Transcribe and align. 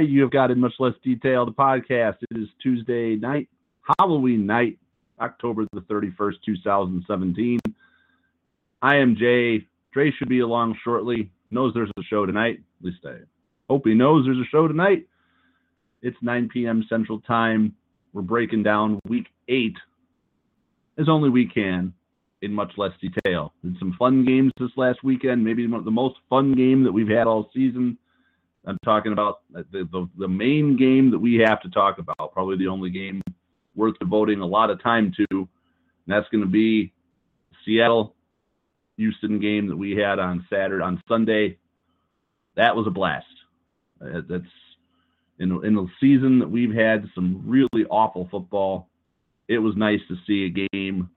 You 0.00 0.22
have 0.22 0.30
got 0.30 0.50
in 0.50 0.60
much 0.60 0.74
less 0.78 0.94
detail 1.02 1.46
the 1.46 1.52
podcast. 1.52 2.16
It 2.30 2.36
is 2.36 2.48
Tuesday 2.62 3.16
night, 3.16 3.48
Halloween 3.98 4.46
night, 4.46 4.78
October 5.20 5.66
the 5.72 5.80
31st, 5.82 6.34
2017. 6.44 7.60
I 8.82 8.96
am 8.96 9.16
Jay. 9.16 9.66
Dre 9.92 10.10
should 10.12 10.28
be 10.28 10.40
along 10.40 10.76
shortly. 10.82 11.30
Knows 11.50 11.74
there's 11.74 11.90
a 11.98 12.02
show 12.02 12.26
tonight. 12.26 12.60
At 12.80 12.86
least 12.86 12.98
I 13.04 13.16
hope 13.68 13.86
he 13.86 13.94
knows 13.94 14.24
there's 14.24 14.38
a 14.38 14.50
show 14.50 14.68
tonight. 14.68 15.06
It's 16.02 16.16
9 16.22 16.48
p.m. 16.52 16.84
Central 16.88 17.20
Time. 17.20 17.74
We're 18.12 18.22
breaking 18.22 18.62
down 18.62 19.00
week 19.06 19.26
eight 19.48 19.76
as 20.98 21.08
only 21.08 21.30
we 21.30 21.46
can 21.46 21.92
in 22.42 22.52
much 22.52 22.72
less 22.76 22.92
detail. 23.00 23.52
Did 23.62 23.76
some 23.78 23.94
fun 23.98 24.24
games 24.24 24.52
this 24.58 24.70
last 24.76 25.02
weekend, 25.04 25.44
maybe 25.44 25.66
the 25.66 25.90
most 25.90 26.16
fun 26.28 26.54
game 26.54 26.84
that 26.84 26.92
we've 26.92 27.08
had 27.08 27.26
all 27.26 27.50
season. 27.54 27.98
I'm 28.66 28.78
talking 28.84 29.12
about 29.12 29.40
the, 29.50 29.64
the, 29.70 30.08
the 30.18 30.28
main 30.28 30.76
game 30.76 31.10
that 31.10 31.18
we 31.18 31.36
have 31.36 31.62
to 31.62 31.70
talk 31.70 31.98
about, 31.98 32.32
probably 32.32 32.58
the 32.58 32.68
only 32.68 32.90
game 32.90 33.22
worth 33.74 33.98
devoting 33.98 34.40
a 34.40 34.46
lot 34.46 34.70
of 34.70 34.82
time 34.82 35.12
to, 35.16 35.26
and 35.30 35.48
that's 36.06 36.28
going 36.28 36.44
to 36.44 36.50
be 36.50 36.92
Seattle 37.64 38.14
Houston 38.96 39.40
game 39.40 39.66
that 39.68 39.76
we 39.76 39.96
had 39.96 40.18
on 40.18 40.46
Saturday 40.50 40.84
on 40.84 41.02
Sunday. 41.08 41.56
That 42.56 42.76
was 42.76 42.86
a 42.86 42.90
blast. 42.90 43.26
Uh, 44.02 44.20
that's 44.28 44.44
in 45.38 45.52
in 45.64 45.74
the 45.74 45.86
season 46.00 46.38
that 46.38 46.50
we've 46.50 46.74
had 46.74 47.08
some 47.14 47.42
really 47.46 47.86
awful 47.90 48.28
football. 48.30 48.88
It 49.48 49.58
was 49.58 49.74
nice 49.76 50.00
to 50.08 50.16
see 50.26 50.44
a 50.44 50.68
game 50.72 51.08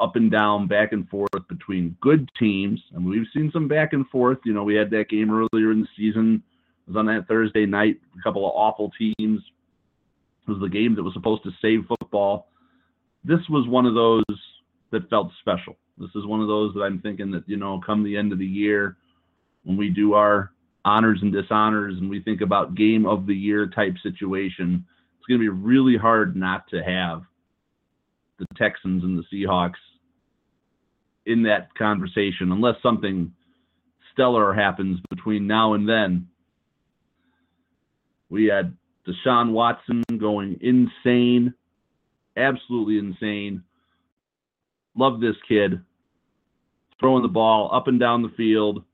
up 0.00 0.16
and 0.16 0.30
down, 0.30 0.66
back 0.66 0.92
and 0.92 1.08
forth 1.08 1.30
between 1.48 1.96
good 2.00 2.30
teams. 2.38 2.80
I 2.94 2.98
mean, 2.98 3.10
we've 3.10 3.26
seen 3.32 3.50
some 3.52 3.68
back 3.68 3.92
and 3.92 4.06
forth. 4.08 4.38
You 4.44 4.52
know, 4.52 4.64
we 4.64 4.74
had 4.74 4.90
that 4.90 5.08
game 5.08 5.30
earlier 5.30 5.72
in 5.72 5.80
the 5.80 5.88
season. 5.96 6.42
Was 6.88 6.96
on 6.96 7.06
that 7.06 7.28
Thursday 7.28 7.66
night. 7.66 7.96
A 8.18 8.22
couple 8.22 8.46
of 8.46 8.52
awful 8.54 8.90
teams. 8.98 9.14
It 9.20 10.50
was 10.50 10.60
the 10.60 10.68
game 10.68 10.96
that 10.96 11.02
was 11.02 11.12
supposed 11.12 11.42
to 11.44 11.50
save 11.60 11.84
football. 11.86 12.48
This 13.24 13.40
was 13.50 13.68
one 13.68 13.84
of 13.86 13.94
those 13.94 14.24
that 14.90 15.10
felt 15.10 15.30
special. 15.40 15.76
This 15.98 16.10
is 16.14 16.24
one 16.24 16.40
of 16.40 16.48
those 16.48 16.72
that 16.74 16.80
I'm 16.80 17.00
thinking 17.00 17.30
that, 17.32 17.46
you 17.46 17.56
know, 17.56 17.80
come 17.84 18.02
the 18.02 18.16
end 18.16 18.32
of 18.32 18.38
the 18.38 18.46
year, 18.46 18.96
when 19.64 19.76
we 19.76 19.90
do 19.90 20.14
our 20.14 20.52
honors 20.84 21.18
and 21.20 21.32
dishonors 21.32 21.96
and 21.98 22.08
we 22.08 22.22
think 22.22 22.40
about 22.40 22.74
game 22.74 23.04
of 23.04 23.26
the 23.26 23.34
year 23.34 23.66
type 23.66 23.94
situation, 24.02 24.84
it's 25.18 25.26
going 25.26 25.38
to 25.38 25.44
be 25.44 25.48
really 25.48 25.96
hard 25.96 26.36
not 26.36 26.66
to 26.68 26.82
have 26.82 27.22
the 28.38 28.46
Texans 28.56 29.04
and 29.04 29.18
the 29.18 29.24
Seahawks 29.30 29.72
in 31.26 31.42
that 31.42 31.74
conversation 31.74 32.52
unless 32.52 32.76
something 32.82 33.30
stellar 34.12 34.54
happens 34.54 35.00
between 35.10 35.46
now 35.46 35.74
and 35.74 35.86
then. 35.86 36.26
We 38.30 38.46
had 38.46 38.76
Deshaun 39.06 39.52
Watson 39.52 40.02
going 40.18 40.58
insane, 40.60 41.54
absolutely 42.36 42.98
insane. 42.98 43.62
Love 44.94 45.20
this 45.20 45.36
kid. 45.48 45.80
Throwing 47.00 47.22
the 47.22 47.28
ball 47.28 47.70
up 47.72 47.86
and 47.86 48.00
down 48.00 48.22
the 48.22 48.32
field. 48.36 48.84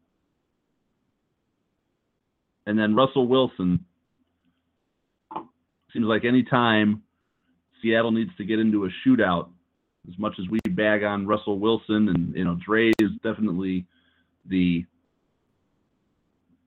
And 2.67 2.79
then 2.79 2.95
Russell 2.95 3.27
Wilson. 3.27 3.85
Seems 5.93 6.07
like 6.07 6.25
any 6.25 6.43
time 6.43 7.03
Seattle 7.81 8.11
needs 8.11 8.31
to 8.37 8.45
get 8.45 8.59
into 8.59 8.85
a 8.85 8.89
shootout, 9.07 9.49
as 10.09 10.19
much 10.19 10.35
as 10.39 10.49
we 10.49 10.59
bag 10.71 11.05
on 11.05 11.27
Russell 11.27 11.59
Wilson 11.59 12.09
and 12.09 12.35
you 12.35 12.45
know 12.45 12.59
Dre 12.65 12.93
is 12.99 13.11
definitely 13.23 13.87
the 14.47 14.85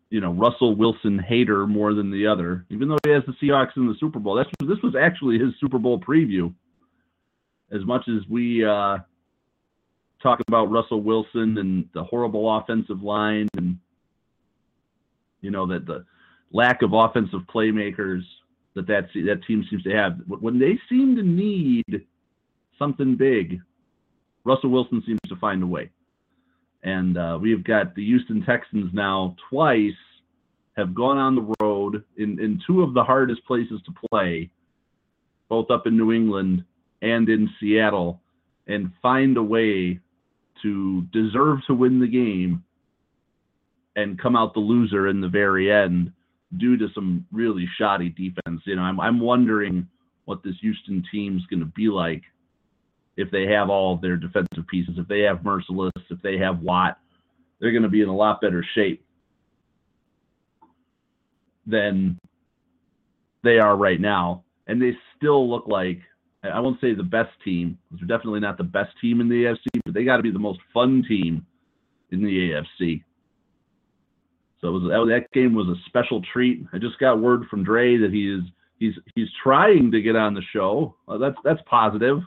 you 0.09 0.21
know 0.21 0.31
Russell 0.31 0.75
Wilson 0.75 1.19
hater 1.19 1.67
more 1.67 1.93
than 1.93 2.11
the 2.11 2.27
other, 2.27 2.65
even 2.69 2.87
though 2.87 2.97
he 3.03 3.11
has 3.11 3.23
the 3.25 3.33
Seahawks 3.33 3.75
in 3.75 3.87
the 3.87 3.95
Super 3.99 4.19
Bowl. 4.19 4.35
That's 4.35 4.49
this 4.61 4.81
was 4.83 4.95
actually 4.95 5.39
his 5.39 5.53
Super 5.59 5.79
Bowl 5.79 5.99
preview. 5.99 6.53
As 7.71 7.83
much 7.85 8.07
as 8.07 8.27
we 8.29 8.63
uh, 8.63 8.99
talk 10.23 10.39
about 10.47 10.71
Russell 10.71 11.01
Wilson 11.01 11.57
and 11.57 11.89
the 11.93 12.03
horrible 12.03 12.57
offensive 12.57 13.01
line 13.01 13.47
and 13.57 13.77
you 15.41 15.51
know 15.51 15.67
that 15.67 15.85
the 15.85 16.05
lack 16.51 16.81
of 16.81 16.93
offensive 16.93 17.41
playmakers 17.53 18.21
that 18.75 18.87
that 18.87 19.09
that 19.25 19.43
team 19.45 19.65
seems 19.69 19.83
to 19.83 19.91
have 19.91 20.17
when 20.27 20.59
they 20.59 20.79
seem 20.89 21.15
to 21.15 21.23
need 21.23 22.05
something 22.79 23.15
big, 23.15 23.59
Russell 24.45 24.69
Wilson 24.69 25.03
seems 25.05 25.19
to 25.27 25.35
find 25.35 25.61
a 25.63 25.67
way. 25.67 25.89
And 26.83 27.17
uh, 27.17 27.37
we've 27.41 27.63
got 27.63 27.95
the 27.95 28.05
Houston 28.05 28.43
Texans 28.45 28.91
now 28.93 29.35
twice 29.49 29.91
have 30.77 30.93
gone 30.93 31.17
on 31.17 31.35
the 31.35 31.55
road 31.59 32.03
in, 32.17 32.39
in 32.39 32.61
two 32.65 32.83
of 32.83 32.93
the 32.93 33.03
hardest 33.03 33.43
places 33.45 33.81
to 33.85 34.07
play, 34.09 34.49
both 35.49 35.71
up 35.71 35.87
in 35.87 35.97
New 35.97 36.11
England 36.11 36.63
and 37.01 37.27
in 37.29 37.49
Seattle, 37.59 38.21
and 38.67 38.91
find 39.01 39.37
a 39.37 39.43
way 39.43 39.99
to 40.61 41.01
deserve 41.13 41.59
to 41.67 41.73
win 41.73 41.99
the 41.99 42.07
game 42.07 42.63
and 43.95 44.21
come 44.21 44.35
out 44.35 44.53
the 44.53 44.59
loser 44.59 45.07
in 45.07 45.19
the 45.19 45.27
very 45.27 45.71
end 45.71 46.11
due 46.57 46.77
to 46.77 46.87
some 46.93 47.25
really 47.31 47.67
shoddy 47.77 48.09
defense. 48.09 48.61
You 48.65 48.75
know, 48.75 48.83
I'm 48.83 48.99
I'm 48.99 49.19
wondering 49.19 49.87
what 50.25 50.43
this 50.43 50.55
Houston 50.61 51.03
team's 51.11 51.45
going 51.47 51.59
to 51.59 51.65
be 51.65 51.89
like 51.89 52.21
if 53.17 53.29
they 53.31 53.47
have 53.47 53.69
all 53.69 53.95
of 53.95 54.01
their 54.01 54.15
defensive 54.15 54.65
pieces. 54.69 54.95
If 54.97 55.07
they 55.07 55.21
have 55.21 55.39
Mercilus, 55.39 55.91
if 56.09 56.21
they 56.21 56.37
have 56.37 56.61
Watt, 56.61 56.97
they're 57.59 57.71
going 57.71 57.83
to 57.83 57.89
be 57.89 58.01
in 58.01 58.09
a 58.09 58.15
lot 58.15 58.39
better 58.39 58.63
shape 58.75 59.03
than 61.65 62.17
they 63.43 63.59
are 63.59 63.75
right 63.75 63.99
now. 63.99 64.43
And 64.67 64.81
they 64.81 64.93
still 65.17 65.49
look 65.49 65.67
like 65.67 65.99
I 66.43 66.59
won't 66.59 66.79
say 66.79 66.93
the 66.93 67.03
best 67.03 67.31
team. 67.43 67.77
They're 67.91 68.07
definitely 68.07 68.39
not 68.39 68.57
the 68.57 68.63
best 68.63 68.91
team 69.01 69.21
in 69.21 69.27
the 69.27 69.43
AFC, 69.43 69.81
but 69.83 69.93
they 69.93 70.03
got 70.03 70.17
to 70.17 70.23
be 70.23 70.31
the 70.31 70.39
most 70.39 70.59
fun 70.73 71.03
team 71.07 71.45
in 72.11 72.23
the 72.23 72.51
AFC. 72.51 73.03
So 74.61 74.71
was, 74.71 74.83
that, 74.83 75.05
that 75.09 75.31
game 75.33 75.53
was 75.53 75.67
a 75.67 75.75
special 75.87 76.21
treat. 76.33 76.63
I 76.73 76.77
just 76.77 76.99
got 76.99 77.19
word 77.19 77.45
from 77.49 77.63
Dre 77.63 77.97
that 77.97 78.11
he 78.11 78.31
is 78.31 78.41
he's 78.79 78.93
he's 79.15 79.27
trying 79.43 79.91
to 79.91 80.01
get 80.01 80.15
on 80.15 80.33
the 80.33 80.41
show. 80.53 80.95
Uh, 81.07 81.17
that's 81.17 81.37
that's 81.43 81.61
positive. 81.65 82.19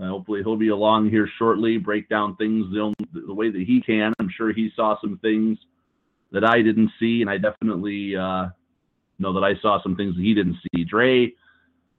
Uh, 0.00 0.08
hopefully 0.08 0.42
he'll 0.42 0.56
be 0.56 0.68
along 0.68 1.08
here 1.08 1.28
shortly, 1.38 1.78
break 1.78 2.08
down 2.08 2.36
things 2.36 2.66
the, 2.72 2.80
only, 2.80 2.94
the 3.26 3.32
way 3.32 3.50
that 3.50 3.62
he 3.62 3.80
can. 3.80 4.12
I'm 4.18 4.28
sure 4.36 4.52
he 4.52 4.70
saw 4.76 5.00
some 5.00 5.18
things 5.18 5.58
that 6.32 6.44
I 6.44 6.60
didn't 6.60 6.90
see, 7.00 7.22
and 7.22 7.30
I 7.30 7.38
definitely 7.38 8.14
uh, 8.14 8.48
know 9.18 9.32
that 9.32 9.44
I 9.44 9.54
saw 9.60 9.82
some 9.82 9.96
things 9.96 10.14
that 10.16 10.22
he 10.22 10.34
didn't 10.34 10.58
see. 10.74 10.84
Dre, 10.84 11.32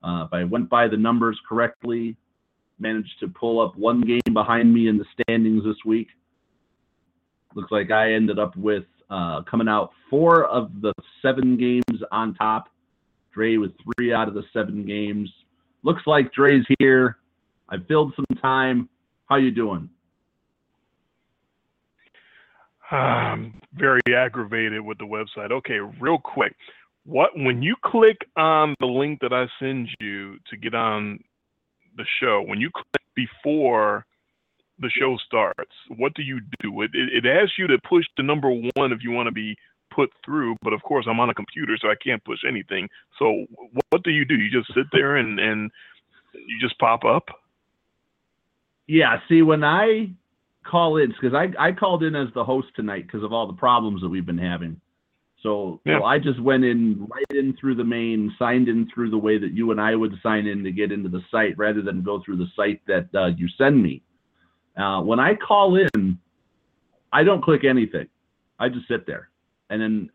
uh, 0.03 0.25
if 0.27 0.33
I 0.33 0.43
went 0.43 0.69
by 0.69 0.87
the 0.87 0.97
numbers 0.97 1.39
correctly, 1.47 2.15
managed 2.79 3.19
to 3.21 3.27
pull 3.27 3.59
up 3.59 3.75
one 3.75 4.01
game 4.01 4.33
behind 4.33 4.71
me 4.71 4.87
in 4.87 4.97
the 4.97 5.05
standings 5.19 5.63
this 5.63 5.77
week. 5.85 6.07
Looks 7.55 7.71
like 7.71 7.89
I 7.89 8.13
ended 8.13 8.37
up 8.37 8.55
with 8.55 8.83
uh, 9.09 9.41
coming 9.43 9.67
out 9.67 9.91
four 10.09 10.45
of 10.45 10.81
the 10.81 10.93
seven 11.21 11.57
games 11.57 12.03
on 12.11 12.35
top. 12.35 12.69
Dre 13.33 13.57
with 13.57 13.71
three 13.83 14.13
out 14.13 14.27
of 14.27 14.33
the 14.33 14.43
seven 14.53 14.85
games. 14.85 15.31
Looks 15.83 16.03
like 16.05 16.31
Dre's 16.33 16.65
here. 16.79 17.17
I 17.69 17.77
filled 17.87 18.13
some 18.15 18.25
time. 18.41 18.89
How 19.25 19.35
you 19.35 19.51
doing? 19.51 19.89
I'm 22.89 23.59
very 23.73 24.01
aggravated 24.15 24.81
with 24.81 24.97
the 24.97 25.05
website. 25.05 25.51
Okay, 25.51 25.79
real 25.99 26.17
quick. 26.17 26.55
What 27.05 27.31
when 27.35 27.61
you 27.61 27.75
click 27.83 28.17
on 28.37 28.75
the 28.79 28.85
link 28.85 29.19
that 29.21 29.33
I 29.33 29.47
send 29.59 29.89
you 29.99 30.37
to 30.49 30.57
get 30.57 30.73
on 30.73 31.19
the 31.97 32.05
show, 32.21 32.43
when 32.45 32.61
you 32.61 32.69
click 32.73 33.03
before 33.15 34.05
the 34.79 34.89
show 34.89 35.17
starts, 35.25 35.71
what 35.97 36.13
do 36.13 36.21
you 36.21 36.39
do? 36.61 36.81
It, 36.81 36.91
it, 36.93 37.25
it 37.25 37.29
asks 37.29 37.57
you 37.57 37.67
to 37.67 37.77
push 37.89 38.05
the 38.15 38.23
number 38.23 38.49
one 38.49 38.91
if 38.91 38.99
you 39.01 39.11
want 39.11 39.27
to 39.27 39.33
be 39.33 39.57
put 39.93 40.09
through, 40.23 40.55
but 40.61 40.73
of 40.73 40.81
course 40.83 41.05
I'm 41.09 41.19
on 41.19 41.29
a 41.29 41.33
computer, 41.33 41.77
so 41.81 41.89
I 41.89 41.95
can't 42.01 42.23
push 42.23 42.39
anything. 42.47 42.87
So 43.19 43.45
what 43.89 44.03
do 44.03 44.11
you 44.11 44.23
do? 44.23 44.35
You 44.35 44.49
just 44.51 44.73
sit 44.73 44.85
there 44.93 45.17
and 45.17 45.39
and 45.39 45.71
you 46.33 46.57
just 46.61 46.77
pop 46.79 47.03
up? 47.03 47.25
Yeah. 48.87 49.19
See, 49.29 49.41
when 49.41 49.63
I 49.63 50.09
call 50.63 50.97
in, 50.97 51.09
because 51.09 51.33
I 51.33 51.51
I 51.59 51.71
called 51.71 52.03
in 52.03 52.15
as 52.15 52.27
the 52.33 52.43
host 52.43 52.67
tonight 52.75 53.05
because 53.07 53.23
of 53.23 53.33
all 53.33 53.47
the 53.47 53.53
problems 53.53 54.01
that 54.01 54.09
we've 54.09 54.25
been 54.25 54.37
having. 54.37 54.79
So, 55.43 55.79
Yeah. 55.85 55.99
so 55.99 56.05
I 56.05 56.17
just 56.17 56.39
went 56.41 56.63
in 56.63 57.05
right 57.05 57.25
in 57.29 57.55
through 57.57 57.75
the 57.75 57.83
main, 57.83 58.33
signed 58.39 58.67
in 58.67 58.89
through 58.93 59.11
the 59.11 59.17
way 59.17 59.37
that 59.37 59.53
you 59.53 59.71
and 59.71 59.79
I 59.79 59.95
would 59.95 60.13
sign 60.23 60.47
in 60.47 60.63
to 60.63 60.71
get 60.71 60.91
into 60.91 61.09
the 61.09 61.21
site, 61.29 61.55
rather 61.57 61.81
than 61.81 62.01
go 62.01 62.21
through 62.25 62.37
the 62.37 62.47
site 62.55 62.81
that 62.87 63.07
uh, 63.13 63.27
you 63.27 63.47
send 63.57 63.81
me. 63.81 64.01
Uh, 64.75 65.01
when 65.01 65.19
I 65.19 65.35
call 65.35 65.75
in, 65.75 66.17
I 67.13 67.23
don't 67.23 67.43
click 67.43 67.63
anything. 67.63 68.07
I 68.59 68.69
just 68.69 68.87
sit 68.87 69.05
there, 69.05 69.29
and 69.69 69.79
then 69.81 70.09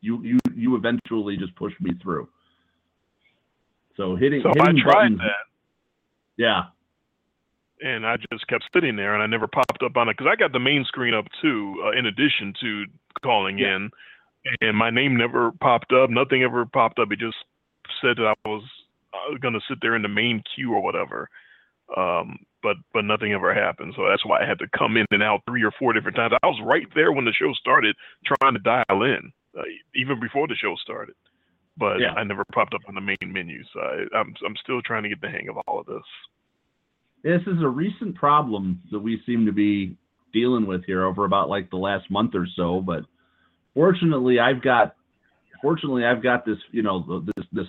you 0.00 0.22
you 0.22 0.38
you 0.54 0.74
eventually 0.76 1.36
just 1.36 1.54
push 1.54 1.72
me 1.80 1.92
through. 2.02 2.28
So 3.96 4.16
hitting 4.16 4.42
So 4.42 4.50
I 4.50 4.66
hitting 4.66 4.82
tried 4.82 4.92
buttons, 4.94 5.18
that 5.18 5.46
yeah. 6.36 6.62
And 7.80 8.06
I 8.06 8.16
just 8.32 8.46
kept 8.48 8.64
sitting 8.72 8.96
there 8.96 9.14
and 9.14 9.22
I 9.22 9.26
never 9.26 9.46
popped 9.46 9.82
up 9.84 9.96
on 9.96 10.08
it 10.08 10.16
because 10.16 10.30
I 10.30 10.36
got 10.36 10.52
the 10.52 10.58
main 10.58 10.84
screen 10.84 11.14
up 11.14 11.26
too, 11.42 11.82
uh, 11.84 11.90
in 11.92 12.06
addition 12.06 12.54
to 12.60 12.84
calling 13.22 13.58
Yeah. 13.58 13.76
in, 13.76 13.90
and 14.60 14.76
my 14.76 14.90
name 14.90 15.16
never 15.16 15.52
popped 15.60 15.92
up. 15.92 16.10
Nothing 16.10 16.42
ever 16.42 16.64
popped 16.66 16.98
up. 16.98 17.10
It 17.12 17.18
just 17.18 17.36
said 18.00 18.16
that 18.18 18.34
I 18.44 18.48
was 18.48 18.62
uh, 19.12 19.36
going 19.38 19.54
to 19.54 19.60
sit 19.68 19.78
there 19.82 19.96
in 19.96 20.02
the 20.02 20.08
main 20.08 20.42
queue 20.54 20.72
or 20.72 20.80
whatever. 20.82 21.28
Um, 21.96 22.38
but 22.62 22.76
but 22.92 23.04
nothing 23.04 23.32
ever 23.32 23.54
happened. 23.54 23.94
So 23.96 24.08
that's 24.08 24.24
why 24.26 24.42
I 24.42 24.46
had 24.46 24.58
to 24.58 24.66
come 24.76 24.96
in 24.96 25.06
and 25.12 25.22
out 25.22 25.42
three 25.48 25.62
or 25.62 25.70
four 25.78 25.92
different 25.92 26.16
times. 26.16 26.34
I 26.42 26.46
was 26.46 26.60
right 26.64 26.86
there 26.94 27.12
when 27.12 27.24
the 27.24 27.32
show 27.32 27.52
started, 27.52 27.94
trying 28.24 28.54
to 28.54 28.58
dial 28.60 29.02
in, 29.04 29.30
uh, 29.56 29.62
even 29.94 30.18
before 30.18 30.48
the 30.48 30.56
show 30.56 30.74
started. 30.76 31.14
But 31.76 32.00
Yeah. 32.00 32.12
I 32.14 32.24
never 32.24 32.44
popped 32.52 32.74
up 32.74 32.80
on 32.88 32.94
the 32.96 33.00
main 33.00 33.16
menu. 33.22 33.62
So 33.72 33.80
I, 33.80 34.18
I'm 34.18 34.34
I'm 34.44 34.56
still 34.56 34.82
trying 34.82 35.04
to 35.04 35.08
get 35.08 35.20
the 35.20 35.28
hang 35.30 35.48
of 35.48 35.58
all 35.68 35.78
of 35.78 35.86
this. 35.86 36.02
This 37.26 37.42
is 37.48 37.60
a 37.60 37.68
recent 37.68 38.14
problem 38.14 38.80
that 38.92 39.00
we 39.00 39.20
seem 39.26 39.46
to 39.46 39.52
be 39.52 39.96
dealing 40.32 40.64
with 40.64 40.84
here 40.84 41.04
over 41.04 41.24
about 41.24 41.48
like 41.48 41.70
the 41.70 41.76
last 41.76 42.08
month 42.08 42.36
or 42.36 42.46
so. 42.54 42.80
But 42.80 43.00
fortunately, 43.74 44.38
I've 44.38 44.62
got 44.62 44.94
fortunately 45.60 46.04
I've 46.04 46.22
got 46.22 46.46
this 46.46 46.58
you 46.70 46.82
know 46.82 47.24
this 47.36 47.44
this 47.50 47.66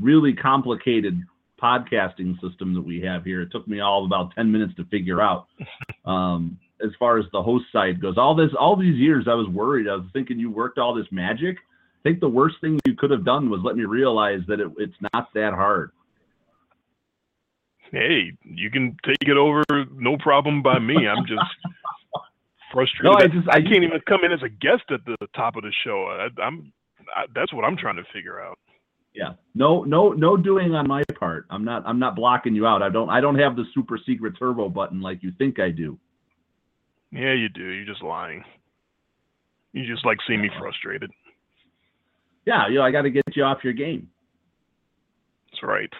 really 0.00 0.32
complicated 0.32 1.20
podcasting 1.60 2.40
system 2.40 2.72
that 2.74 2.82
we 2.82 3.00
have 3.00 3.24
here. 3.24 3.42
It 3.42 3.48
took 3.50 3.66
me 3.66 3.80
all 3.80 4.06
about 4.06 4.32
ten 4.36 4.52
minutes 4.52 4.74
to 4.76 4.84
figure 4.84 5.20
out. 5.20 5.46
Um, 6.06 6.58
as 6.84 6.90
far 6.98 7.18
as 7.18 7.24
the 7.32 7.42
host 7.42 7.64
side 7.72 7.98
goes, 7.98 8.18
all 8.18 8.34
this 8.34 8.50
all 8.60 8.76
these 8.76 8.96
years 8.96 9.24
I 9.26 9.32
was 9.32 9.48
worried. 9.48 9.88
I 9.88 9.94
was 9.94 10.04
thinking 10.12 10.38
you 10.38 10.50
worked 10.50 10.76
all 10.76 10.94
this 10.94 11.06
magic. 11.10 11.56
I 11.56 12.02
think 12.02 12.20
the 12.20 12.28
worst 12.28 12.56
thing 12.60 12.78
you 12.84 12.94
could 12.94 13.10
have 13.10 13.24
done 13.24 13.48
was 13.48 13.62
let 13.64 13.74
me 13.74 13.84
realize 13.84 14.40
that 14.46 14.60
it, 14.60 14.70
it's 14.76 14.92
not 15.14 15.32
that 15.32 15.54
hard. 15.54 15.92
Hey, 17.94 18.32
you 18.44 18.70
can 18.70 18.96
take 19.04 19.28
it 19.28 19.36
over, 19.36 19.62
no 19.94 20.16
problem 20.18 20.62
by 20.62 20.78
me. 20.78 21.06
I'm 21.08 21.24
just 21.26 21.40
frustrated. 22.72 23.04
No, 23.04 23.12
I 23.12 23.26
just- 23.28 23.48
I, 23.48 23.58
I 23.58 23.62
can't 23.62 23.84
even 23.84 24.00
come 24.08 24.24
in 24.24 24.32
as 24.32 24.42
a 24.42 24.48
guest 24.48 24.84
at 24.90 25.04
the 25.04 25.16
top 25.34 25.56
of 25.56 25.62
the 25.62 25.72
show. 25.84 26.04
I, 26.06 26.42
I'm 26.42 26.72
I, 27.14 27.24
that's 27.34 27.52
what 27.52 27.64
I'm 27.64 27.76
trying 27.76 27.96
to 27.96 28.04
figure 28.12 28.40
out. 28.40 28.58
Yeah. 29.14 29.34
No, 29.54 29.84
no, 29.84 30.10
no 30.12 30.36
doing 30.36 30.74
on 30.74 30.88
my 30.88 31.04
part. 31.18 31.46
I'm 31.50 31.64
not. 31.64 31.84
I'm 31.86 32.00
not 32.00 32.16
blocking 32.16 32.54
you 32.54 32.66
out. 32.66 32.82
I 32.82 32.88
don't. 32.88 33.08
I 33.10 33.20
don't 33.20 33.38
have 33.38 33.54
the 33.54 33.64
super 33.72 33.96
secret 34.04 34.34
turbo 34.38 34.68
button 34.68 35.00
like 35.00 35.22
you 35.22 35.30
think 35.38 35.60
I 35.60 35.70
do. 35.70 35.98
Yeah, 37.12 37.32
you 37.32 37.48
do. 37.48 37.62
You're 37.62 37.86
just 37.86 38.02
lying. 38.02 38.42
You 39.72 39.86
just 39.86 40.04
like 40.04 40.18
see 40.26 40.36
me 40.36 40.50
frustrated. 40.58 41.10
Yeah. 42.44 42.66
You 42.68 42.76
know, 42.76 42.82
I 42.82 42.90
got 42.90 43.02
to 43.02 43.10
get 43.10 43.22
you 43.36 43.44
off 43.44 43.62
your 43.62 43.72
game. 43.72 44.08
That's 45.52 45.62
right. 45.62 45.92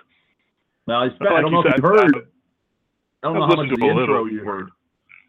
Well, 0.87 0.99
I, 0.99 1.09
spent, 1.09 1.23
Like 1.23 1.33
I 1.33 1.41
don't 1.41 1.51
you 1.51 1.57
know 1.57 1.61
if 1.61 1.73
said, 1.73 1.83
you 1.83 1.89
heard. 1.89 2.17
I- 2.17 2.21
I 3.23 3.29
don't 3.29 3.39
know 3.39 3.47
how 3.47 3.57
much 3.57 3.73
of 3.73 3.79
the 3.81 3.87
intro 3.87 4.27
you 4.27 4.45
heard, 4.45 4.69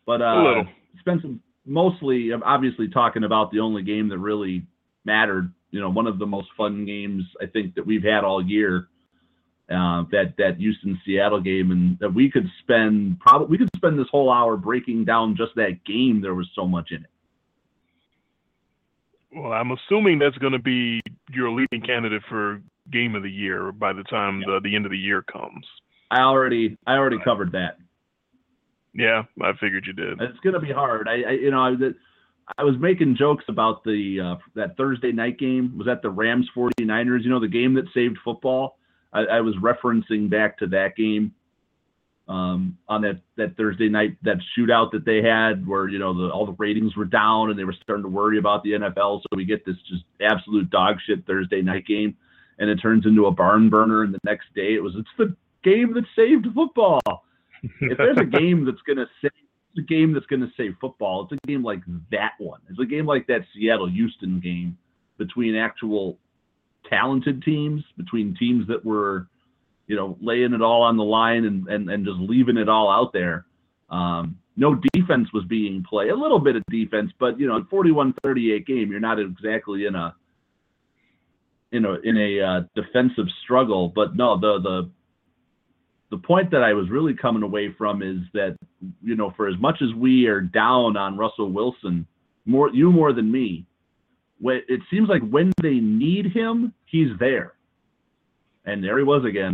but 0.06 0.22
uh, 0.22 0.66
spent 1.00 1.22
some 1.22 1.40
mostly, 1.66 2.32
obviously, 2.34 2.90
talking 2.90 3.24
about 3.24 3.52
the 3.52 3.62
only 3.62 3.84
game 3.84 4.10
that 4.10 4.18
really 4.18 4.66
mattered. 5.06 5.50
You 5.72 5.80
know, 5.80 5.90
one 5.90 6.06
of 6.06 6.20
the 6.20 6.26
most 6.26 6.50
fun 6.58 6.86
games 6.86 7.24
I 7.42 7.46
think 7.46 7.74
that 7.76 7.86
we've 7.86 8.04
had 8.04 8.26
all 8.26 8.46
year. 8.46 8.90
Uh, 9.72 10.04
that 10.12 10.34
that 10.38 10.58
Houston 10.58 11.00
Seattle 11.06 11.40
game, 11.40 11.72
and 11.72 11.98
that 12.00 12.14
we 12.14 12.30
could 12.30 12.48
spend 12.62 13.20
probably 13.20 13.48
we 13.48 13.58
could 13.58 13.70
spend 13.78 13.98
this 13.98 14.08
whole 14.12 14.30
hour 14.32 14.58
breaking 14.58 15.06
down 15.06 15.36
just 15.36 15.56
that 15.56 15.84
game. 15.86 16.22
There 16.22 16.36
was 16.36 16.48
so 16.54 16.68
much 16.68 16.92
in 16.92 16.98
it. 16.98 17.10
Well, 19.36 19.54
I'm 19.54 19.72
assuming 19.72 20.20
that's 20.20 20.38
going 20.38 20.54
to 20.54 20.60
be 20.60 21.02
your 21.34 21.50
leading 21.50 21.82
candidate 21.82 22.22
for 22.30 22.62
game 22.92 23.16
of 23.16 23.24
the 23.24 23.32
year 23.32 23.72
by 23.72 23.94
the 23.94 24.04
time 24.04 24.42
the, 24.42 24.60
the 24.64 24.76
end 24.76 24.86
of 24.86 24.92
the 24.92 24.98
year 24.98 25.22
comes. 25.22 25.66
I 26.12 26.20
already 26.22 26.78
I 26.86 26.94
already 26.94 27.18
covered 27.24 27.52
that. 27.54 27.78
Yeah, 28.94 29.24
I 29.42 29.52
figured 29.60 29.86
you 29.86 29.94
did. 29.94 30.22
It's 30.22 30.40
gonna 30.44 30.60
be 30.60 30.72
hard. 30.72 31.08
I, 31.08 31.22
I 31.28 31.32
you 31.32 31.52
know 31.52 31.62
I, 31.62 31.72
was- 31.72 31.94
I 32.58 32.64
was 32.64 32.76
making 32.80 33.16
jokes 33.18 33.46
about 33.48 33.84
the 33.84 34.20
uh, 34.22 34.36
that 34.54 34.78
Thursday 34.78 35.12
night 35.12 35.40
game. 35.40 35.78
Was 35.78 35.88
that 35.88 36.02
the 36.02 36.10
Rams 36.12 36.48
49ers? 36.56 37.24
You 37.24 37.30
know 37.30 37.40
the 37.40 37.48
game 37.48 37.74
that 37.74 37.86
saved 37.94 38.18
football. 38.24 38.78
I, 39.12 39.22
I 39.22 39.42
was 39.42 39.56
referencing 39.56 40.30
back 40.30 40.58
to 40.60 40.68
that 40.68 40.96
game 40.96 41.34
um, 42.28 42.78
on 42.88 43.02
that 43.02 43.22
that 43.38 43.58
Thursday 43.58 43.90
night 43.90 44.18
that 44.24 44.38
shootout 44.58 44.92
that 44.92 45.06
they 45.06 45.22
had, 45.24 45.68
where 45.68 45.88
you 45.90 45.98
know 46.00 46.14
the, 46.14 46.32
all 46.32 46.46
the 46.46 46.56
ratings 46.60 46.96
were 46.96 47.06
down 47.06 47.50
and 47.50 47.58
they 47.58 47.64
were 47.64 47.76
starting 47.84 48.04
to 48.04 48.10
worry 48.10 48.38
about 48.38 48.64
the 48.64 48.72
NFL. 48.74 49.22
So 49.22 49.28
we 49.36 49.46
get 49.46 49.66
this 49.66 49.78
just 49.90 50.04
absolute 50.22 50.70
dog 50.70 50.98
shit 51.06 51.26
Thursday 51.26 51.62
night 51.62 51.86
game, 51.88 52.16
and 52.60 52.70
it 52.70 52.78
turns 52.78 53.06
into 53.06 53.26
a 53.26 53.32
barn 53.32 53.70
burner. 53.70 54.04
And 54.04 54.14
the 54.14 54.20
next 54.24 54.54
day 54.56 54.74
it 54.76 54.84
was 54.84 54.94
it's 54.98 55.10
the 55.18 55.36
game 55.64 55.94
that 55.94 56.06
saved 56.16 56.46
football 56.54 57.02
if 57.82 57.98
there's 57.98 58.18
a 58.18 58.26
game 58.26 58.66
that's 58.66 58.82
gonna 58.88 59.08
save 59.22 59.32
a 59.78 59.82
game 59.82 60.14
that's 60.14 60.26
gonna 60.28 60.52
save 60.56 60.76
football, 60.80 61.24
it's 61.24 61.40
a 61.44 61.48
game 61.48 61.64
like 61.64 61.82
that 62.12 62.34
one. 62.38 62.60
It's 62.70 62.80
a 62.80 62.86
game 62.86 63.06
like 63.06 63.28
that 63.28 63.42
Seattle 63.54 63.90
Houston 63.90 64.40
game 64.40 64.78
between 65.18 65.56
actual 65.56 66.18
talented 66.90 67.44
teams, 67.44 67.84
between 67.98 68.36
teams 68.36 68.68
that 68.68 68.86
were, 68.86 69.28
you 69.88 69.96
know, 69.96 70.18
laying 70.22 70.54
it 70.54 70.62
all 70.62 70.84
on 70.84 70.98
the 70.98 71.04
line 71.04 71.46
and 71.46 71.68
and, 71.68 71.90
and 71.90 72.06
just 72.06 72.20
leaving 72.20 72.58
it 72.58 72.70
all 72.70 72.90
out 72.90 73.14
there. 73.14 73.46
Um, 73.90 74.38
no 74.58 74.80
defense 74.94 75.32
was 75.34 75.44
being 75.46 75.84
played. 75.88 76.12
A 76.12 76.16
little 76.16 76.40
bit 76.40 76.56
of 76.56 76.64
defense, 76.70 77.12
but 77.20 77.40
you 77.40 77.48
know, 77.48 77.58
in 77.58 77.66
41-38 77.66 78.66
game, 78.66 78.90
you're 78.90 79.00
not 79.00 79.20
exactly 79.20 79.86
in 79.86 79.96
a 79.96 80.16
in 81.76 81.86
a 81.86 81.94
in 82.04 82.18
a 82.18 82.42
uh, 82.42 82.62
defensive 82.76 83.26
struggle. 83.44 83.92
But 83.94 84.16
no, 84.16 84.40
the 84.40 84.60
the 84.62 84.90
the 86.12 86.18
point 86.18 86.52
that 86.52 86.64
I 86.64 86.74
was 86.74 86.90
really 86.90 87.14
coming 87.14 87.44
away 87.44 87.74
from 87.78 88.02
is 88.02 88.20
that 88.34 88.58
you 89.04 89.16
know, 89.16 89.34
for 89.36 89.48
as 89.48 89.60
much 89.60 89.82
as 89.82 89.94
we 89.96 90.28
are 90.28 90.42
down 90.42 90.98
on 90.98 91.18
Russell 91.18 91.52
Wilson, 91.52 92.08
more 92.46 92.70
you 92.74 92.92
more 92.92 93.14
than 93.14 93.32
me, 93.32 93.66
it 94.42 94.82
seems 94.92 95.10
like 95.10 95.28
when 95.30 95.52
they 95.62 95.76
need 95.76 96.32
him, 96.32 96.74
he's 96.86 97.10
there. 97.20 97.54
And 98.66 98.84
there 98.84 98.98
he 98.98 99.04
was 99.04 99.26
again. 99.26 99.54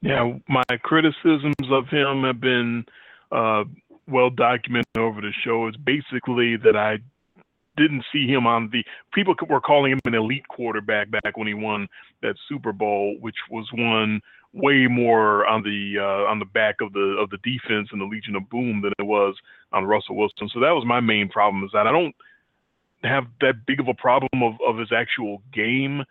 Yeah, 0.00 0.34
my 0.48 0.64
criticisms 0.82 1.54
of 1.70 1.88
him 1.88 2.24
have 2.24 2.40
been 2.40 2.84
uh, 3.32 3.64
well 4.06 4.28
documented 4.28 4.98
over 4.98 5.20
the 5.20 5.32
show. 5.44 5.66
It's 5.66 5.78
basically 5.78 6.56
that 6.58 6.76
I 6.76 6.98
didn't 7.76 8.04
see 8.12 8.26
him 8.26 8.46
on 8.46 8.70
the 8.72 8.84
people 9.12 9.34
were 9.48 9.60
calling 9.60 9.92
him 9.92 10.00
an 10.04 10.14
elite 10.14 10.46
quarterback 10.48 11.10
back 11.10 11.36
when 11.36 11.46
he 11.46 11.54
won 11.54 11.88
that 12.22 12.36
Super 12.48 12.72
Bowl, 12.72 13.16
which 13.20 13.36
was 13.50 13.68
won 13.72 14.20
way 14.52 14.86
more 14.86 15.46
on 15.46 15.62
the 15.62 15.96
uh, 15.98 16.30
on 16.30 16.38
the 16.38 16.44
back 16.44 16.76
of 16.80 16.92
the 16.92 17.16
of 17.20 17.30
the 17.30 17.38
defense 17.38 17.88
and 17.92 18.00
the 18.00 18.04
Legion 18.04 18.36
of 18.36 18.48
Boom 18.48 18.80
than 18.82 18.92
it 18.98 19.04
was 19.04 19.34
on 19.72 19.84
Russell 19.84 20.16
Wilson. 20.16 20.48
So 20.52 20.60
that 20.60 20.70
was 20.70 20.84
my 20.86 21.00
main 21.00 21.28
problem 21.28 21.64
is 21.64 21.70
that 21.72 21.86
I 21.86 21.92
don't 21.92 22.14
have 23.02 23.24
that 23.40 23.66
big 23.66 23.80
of 23.80 23.88
a 23.88 23.94
problem 23.94 24.42
of, 24.42 24.54
of 24.66 24.78
his 24.78 24.92
actual 24.92 25.42
game. 25.52 26.04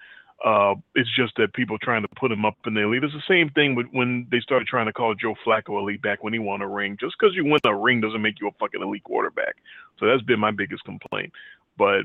Uh, 0.44 0.76
it's 0.94 1.10
just 1.16 1.34
that 1.38 1.54
people 1.54 1.78
trying 1.78 2.02
to 2.02 2.08
put 2.20 2.32
him 2.32 2.44
up 2.44 2.58
in 2.66 2.74
the 2.74 2.82
elite. 2.82 3.04
It's 3.04 3.14
the 3.14 3.24
same 3.28 3.50
thing 3.52 3.76
with 3.76 3.88
when 3.92 4.28
they 4.30 4.42
started 4.42 4.68
trying 4.68 4.88
to 4.88 4.94
call 4.94 5.16
Joe 5.16 5.36
Flacco 5.46 5.80
elite 5.80 6.02
back 6.02 6.22
when 6.22 6.34
he 6.34 6.40
won 6.40 6.62
a 6.62 6.68
ring. 6.68 6.98
Just 7.00 7.16
because 7.18 7.34
you 7.34 7.46
win 7.46 7.60
a 7.64 7.74
ring 7.74 8.02
doesn't 8.02 8.22
make 8.22 8.42
you 8.42 8.50
a 8.50 8.52
fucking 8.60 8.82
elite 8.82 9.06
quarterback. 9.06 9.56
So 10.00 10.06
that's 10.06 10.22
been 10.22 10.40
my 10.40 10.52
biggest 10.52 10.84
complaint. 10.84 11.32
But 11.78 12.02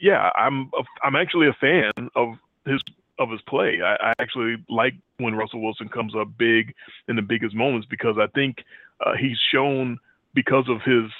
yeah, 0.00 0.30
I'm 0.34 0.70
a, 0.78 0.82
I'm 1.02 1.16
actually 1.16 1.48
a 1.48 1.54
fan 1.54 2.10
of 2.14 2.34
his 2.66 2.82
of 3.18 3.30
his 3.30 3.40
play. 3.42 3.80
I, 3.82 4.10
I 4.10 4.12
actually 4.20 4.56
like 4.68 4.94
when 5.18 5.34
Russell 5.34 5.62
Wilson 5.62 5.88
comes 5.88 6.14
up 6.14 6.28
big 6.36 6.74
in 7.08 7.16
the 7.16 7.22
biggest 7.22 7.54
moments 7.54 7.86
because 7.88 8.16
I 8.18 8.26
think 8.34 8.64
uh, 9.04 9.12
he's 9.18 9.38
shown 9.52 9.98
because 10.34 10.68
of 10.68 10.82
his 10.82 11.10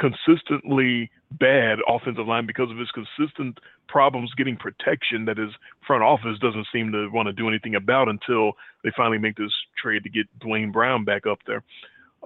consistently 0.00 1.10
bad 1.38 1.78
offensive 1.86 2.26
line 2.26 2.46
because 2.46 2.70
of 2.70 2.78
his 2.78 2.90
consistent 2.90 3.58
problems 3.86 4.32
getting 4.36 4.56
protection 4.56 5.26
that 5.26 5.36
his 5.36 5.50
front 5.86 6.02
office 6.02 6.38
doesn't 6.40 6.66
seem 6.72 6.90
to 6.90 7.08
want 7.12 7.26
to 7.26 7.32
do 7.32 7.48
anything 7.48 7.74
about 7.74 8.08
until 8.08 8.52
they 8.82 8.90
finally 8.96 9.18
make 9.18 9.36
this 9.36 9.52
trade 9.80 10.02
to 10.02 10.08
get 10.08 10.26
Duane 10.40 10.72
Brown 10.72 11.04
back 11.04 11.26
up 11.26 11.38
there. 11.46 11.62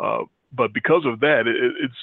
Uh, 0.01 0.23
but 0.53 0.73
because 0.73 1.05
of 1.05 1.21
that, 1.21 1.47
it, 1.47 1.57
it's 1.83 1.95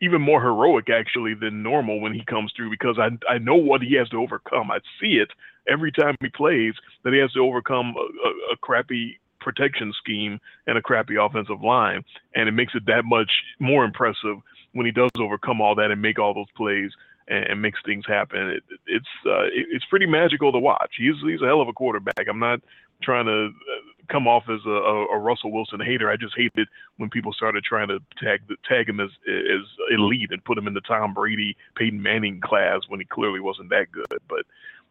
even 0.00 0.20
more 0.20 0.40
heroic 0.40 0.88
actually 0.88 1.34
than 1.34 1.62
normal 1.62 2.00
when 2.00 2.12
he 2.12 2.24
comes 2.24 2.52
through 2.56 2.70
because 2.70 2.98
I 2.98 3.08
I 3.32 3.38
know 3.38 3.56
what 3.56 3.82
he 3.82 3.94
has 3.96 4.08
to 4.10 4.20
overcome. 4.20 4.70
I 4.70 4.78
see 5.00 5.14
it 5.14 5.28
every 5.68 5.92
time 5.92 6.16
he 6.20 6.28
plays 6.28 6.74
that 7.04 7.12
he 7.12 7.18
has 7.18 7.32
to 7.32 7.40
overcome 7.40 7.94
a, 7.96 8.28
a, 8.28 8.30
a 8.54 8.56
crappy 8.60 9.20
protection 9.40 9.92
scheme 9.98 10.40
and 10.66 10.78
a 10.78 10.82
crappy 10.82 11.16
offensive 11.20 11.62
line, 11.62 12.04
and 12.34 12.48
it 12.48 12.52
makes 12.52 12.74
it 12.74 12.86
that 12.86 13.04
much 13.04 13.30
more 13.58 13.84
impressive 13.84 14.38
when 14.72 14.86
he 14.86 14.92
does 14.92 15.10
overcome 15.18 15.60
all 15.60 15.74
that 15.76 15.90
and 15.90 16.00
make 16.00 16.18
all 16.18 16.34
those 16.34 16.50
plays 16.56 16.90
and, 17.28 17.44
and 17.44 17.62
makes 17.62 17.80
things 17.84 18.04
happen. 18.06 18.50
It, 18.50 18.62
it's 18.86 19.06
uh, 19.26 19.44
it, 19.44 19.66
it's 19.70 19.84
pretty 19.86 20.06
magical 20.06 20.52
to 20.52 20.58
watch. 20.58 20.94
He's 20.96 21.14
he's 21.24 21.42
a 21.42 21.46
hell 21.46 21.60
of 21.60 21.68
a 21.68 21.72
quarterback. 21.72 22.26
I'm 22.28 22.38
not 22.38 22.60
trying 23.02 23.26
to 23.26 23.46
uh, 23.46 23.92
come 24.10 24.28
off 24.28 24.44
as 24.48 24.60
a, 24.66 24.70
a, 24.70 25.18
Russell 25.18 25.50
Wilson 25.50 25.80
hater. 25.80 26.10
I 26.10 26.16
just 26.16 26.34
hated 26.36 26.68
when 26.98 27.10
people 27.10 27.32
started 27.32 27.64
trying 27.64 27.88
to 27.88 27.98
tag 28.22 28.42
tag 28.68 28.88
him 28.88 29.00
as 29.00 29.10
as 29.26 29.66
elite 29.90 30.30
and 30.30 30.44
put 30.44 30.58
him 30.58 30.66
in 30.66 30.74
the 30.74 30.80
Tom 30.80 31.14
Brady, 31.14 31.56
Peyton 31.76 32.02
Manning 32.02 32.40
class 32.40 32.80
when 32.88 33.00
he 33.00 33.06
clearly 33.06 33.40
wasn't 33.40 33.70
that 33.70 33.90
good. 33.92 34.20
But 34.28 34.44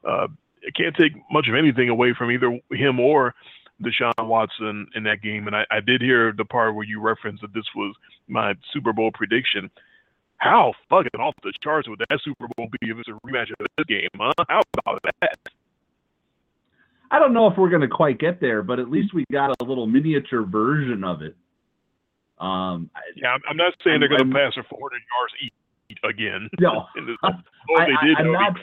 uh, 0.08 0.28
I 0.66 0.72
can't 0.76 0.96
take 0.96 1.14
much 1.32 1.48
of 1.48 1.56
anything 1.56 1.90
away 1.90 2.14
from 2.18 2.32
either 2.32 2.60
him 2.72 3.00
or 3.00 3.34
Deshaun 3.82 4.28
Watson 4.28 4.88
in 4.96 5.04
that 5.04 5.22
game. 5.22 5.48
And 5.48 5.56
I, 5.56 5.66
I 5.72 5.80
did 5.80 6.02
hear 6.02 6.34
the 6.36 6.46
part 6.46 6.76
where 6.76 6.86
you 6.86 7.00
referenced 7.00 7.42
that 7.42 7.54
this 7.54 7.66
was 7.76 7.96
my 8.32 8.54
Super 8.74 8.94
Bowl 8.94 9.12
prediction. 9.14 9.70
How 10.38 10.74
fucking 10.90 11.20
off 11.20 11.36
the 11.44 11.54
charts 11.62 11.88
would 11.88 12.00
that 12.00 12.20
Super 12.24 12.48
Bowl 12.58 12.68
be 12.80 12.90
if 12.90 12.98
it's 12.98 13.10
a 13.10 13.28
rematch 13.28 13.52
of 13.52 13.68
this 13.78 13.86
game, 13.88 14.10
huh? 14.16 14.34
How 14.50 14.62
about 14.74 15.04
that? 15.22 15.38
I 17.12 17.20
don't 17.20 17.34
know 17.34 17.48
if 17.48 17.58
we're 17.58 17.70
going 17.70 17.82
to 17.82 17.88
quite 17.88 18.18
get 18.18 18.40
there, 18.40 18.64
but 18.64 18.80
at 18.80 18.90
least 18.90 19.14
we 19.14 19.26
got 19.32 19.52
a 19.60 19.64
little 19.64 19.86
miniature 19.86 20.44
version 20.44 21.04
of 21.04 21.22
it. 21.22 21.36
Um, 22.40 22.90
yeah, 23.16 23.38
I'm 23.48 23.58
not 23.58 23.74
saying 23.84 24.00
they're 24.00 24.10
going 24.10 24.28
to 24.28 24.34
pass 24.34 24.56
for 24.56 24.64
400 24.64 25.02
yards 25.14 25.34
each 25.44 26.00
again. 26.04 26.50
No, 26.60 26.86
oh, 27.24 27.30
they 27.78 28.08
did. 28.08 28.18
I, 28.18 28.22
am 28.22 28.32
not. 28.32 28.58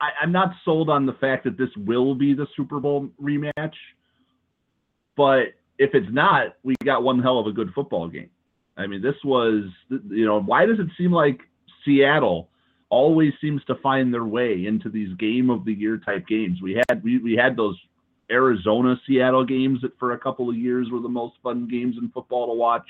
I, 0.00 0.08
I'm 0.20 0.32
not 0.32 0.54
sold 0.64 0.90
on 0.90 1.06
the 1.06 1.12
fact 1.12 1.44
that 1.44 1.56
this 1.56 1.68
will 1.76 2.14
be 2.14 2.34
the 2.34 2.46
Super 2.56 2.80
Bowl 2.80 3.08
rematch, 3.22 3.74
but 5.16 5.54
if 5.78 5.94
it's 5.94 6.10
not, 6.10 6.54
we 6.62 6.74
got 6.84 7.02
one 7.02 7.20
hell 7.20 7.38
of 7.38 7.46
a 7.46 7.52
good 7.52 7.72
football 7.74 8.08
game. 8.08 8.30
I 8.76 8.86
mean, 8.86 9.02
this 9.02 9.16
was, 9.24 9.64
you 9.88 10.26
know, 10.26 10.40
why 10.40 10.66
does 10.66 10.78
it 10.78 10.88
seem 10.98 11.12
like 11.12 11.40
Seattle 11.84 12.48
always 12.90 13.32
seems 13.40 13.64
to 13.64 13.74
find 13.76 14.12
their 14.12 14.24
way 14.24 14.66
into 14.66 14.88
these 14.88 15.14
game 15.16 15.50
of 15.50 15.64
the 15.64 15.72
year 15.72 15.98
type 15.98 16.26
games? 16.26 16.60
We 16.62 16.80
had 16.88 17.02
we, 17.02 17.18
we 17.18 17.34
had 17.34 17.56
those 17.56 17.78
Arizona 18.30 19.00
Seattle 19.06 19.44
games 19.44 19.80
that 19.82 19.98
for 19.98 20.12
a 20.12 20.18
couple 20.18 20.48
of 20.48 20.56
years 20.56 20.88
were 20.90 21.00
the 21.00 21.08
most 21.08 21.34
fun 21.42 21.68
games 21.68 21.96
in 22.00 22.10
football 22.10 22.48
to 22.48 22.54
watch, 22.54 22.86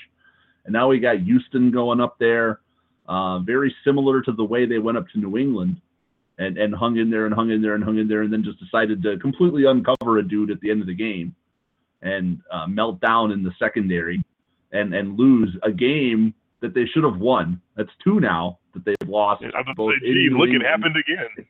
and 0.65 0.73
now 0.73 0.89
we 0.89 1.01
got 1.01 1.21
Houston 1.21 1.71
going 1.71 2.01
up 2.01 2.19
there, 2.19 2.61
uh, 3.07 3.41
very 3.41 3.75
similar 3.85 4.23
to 4.23 4.33
the 4.33 4.45
way 4.45 4.65
they 4.65 4.79
went 4.79 4.97
up 4.97 5.09
to 5.11 5.19
New 5.19 5.37
England 5.37 5.81
and 6.39 6.57
and 6.57 6.75
hung 6.75 6.97
in 6.97 7.11
there 7.11 7.27
and 7.27 7.35
hung 7.35 7.51
in 7.51 7.61
there 7.61 7.75
and 7.75 7.85
hung 7.85 7.99
in 7.99 8.09
there 8.09 8.23
and 8.23 8.33
then 8.33 8.43
just 8.43 8.59
decided 8.59 9.03
to 9.03 9.19
completely 9.19 9.65
uncover 9.67 10.19
a 10.19 10.27
dude 10.27 10.51
at 10.51 10.61
the 10.61 10.71
end 10.71 10.81
of 10.81 10.87
the 10.87 10.95
game 10.95 11.35
and 12.05 12.41
uh, 12.51 12.67
melt 12.67 13.01
down 13.01 13.33
in 13.33 13.43
the 13.43 13.53
secondary 13.59 14.23
and 14.73 14.95
and 14.95 15.19
lose 15.19 15.57
a 15.63 15.73
game 15.73 16.35
that 16.61 16.75
they 16.75 16.87
should 16.87 17.05
have 17.05 17.19
won. 17.19 17.61
That's 17.77 17.91
two 18.03 18.21
now 18.21 18.59
that 18.75 18.85
they've 18.85 19.09
lost. 19.09 19.43
Yeah, 19.43 19.51
I'm 19.55 19.75
both 19.75 19.95
say, 20.01 20.07
gee, 20.07 20.29
look, 20.31 20.49
it 20.51 20.63
happened 20.63 20.97
again. 20.97 21.47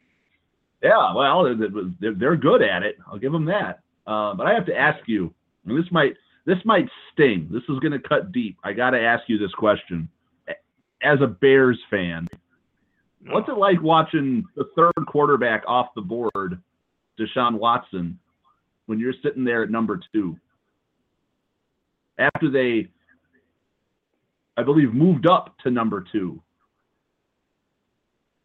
Yeah, 0.82 1.14
well, 1.14 1.56
they're, 2.00 2.14
they're 2.14 2.36
good 2.36 2.62
at 2.62 2.82
it. 2.82 2.96
I'll 3.06 3.18
give 3.18 3.32
them 3.32 3.46
that. 3.46 3.80
Uh, 4.06 4.34
but 4.34 4.46
I 4.46 4.52
have 4.52 4.66
to 4.66 4.76
ask 4.76 5.00
you, 5.06 5.32
and 5.66 5.78
this 5.78 5.90
might 5.90 6.14
this 6.46 6.58
might 6.64 6.88
sting. 7.12 7.48
This 7.50 7.62
is 7.68 7.78
going 7.80 7.92
to 7.92 8.00
cut 8.00 8.32
deep. 8.32 8.58
I 8.64 8.72
got 8.72 8.90
to 8.90 9.00
ask 9.00 9.24
you 9.28 9.38
this 9.38 9.52
question. 9.52 10.08
As 11.02 11.18
a 11.20 11.26
Bears 11.26 11.78
fan, 11.90 12.26
What's 13.30 13.48
it 13.48 13.56
like 13.56 13.80
watching 13.82 14.44
the 14.54 14.68
third 14.76 15.06
quarterback 15.06 15.64
off 15.66 15.88
the 15.94 16.02
board, 16.02 16.60
Deshaun 17.18 17.54
Watson, 17.54 18.18
when 18.86 18.98
you're 18.98 19.14
sitting 19.22 19.44
there 19.44 19.62
at 19.62 19.70
number 19.70 20.00
two? 20.12 20.38
After 22.18 22.50
they, 22.50 22.88
I 24.56 24.62
believe, 24.62 24.94
moved 24.94 25.26
up 25.26 25.56
to 25.64 25.70
number 25.70 26.04
two 26.12 26.40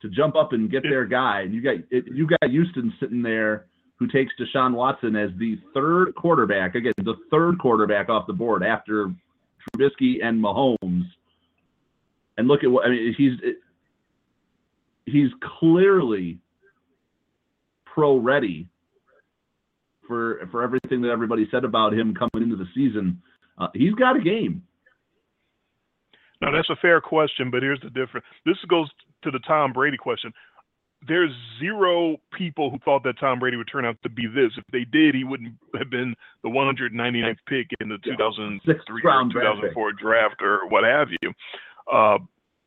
to 0.01 0.09
jump 0.09 0.35
up 0.35 0.53
and 0.53 0.71
get 0.71 0.83
their 0.83 1.05
guy, 1.05 1.41
and 1.41 1.53
you 1.53 1.61
got 1.61 1.75
you 1.91 2.27
got 2.27 2.49
Houston 2.49 2.93
sitting 2.99 3.21
there 3.21 3.65
who 3.97 4.07
takes 4.07 4.33
Deshaun 4.39 4.73
Watson 4.73 5.15
as 5.15 5.29
the 5.37 5.59
third 5.73 6.15
quarterback 6.15 6.75
again, 6.75 6.93
the 6.97 7.15
third 7.29 7.59
quarterback 7.59 8.09
off 8.09 8.27
the 8.27 8.33
board 8.33 8.63
after 8.63 9.13
Trubisky 9.75 10.23
and 10.23 10.41
Mahomes. 10.41 11.03
And 12.37 12.47
look 12.47 12.63
at 12.63 12.71
what 12.71 12.85
I 12.85 12.89
mean. 12.89 13.13
He's 13.17 13.33
he's 15.05 15.29
clearly 15.59 16.39
pro 17.85 18.17
ready 18.17 18.69
for 20.07 20.47
for 20.49 20.63
everything 20.63 21.01
that 21.01 21.09
everybody 21.09 21.47
said 21.51 21.65
about 21.65 21.93
him 21.93 22.15
coming 22.15 22.49
into 22.49 22.55
the 22.55 22.67
season. 22.73 23.21
Uh, 23.59 23.67
he's 23.73 23.93
got 23.93 24.15
a 24.15 24.21
game. 24.21 24.63
Now 26.41 26.51
that's 26.51 26.69
a 26.69 26.75
fair 26.77 27.01
question, 27.01 27.51
but 27.51 27.61
here's 27.61 27.81
the 27.81 27.89
difference. 27.89 28.25
This 28.45 28.55
goes 28.69 28.89
to 29.23 29.31
the 29.31 29.39
Tom 29.39 29.73
Brady 29.73 29.97
question. 29.97 30.31
There's 31.07 31.31
zero 31.59 32.17
people 32.33 32.69
who 32.69 32.77
thought 32.79 33.03
that 33.03 33.19
Tom 33.19 33.39
Brady 33.39 33.57
would 33.57 33.69
turn 33.71 33.85
out 33.85 33.97
to 34.03 34.09
be 34.09 34.27
this. 34.27 34.51
If 34.57 34.65
they 34.71 34.85
did, 34.85 35.15
he 35.15 35.23
wouldn't 35.23 35.53
have 35.77 35.89
been 35.89 36.13
the 36.43 36.49
199th 36.49 37.37
pick 37.47 37.67
in 37.79 37.89
the 37.89 37.97
yeah. 38.05 38.15
2003 38.17 39.01
or 39.05 39.29
2004 39.31 39.91
draft, 39.93 40.01
draft 40.01 40.41
or 40.41 40.67
what 40.67 40.83
have 40.83 41.07
you. 41.21 41.33
Uh, 41.91 42.17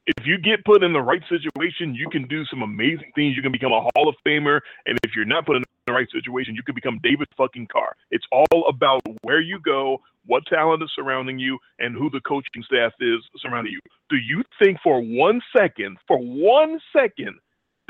if 0.07 0.27
you 0.27 0.39
get 0.39 0.65
put 0.65 0.83
in 0.83 0.93
the 0.93 1.01
right 1.01 1.23
situation, 1.29 1.95
you 1.95 2.09
can 2.11 2.27
do 2.27 2.45
some 2.47 2.63
amazing 2.63 3.13
things. 3.15 3.37
You 3.37 3.43
can 3.43 3.53
become 3.53 3.73
a 3.73 3.81
Hall 3.81 4.09
of 4.09 4.17
Famer. 4.27 4.61
And 4.87 4.99
if 5.05 5.13
you're 5.15 5.25
not 5.25 5.47
put 5.47 5.57
in 5.57 5.63
the 5.87 5.93
right 5.93 6.09
situation, 6.11 6.55
you 6.55 6.63
can 6.63 6.75
become 6.75 6.99
David 7.03 7.29
fucking 7.37 7.69
Carr. 7.69 7.95
It's 8.11 8.27
all 8.33 8.69
about 8.69 9.03
where 9.23 9.41
you 9.41 9.61
go, 9.61 10.01
what 10.27 10.45
talent 10.47 10.83
is 10.83 10.91
surrounding 10.95 11.39
you, 11.39 11.59
and 11.79 11.95
who 11.95 12.11
the 12.11 12.21
coaching 12.21 12.63
staff 12.65 12.93
is 13.01 13.21
surrounding 13.39 13.73
you. 13.73 13.81
Do 14.11 14.17
you 14.17 14.43
think 14.61 14.79
for 14.83 15.01
one 15.01 15.41
second, 15.57 15.99
for 16.09 16.19
one 16.19 16.81
second, 16.97 17.39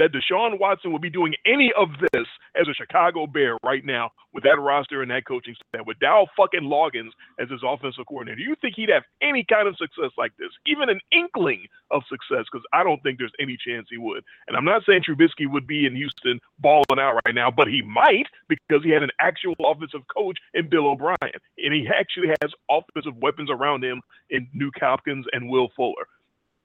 that 0.02 0.10
Deshaun 0.10 0.58
Watson 0.58 0.92
would 0.92 1.00
be 1.00 1.10
doing 1.10 1.32
any 1.46 1.72
of 1.78 1.88
this 2.12 2.26
as 2.60 2.66
a 2.66 2.74
Chicago 2.74 3.24
Bear 3.26 3.56
right 3.64 3.84
now 3.84 4.10
with 4.34 4.42
that 4.42 4.58
roster 4.58 5.00
and 5.00 5.10
that 5.12 5.26
coaching 5.26 5.54
staff, 5.54 5.86
with 5.86 5.98
Dow 6.00 6.26
fucking 6.36 6.62
Loggains 6.62 7.10
as 7.38 7.48
his 7.48 7.60
offensive 7.64 8.06
coordinator. 8.08 8.38
Do 8.38 8.42
you 8.42 8.56
think 8.60 8.74
he'd 8.74 8.88
have 8.88 9.04
any 9.22 9.44
kind 9.48 9.68
of 9.68 9.76
success 9.76 10.10
like 10.18 10.32
this, 10.38 10.50
even 10.66 10.90
an 10.90 10.98
inkling 11.12 11.66
of 11.92 12.02
success? 12.08 12.46
Because 12.50 12.66
I 12.72 12.82
don't 12.82 13.00
think 13.04 13.18
there's 13.18 13.32
any 13.38 13.56
chance 13.56 13.86
he 13.88 13.98
would. 13.98 14.24
And 14.48 14.56
I'm 14.56 14.64
not 14.64 14.82
saying 14.88 15.02
Trubisky 15.08 15.48
would 15.48 15.68
be 15.68 15.86
in 15.86 15.94
Houston 15.94 16.40
balling 16.58 16.98
out 16.98 17.20
right 17.24 17.34
now, 17.34 17.52
but 17.52 17.68
he 17.68 17.82
might 17.82 18.26
because 18.48 18.82
he 18.82 18.90
had 18.90 19.04
an 19.04 19.10
actual 19.20 19.54
offensive 19.64 20.02
coach 20.12 20.38
in 20.54 20.68
Bill 20.68 20.88
O'Brien, 20.88 21.16
and 21.22 21.72
he 21.72 21.86
actually 21.86 22.34
has 22.42 22.50
offensive 22.68 23.16
weapons 23.22 23.50
around 23.52 23.84
him 23.84 24.02
in 24.30 24.48
Nuk 24.56 24.80
Hopkins 24.80 25.26
and 25.32 25.48
Will 25.48 25.68
Fuller 25.76 26.08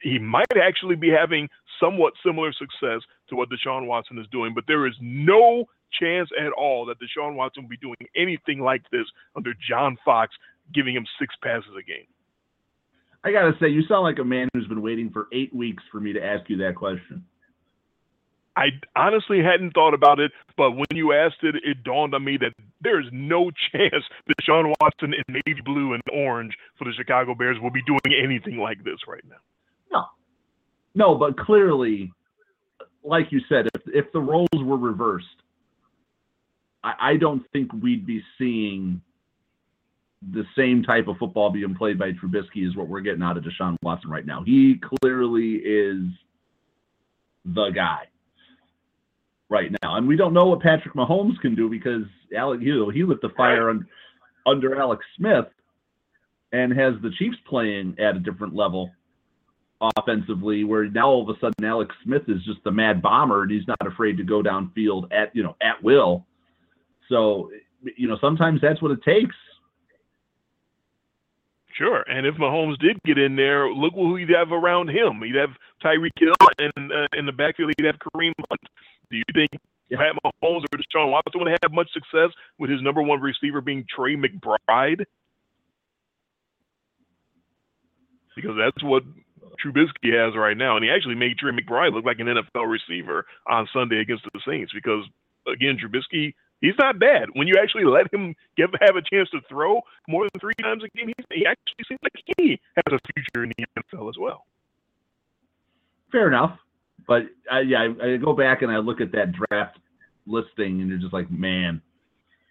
he 0.01 0.19
might 0.19 0.45
actually 0.61 0.95
be 0.95 1.09
having 1.09 1.49
somewhat 1.79 2.13
similar 2.25 2.51
success 2.53 3.01
to 3.29 3.35
what 3.35 3.49
Deshaun 3.49 3.87
Watson 3.87 4.17
is 4.19 4.27
doing, 4.31 4.53
but 4.53 4.65
there 4.67 4.87
is 4.87 4.93
no 5.01 5.65
chance 5.99 6.29
at 6.39 6.51
all 6.51 6.85
that 6.85 6.97
Deshaun 6.99 7.35
Watson 7.35 7.63
will 7.63 7.69
be 7.69 7.77
doing 7.77 7.97
anything 8.15 8.59
like 8.59 8.83
this 8.91 9.05
under 9.35 9.53
John 9.69 9.97
Fox, 10.03 10.35
giving 10.73 10.95
him 10.95 11.05
six 11.19 11.35
passes 11.41 11.71
a 11.77 11.83
game. 11.83 12.07
I 13.23 13.31
gotta 13.31 13.53
say, 13.59 13.67
you 13.69 13.83
sound 13.87 14.03
like 14.03 14.19
a 14.19 14.23
man 14.23 14.47
who's 14.53 14.67
been 14.67 14.81
waiting 14.81 15.09
for 15.09 15.27
eight 15.33 15.53
weeks 15.53 15.83
for 15.91 15.99
me 15.99 16.13
to 16.13 16.23
ask 16.23 16.49
you 16.49 16.57
that 16.57 16.75
question. 16.75 17.25
I 18.55 18.69
honestly 18.95 19.39
hadn't 19.43 19.73
thought 19.73 19.93
about 19.93 20.19
it, 20.19 20.31
but 20.55 20.71
when 20.71 20.87
you 20.91 21.13
asked 21.13 21.43
it, 21.43 21.55
it 21.63 21.83
dawned 21.83 22.15
on 22.15 22.23
me 22.23 22.37
that 22.37 22.53
there 22.81 22.99
is 22.99 23.07
no 23.11 23.51
chance 23.71 24.03
that 24.27 24.35
Deshaun 24.41 24.73
Watson 24.81 25.13
in 25.13 25.41
navy 25.45 25.61
blue 25.63 25.93
and 25.93 26.01
orange 26.11 26.53
for 26.77 26.85
the 26.85 26.93
Chicago 26.97 27.35
Bears 27.35 27.57
will 27.61 27.69
be 27.69 27.83
doing 27.83 28.19
anything 28.19 28.57
like 28.57 28.83
this 28.83 28.97
right 29.07 29.23
now. 29.29 29.37
No, 30.97 31.13
but 31.13 31.37
clearly, 31.37 32.11
like 33.03 33.27
you 33.29 33.39
said, 33.47 33.67
if 33.75 33.81
if 33.85 34.11
the 34.13 34.19
roles 34.19 34.47
were 34.55 34.77
reversed, 34.77 35.27
I, 36.83 36.93
I 36.99 37.17
don't 37.17 37.43
think 37.53 37.71
we'd 37.71 38.07
be 38.07 38.23
seeing 38.39 38.99
the 40.31 40.43
same 40.57 40.81
type 40.81 41.07
of 41.07 41.17
football 41.17 41.51
being 41.51 41.75
played 41.75 41.99
by 41.99 42.13
Trubisky 42.13 42.67
as 42.67 42.75
what 42.75 42.87
we're 42.87 43.01
getting 43.01 43.21
out 43.21 43.37
of 43.37 43.43
Deshaun 43.43 43.77
Watson 43.83 44.09
right 44.09 44.25
now. 44.25 44.41
He 44.43 44.81
clearly 45.03 45.57
is 45.57 46.01
the 47.45 47.69
guy 47.69 48.07
right 49.49 49.69
now, 49.83 49.97
and 49.97 50.07
we 50.07 50.15
don't 50.15 50.33
know 50.33 50.47
what 50.47 50.61
Patrick 50.61 50.95
Mahomes 50.95 51.39
can 51.41 51.53
do 51.53 51.69
because 51.69 52.05
Alec, 52.35 52.61
you 52.63 52.75
know, 52.75 52.89
he 52.89 53.03
lit 53.03 53.21
the 53.21 53.29
fire 53.37 53.69
on, 53.69 53.85
under 54.47 54.81
Alex 54.81 55.05
Smith 55.15 55.45
and 56.53 56.73
has 56.73 56.95
the 57.03 57.11
Chiefs 57.19 57.37
playing 57.47 57.95
at 57.99 58.15
a 58.15 58.19
different 58.19 58.55
level 58.55 58.89
offensively, 59.81 60.63
where 60.63 60.85
now 60.89 61.07
all 61.07 61.29
of 61.29 61.35
a 61.35 61.39
sudden 61.39 61.65
Alex 61.65 61.93
Smith 62.03 62.23
is 62.27 62.43
just 62.45 62.63
the 62.63 62.71
mad 62.71 63.01
bomber 63.01 63.43
and 63.43 63.51
he's 63.51 63.67
not 63.67 63.85
afraid 63.85 64.17
to 64.17 64.23
go 64.23 64.41
downfield 64.41 65.11
at 65.11 65.35
you 65.35 65.43
know 65.43 65.55
at 65.61 65.81
will. 65.83 66.25
So 67.09 67.51
you 67.95 68.07
know 68.07 68.17
sometimes 68.19 68.61
that's 68.61 68.81
what 68.81 68.91
it 68.91 69.03
takes. 69.03 69.35
Sure, 71.77 72.03
and 72.07 72.25
if 72.25 72.35
Mahomes 72.35 72.79
did 72.79 72.97
get 73.05 73.19
in 73.19 73.35
there, 73.35 73.69
look 73.69 73.93
who 73.93 74.15
he'd 74.15 74.29
have 74.29 74.51
around 74.51 74.89
him. 74.89 75.21
He'd 75.23 75.35
have 75.35 75.51
Tyreek 75.83 76.09
Hill, 76.17 76.33
and 76.57 76.91
uh, 76.91 77.07
in 77.15 77.27
the 77.27 77.31
backfield 77.31 77.71
he'd 77.77 77.85
have 77.85 77.97
Kareem 77.99 78.33
Hunt. 78.49 78.61
Do 79.11 79.17
you 79.17 79.23
think 79.35 79.51
yeah. 79.89 79.97
Pat 79.97 80.15
Mahomes 80.25 80.63
or 80.63 80.77
Deshaun 80.77 81.11
Watson 81.11 81.39
would 81.39 81.55
have 81.61 81.71
much 81.71 81.91
success 81.93 82.29
with 82.57 82.71
his 82.71 82.81
number 82.81 83.03
one 83.03 83.21
receiver 83.21 83.61
being 83.61 83.85
Tre 83.93 84.15
McBride? 84.15 85.05
Because 88.35 88.55
that's 88.57 88.83
what 88.83 89.03
Trubisky 89.63 90.13
has 90.13 90.35
right 90.35 90.57
now, 90.57 90.75
and 90.75 90.83
he 90.83 90.91
actually 90.91 91.15
made 91.15 91.37
Tre 91.37 91.51
McBride 91.51 91.93
look 91.93 92.05
like 92.05 92.19
an 92.19 92.27
NFL 92.27 92.67
receiver 92.67 93.25
on 93.47 93.67
Sunday 93.73 93.99
against 93.99 94.23
the 94.25 94.39
Saints. 94.45 94.71
Because 94.73 95.03
again, 95.47 95.77
Trubisky 95.77 96.33
he's 96.61 96.73
not 96.79 96.99
bad. 96.99 97.29
When 97.33 97.47
you 97.47 97.55
actually 97.61 97.85
let 97.85 98.11
him 98.13 98.35
give 98.55 98.69
have 98.81 98.95
a 98.95 99.01
chance 99.01 99.29
to 99.31 99.39
throw 99.47 99.81
more 100.07 100.23
than 100.23 100.39
three 100.39 100.53
times 100.61 100.83
a 100.83 100.97
game, 100.97 101.11
he 101.31 101.45
actually 101.45 101.85
seems 101.87 101.99
like 102.03 102.23
he 102.37 102.59
has 102.75 102.99
a 102.99 102.99
future 103.13 103.43
in 103.43 103.53
the 103.57 103.65
NFL 103.77 104.09
as 104.09 104.17
well. 104.19 104.45
Fair 106.11 106.27
enough, 106.27 106.57
but 107.07 107.23
uh, 107.51 107.59
yeah, 107.59 107.87
I, 108.01 108.13
I, 108.13 108.17
go 108.17 108.33
back 108.33 108.61
and 108.61 108.71
I 108.71 108.77
look 108.77 109.01
at 109.01 109.11
that 109.11 109.33
draft 109.33 109.77
listing, 110.25 110.81
and 110.81 110.89
you're 110.89 110.99
just 110.99 111.13
like, 111.13 111.29
man. 111.31 111.81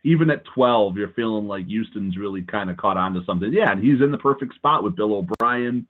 Even 0.05 0.31
at 0.31 0.45
12, 0.55 0.97
you're 0.97 1.13
feeling 1.15 1.49
like 1.49 1.67
Houston's 1.67 2.17
really 2.17 2.43
kind 2.43 2.71
of 2.71 2.77
caught 2.77 2.97
on 2.97 3.13
to 3.15 3.25
something. 3.25 3.53
Yeah, 3.53 3.73
and 3.73 3.83
he's 3.83 4.01
in 4.01 4.13
the 4.13 4.19
perfect 4.19 4.55
spot 4.55 4.85
with 4.85 4.95
Bill 4.95 5.13
O'Brien. 5.13 5.85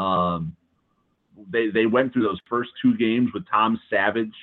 Um, 0.00 0.56
they 1.50 1.68
they 1.68 1.86
went 1.86 2.12
through 2.12 2.22
those 2.22 2.40
first 2.48 2.70
two 2.82 2.96
games 2.96 3.30
with 3.34 3.44
Tom 3.50 3.78
Savage. 3.90 4.34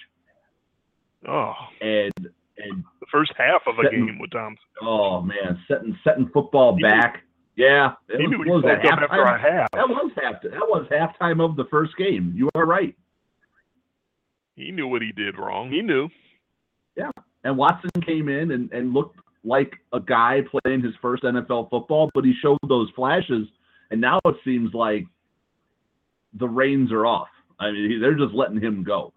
Oh, 1.27 1.53
and 1.81 2.13
and 2.57 2.83
the 2.99 3.05
first 3.11 3.31
half 3.37 3.61
of 3.67 3.79
a 3.79 3.83
setting, 3.83 4.05
game 4.05 4.19
with 4.19 4.31
Tom. 4.31 4.55
Oh 4.81 5.21
man, 5.21 5.59
setting 5.67 5.97
setting 6.03 6.29
football 6.33 6.75
he 6.75 6.83
back. 6.83 7.23
yeah, 7.55 7.93
it 8.09 8.29
was, 8.29 8.47
was 8.47 8.63
that 8.63 8.83
half 8.83 8.99
after 9.01 9.23
a 9.23 9.39
half. 9.39 9.71
That 9.73 9.89
was 9.89 10.11
half. 10.21 10.41
That 10.41 10.51
was 10.53 10.87
halftime 10.91 11.43
of 11.43 11.55
the 11.55 11.65
first 11.71 11.97
game. 11.97 12.33
You 12.35 12.49
are 12.55 12.65
right. 12.65 12.95
He 14.55 14.71
knew 14.71 14.87
what 14.87 15.01
he 15.01 15.11
did 15.11 15.37
wrong. 15.37 15.71
He 15.71 15.81
knew. 15.81 16.09
Yeah, 16.95 17.11
and 17.43 17.57
Watson 17.57 17.91
came 18.05 18.27
in 18.27 18.51
and, 18.51 18.71
and 18.71 18.93
looked 18.93 19.19
like 19.43 19.73
a 19.93 19.99
guy 19.99 20.41
playing 20.63 20.81
his 20.81 20.93
first 20.99 21.23
NFL 21.23 21.69
football, 21.69 22.09
but 22.13 22.25
he 22.25 22.33
showed 22.41 22.57
those 22.67 22.89
flashes, 22.95 23.47
and 23.91 24.01
now 24.01 24.19
it 24.25 24.35
seems 24.43 24.73
like 24.73 25.05
the 26.33 26.47
reins 26.47 26.91
are 26.91 27.05
off. 27.05 27.29
I 27.59 27.71
mean, 27.71 27.99
they're 28.01 28.15
just 28.15 28.33
letting 28.33 28.61
him 28.61 28.83
go 28.83 29.13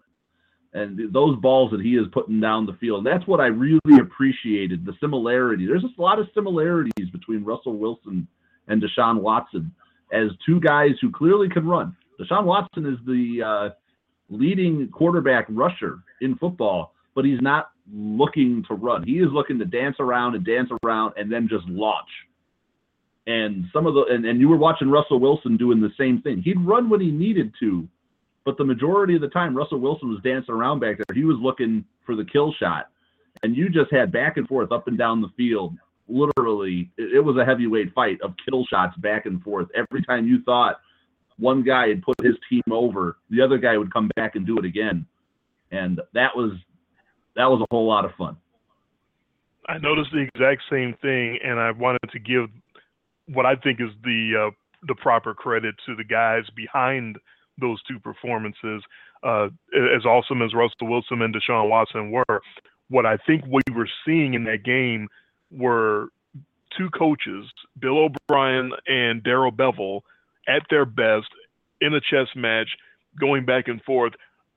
and 0.73 1.13
those 1.13 1.37
balls 1.39 1.71
that 1.71 1.81
he 1.81 1.95
is 1.95 2.07
putting 2.13 2.39
down 2.39 2.65
the 2.65 2.73
field. 2.73 3.05
That's 3.05 3.25
what 3.27 3.41
I 3.41 3.47
really 3.47 3.99
appreciated 3.99 4.85
the 4.85 4.93
similarity. 4.99 5.65
There's 5.65 5.81
just 5.81 5.97
a 5.97 6.01
lot 6.01 6.19
of 6.19 6.27
similarities 6.33 7.09
between 7.11 7.43
Russell 7.43 7.77
Wilson 7.77 8.27
and 8.67 8.81
Deshaun 8.81 9.21
Watson 9.21 9.73
as 10.13 10.29
two 10.45 10.59
guys 10.59 10.91
who 11.01 11.11
clearly 11.11 11.49
can 11.49 11.67
run. 11.67 11.95
Deshaun 12.19 12.45
Watson 12.45 12.85
is 12.85 12.99
the 13.05 13.43
uh, 13.45 13.69
leading 14.29 14.87
quarterback 14.89 15.45
rusher 15.49 15.99
in 16.21 16.35
football, 16.37 16.93
but 17.15 17.25
he's 17.25 17.41
not 17.41 17.71
looking 17.93 18.63
to 18.69 18.75
run. 18.75 19.03
He 19.03 19.19
is 19.19 19.29
looking 19.31 19.59
to 19.59 19.65
dance 19.65 19.97
around 19.99 20.35
and 20.35 20.45
dance 20.45 20.69
around 20.83 21.13
and 21.17 21.29
then 21.31 21.49
just 21.49 21.65
launch. 21.67 22.07
And 23.27 23.65
some 23.71 23.85
of 23.85 23.93
the 23.93 24.05
and, 24.09 24.25
and 24.25 24.39
you 24.39 24.49
were 24.49 24.57
watching 24.57 24.89
Russell 24.89 25.19
Wilson 25.19 25.55
doing 25.55 25.79
the 25.79 25.91
same 25.97 26.21
thing. 26.21 26.41
He'd 26.41 26.59
run 26.59 26.89
when 26.89 27.01
he 27.01 27.11
needed 27.11 27.53
to, 27.59 27.87
but 28.45 28.57
the 28.57 28.63
majority 28.63 29.15
of 29.15 29.21
the 29.21 29.27
time, 29.27 29.55
Russell 29.55 29.79
Wilson 29.79 30.09
was 30.09 30.21
dancing 30.23 30.55
around 30.55 30.79
back 30.79 30.97
there. 30.97 31.15
He 31.15 31.23
was 31.23 31.37
looking 31.39 31.85
for 32.05 32.15
the 32.15 32.25
kill 32.25 32.53
shot. 32.59 32.87
And 33.43 33.55
you 33.55 33.69
just 33.69 33.91
had 33.91 34.11
back 34.11 34.37
and 34.37 34.47
forth 34.47 34.71
up 34.71 34.87
and 34.87 34.97
down 34.97 35.21
the 35.21 35.31
field. 35.37 35.75
Literally, 36.07 36.91
it, 36.97 37.23
was 37.23 37.37
a 37.37 37.45
heavyweight 37.45 37.93
fight 37.93 38.19
of 38.21 38.33
kill 38.47 38.65
shots 38.65 38.95
back 38.97 39.25
and 39.25 39.41
forth. 39.41 39.67
Every 39.75 40.03
time 40.03 40.27
you 40.27 40.41
thought 40.43 40.81
one 41.37 41.63
guy 41.63 41.87
had 41.87 42.01
put 42.01 42.19
his 42.21 42.35
team 42.49 42.63
over, 42.71 43.17
the 43.29 43.41
other 43.41 43.57
guy 43.57 43.77
would 43.77 43.93
come 43.93 44.09
back 44.15 44.35
and 44.35 44.45
do 44.45 44.57
it 44.57 44.65
again. 44.65 45.05
And 45.71 46.01
that 46.13 46.35
was 46.35 46.51
that 47.35 47.45
was 47.45 47.61
a 47.61 47.73
whole 47.73 47.87
lot 47.87 48.03
of 48.03 48.11
fun. 48.17 48.35
I 49.67 49.77
noticed 49.77 50.09
the 50.11 50.27
exact 50.33 50.63
same 50.69 50.95
thing, 51.01 51.39
and 51.43 51.59
I 51.59 51.71
wanted 51.71 52.09
to 52.11 52.19
give 52.19 52.49
what 53.27 53.45
I 53.45 53.55
think 53.55 53.79
is 53.79 53.89
the 54.03 54.47
uh, 54.47 54.51
the 54.87 54.95
proper 54.95 55.33
credit 55.33 55.75
to 55.85 55.95
the 55.95 56.03
guys 56.03 56.43
behind 56.55 57.17
those 57.59 57.81
two 57.83 57.99
performances, 57.99 58.83
uh, 59.23 59.47
as 59.95 60.05
awesome 60.05 60.41
as 60.41 60.53
Russell 60.53 60.87
Wilson 60.87 61.21
and 61.21 61.35
Deshaun 61.35 61.69
Watson 61.69 62.11
were, 62.11 62.41
what 62.89 63.05
I 63.05 63.17
think 63.17 63.43
we 63.45 63.61
were 63.73 63.89
seeing 64.05 64.33
in 64.33 64.43
that 64.45 64.63
game 64.63 65.07
were 65.51 66.07
two 66.77 66.89
coaches, 66.89 67.45
Bill 67.79 68.09
O'Brien 68.09 68.71
and 68.87 69.23
Darrell 69.23 69.51
Bevell, 69.51 70.01
at 70.47 70.63
their 70.69 70.85
best 70.85 71.27
in 71.79 71.93
a 71.93 72.01
chess 72.01 72.27
match, 72.35 72.69
going 73.19 73.45
back 73.45 73.67
and 73.67 73.81
forth, 73.83 74.13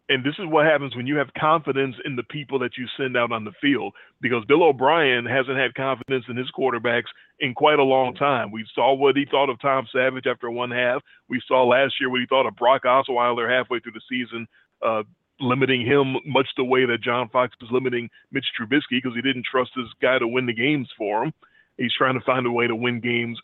and 0.09 0.23
this 0.23 0.35
is 0.38 0.47
what 0.47 0.67
happens 0.67 0.95
when 0.95 1.07
you 1.07 1.17
have 1.17 1.33
confidence 1.38 1.97
in 2.05 2.14
the 2.17 2.23
people 2.25 2.59
that 2.59 2.77
you 2.77 2.87
send 2.97 3.17
out 3.17 3.33
on 3.33 3.45
the 3.45 3.53
field. 3.61 3.95
Because 4.21 4.45
Bill 4.47 4.62
O'Brien 4.62 5.25
hasn't 5.25 5.57
had 5.57 5.75
confidence 5.75 6.27
in 6.29 6.37
his 6.37 6.51
quarterbacks 6.57 7.09
in 7.40 7.55
quite 7.55 7.79
a 7.79 7.85
long 7.85 8.14
time. 8.14 8.51
We 8.51 8.67
saw 8.75 8.95
what 8.95 9.17
he 9.17 9.25
thought 9.31 9.49
of 9.49 9.61
Tom 9.61 9.87
Savage 9.90 10.27
after 10.27 10.51
one 10.51 10.71
half. 10.71 11.03
We 11.29 11.40
saw 11.49 11.64
last 11.64 11.95
year 12.01 12.11
what 12.11 12.21
he 12.21 12.27
thought 12.27 12.47
of 12.47 12.57
Brock 12.57 12.83
Osweiler 12.85 13.49
halfway 13.49 13.81
through 13.81 13.93
the 13.93 14.03
season, 14.09 14.47
uh, 14.85 15.05
limiting 15.40 15.87
him 15.87 16.17
much 16.27 16.49
the 16.57 16.64
way 16.64 16.85
that 16.85 17.03
John 17.03 17.31
Fox 17.31 17.55
was 17.61 17.71
limiting 17.73 18.11
Mitch 18.31 18.47
Trubisky 18.61 19.01
because 19.03 19.14
he 19.14 19.23
didn't 19.23 19.47
trust 19.51 19.71
this 19.75 19.87
guy 20.03 20.19
to 20.19 20.29
win 20.29 20.47
the 20.47 20.53
games 20.53 20.88
for 20.99 21.25
him. 21.25 21.33
He's 21.79 21.95
trying 21.97 22.14
to 22.14 22.25
find 22.25 22.47
a 22.47 22.53
way 22.53 22.67
to 22.67 22.77
win 22.77 23.01
games 23.01 23.38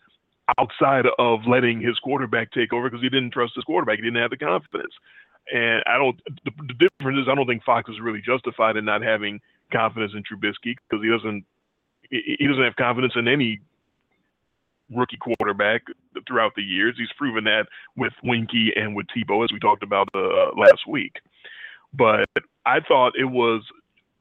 outside 0.59 1.07
of 1.19 1.41
letting 1.49 1.81
his 1.81 1.99
quarterback 2.01 2.53
take 2.53 2.73
over 2.73 2.91
because 2.91 3.03
he 3.03 3.09
didn't 3.09 3.33
trust 3.33 3.55
his 3.55 3.65
quarterback. 3.65 3.97
He 3.97 4.03
didn't 4.03 4.21
have 4.21 4.31
the 4.31 4.37
confidence. 4.37 4.93
And 5.53 5.83
I 5.87 5.99
don't. 5.99 6.21
The, 6.45 6.53
the 6.69 6.75
difference 6.75 7.19
is 7.19 7.29
I 7.31 7.35
don't 7.35 7.47
think 7.47 7.65
Fox 7.65 7.89
is 7.91 8.01
really 8.01 8.21
justified 8.21 8.77
in 8.77 8.85
not 8.85 9.03
having 9.03 9.41
confidence 9.73 10.13
in 10.15 10.23
Trubisky 10.23 10.77
because 10.89 11.03
he 11.03 11.11
doesn't. 11.11 11.45
He 12.11 12.47
doesn't 12.47 12.65
have 12.65 12.77
confidence 12.77 13.15
in 13.17 13.29
any 13.29 13.61
rookie 14.95 15.17
quarterback 15.17 15.83
throughout 16.27 16.53
the 16.57 16.63
years. 16.63 16.97
He's 16.99 17.13
proven 17.17 17.45
that 17.45 17.67
with 17.97 18.13
Winky 18.25 18.73
and 18.75 18.97
with 18.97 19.07
Tebow, 19.07 19.45
as 19.45 19.53
we 19.53 19.61
talked 19.61 19.83
about 19.83 20.09
uh, 20.15 20.51
last 20.57 20.87
week. 20.89 21.17
But 21.93 22.29
I 22.67 22.81
thought 22.81 23.13
it 23.19 23.25
was 23.25 23.63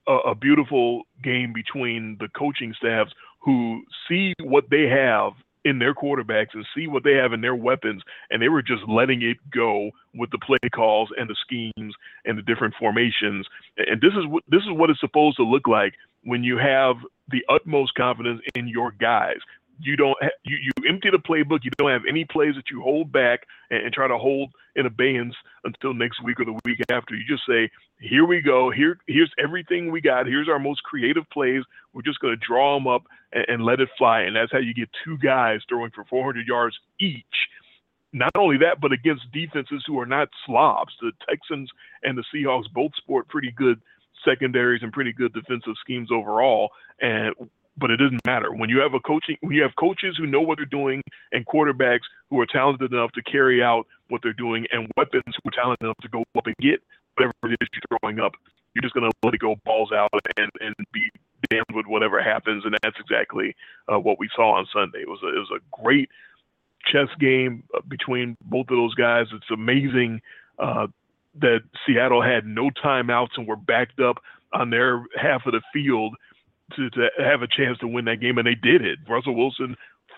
a, 0.07 0.13
a 0.29 0.35
beautiful 0.35 1.03
game 1.23 1.53
between 1.53 2.17
the 2.19 2.27
coaching 2.29 2.73
staffs 2.77 3.11
who 3.39 3.83
see 4.07 4.33
what 4.41 4.65
they 4.69 4.87
have 4.87 5.33
in 5.65 5.79
their 5.79 5.93
quarterbacks 5.93 6.53
and 6.53 6.65
see 6.75 6.87
what 6.87 7.03
they 7.03 7.13
have 7.13 7.33
in 7.33 7.41
their 7.41 7.55
weapons, 7.55 8.01
and 8.29 8.41
they 8.41 8.49
were 8.49 8.61
just 8.61 8.83
letting 8.87 9.21
it 9.21 9.37
go 9.53 9.91
with 10.15 10.31
the 10.31 10.39
play 10.39 10.69
calls 10.73 11.09
and 11.17 11.29
the 11.29 11.35
schemes 11.41 11.93
and 12.25 12.37
the 12.37 12.41
different 12.41 12.73
formations. 12.79 13.45
And 13.77 14.01
this 14.01 14.13
is 14.13 14.25
what 14.27 14.43
this 14.47 14.61
is 14.61 14.71
what 14.71 14.89
it's 14.89 14.99
supposed 14.99 15.37
to 15.37 15.43
look 15.43 15.67
like 15.67 15.93
when 16.23 16.43
you 16.43 16.57
have 16.57 16.95
the 17.29 17.43
utmost 17.49 17.93
confidence 17.95 18.41
in 18.55 18.67
your 18.67 18.91
guys 18.91 19.37
you 19.81 19.95
don't 19.95 20.17
you, 20.43 20.57
you 20.57 20.71
empty 20.87 21.09
the 21.09 21.17
playbook. 21.17 21.59
You 21.63 21.71
don't 21.77 21.91
have 21.91 22.03
any 22.07 22.25
plays 22.25 22.55
that 22.55 22.69
you 22.71 22.81
hold 22.81 23.11
back 23.11 23.41
and, 23.69 23.83
and, 23.83 23.93
try 23.93 24.07
to 24.07 24.17
hold 24.17 24.51
in 24.75 24.85
abeyance 24.85 25.35
until 25.63 25.93
next 25.93 26.23
week 26.23 26.39
or 26.39 26.45
the 26.45 26.59
week 26.65 26.79
after. 26.89 27.15
You 27.15 27.23
just 27.27 27.43
say, 27.47 27.69
"Here 27.99 28.25
we 28.25 28.41
go. 28.41 28.69
Here 28.69 28.97
here's 29.07 29.31
everything 29.41 29.91
we 29.91 30.01
got. 30.01 30.25
Here's 30.25 30.49
our 30.49 30.59
most 30.59 30.83
creative 30.83 31.29
plays. 31.31 31.63
We're 31.93 32.01
just 32.01 32.19
going 32.19 32.37
to 32.37 32.45
draw 32.45 32.77
them 32.77 32.87
up 32.87 33.03
and, 33.31 33.45
and 33.47 33.63
let 33.63 33.79
it 33.79 33.89
fly." 33.97 34.21
And 34.21 34.35
that's 34.35 34.51
how 34.51 34.59
you 34.59 34.73
get 34.73 34.89
two 35.03 35.17
guys 35.17 35.61
throwing 35.69 35.91
for 35.91 36.03
400 36.05 36.47
yards 36.47 36.77
each. 36.99 37.23
Not 38.11 38.31
only 38.35 38.57
that, 38.57 38.81
but 38.81 38.91
against 38.91 39.31
defenses 39.31 39.83
who 39.85 39.99
are 39.99 40.05
not 40.05 40.29
slobs. 40.45 40.93
The 40.99 41.11
Texans 41.27 41.69
and 42.03 42.17
the 42.17 42.23
Seahawks 42.33 42.71
both 42.73 42.91
sport 42.95 43.27
pretty 43.27 43.51
good 43.51 43.79
secondaries 44.25 44.81
and 44.83 44.91
pretty 44.91 45.13
good 45.13 45.33
defensive 45.33 45.75
schemes 45.79 46.09
overall. 46.11 46.69
And 47.01 47.35
but 47.79 47.91
it 47.91 47.97
doesn't 47.97 48.25
matter. 48.25 48.53
When 48.53 48.69
you 48.69 48.79
have 48.79 48.93
a 48.93 48.99
coaching 48.99 49.37
when 49.41 49.53
you 49.53 49.61
have 49.63 49.75
coaches 49.79 50.15
who 50.17 50.25
know 50.25 50.41
what 50.41 50.57
they're 50.57 50.65
doing 50.65 51.01
and 51.31 51.45
quarterbacks 51.45 52.07
who 52.29 52.39
are 52.39 52.45
talented 52.45 52.91
enough 52.91 53.11
to 53.13 53.23
carry 53.23 53.63
out 53.63 53.87
what 54.09 54.21
they're 54.21 54.33
doing 54.33 54.65
and 54.71 54.91
weapons 54.97 55.23
who 55.25 55.49
are 55.49 55.55
talented 55.55 55.85
enough 55.85 55.97
to 56.01 56.09
go 56.09 56.23
up 56.37 56.45
and 56.45 56.55
get 56.61 56.81
whatever 57.15 57.33
it 57.43 57.57
is 57.61 57.67
you're 57.73 57.99
throwing 57.99 58.19
up 58.19 58.33
you're 58.73 58.81
just 58.81 58.93
going 58.93 59.09
to 59.09 59.15
let 59.23 59.33
it 59.33 59.39
go 59.39 59.55
balls 59.65 59.91
out 59.91 60.09
and 60.37 60.49
and 60.61 60.75
be 60.91 61.09
damned 61.49 61.65
with 61.73 61.85
whatever 61.85 62.21
happens. 62.21 62.65
And 62.65 62.75
that's 62.83 62.97
exactly 62.99 63.55
uh, 63.91 63.99
what 63.99 64.19
we 64.19 64.29
saw 64.35 64.57
on 64.57 64.67
sunday. 64.73 65.01
It 65.01 65.09
was 65.09 65.19
a, 65.23 65.27
it 65.27 65.39
was 65.39 65.51
a 65.55 65.81
great 65.83 66.09
chess 66.85 67.09
game 67.19 67.63
uh, 67.75 67.81
between 67.87 68.37
both 68.41 68.69
of 68.69 68.77
those 68.77 68.95
guys. 68.95 69.27
It's 69.33 69.51
amazing 69.51 70.21
uh, 70.57 70.87
that 71.39 71.61
seattle 71.85 72.21
had 72.21 72.45
no 72.45 72.69
timeouts 72.83 73.37
and 73.37 73.47
were 73.47 73.55
backed 73.55 73.99
up 73.99 74.17
on 74.53 74.69
their 74.69 75.05
half 75.15 75.45
of 75.45 75.53
the 75.53 75.61
field 75.71 76.15
to, 76.75 76.89
to 76.91 77.09
have 77.17 77.41
a 77.41 77.47
chance 77.47 77.77
to 77.79 77.87
win 77.87 78.05
that 78.05 78.19
game, 78.21 78.37
and 78.37 78.47
they 78.47 78.55
did 78.55 78.83
it. 78.83 78.99
Russell 79.07 79.35
Wilson 79.35 79.75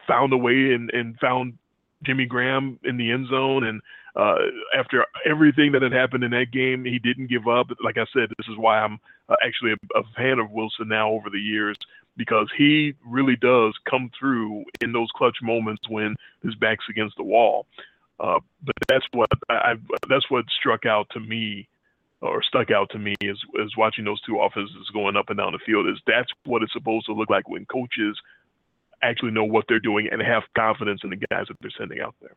found 0.08 0.34
a 0.34 0.38
way 0.38 0.74
and, 0.74 0.90
and 0.92 1.18
found 1.20 1.58
Jimmy 2.04 2.26
Graham 2.26 2.80
in 2.84 2.98
the 2.98 3.12
end 3.12 3.28
zone, 3.30 3.64
and 3.64 3.82
uh, 4.16 4.36
after 4.78 5.06
everything 5.26 5.72
that 5.72 5.82
had 5.82 5.94
happened 5.94 6.24
in 6.24 6.32
that 6.32 6.52
game, 6.52 6.84
he 6.84 7.00
didn't 7.00 7.28
give 7.28 7.48
up. 7.48 7.68
Like 7.84 7.98
I 7.98 8.06
said, 8.14 8.30
this 8.38 8.48
is 8.50 8.58
why 8.58 8.80
I'm 8.80 9.00
uh, 9.30 9.36
actually 9.46 9.74
a, 9.74 10.00
a 10.00 10.04
fan 10.16 10.40
of 10.40 10.52
Wilson 10.52 10.88
now 10.90 11.10
over 11.12 11.30
the 11.30 11.40
years 11.40 11.78
because 12.18 12.50
he 12.58 12.94
really 13.06 13.36
does 13.38 13.74
come 13.90 14.12
through 14.20 14.66
in 14.82 14.92
those 14.92 15.08
clutch 15.16 15.38
moments 15.42 15.88
when 15.90 16.16
his 16.44 16.56
back's 16.56 16.86
against 16.90 17.16
the 17.18 17.24
wall. 17.24 17.66
Uh, 18.20 18.40
but 18.64 18.76
that's 18.88 19.06
what 19.14 19.30
I, 19.50 19.76
that's 20.08 20.30
what 20.30 20.46
struck 20.60 20.86
out 20.86 21.08
to 21.12 21.20
me 21.20 21.68
or 22.22 22.44
stuck 22.44 22.70
out 22.72 22.90
to 22.92 23.00
me 23.00 23.16
is, 23.22 23.38
is 23.56 23.76
watching 23.78 24.06
those 24.06 24.22
two 24.22 24.40
offenses 24.40 24.90
going 24.94 25.18
up 25.18 25.30
and 25.30 25.38
down 25.38 25.54
the 25.54 25.60
field 25.66 25.88
is 25.88 25.98
that's 26.06 26.30
what 26.46 26.62
it's 26.62 26.74
supposed 26.74 27.06
to 27.08 27.14
look 27.14 27.30
like 27.30 27.50
when 27.50 27.66
coaches 27.66 28.18
actually 29.04 29.32
know 29.32 29.44
what 29.44 29.66
they're 29.68 29.80
doing 29.80 30.08
and 30.12 30.22
have 30.22 30.44
confidence 30.56 31.02
in 31.04 31.10
the 31.10 31.16
guys 31.16 31.46
that 31.48 31.58
they're 31.62 31.72
sending 31.78 32.00
out 32.00 32.16
there. 32.22 32.36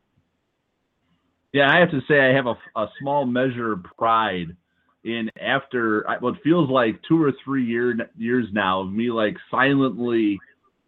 Yeah, 1.52 1.70
I 1.70 1.78
have 1.80 1.90
to 1.90 2.00
say 2.08 2.18
I 2.18 2.34
have 2.34 2.46
a, 2.46 2.56
a 2.74 2.88
small 3.00 3.26
measure 3.26 3.72
of 3.72 3.84
pride 3.96 4.56
in 5.04 5.30
after 5.40 6.06
what 6.20 6.42
feels 6.42 6.70
like 6.70 7.00
two 7.06 7.22
or 7.22 7.32
three 7.44 7.64
year, 7.64 7.94
years 8.16 8.46
now 8.52 8.80
of 8.80 8.92
me 8.92 9.10
like 9.10 9.36
silently 9.50 10.40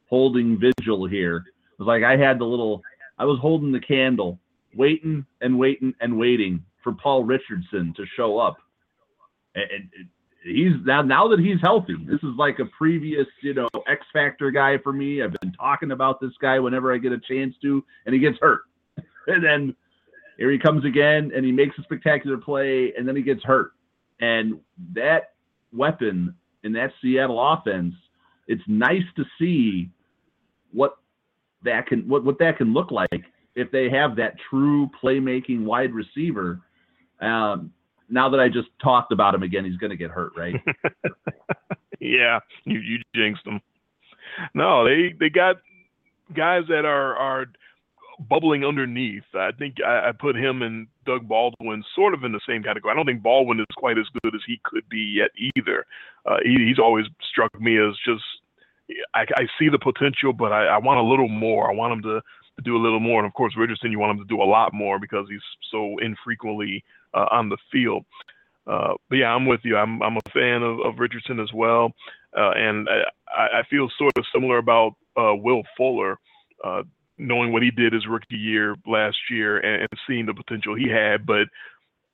holding 0.09 0.59
vigil 0.59 1.07
here. 1.07 1.37
It 1.37 1.83
was 1.83 1.87
like 1.87 2.03
I 2.03 2.17
had 2.17 2.39
the 2.39 2.45
little, 2.45 2.83
I 3.19 3.27
was 3.27 3.39
holding 3.41 3.73
the 3.73 3.81
candle, 3.81 4.39
waiting 4.75 5.27
and 5.43 5.59
waiting 5.59 5.95
and 6.01 6.19
waiting 6.19 6.65
for 6.83 6.93
Paul 6.93 7.25
Richardson 7.25 7.93
to 7.97 8.05
show 8.17 8.39
up. 8.39 8.57
And, 9.57 9.91
he's 10.45 10.73
now 10.85 11.03
now 11.03 11.27
that 11.29 11.41
he's 11.41 11.61
healthy. 11.61 11.97
This 12.07 12.23
is 12.23 12.37
like 12.39 12.59
a 12.61 12.67
previous, 12.67 13.27
you 13.43 13.53
know, 13.53 13.69
X 13.89 14.07
Factor 14.13 14.51
guy 14.51 14.79
for 14.79 14.93
me. 14.93 15.23
I've 15.23 15.35
been 15.41 15.53
talking 15.53 15.91
about 15.91 16.21
this 16.21 16.33
guy 16.41 16.59
whenever 16.61 16.95
I 16.95 16.99
get 16.99 17.13
a 17.13 17.19
chance 17.19 17.55
to, 17.63 17.85
and 18.05 18.15
he 18.15 18.21
gets 18.21 18.39
hurt. 18.41 18.63
And 19.29 19.43
then 19.43 19.75
here 20.39 20.53
he 20.53 20.59
comes 20.59 20.85
again 20.85 21.33
and 21.35 21.45
he 21.45 21.51
makes 21.51 21.77
a 21.81 21.83
spectacular 21.83 22.37
play 22.37 22.93
and 22.97 23.09
then 23.09 23.17
he 23.17 23.23
gets 23.23 23.43
hurt. 23.43 23.73
And 24.21 24.61
that 24.95 25.33
weapon 25.73 26.33
in 26.63 26.73
that 26.75 26.93
Seattle 27.03 27.41
offense, 27.41 27.93
it's 28.47 28.63
nice 28.69 29.03
to 29.17 29.25
see 29.37 29.91
what 30.73 30.99
that 31.65 31.89
can 31.89 32.09
what, 32.09 32.25
what 32.25 32.39
that 32.39 32.59
can 32.59 32.73
look 32.73 32.93
like 32.93 33.25
if 33.57 33.71
they 33.73 33.89
have 33.91 34.15
that 34.17 34.35
true 34.49 34.89
playmaking 35.03 35.65
wide 35.65 35.93
receiver. 35.93 36.61
Um, 37.21 37.73
now 38.09 38.29
that 38.31 38.41
I 38.41 38.49
just 38.49 38.69
talked 38.83 39.13
about 39.13 39.35
him 39.35 39.43
again, 39.43 39.65
he's 39.65 39.77
going 39.77 39.91
to 39.91 39.97
get 39.97 40.11
hurt, 40.11 40.33
right? 40.37 40.55
yeah, 42.01 42.41
you 42.65 42.79
you 42.79 42.99
jinxed 43.15 43.47
him. 43.47 43.61
No, 44.55 44.85
they 44.85 45.15
they 45.19 45.29
got 45.29 45.57
guys 46.35 46.65
that 46.69 46.85
are 46.85 47.17
are 47.17 47.47
bubbling 48.29 48.65
underneath. 48.65 49.25
I 49.35 49.51
think 49.53 49.77
I, 49.85 50.09
I, 50.09 50.13
put 50.13 50.37
him 50.37 50.63
and 50.63 50.87
Doug 51.05 51.29
Baldwin 51.29 51.85
sort 51.95 52.15
of 52.15 52.25
in 52.25 52.33
the 52.33 52.41
same 52.49 52.63
category. 52.63 52.93
I 52.93 52.97
don't 52.97 53.05
think 53.05 53.23
Baldwin 53.23 53.61
is 53.61 53.67
quite 53.77 53.99
as 53.99 54.07
good 54.23 54.35
as 54.35 54.41
he 54.47 54.59
could 54.65 54.89
be 54.89 55.19
yet 55.19 55.31
either. 55.55 55.85
Uh, 56.25 56.39
he, 56.43 56.67
he's 56.67 56.79
always 56.79 57.05
struck 57.31 57.61
me 57.61 57.77
as 57.79 57.95
just 58.07 58.25
I, 59.15 59.27
I 59.37 59.47
see 59.59 59.69
the 59.69 59.79
potential, 59.79 60.33
but 60.33 60.53
I, 60.53 60.67
I, 60.67 60.79
want 60.79 60.99
a 60.99 61.03
little 61.03 61.29
more. 61.29 61.71
I 61.71 61.75
want 61.75 61.93
him 61.93 62.03
to, 62.03 62.21
to, 62.21 62.63
do 62.63 62.77
a 62.77 62.83
little 62.83 63.01
more. 63.01 63.19
And 63.19 63.27
of 63.27 63.35
course, 63.35 63.55
Richardson, 63.57 63.91
you 63.91 63.99
want 63.99 64.19
him 64.19 64.25
to 64.25 64.35
do 64.35 64.41
a 64.41 64.45
lot 64.45 64.73
more 64.73 64.99
because 64.99 65.27
he's 65.29 65.41
so 65.71 65.99
infrequently 65.99 66.85
uh, 67.17 67.27
on 67.31 67.49
the 67.49 67.57
field. 67.73 68.05
Uh, 68.67 68.95
but 69.09 69.17
yeah, 69.17 69.35
I'm 69.35 69.47
with 69.47 69.61
you. 69.65 69.77
I'm 69.77 70.03
I'm 70.03 70.17
a 70.17 70.31
fan 70.33 70.63
of, 70.63 70.81
of 70.81 70.99
Richardson 70.99 71.41
as 71.41 71.53
well, 71.53 71.93
uh, 72.37 72.51
and 72.51 72.89
I, 72.89 73.61
I 73.61 73.63
feel 73.71 73.89
sort 73.97 74.13
of 74.19 74.25
similar 74.35 74.59
about 74.59 74.95
uh, 75.17 75.35
Will 75.35 75.63
Fuller. 75.77 76.19
Uh, 76.63 76.83
knowing 77.19 77.51
what 77.53 77.63
he 77.63 77.71
did 77.71 77.95
his 77.95 78.07
rookie 78.07 78.37
year 78.37 78.77
last 78.87 79.17
year 79.31 79.59
and, 79.59 79.83
and 79.83 80.01
seeing 80.07 80.27
the 80.27 80.35
potential 80.35 80.75
he 80.75 80.89
had, 80.89 81.25
but 81.25 81.49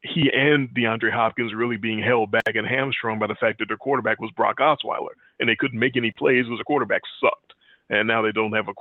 he 0.02 0.30
and 0.32 0.68
DeAndre 0.70 1.12
Hopkins 1.12 1.54
really 1.54 1.76
being 1.76 2.02
held 2.02 2.30
back 2.30 2.54
and 2.54 2.66
hamstrung 2.66 3.18
by 3.18 3.26
the 3.26 3.36
fact 3.36 3.58
that 3.58 3.66
their 3.68 3.76
quarterback 3.76 4.20
was 4.20 4.30
Brock 4.36 4.58
Osweiler 4.58 5.14
and 5.38 5.48
they 5.48 5.56
couldn't 5.56 5.78
make 5.78 5.96
any 5.96 6.12
plays 6.12 6.44
because 6.44 6.58
the 6.58 6.64
quarterback 6.64 7.02
sucked. 7.20 7.54
And 7.90 8.08
now 8.08 8.22
they 8.22 8.32
don't 8.32 8.52
have 8.52 8.68
a 8.68 8.72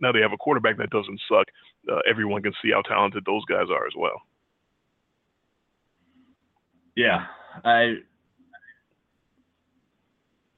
now 0.00 0.12
they 0.12 0.20
have 0.20 0.32
a 0.32 0.38
quarterback 0.38 0.76
that 0.78 0.90
doesn't 0.90 1.20
suck. 1.28 1.46
Uh, 1.90 2.00
everyone 2.08 2.42
can 2.42 2.52
see 2.62 2.70
how 2.72 2.82
talented 2.82 3.24
those 3.26 3.44
guys 3.46 3.66
are 3.70 3.86
as 3.86 3.94
well. 3.96 4.22
Yeah, 7.00 7.24
I 7.64 7.94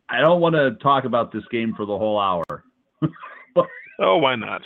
I 0.09 0.20
don't 0.20 0.40
want 0.40 0.57
to 0.57 0.72
talk 0.83 1.05
about 1.05 1.33
this 1.33 1.44
game 1.52 1.72
for 1.76 1.87
the 1.87 1.96
whole 1.96 2.18
hour. 2.18 2.64
oh, 4.00 4.16
why 4.16 4.35
not? 4.35 4.62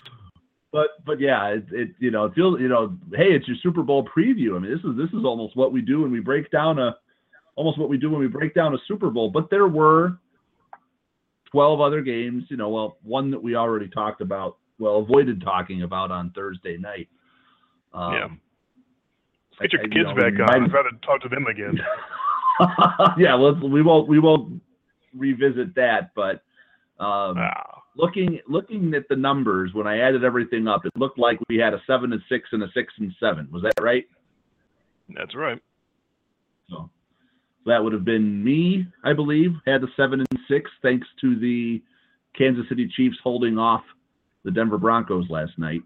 but 0.73 1.05
but 1.05 1.21
yeah, 1.21 1.49
it, 1.49 1.65
it 1.71 1.89
you 1.99 2.11
know 2.11 2.25
it 2.25 2.35
feels 2.35 2.59
you 2.61 2.69
know 2.69 2.97
hey 3.13 3.33
it's 3.33 3.47
your 3.47 3.59
Super 3.63 3.83
Bowl 3.83 4.09
preview. 4.09 4.57
I 4.57 4.59
mean 4.59 4.71
this 4.71 4.81
is 4.81 4.97
this 4.97 5.19
is 5.19 5.25
almost 5.27 5.55
what 5.55 5.71
we 5.71 5.83
do 5.83 6.01
when 6.01 6.11
we 6.11 6.21
break 6.21 6.51
down 6.51 6.79
a 6.79 6.97
almost 7.57 7.79
what 7.79 7.91
we 7.91 7.99
do 7.99 8.11
when 8.11 8.21
we 8.21 8.27
break 8.27 8.55
down 8.55 8.75
a 8.75 8.79
Super 8.89 9.11
Bowl. 9.11 9.31
But 9.31 9.51
there 9.51 9.69
were 9.69 10.17
twelve 11.51 11.83
other 11.83 12.01
games. 12.01 12.45
You 12.49 12.57
know, 12.57 12.71
well 12.71 12.97
one 13.03 13.31
that 13.33 13.43
we 13.43 13.55
already 13.55 13.89
talked 13.89 14.23
about, 14.23 14.57
well 14.79 14.97
avoided 14.97 15.43
talking 15.43 15.83
about 15.83 16.11
on 16.11 16.31
Thursday 16.31 16.79
night. 16.79 17.09
Um, 17.93 18.13
yeah. 18.15 18.29
Get 19.61 19.73
your 19.73 19.83
I, 19.83 19.85
kids 19.85 19.95
you 19.97 20.03
know, 20.05 20.15
back 20.15 20.33
on. 20.35 20.65
I'd 20.65 20.73
rather 20.73 20.91
talk 21.05 21.23
to 21.23 21.29
them 21.29 21.47
again. 21.47 21.79
yeah, 23.19 23.35
let's 23.35 23.63
we 23.63 23.83
won't 23.83 24.09
we 24.09 24.19
won't 24.19 24.63
revisit 25.15 25.75
that, 25.75 26.11
but 26.15 26.43
um, 27.03 27.37
looking 27.97 28.41
looking 28.49 28.95
at 28.95 29.09
the 29.09 29.17
numbers 29.17 29.73
when 29.73 29.87
I 29.87 29.99
added 29.99 30.25
everything 30.25 30.69
up, 30.69 30.85
it 30.85 30.93
looked 30.97 31.19
like 31.19 31.39
we 31.49 31.57
had 31.57 31.75
a 31.75 31.83
seven 31.87 32.13
and 32.13 32.23
six 32.29 32.49
and 32.53 32.63
a 32.63 32.69
six 32.75 32.93
and 32.99 33.13
seven. 33.19 33.49
Was 33.51 33.63
that 33.63 33.75
right? 33.81 34.05
That's 35.15 35.35
right. 35.35 35.61
So, 36.69 36.91
that 37.65 37.83
would 37.83 37.93
have 37.93 38.05
been 38.05 38.43
me, 38.43 38.87
I 39.05 39.13
believe, 39.13 39.53
had 39.67 39.81
the 39.81 39.89
seven 39.97 40.21
and 40.21 40.41
six 40.49 40.71
thanks 40.83 41.07
to 41.21 41.39
the 41.39 41.83
Kansas 42.37 42.69
City 42.69 42.91
Chiefs 42.97 43.17
holding 43.23 43.59
off 43.59 43.83
the 44.45 44.51
Denver 44.51 44.79
Broncos 44.79 45.29
last 45.31 45.53
night. 45.59 45.83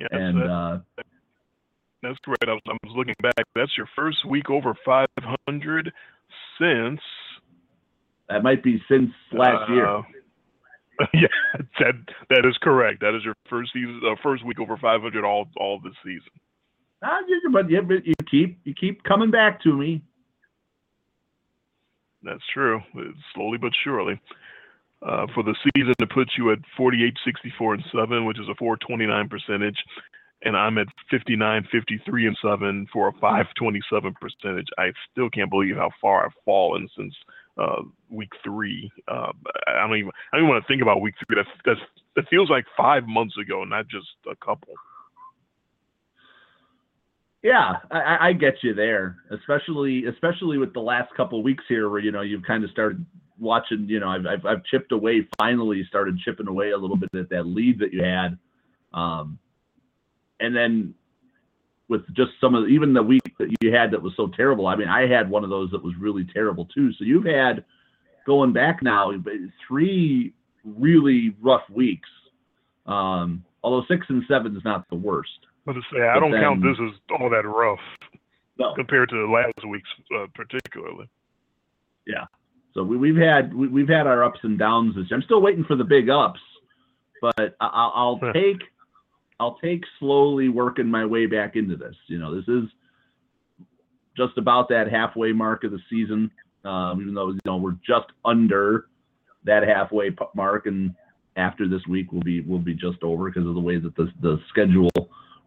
Yeah, 0.00 0.08
and 0.10 0.40
that, 0.40 0.46
uh, 0.46 0.78
that's 2.04 2.18
correct. 2.24 2.44
I 2.46 2.52
was, 2.52 2.62
I 2.68 2.72
was 2.84 2.96
looking 2.96 3.14
back. 3.22 3.44
That's 3.54 3.76
your 3.76 3.88
first 3.96 4.24
week 4.28 4.50
over 4.50 4.74
500 4.84 5.92
since 6.58 7.00
that 8.28 8.42
might 8.42 8.62
be 8.62 8.82
since 8.88 9.10
last 9.32 9.68
uh, 9.68 9.72
year. 9.72 10.02
Yeah, 11.12 11.26
that 11.80 11.94
that 12.30 12.46
is 12.46 12.56
correct. 12.62 13.00
That 13.00 13.16
is 13.16 13.24
your 13.24 13.34
first 13.50 13.72
season, 13.72 14.00
uh, 14.08 14.14
first 14.22 14.46
week 14.46 14.60
over 14.60 14.76
500 14.76 15.24
all 15.24 15.48
all 15.56 15.80
this 15.82 15.92
season. 16.04 16.30
Uh, 17.02 17.08
but, 17.52 17.68
yeah, 17.68 17.80
but 17.80 18.06
you 18.06 18.14
keep 18.30 18.60
you 18.62 18.74
keep 18.78 19.02
coming 19.02 19.32
back 19.32 19.60
to 19.62 19.72
me. 19.76 20.02
That's 22.22 22.44
true. 22.52 22.80
Slowly 23.34 23.58
but 23.58 23.72
surely. 23.82 24.20
Uh, 25.02 25.26
for 25.34 25.42
the 25.42 25.56
season, 25.74 25.94
it 25.98 26.10
puts 26.10 26.30
you 26.38 26.52
at 26.52 26.58
48, 26.76 27.12
64, 27.24 27.74
and 27.74 27.84
7, 27.92 28.24
which 28.24 28.38
is 28.38 28.48
a 28.48 28.54
429 28.54 29.28
percentage. 29.28 29.76
And 30.44 30.56
I'm 30.56 30.78
at 30.78 30.88
59, 31.10 31.68
53, 31.72 32.26
and 32.26 32.36
7 32.42 32.86
for 32.92 33.08
a 33.08 33.12
527 33.12 34.14
percentage. 34.20 34.66
I 34.78 34.92
still 35.10 35.30
can't 35.30 35.50
believe 35.50 35.76
how 35.76 35.90
far 36.00 36.26
I've 36.26 36.32
fallen 36.44 36.88
since 36.96 37.14
uh, 37.56 37.82
week 38.10 38.30
three. 38.42 38.90
Uh, 39.08 39.32
I 39.66 39.86
don't 39.86 39.96
even 39.96 40.10
I 40.32 40.36
don't 40.36 40.44
even 40.44 40.48
want 40.48 40.64
to 40.64 40.68
think 40.68 40.82
about 40.82 41.00
week 41.00 41.14
three. 41.26 41.36
That 41.36 41.46
that's, 41.64 41.80
that 42.16 42.28
feels 42.28 42.50
like 42.50 42.64
five 42.76 43.04
months 43.06 43.34
ago, 43.40 43.64
not 43.64 43.88
just 43.88 44.06
a 44.30 44.36
couple. 44.44 44.74
Yeah, 47.42 47.74
I, 47.90 48.28
I 48.28 48.32
get 48.32 48.54
you 48.62 48.72
there, 48.72 49.16
especially 49.30 50.06
especially 50.06 50.56
with 50.56 50.72
the 50.72 50.80
last 50.80 51.14
couple 51.14 51.42
weeks 51.42 51.62
here, 51.68 51.90
where 51.90 52.00
you 52.00 52.10
know 52.10 52.22
you've 52.22 52.42
kind 52.42 52.64
of 52.64 52.70
started 52.70 53.04
watching. 53.38 53.86
You 53.86 54.00
know, 54.00 54.08
I've, 54.08 54.26
I've, 54.26 54.46
I've 54.46 54.64
chipped 54.64 54.92
away. 54.92 55.28
Finally, 55.38 55.84
started 55.88 56.18
chipping 56.24 56.48
away 56.48 56.70
a 56.70 56.76
little 56.78 56.96
bit 56.96 57.10
at 57.14 57.28
that 57.28 57.44
lead 57.44 57.78
that 57.80 57.92
you 57.92 58.02
had, 58.02 58.38
um, 58.94 59.38
and 60.40 60.54
then 60.54 60.94
with 61.88 62.02
just 62.14 62.32
some 62.40 62.54
of 62.54 62.68
even 62.68 62.94
the 62.94 63.02
week 63.02 63.34
that 63.38 63.48
you 63.60 63.72
had 63.72 63.90
that 63.90 64.02
was 64.02 64.12
so 64.16 64.28
terrible. 64.28 64.66
I 64.66 64.76
mean, 64.76 64.88
I 64.88 65.06
had 65.06 65.28
one 65.28 65.44
of 65.44 65.50
those 65.50 65.70
that 65.72 65.84
was 65.84 65.94
really 65.98 66.26
terrible 66.32 66.66
too. 66.66 66.92
So 66.94 67.04
you've 67.04 67.26
had 67.26 67.64
going 68.26 68.52
back 68.52 68.82
now 68.82 69.12
three 69.66 70.32
really 70.64 71.34
rough 71.42 71.68
weeks. 71.70 72.08
Um, 72.86 73.44
although 73.62 73.86
six 73.88 74.06
and 74.08 74.22
seven 74.28 74.56
is 74.56 74.64
not 74.64 74.88
the 74.88 74.96
worst. 74.96 75.30
But 75.66 75.76
say, 75.92 76.02
I 76.02 76.20
don't 76.20 76.30
then, 76.30 76.42
count 76.42 76.62
this 76.62 76.76
as 76.80 77.18
all 77.18 77.30
that 77.30 77.46
rough 77.46 77.78
no. 78.58 78.74
compared 78.74 79.08
to 79.10 79.30
last 79.30 79.66
week's 79.66 79.88
uh, 80.16 80.26
particularly. 80.34 81.08
Yeah. 82.06 82.24
So 82.74 82.82
we, 82.82 83.08
have 83.08 83.16
had 83.16 83.54
we, 83.54 83.80
have 83.80 83.88
had 83.88 84.06
our 84.06 84.24
ups 84.24 84.40
and 84.42 84.58
downs 84.58 84.96
this 84.96 85.06
year. 85.08 85.16
I'm 85.16 85.22
still 85.22 85.40
waiting 85.40 85.64
for 85.64 85.76
the 85.76 85.84
big 85.84 86.10
ups, 86.10 86.40
but 87.22 87.56
I'll, 87.60 87.92
I'll 87.94 88.32
take 88.32 88.60
I'll 89.40 89.56
take 89.56 89.82
slowly 89.98 90.48
working 90.48 90.86
my 90.86 91.04
way 91.04 91.26
back 91.26 91.56
into 91.56 91.76
this. 91.76 91.94
You 92.06 92.18
know, 92.18 92.34
this 92.34 92.48
is 92.48 92.64
just 94.16 94.38
about 94.38 94.68
that 94.68 94.90
halfway 94.90 95.32
mark 95.32 95.64
of 95.64 95.72
the 95.72 95.80
season. 95.90 96.30
Um, 96.64 97.00
even 97.02 97.14
though 97.14 97.30
you 97.30 97.40
know 97.44 97.56
we're 97.56 97.76
just 97.86 98.06
under 98.24 98.86
that 99.44 99.66
halfway 99.66 100.10
mark, 100.34 100.66
and 100.66 100.94
after 101.36 101.68
this 101.68 101.82
week 101.88 102.12
we'll 102.12 102.22
be 102.22 102.40
we'll 102.40 102.58
be 102.58 102.74
just 102.74 103.02
over 103.02 103.30
because 103.30 103.46
of 103.46 103.54
the 103.54 103.60
way 103.60 103.78
that 103.78 103.94
the 103.96 104.10
the 104.22 104.38
schedule 104.48 104.90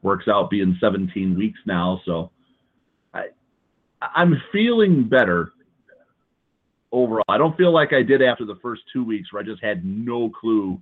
works 0.03 0.27
out 0.27 0.49
being 0.49 0.77
17 0.79 1.35
weeks 1.35 1.59
now. 1.65 2.01
So 2.05 2.31
I 3.13 3.27
I'm 4.01 4.39
feeling 4.51 5.07
better 5.07 5.53
overall. 6.91 7.25
I 7.27 7.37
don't 7.37 7.57
feel 7.57 7.73
like 7.73 7.93
I 7.93 8.03
did 8.03 8.21
after 8.21 8.45
the 8.45 8.57
first 8.61 8.83
two 8.93 9.03
weeks 9.03 9.31
where 9.31 9.41
I 9.41 9.45
just 9.45 9.63
had 9.63 9.83
no 9.85 10.29
clue 10.29 10.79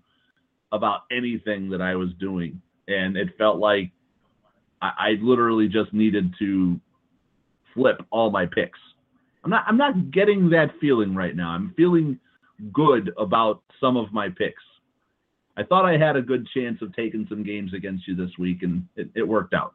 about 0.71 1.01
anything 1.11 1.69
that 1.69 1.81
I 1.81 1.95
was 1.95 2.09
doing, 2.19 2.61
and 2.87 3.17
it 3.17 3.29
felt 3.37 3.57
like 3.57 3.91
I, 4.81 4.91
I 4.97 5.09
literally 5.21 5.67
just 5.67 5.93
needed 5.93 6.33
to 6.39 6.79
flip 7.73 7.97
all 8.11 8.31
my 8.31 8.45
picks. 8.45 8.79
I'm 9.43 9.49
not 9.51 9.65
I'm 9.67 9.77
not 9.77 10.11
getting 10.11 10.49
that 10.51 10.71
feeling 10.81 11.13
right 11.13 11.35
now. 11.35 11.49
I'm 11.49 11.73
feeling 11.77 12.19
good 12.73 13.11
about 13.17 13.61
some 13.79 13.97
of 13.97 14.11
my 14.11 14.29
picks. 14.29 14.63
I 15.57 15.63
thought 15.63 15.85
I 15.85 15.97
had 15.97 16.15
a 16.15 16.21
good 16.21 16.47
chance 16.53 16.81
of 16.81 16.93
taking 16.95 17.25
some 17.29 17.43
games 17.43 17.73
against 17.73 18.07
you 18.07 18.15
this 18.15 18.31
week, 18.37 18.63
and 18.63 18.85
it, 18.95 19.09
it 19.15 19.23
worked 19.25 19.53
out. 19.53 19.73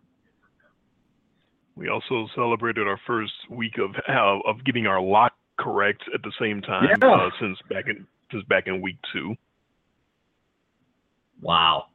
We 1.75 1.89
also 1.89 2.29
celebrated 2.35 2.87
our 2.87 3.01
first 3.07 3.33
week 3.49 3.79
of 3.79 3.95
uh, 4.09 4.39
of 4.49 4.63
getting 4.65 4.87
our 4.87 5.01
lock 5.01 5.33
correct 5.59 6.03
at 6.15 6.23
the 6.23 6.33
same 6.41 6.61
time 6.61 6.89
Yeah. 7.01 7.09
uh, 7.09 7.31
since 7.41 7.57
back 7.71 7.87
in 7.87 8.07
since 8.31 8.45
back 8.45 8.67
in 8.67 8.81
week 8.83 8.97
two. 9.13 9.35
Wow. 11.41 11.87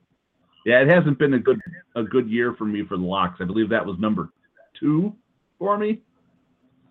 Yeah, 0.66 0.82
it 0.82 0.90
hasn't 0.90 1.20
been 1.20 1.36
a 1.36 1.40
good 1.40 1.62
a 1.96 2.04
good 2.04 2.28
year 2.30 2.56
for 2.58 2.66
me 2.66 2.84
for 2.88 2.98
the 2.98 3.04
locks. 3.04 3.38
I 3.40 3.46
believe 3.46 3.70
that 3.70 3.86
was 3.86 3.98
number 4.00 4.30
two 4.80 5.14
for 5.60 5.78
me. 5.78 6.02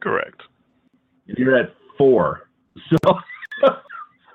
Correct. 0.01 0.41
You're 1.27 1.59
at 1.59 1.75
four. 1.99 2.49
So 2.89 3.15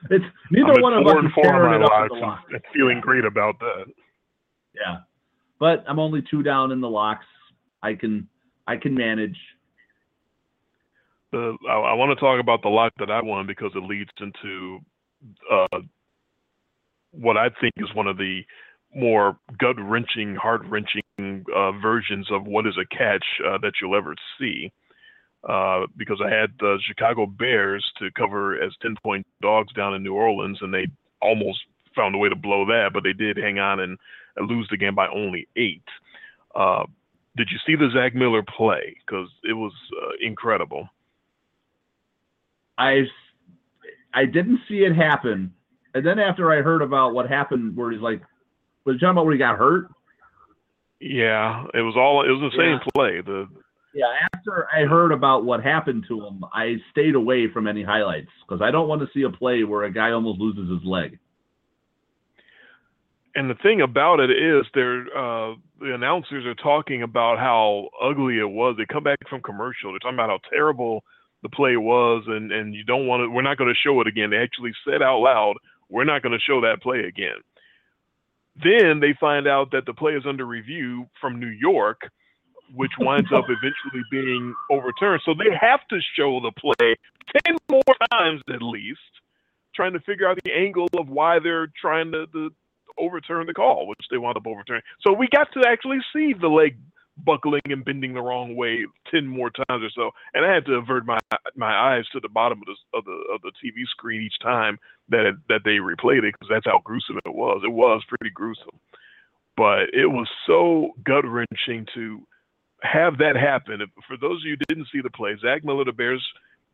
it's 0.10 0.26
neither 0.52 0.74
I'm 0.74 0.82
one 0.82 0.94
of 0.94 1.08
us 1.08 1.24
is 1.24 1.32
tearing 1.42 1.82
it 1.82 1.86
up 1.86 2.10
the 2.10 2.16
locks. 2.16 2.44
and 2.52 2.62
feeling 2.74 3.00
great 3.00 3.24
about 3.24 3.60
that. 3.60 3.86
Yeah. 4.76 4.98
But 5.58 5.86
I'm 5.88 6.00
only 6.00 6.22
two 6.30 6.44
down 6.44 6.72
in 6.72 6.82
the 6.82 6.90
locks. 6.90 7.26
I 7.82 7.94
can 7.94 8.28
I 8.68 8.76
can 8.76 8.94
manage. 8.94 9.38
The 11.32 11.56
I, 11.70 11.74
I 11.74 11.94
want 11.94 12.12
to 12.12 12.20
talk 12.20 12.42
about 12.42 12.62
the 12.62 12.70
lock 12.70 12.92
that 13.00 13.10
I 13.10 13.22
won 13.22 13.48
because 13.48 13.72
it 13.76 13.84
leads 13.84 14.10
into 14.20 14.80
uh, 15.50 15.80
what 17.12 17.38
I 17.38 17.50
think 17.62 17.74
is 17.78 17.88
one 17.94 18.08
of 18.08 18.18
the 18.18 18.42
more 18.96 19.38
gut 19.58 19.76
wrenching, 19.80 20.36
heart 20.36 20.62
wrenching 20.66 21.04
uh, 21.20 21.72
versions 21.74 22.28
of 22.32 22.46
what 22.46 22.66
is 22.66 22.76
a 22.78 22.96
catch 22.96 23.26
uh, 23.46 23.58
that 23.60 23.74
you'll 23.82 23.96
ever 23.96 24.16
see. 24.40 24.72
Uh, 25.48 25.86
because 25.96 26.20
I 26.24 26.30
had 26.30 26.52
the 26.60 26.80
Chicago 26.86 27.26
Bears 27.26 27.86
to 28.00 28.12
cover 28.12 28.62
as 28.62 28.74
10 28.82 28.96
point 29.02 29.26
dogs 29.42 29.72
down 29.74 29.94
in 29.94 30.04
New 30.04 30.14
Orleans, 30.14 30.58
and 30.62 30.74
they 30.74 30.88
almost 31.22 31.60
found 31.96 32.14
a 32.14 32.18
way 32.18 32.30
to 32.30 32.36
blow 32.36 32.66
that, 32.66 32.90
but 32.94 33.04
they 33.04 33.14
did 33.14 33.38
hang 33.38 33.60
on 33.60 33.80
and, 33.80 33.98
lose 34.48 34.66
the 34.72 34.78
game 34.78 34.96
by 34.96 35.06
only 35.10 35.50
eight. 35.58 35.84
Uh, 36.56 36.86
did 37.36 37.50
you 37.52 37.58
see 37.68 37.76
the 37.76 37.90
Zach 37.94 38.16
Miller 38.16 38.42
play? 38.42 38.96
Because 39.06 39.28
it 39.44 39.52
was 39.52 39.74
uh, 40.02 40.12
incredible. 40.26 40.88
I 42.78 43.02
I 44.14 44.24
didn't 44.24 44.62
see 44.70 44.86
it 44.86 44.96
happen. 44.96 45.54
And 45.94 46.06
then 46.06 46.20
after 46.20 46.54
I 46.54 46.62
heard 46.62 46.82
about 46.82 47.14
what 47.14 47.28
happened 47.28 47.76
where 47.76 47.92
he's 47.92 48.00
like 48.00 48.22
was 48.86 48.96
he 48.96 49.00
talking 49.00 49.12
about 49.12 49.26
where 49.26 49.34
he 49.34 49.40
got 49.40 49.58
hurt? 49.58 49.88
Yeah, 51.00 51.66
it 51.74 51.82
was 51.82 51.96
all 51.96 52.24
it 52.26 52.32
was 52.32 52.52
the 52.52 52.58
same 52.58 52.80
Yeah. 52.80 52.92
play. 52.94 53.22
The 53.22 53.48
Yeah, 53.94 54.06
after 54.34 54.68
I 54.74 54.86
heard 54.86 55.12
about 55.12 55.46
what 55.46 55.64
happened 55.64 56.06
to 56.10 56.26
him, 56.26 56.44
I 56.54 56.78
stayed 56.92 57.16
away 57.16 57.48
from 57.48 57.68
any 57.68 57.84
highlights 57.84 58.30
because 58.42 58.62
I 58.62 58.70
don't 58.72 58.88
want 58.88 59.02
to 59.02 59.10
see 59.14 59.24
a 59.24 59.30
play 59.30 59.64
where 59.64 59.84
a 59.84 59.92
guy 59.92 60.12
almost 60.12 60.40
loses 60.40 60.70
his 60.70 60.84
leg. 60.84 61.18
and 63.36 63.50
the 63.50 63.56
thing 63.56 63.80
about 63.82 64.20
it 64.20 64.32
is 64.32 64.66
they're 64.74 65.06
uh 65.16 65.56
the 65.80 65.94
announcers 65.94 66.46
are 66.46 66.56
talking 66.56 67.04
about 67.04 67.38
how 67.38 67.88
ugly 68.02 68.38
it 68.40 68.50
was. 68.50 68.76
They 68.78 68.86
come 68.86 69.04
back 69.04 69.20
from 69.30 69.42
commercial. 69.42 69.92
They're 69.92 70.00
talking 70.00 70.16
about 70.18 70.30
how 70.30 70.40
terrible 70.50 71.04
the 71.44 71.50
play 71.50 71.78
was 71.78 72.24
and 72.28 72.52
and 72.52 72.74
you 72.76 72.84
don't 72.84 73.08
want 73.08 73.22
to 73.22 73.30
we're 73.30 73.44
not 73.44 73.58
going 73.58 73.74
to 73.74 73.80
show 73.88 74.02
it 74.02 74.08
again. 74.08 74.32
They 74.32 74.38
actually 74.38 74.74
said 74.84 75.02
out 75.02 75.20
loud, 75.20 75.56
we're 75.90 76.04
not 76.06 76.22
going 76.22 76.34
to 76.34 76.40
show 76.44 76.60
that 76.62 76.82
play 76.82 77.02
again. 77.02 77.38
Then 78.56 79.00
they 79.00 79.16
find 79.20 79.48
out 79.48 79.72
that 79.72 79.86
the 79.86 79.94
play 79.94 80.14
is 80.14 80.24
under 80.28 80.46
review 80.46 81.06
from 81.22 81.40
New 81.40 81.48
York, 81.48 82.02
which 82.74 82.92
winds 83.00 83.30
up 83.34 83.46
eventually 83.50 84.04
being 84.12 84.54
overturned. 84.72 85.22
So 85.26 85.34
they 85.34 85.56
have 85.60 85.82
to 85.90 86.00
show 86.18 86.40
the 86.42 86.52
play 86.52 86.96
10 87.46 87.56
more 87.70 87.96
times 88.12 88.42
at 88.50 88.62
least, 88.62 89.00
trying 89.76 89.94
to 89.94 90.00
figure 90.02 90.28
out 90.28 90.40
the 90.44 90.52
angle 90.52 90.88
of 90.98 91.08
why 91.08 91.40
they're 91.40 91.72
trying 91.80 92.12
to, 92.12 92.28
to 92.28 92.50
overturn 92.98 93.46
the 93.48 93.54
call, 93.54 93.88
which 93.88 94.06
they 94.12 94.18
wound 94.18 94.38
up 94.38 94.46
overturning. 94.46 94.84
So 95.02 95.14
we 95.14 95.28
got 95.32 95.48
to 95.54 95.68
actually 95.68 96.00
see 96.14 96.34
the 96.40 96.48
leg 96.48 96.78
buckling 97.26 97.62
and 97.66 97.84
bending 97.86 98.14
the 98.14 98.22
wrong 98.22 98.56
way 98.56 98.86
10 99.12 99.28
more 99.28 99.50
times 99.50 99.84
or 99.84 99.90
so. 99.96 100.12
And 100.34 100.46
I 100.46 100.54
had 100.54 100.66
to 100.66 100.74
avert 100.74 101.06
my 101.06 101.20
my 101.56 101.72
eyes 101.72 102.06
to 102.14 102.20
the 102.20 102.30
bottom 102.30 102.60
of 102.60 102.66
the 102.66 102.98
of 102.98 103.06
the 103.06 103.34
of 103.34 103.42
the 103.42 103.52
TV 103.64 103.86
screen 103.90 104.22
each 104.22 104.40
time 104.42 104.78
that 105.10 105.26
it, 105.26 105.36
that 105.48 105.62
they 105.64 105.78
replayed 105.78 106.24
it 106.24 106.34
because 106.34 106.50
that's 106.50 106.66
how 106.66 106.82
gruesome 106.84 107.20
it 107.26 107.34
was. 107.34 107.62
It 107.64 107.72
was 107.72 108.04
pretty 108.08 108.32
gruesome. 108.34 108.80
But 109.58 109.94
it 109.94 110.08
was 110.08 110.28
so 110.48 110.92
gut 111.04 111.26
wrenching 111.26 111.86
to 111.94 112.26
have 112.82 113.18
that 113.18 113.36
happen. 113.36 113.80
For 114.08 114.18
those 114.18 114.42
of 114.42 114.46
you 114.46 114.56
who 114.58 114.66
didn't 114.68 114.88
see 114.92 115.02
the 115.02 115.10
play, 115.10 115.36
Zach 115.42 115.66
Miller, 115.66 115.84
the 115.84 115.92
Bears 115.92 116.26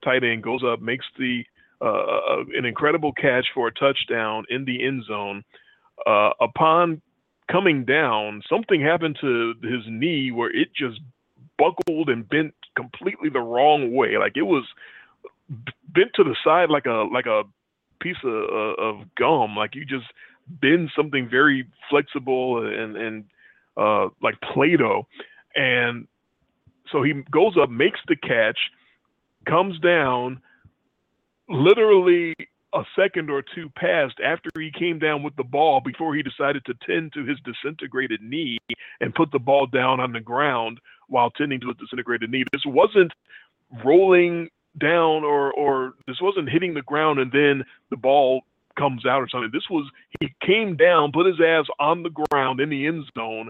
tight 0.03 0.23
end, 0.23 0.43
goes 0.43 0.61
up, 0.63 0.81
makes 0.81 1.05
the 1.17 1.43
uh, 1.81 2.43
an 2.55 2.65
incredible 2.65 3.11
catch 3.13 3.45
for 3.53 3.67
a 3.67 3.73
touchdown 3.73 4.45
in 4.49 4.65
the 4.65 4.85
end 4.85 5.03
zone. 5.05 5.43
Uh, 6.05 6.31
upon 6.41 7.01
coming 7.51 7.85
down, 7.85 8.41
something 8.49 8.81
happened 8.81 9.17
to 9.21 9.53
his 9.61 9.83
knee 9.87 10.31
where 10.31 10.49
it 10.49 10.69
just 10.75 10.99
buckled 11.57 12.09
and 12.09 12.27
bent 12.27 12.53
completely 12.75 13.29
the 13.29 13.39
wrong 13.39 13.93
way. 13.93 14.17
Like 14.17 14.33
it 14.35 14.43
was 14.43 14.65
bent 15.49 16.11
to 16.15 16.23
the 16.23 16.35
side 16.43 16.69
like 16.69 16.85
a 16.85 17.07
like 17.11 17.25
a 17.25 17.43
piece 18.01 18.17
of, 18.23 18.33
uh, 18.33 18.81
of 18.81 19.15
gum. 19.15 19.55
Like 19.55 19.75
you 19.75 19.85
just 19.85 20.07
bend 20.47 20.91
something 20.95 21.27
very 21.29 21.67
flexible 21.89 22.65
and 22.65 22.95
and 22.97 23.25
uh, 23.77 24.09
like 24.21 24.35
Play-Doh. 24.53 25.07
And 25.55 26.07
so 26.91 27.03
he 27.03 27.13
goes 27.31 27.55
up, 27.61 27.69
makes 27.69 27.99
the 28.07 28.15
catch, 28.15 28.57
comes 29.45 29.79
down, 29.79 30.41
literally 31.49 32.35
a 32.75 32.83
second 32.95 33.29
or 33.29 33.41
two 33.41 33.69
passed 33.69 34.19
after 34.23 34.49
he 34.59 34.69
came 34.69 34.99
down 34.99 35.23
with 35.23 35.35
the 35.37 35.43
ball 35.43 35.79
before 35.79 36.13
he 36.13 36.21
decided 36.21 36.63
to 36.65 36.73
tend 36.85 37.13
to 37.13 37.25
his 37.25 37.37
disintegrated 37.45 38.21
knee 38.21 38.57
and 38.99 39.15
put 39.15 39.31
the 39.31 39.39
ball 39.39 39.65
down 39.65 39.99
on 39.99 40.11
the 40.11 40.19
ground 40.19 40.79
while 41.07 41.29
tending 41.31 41.59
to 41.61 41.67
his 41.67 41.77
disintegrated 41.77 42.29
knee. 42.29 42.43
This 42.51 42.65
wasn't 42.65 43.13
rolling 43.83 44.49
down 44.77 45.23
or 45.23 45.53
or 45.53 45.93
this 46.05 46.17
wasn't 46.21 46.49
hitting 46.49 46.73
the 46.73 46.81
ground 46.81 47.19
and 47.19 47.31
then 47.31 47.63
the 47.91 47.97
ball 47.97 48.41
comes 48.77 49.05
out 49.05 49.21
or 49.21 49.29
something. 49.29 49.51
This 49.53 49.69
was 49.69 49.89
he 50.19 50.35
came 50.45 50.75
down, 50.75 51.13
put 51.13 51.27
his 51.27 51.39
ass 51.39 51.65
on 51.79 52.03
the 52.03 52.09
ground 52.09 52.59
in 52.59 52.69
the 52.69 52.85
end 52.85 53.05
zone, 53.17 53.49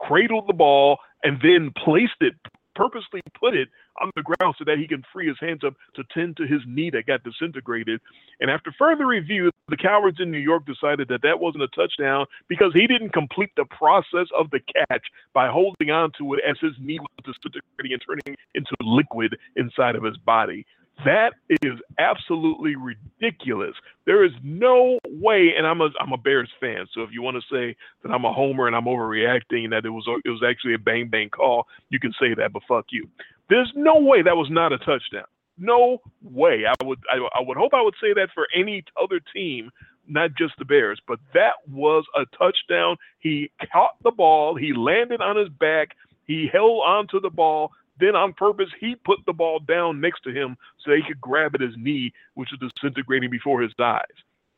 cradled 0.00 0.48
the 0.48 0.54
ball, 0.54 0.98
and 1.22 1.38
then 1.42 1.70
placed 1.84 2.20
it 2.20 2.34
purposely 2.78 3.20
put 3.38 3.54
it 3.54 3.68
on 4.00 4.10
the 4.16 4.22
ground 4.22 4.54
so 4.58 4.64
that 4.64 4.78
he 4.78 4.86
can 4.86 5.02
free 5.12 5.28
his 5.28 5.36
hands 5.40 5.60
up 5.64 5.74
to 5.94 6.04
tend 6.12 6.36
to 6.36 6.46
his 6.46 6.60
knee 6.66 6.90
that 6.90 7.06
got 7.06 7.22
disintegrated. 7.22 8.00
And 8.40 8.50
after 8.50 8.72
further 8.78 9.06
review, 9.06 9.50
the 9.68 9.76
cowards 9.76 10.18
in 10.20 10.30
New 10.30 10.38
York 10.38 10.66
decided 10.66 11.08
that 11.08 11.22
that 11.22 11.40
wasn't 11.40 11.64
a 11.64 11.68
touchdown 11.68 12.26
because 12.48 12.72
he 12.74 12.86
didn't 12.86 13.12
complete 13.12 13.50
the 13.56 13.64
process 13.66 14.28
of 14.38 14.50
the 14.50 14.60
catch 14.60 15.06
by 15.34 15.48
holding 15.48 15.90
on 15.90 16.12
to 16.18 16.34
it 16.34 16.40
as 16.48 16.56
his 16.60 16.72
knee 16.80 16.98
was 16.98 17.08
disintegrating 17.24 17.92
and 17.92 18.02
turning 18.06 18.36
into 18.54 18.74
liquid 18.80 19.36
inside 19.56 19.96
of 19.96 20.04
his 20.04 20.16
body. 20.18 20.66
That 21.04 21.34
is 21.48 21.78
absolutely 21.98 22.74
ridiculous. 22.74 23.74
There 24.04 24.24
is 24.24 24.32
no 24.42 24.98
way, 25.06 25.52
and 25.56 25.64
I'm 25.64 25.80
a 25.80 25.90
I'm 26.00 26.12
a 26.12 26.16
Bears 26.16 26.50
fan, 26.60 26.86
so 26.92 27.02
if 27.02 27.10
you 27.12 27.22
want 27.22 27.36
to 27.36 27.54
say 27.54 27.76
that 28.02 28.10
I'm 28.10 28.24
a 28.24 28.32
homer 28.32 28.66
and 28.66 28.74
I'm 28.74 28.86
overreacting, 28.86 29.64
and 29.64 29.72
that 29.72 29.84
it 29.84 29.90
was 29.90 30.04
it 30.24 30.28
was 30.28 30.42
actually 30.48 30.74
a 30.74 30.78
bang 30.78 31.08
bang 31.08 31.30
call, 31.30 31.68
you 31.90 32.00
can 32.00 32.12
say 32.20 32.34
that, 32.34 32.52
but 32.52 32.62
fuck 32.66 32.86
you. 32.90 33.08
There's 33.48 33.72
no 33.74 33.98
way 33.98 34.22
that 34.22 34.36
was 34.36 34.48
not 34.50 34.72
a 34.72 34.78
touchdown. 34.78 35.24
No 35.58 35.98
way. 36.22 36.64
I 36.66 36.84
would 36.84 37.00
I, 37.10 37.16
I 37.16 37.40
would 37.40 37.56
hope 37.56 37.74
I 37.74 37.82
would 37.82 37.94
say 38.00 38.12
that 38.14 38.28
for 38.34 38.46
any 38.54 38.84
other 39.00 39.20
team, 39.34 39.70
not 40.06 40.30
just 40.36 40.54
the 40.58 40.64
Bears, 40.64 41.00
but 41.06 41.18
that 41.34 41.54
was 41.68 42.04
a 42.16 42.24
touchdown. 42.36 42.96
He 43.18 43.50
caught 43.72 44.02
the 44.02 44.10
ball, 44.10 44.54
he 44.54 44.72
landed 44.72 45.20
on 45.20 45.36
his 45.36 45.48
back, 45.48 45.90
he 46.26 46.48
held 46.52 46.82
onto 46.86 47.20
the 47.20 47.30
ball. 47.30 47.72
Then 48.00 48.14
on 48.14 48.32
purpose, 48.32 48.68
he 48.78 48.94
put 48.94 49.18
the 49.26 49.32
ball 49.32 49.58
down 49.58 50.00
next 50.00 50.22
to 50.22 50.30
him 50.30 50.56
so 50.78 50.92
he 50.92 51.02
could 51.02 51.20
grab 51.20 51.56
at 51.56 51.60
his 51.60 51.74
knee, 51.76 52.12
which 52.34 52.50
was 52.52 52.70
disintegrating 52.70 53.28
before 53.28 53.60
his 53.60 53.72
eyes. 53.80 54.04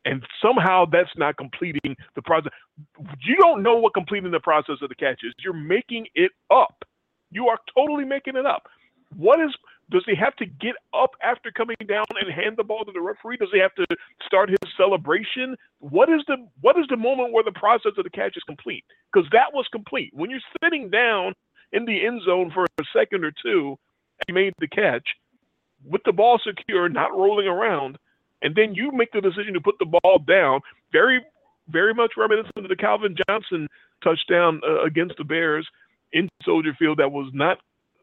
And 0.05 0.23
somehow 0.43 0.85
that's 0.85 1.11
not 1.17 1.39
completing 1.39 1.97
the 2.15 2.23
process. 2.23 2.53
You 3.25 3.37
don't 3.37 3.63
know 3.63 3.77
what 3.77 3.95
completing 3.95 4.31
the 4.31 4.41
process 4.41 4.77
of 4.83 4.91
the 4.91 4.95
catch 4.95 5.21
is. 5.25 5.33
You're 5.43 5.55
making 5.55 6.07
it 6.15 6.33
up. 6.51 6.85
You 7.31 7.49
are 7.49 7.59
totally 7.75 8.05
making 8.05 8.37
it 8.37 8.45
up. 8.45 8.69
What 9.17 9.41
is 9.41 9.55
Does 9.91 10.05
he 10.07 10.15
have 10.15 10.37
to 10.37 10.47
get 10.47 10.75
up 10.95 11.11
after 11.23 11.51
coming 11.51 11.77
down 11.87 12.05
and 12.21 12.33
hand 12.33 12.57
the 12.57 12.65
ball 12.65 12.85
to 12.85 12.93
the 12.93 13.01
referee? 13.01 13.39
Does 13.39 13.51
he 13.53 13.59
have 13.61 13.75
to 13.75 13.87
start 14.25 14.49
his 14.49 14.59
celebration? 14.77 15.57
What 15.79 16.09
is 16.09 16.23
the 16.29 16.37
what 16.61 16.79
is 16.79 16.87
the 16.89 16.97
moment 16.97 17.33
where 17.33 17.45
the 17.45 17.53
process 17.53 17.93
of 17.99 18.05
the 18.05 18.11
catch 18.11 18.37
is 18.37 18.43
complete? 18.45 18.85
Because 19.13 19.29
that 19.33 19.53
was 19.53 19.67
complete. 19.73 20.11
When 20.15 20.31
you're 20.31 20.41
sitting 20.63 20.91
down 20.91 21.35
in 21.73 21.85
the 21.85 22.07
end 22.07 22.23
zone 22.25 22.51
for 22.53 22.65
a 22.65 22.85
second 22.93 23.25
or 23.25 23.33
two, 23.43 23.77
you 24.29 24.35
made 24.35 24.53
the 24.59 24.69
catch 24.69 25.07
with 25.85 26.03
the 26.05 26.13
ball 26.13 26.39
secure, 26.45 26.89
not 26.89 27.17
rolling 27.17 27.47
around, 27.47 27.97
and 28.43 28.55
then 28.55 28.75
you 28.75 28.93
make 28.93 29.13
the 29.13 29.21
decision 29.21 29.55
to 29.55 29.61
put 29.61 29.77
the 29.79 29.87
ball 29.87 30.19
down. 30.19 30.61
Very, 30.93 31.21
very 31.69 31.95
much 31.95 32.13
reminiscent 32.17 32.57
of 32.57 32.69
the 32.69 32.77
Calvin 32.77 33.17
Johnson 33.29 33.69
touchdown 34.03 34.61
uh, 34.67 34.83
against 34.83 35.17
the 35.17 35.25
Bears 35.25 35.67
in 36.13 36.29
Soldier 36.45 36.75
Field. 36.79 36.99
That 36.99 37.13
was 37.13 37.31
not 37.33 37.59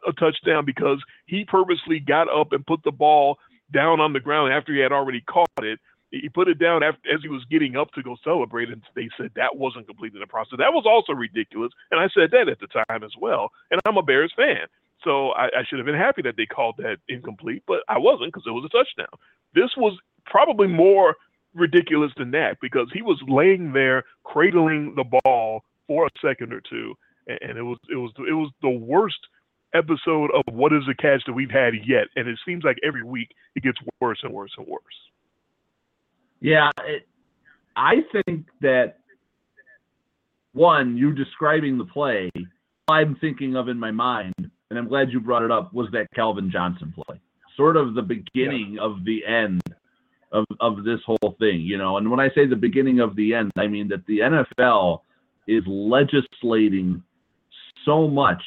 a 0.07 0.13
touchdown 0.13 0.65
because 0.65 1.03
he 1.25 1.45
purposely 1.45 1.99
got 1.99 2.27
up 2.33 2.53
and 2.53 2.65
put 2.65 2.83
the 2.83 2.91
ball 2.91 3.37
down 3.73 3.99
on 3.99 4.13
the 4.13 4.19
ground 4.19 4.53
after 4.53 4.73
he 4.73 4.79
had 4.79 4.91
already 4.91 5.21
caught 5.21 5.49
it. 5.61 5.79
He 6.11 6.29
put 6.29 6.47
it 6.47 6.57
down 6.57 6.83
after, 6.83 7.13
as 7.13 7.21
he 7.21 7.27
was 7.27 7.43
getting 7.51 7.75
up 7.75 7.91
to 7.91 8.01
go 8.01 8.15
celebrate, 8.23 8.69
and 8.69 8.81
they 8.95 9.09
said 9.17 9.31
that 9.35 9.57
wasn't 9.57 9.87
completing 9.87 10.21
the 10.21 10.27
process. 10.27 10.57
That 10.57 10.71
was 10.71 10.85
also 10.87 11.11
ridiculous, 11.11 11.71
and 11.91 11.99
I 11.99 12.07
said 12.13 12.31
that 12.31 12.47
at 12.47 12.59
the 12.59 12.67
time 12.67 13.03
as 13.03 13.11
well. 13.19 13.51
And 13.71 13.81
I'm 13.85 13.97
a 13.97 14.01
Bears 14.01 14.31
fan, 14.35 14.67
so 15.03 15.31
I, 15.31 15.47
I 15.47 15.63
should 15.67 15.79
have 15.79 15.85
been 15.85 15.95
happy 15.95 16.21
that 16.21 16.37
they 16.37 16.45
called 16.45 16.75
that 16.77 16.97
incomplete, 17.09 17.63
but 17.67 17.81
I 17.89 17.97
wasn't 17.97 18.31
because 18.31 18.47
it 18.47 18.51
was 18.51 18.63
a 18.63 18.69
touchdown. 18.69 19.19
This 19.53 19.69
was 19.75 19.97
probably 20.25 20.67
more 20.67 21.15
ridiculous 21.53 22.11
than 22.15 22.31
that 22.31 22.57
because 22.61 22.87
he 22.93 23.01
was 23.01 23.21
laying 23.27 23.73
there 23.73 24.03
cradling 24.23 24.95
the 24.95 25.19
ball 25.23 25.63
for 25.87 26.05
a 26.05 26.09
second 26.25 26.53
or 26.53 26.61
two, 26.61 26.93
and, 27.27 27.39
and 27.41 27.57
it 27.57 27.63
was 27.63 27.79
it 27.91 27.95
was 27.95 28.11
it 28.19 28.33
was 28.33 28.49
the 28.61 28.69
worst 28.69 29.19
episode 29.73 30.29
of 30.33 30.53
what 30.53 30.73
is 30.73 30.83
the 30.87 30.95
catch 30.95 31.21
that 31.25 31.33
we've 31.33 31.51
had 31.51 31.73
yet, 31.85 32.07
and 32.15 32.27
it 32.27 32.39
seems 32.45 32.63
like 32.63 32.77
every 32.85 33.03
week 33.03 33.29
it 33.55 33.63
gets 33.63 33.77
worse 33.99 34.19
and 34.23 34.33
worse 34.33 34.51
and 34.57 34.67
worse. 34.67 34.81
Yeah, 36.39 36.69
it, 36.85 37.07
I 37.75 37.95
think 38.11 38.45
that 38.61 38.97
one, 40.53 40.97
you 40.97 41.13
describing 41.13 41.77
the 41.77 41.85
play, 41.85 42.31
I'm 42.87 43.15
thinking 43.19 43.55
of 43.55 43.67
in 43.69 43.79
my 43.79 43.91
mind, 43.91 44.33
and 44.37 44.79
I'm 44.79 44.87
glad 44.87 45.11
you 45.11 45.19
brought 45.19 45.43
it 45.43 45.51
up, 45.51 45.73
was 45.73 45.87
that 45.91 46.07
Calvin 46.15 46.49
Johnson 46.51 46.93
play. 46.93 47.19
Sort 47.55 47.77
of 47.77 47.95
the 47.95 48.01
beginning 48.01 48.73
yeah. 48.73 48.83
of 48.83 49.03
the 49.03 49.25
end 49.25 49.61
of, 50.31 50.45
of 50.59 50.83
this 50.83 50.99
whole 51.05 51.35
thing, 51.39 51.61
you 51.61 51.77
know. 51.77 51.97
And 51.97 52.09
when 52.09 52.19
I 52.19 52.29
say 52.29 52.45
the 52.45 52.55
beginning 52.55 52.99
of 52.99 53.15
the 53.15 53.33
end, 53.33 53.51
I 53.57 53.67
mean 53.67 53.87
that 53.89 54.05
the 54.07 54.19
NFL 54.19 55.01
is 55.47 55.63
legislating 55.65 57.01
so 57.85 58.07
much 58.07 58.41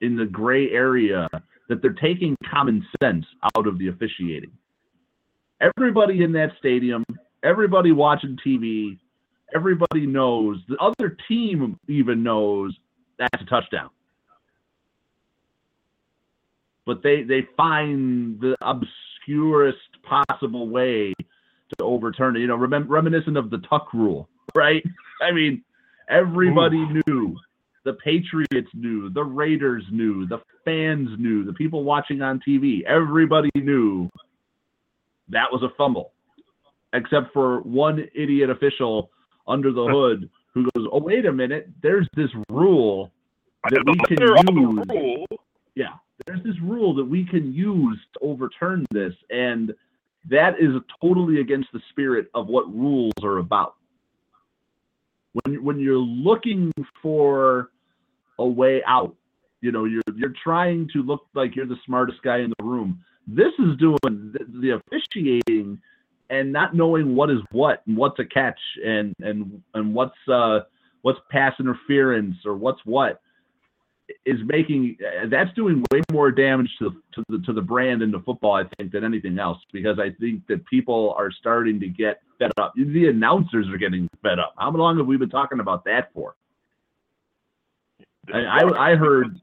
in 0.00 0.16
the 0.16 0.24
gray 0.24 0.70
area 0.70 1.28
that 1.68 1.82
they're 1.82 1.92
taking 1.92 2.36
common 2.50 2.86
sense 3.02 3.24
out 3.56 3.66
of 3.66 3.78
the 3.78 3.88
officiating. 3.88 4.50
Everybody 5.60 6.22
in 6.22 6.32
that 6.32 6.52
stadium, 6.58 7.04
everybody 7.42 7.92
watching 7.92 8.38
TV, 8.44 8.98
everybody 9.54 10.06
knows, 10.06 10.58
the 10.68 10.76
other 10.76 11.16
team 11.28 11.78
even 11.88 12.22
knows 12.22 12.76
that's 13.18 13.42
a 13.42 13.46
touchdown. 13.46 13.90
But 16.86 17.02
they, 17.02 17.22
they 17.22 17.46
find 17.56 18.40
the 18.40 18.56
obscurest 18.62 19.78
possible 20.08 20.68
way 20.68 21.12
to 21.76 21.84
overturn 21.84 22.36
it. 22.36 22.40
You 22.40 22.46
know, 22.46 22.56
rem- 22.56 22.88
reminiscent 22.88 23.36
of 23.36 23.50
the 23.50 23.58
Tuck 23.58 23.92
rule, 23.92 24.28
right? 24.54 24.82
I 25.20 25.32
mean, 25.32 25.62
everybody 26.08 26.78
Ooh. 26.78 27.02
knew 27.06 27.36
the 27.84 27.94
Patriots 27.94 28.70
knew, 28.74 29.10
the 29.10 29.24
Raiders 29.24 29.84
knew, 29.90 30.26
the 30.26 30.38
fans 30.64 31.08
knew, 31.18 31.44
the 31.44 31.52
people 31.52 31.84
watching 31.84 32.22
on 32.22 32.40
TV, 32.46 32.84
everybody 32.84 33.50
knew 33.54 34.08
that 35.28 35.46
was 35.52 35.62
a 35.62 35.74
fumble, 35.76 36.12
except 36.92 37.32
for 37.32 37.60
one 37.60 38.06
idiot 38.14 38.50
official 38.50 39.10
under 39.46 39.72
the 39.72 39.84
hood 39.90 40.28
who 40.54 40.68
goes, 40.74 40.88
"Oh, 40.92 41.00
wait 41.00 41.26
a 41.26 41.32
minute, 41.32 41.68
there's 41.82 42.08
this 42.14 42.30
rule 42.50 43.10
that 43.70 43.82
we 43.86 44.16
can 44.16 44.18
use." 44.56 45.26
Yeah, 45.74 45.94
there's 46.26 46.42
this 46.42 46.58
rule 46.62 46.94
that 46.94 47.04
we 47.04 47.24
can 47.24 47.52
use 47.52 47.98
to 48.14 48.20
overturn 48.20 48.84
this, 48.90 49.14
and 49.30 49.72
that 50.28 50.54
is 50.60 50.70
totally 51.00 51.40
against 51.40 51.68
the 51.72 51.80
spirit 51.90 52.28
of 52.34 52.48
what 52.48 52.66
rules 52.74 53.12
are 53.22 53.38
about. 53.38 53.74
When 55.44 55.64
when 55.64 55.78
you're 55.78 55.96
looking 55.96 56.72
for 57.02 57.70
a 58.38 58.46
way 58.46 58.82
out. 58.86 59.14
You 59.60 59.72
know, 59.72 59.84
you're 59.84 60.02
you're 60.14 60.34
trying 60.42 60.88
to 60.92 61.02
look 61.02 61.22
like 61.34 61.56
you're 61.56 61.66
the 61.66 61.78
smartest 61.84 62.22
guy 62.22 62.38
in 62.38 62.52
the 62.58 62.64
room. 62.64 63.00
This 63.26 63.52
is 63.58 63.76
doing 63.78 63.98
the, 64.02 64.46
the 64.60 64.80
officiating 64.80 65.80
and 66.30 66.52
not 66.52 66.74
knowing 66.74 67.16
what 67.16 67.30
is 67.30 67.38
what 67.50 67.82
and 67.86 67.96
what's 67.96 68.18
a 68.20 68.24
catch 68.24 68.60
and 68.84 69.14
and 69.20 69.60
and 69.74 69.94
what's 69.94 70.16
uh 70.32 70.60
what's 71.02 71.18
pass 71.30 71.54
interference 71.58 72.36
or 72.44 72.54
what's 72.54 72.80
what 72.84 73.20
is 74.24 74.38
making 74.46 74.96
that's 75.30 75.52
doing 75.54 75.84
way 75.92 76.00
more 76.12 76.30
damage 76.30 76.70
to 76.78 76.90
to 77.12 77.22
the 77.28 77.38
to 77.46 77.52
the 77.52 77.60
brand 77.60 78.02
into 78.02 78.20
football 78.20 78.54
I 78.54 78.64
think 78.76 78.92
than 78.92 79.04
anything 79.04 79.38
else 79.38 79.58
because 79.72 79.98
I 79.98 80.10
think 80.20 80.46
that 80.48 80.64
people 80.66 81.14
are 81.18 81.30
starting 81.30 81.78
to 81.80 81.88
get 81.88 82.20
fed 82.38 82.52
up. 82.58 82.72
The 82.76 83.08
announcers 83.08 83.66
are 83.68 83.78
getting 83.78 84.08
fed 84.22 84.38
up. 84.38 84.54
How 84.58 84.70
long 84.70 84.96
have 84.98 85.06
we 85.06 85.16
been 85.16 85.30
talking 85.30 85.60
about 85.60 85.84
that 85.84 86.10
for? 86.14 86.34
I, 88.32 88.40
I, 88.40 88.92
I 88.92 88.94
heard 88.94 89.40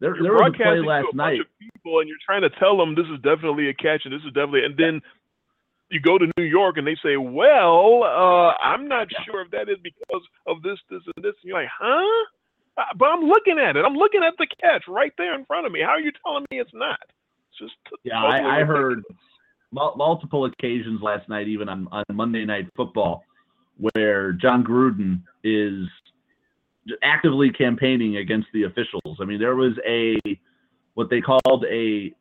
there, 0.00 0.14
there 0.20 0.32
was 0.32 0.52
a 0.54 0.56
play 0.56 0.80
last 0.80 1.06
a 1.12 1.16
night. 1.16 1.40
people, 1.58 2.00
and 2.00 2.08
you're 2.08 2.18
trying 2.24 2.42
to 2.42 2.50
tell 2.58 2.76
them 2.76 2.94
this 2.94 3.06
is 3.06 3.20
definitely 3.22 3.68
a 3.68 3.74
catch, 3.74 4.02
and 4.04 4.12
this 4.12 4.20
is 4.26 4.32
definitely, 4.32 4.64
and 4.64 4.76
then 4.76 5.00
you 5.90 6.00
go 6.00 6.18
to 6.18 6.26
New 6.36 6.44
York 6.44 6.76
and 6.76 6.86
they 6.86 6.96
say, 7.02 7.16
"Well, 7.16 8.02
uh, 8.02 8.52
I'm 8.62 8.88
not 8.88 9.08
yeah. 9.10 9.24
sure 9.24 9.42
if 9.42 9.50
that 9.52 9.68
is 9.68 9.78
because 9.82 10.22
of 10.46 10.62
this, 10.62 10.78
this, 10.90 11.02
and 11.16 11.24
this." 11.24 11.34
And 11.42 11.48
you're 11.48 11.58
like, 11.58 11.70
"Huh?" 11.72 12.26
Uh, 12.76 12.82
but 12.96 13.06
I'm 13.06 13.22
looking 13.22 13.58
at 13.58 13.76
it. 13.76 13.84
I'm 13.84 13.94
looking 13.94 14.22
at 14.22 14.34
the 14.38 14.46
catch 14.60 14.84
right 14.88 15.12
there 15.16 15.34
in 15.34 15.44
front 15.44 15.66
of 15.66 15.72
me. 15.72 15.80
How 15.80 15.90
are 15.90 16.00
you 16.00 16.12
telling 16.24 16.44
me 16.50 16.60
it's 16.60 16.74
not? 16.74 16.98
It's 17.50 17.58
just 17.58 17.74
yeah. 18.02 18.22
I, 18.22 18.60
I 18.60 18.64
heard 18.64 19.02
multiple 19.72 20.44
occasions 20.46 21.00
last 21.02 21.28
night, 21.28 21.48
even 21.48 21.68
on, 21.68 21.88
on 21.92 22.04
Monday 22.12 22.44
Night 22.44 22.68
Football, 22.76 23.24
where 23.78 24.32
Jon 24.32 24.64
Gruden 24.64 25.22
is 25.42 25.86
actively 27.02 27.50
campaigning 27.50 28.18
against 28.18 28.48
the 28.52 28.64
officials. 28.64 29.18
I 29.20 29.24
mean, 29.24 29.38
there 29.38 29.56
was 29.56 29.72
a 29.86 30.18
what 30.94 31.10
they 31.10 31.20
called 31.20 31.64
a 31.70 32.12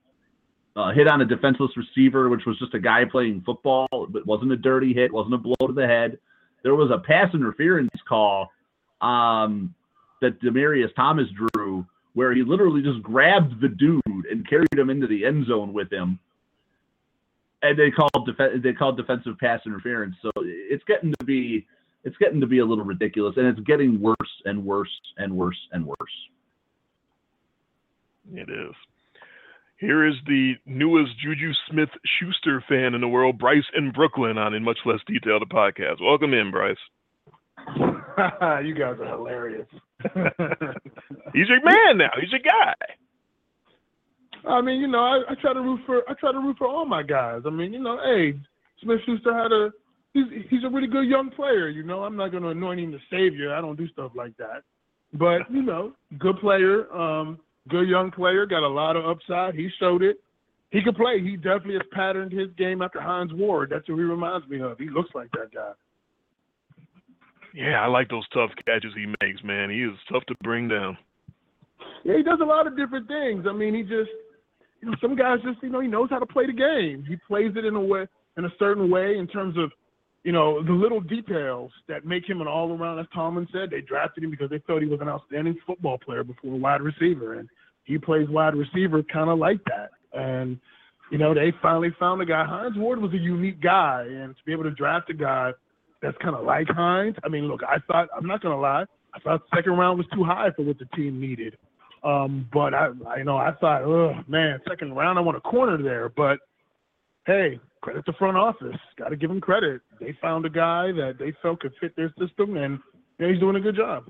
uh, 0.76 0.92
hit 0.92 1.08
on 1.08 1.22
a 1.22 1.26
defenseless 1.26 1.72
receiver, 1.78 2.30
which 2.30 2.46
was 2.46 2.58
just 2.58 2.74
a 2.74 2.80
guy 2.80 3.04
playing 3.06 3.44
football, 3.46 3.88
but 4.10 4.26
wasn't 4.26 4.52
a 4.52 4.58
dirty 4.58 4.94
hit, 4.94 5.14
wasn't 5.14 5.34
a 5.34 5.38
blow 5.38 5.68
to 5.68 5.74
the 5.74 5.86
head. 5.86 6.18
There 6.64 6.76
was 6.76 6.90
a 6.92 7.00
pass 7.00 7.34
interference 7.34 7.92
call 8.08 8.50
um, 9.02 9.76
that 10.24 10.42
Demaryius 10.42 10.96
Thomas 10.96 11.28
drew, 11.54 11.86
where 12.14 12.34
he 12.34 12.44
literally 12.44 12.82
just 12.82 13.04
grabbed 13.04 13.62
the 13.62 13.68
dude 13.68 14.02
and 14.06 14.48
carried 14.48 14.74
him 14.74 14.90
into 14.90 15.06
the 15.06 15.26
end 15.26 15.46
zone 15.48 15.74
with 15.74 15.92
him. 15.92 16.18
And 17.62 17.78
they 17.78 17.92
called 17.92 18.26
def- 18.26 18.62
they 18.64 18.74
called 18.74 18.98
defensive 18.98 19.38
pass 19.40 19.62
interference. 19.66 20.16
So 20.22 20.32
it's 20.36 20.84
getting 20.86 21.14
to 21.20 21.26
be 21.26 21.68
it's 22.04 22.18
getting 22.18 22.42
to 22.42 22.48
be 22.48 22.60
a 22.60 22.66
little 22.66 22.84
ridiculous, 22.84 23.36
and 23.38 23.48
it's 23.48 23.60
getting 23.62 24.02
worse 24.02 24.16
and 24.46 24.66
worse 24.66 24.90
and 25.18 25.36
worse 25.36 25.60
and 25.72 25.86
worse. 25.86 25.98
It 28.34 28.50
is. 28.50 28.76
Here 29.78 30.08
is 30.08 30.16
the 30.28 30.54
newest 30.66 31.12
Juju 31.20 31.52
Smith 31.70 31.90
Schuster 32.18 32.64
fan 32.70 32.94
in 32.94 33.02
the 33.02 33.08
world, 33.08 33.38
Bryce 33.38 33.64
in 33.76 33.92
Brooklyn, 33.92 34.38
on 34.38 34.54
in 34.54 34.64
much 34.64 34.78
less 34.86 35.00
detail 35.08 35.40
the 35.40 35.46
podcast. 35.46 36.02
Welcome 36.02 36.34
in, 36.34 36.52
Bryce. 36.52 36.78
you 38.64 38.74
guys 38.74 38.98
are 39.00 39.08
hilarious. 39.08 39.68
He's 41.34 41.48
your 41.48 41.64
man 41.64 41.98
now. 41.98 42.12
He's 42.20 42.32
your 42.32 42.42
guy. 42.42 42.74
I 44.46 44.62
mean, 44.62 44.82
you 44.82 44.88
know, 44.88 45.00
I, 45.00 45.32
I 45.32 45.36
try 45.36 45.54
to 45.54 45.62
root 45.62 45.82
for 45.86 46.02
I 46.10 46.14
try 46.20 46.32
to 46.32 46.40
root 46.40 46.58
for 46.58 46.68
all 46.68 46.86
my 46.86 47.04
guys. 47.04 47.42
I 47.46 47.50
mean, 47.50 47.74
you 47.74 47.80
know, 47.80 47.98
hey, 48.04 48.38
Smith 48.82 49.00
Schuster 49.06 49.34
had 49.34 49.52
a 49.52 49.70
he's 50.14 50.26
he's 50.50 50.64
a 50.64 50.70
really 50.70 50.88
good 50.88 51.08
young 51.08 51.30
player. 51.32 51.70
You 51.70 51.84
know, 51.84 52.04
I'm 52.04 52.16
not 52.16 52.32
going 52.32 52.44
to 52.44 52.50
anoint 52.50 52.80
him 52.80 52.92
the 52.92 53.00
savior. 53.10 53.54
I 53.54 53.62
don't 53.62 53.78
do 53.78 53.88
stuff 53.90 54.12
like 54.16 54.36
that. 54.38 54.64
But 55.14 55.50
you 55.52 55.62
know, 55.62 55.94
good 56.20 56.40
player, 56.40 56.92
um, 56.94 57.40
good 57.70 57.88
young 57.88 58.12
player, 58.12 58.46
got 58.46 58.66
a 58.66 58.68
lot 58.68 58.96
of 58.96 59.06
upside. 59.06 59.56
He 59.56 59.70
showed 59.80 60.02
it. 60.02 60.18
He 60.72 60.82
could 60.82 60.96
play. 60.96 61.22
He 61.22 61.36
definitely 61.36 61.76
has 61.76 61.84
patterned 61.92 62.32
his 62.32 62.50
game 62.58 62.82
after 62.82 63.00
Hines 63.00 63.32
Ward. 63.32 63.70
That's 63.72 63.86
who 63.86 63.96
he 63.96 64.04
reminds 64.04 64.48
me 64.48 64.60
of. 64.60 64.80
He 64.80 64.90
looks 64.90 65.12
like 65.14 65.30
that 65.34 65.54
guy. 65.54 65.72
Yeah, 67.54 67.82
I 67.82 67.88
like 67.88 68.10
those 68.10 68.28
tough 68.34 68.50
catches 68.66 68.94
he 68.96 69.06
makes, 69.22 69.44
man. 69.44 69.70
He 69.70 69.84
is 69.84 69.98
tough 70.12 70.26
to 70.28 70.36
bring 70.42 70.68
down. 70.68 70.98
Yeah, 72.04 72.18
he 72.18 72.24
does 72.24 72.40
a 72.42 72.46
lot 72.46 72.68
of 72.68 72.76
different 72.76 73.08
things. 73.08 73.46
I 73.48 73.54
mean, 73.54 73.76
he 73.76 73.82
just, 73.84 74.10
you 74.82 74.90
know, 74.90 74.96
some 75.00 75.16
guys 75.16 75.40
just, 75.44 75.62
you 75.62 75.70
know, 75.70 75.80
he 75.80 75.88
knows 75.88 76.10
how 76.10 76.20
to 76.20 76.26
play 76.26 76.48
the 76.48 76.54
game. 76.54 77.06
He 77.08 77.16
plays 77.28 77.52
it 77.56 77.66
in 77.66 77.76
a 77.76 77.82
way, 77.82 78.08
in 78.38 78.46
a 78.46 78.50
certain 78.58 78.90
way, 78.90 79.18
in 79.18 79.28
terms 79.28 79.58
of 79.58 79.72
you 80.24 80.32
know, 80.32 80.64
the 80.64 80.72
little 80.72 81.02
details 81.02 81.72
that 81.88 82.06
make 82.06 82.28
him 82.28 82.40
an 82.40 82.48
all 82.48 82.72
around, 82.72 83.00
as 83.00 83.06
Tomlin 83.14 83.48
said, 83.52 83.70
they 83.70 83.82
drafted 83.82 84.24
him 84.24 84.32
because 84.32 84.50
they 84.50 84.60
thought 84.60 84.82
he 84.82 84.88
was 84.88 85.02
an 85.02 85.10
outstanding 85.10 85.58
football 85.68 85.98
player 85.98 86.24
before 86.24 86.58
wide 86.58 86.82
receiver. 86.82 87.34
And 87.34 87.50
he 87.84 87.98
plays 87.98 88.30
wide 88.30 88.56
receiver 88.56 89.04
kind 89.04 89.30
of 89.30 89.38
like 89.38 89.60
that. 89.66 89.90
And 90.14 90.60
you 91.12 91.18
know, 91.18 91.34
they 91.34 91.54
finally 91.62 91.90
found 92.00 92.22
a 92.22 92.26
guy. 92.26 92.46
Hines 92.46 92.78
Ward 92.78 93.00
was 93.00 93.14
a 93.14 93.18
unique 93.18 93.62
guy, 93.62 94.06
and 94.08 94.36
to 94.36 94.44
be 94.46 94.54
able 94.54 94.64
to 94.64 94.72
draft 94.72 95.10
a 95.10 95.14
guy 95.14 95.52
that's 96.04 96.18
kind 96.18 96.36
of 96.36 96.46
like 96.46 96.68
Hines. 96.68 97.16
I 97.24 97.30
mean, 97.30 97.46
look, 97.46 97.62
I 97.64 97.78
thought 97.88 98.10
I'm 98.16 98.28
not 98.28 98.42
gonna 98.42 98.60
lie, 98.60 98.86
I 99.14 99.20
thought 99.20 99.42
second 99.56 99.74
round 99.74 99.98
was 99.98 100.08
too 100.14 100.24
high 100.24 100.50
for 100.56 100.64
what 100.64 100.78
the 100.80 100.86
team 100.96 101.20
needed. 101.20 101.58
Um, 102.04 102.50
but 102.52 102.74
I, 102.74 102.90
I 103.08 103.18
you 103.18 103.24
know, 103.24 103.38
I 103.38 103.52
thought, 103.60 103.84
oh 103.84 104.14
man, 104.28 104.60
second 104.68 104.94
round, 104.94 105.18
I 105.18 105.22
want 105.22 105.38
a 105.38 105.42
corner 105.42 105.82
there. 105.82 106.10
But 106.10 106.40
hey, 107.26 107.60
credit 107.82 108.06
to 108.06 108.14
front 108.14 108.38
office. 108.38 108.76
Got 108.98 109.10
to 109.10 109.16
give 109.16 109.30
them 109.30 109.40
credit. 109.40 109.82
They 110.00 110.18
found 110.22 110.46
a 110.46 110.50
guy 110.50 110.92
that 110.92 111.16
they 111.20 111.34
felt 111.42 111.62
could 111.62 111.74
fit 111.80 111.96
their 111.96 112.14
system, 112.20 112.58
and 112.58 112.80
you 113.18 113.26
know, 113.26 113.32
he's 113.32 113.40
doing 113.40 113.56
a 113.56 113.62
good 113.62 113.76
job. 113.76 114.06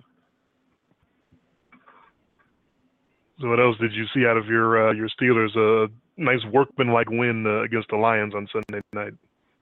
So 3.42 3.50
what 3.50 3.60
else 3.60 3.78
did 3.80 3.92
you 3.94 4.06
see 4.16 4.26
out 4.26 4.38
of 4.38 4.48
your 4.48 4.90
uh, 4.90 4.94
your 4.94 5.10
Steelers? 5.10 5.56
A 5.58 5.84
uh, 5.84 5.88
nice 6.18 6.44
workmanlike 6.52 7.10
win 7.10 7.46
uh, 7.46 7.64
against 7.64 7.90
the 7.90 7.98
Lions 7.98 8.34
on 8.34 8.48
Sunday 8.52 8.82
night. 8.94 9.14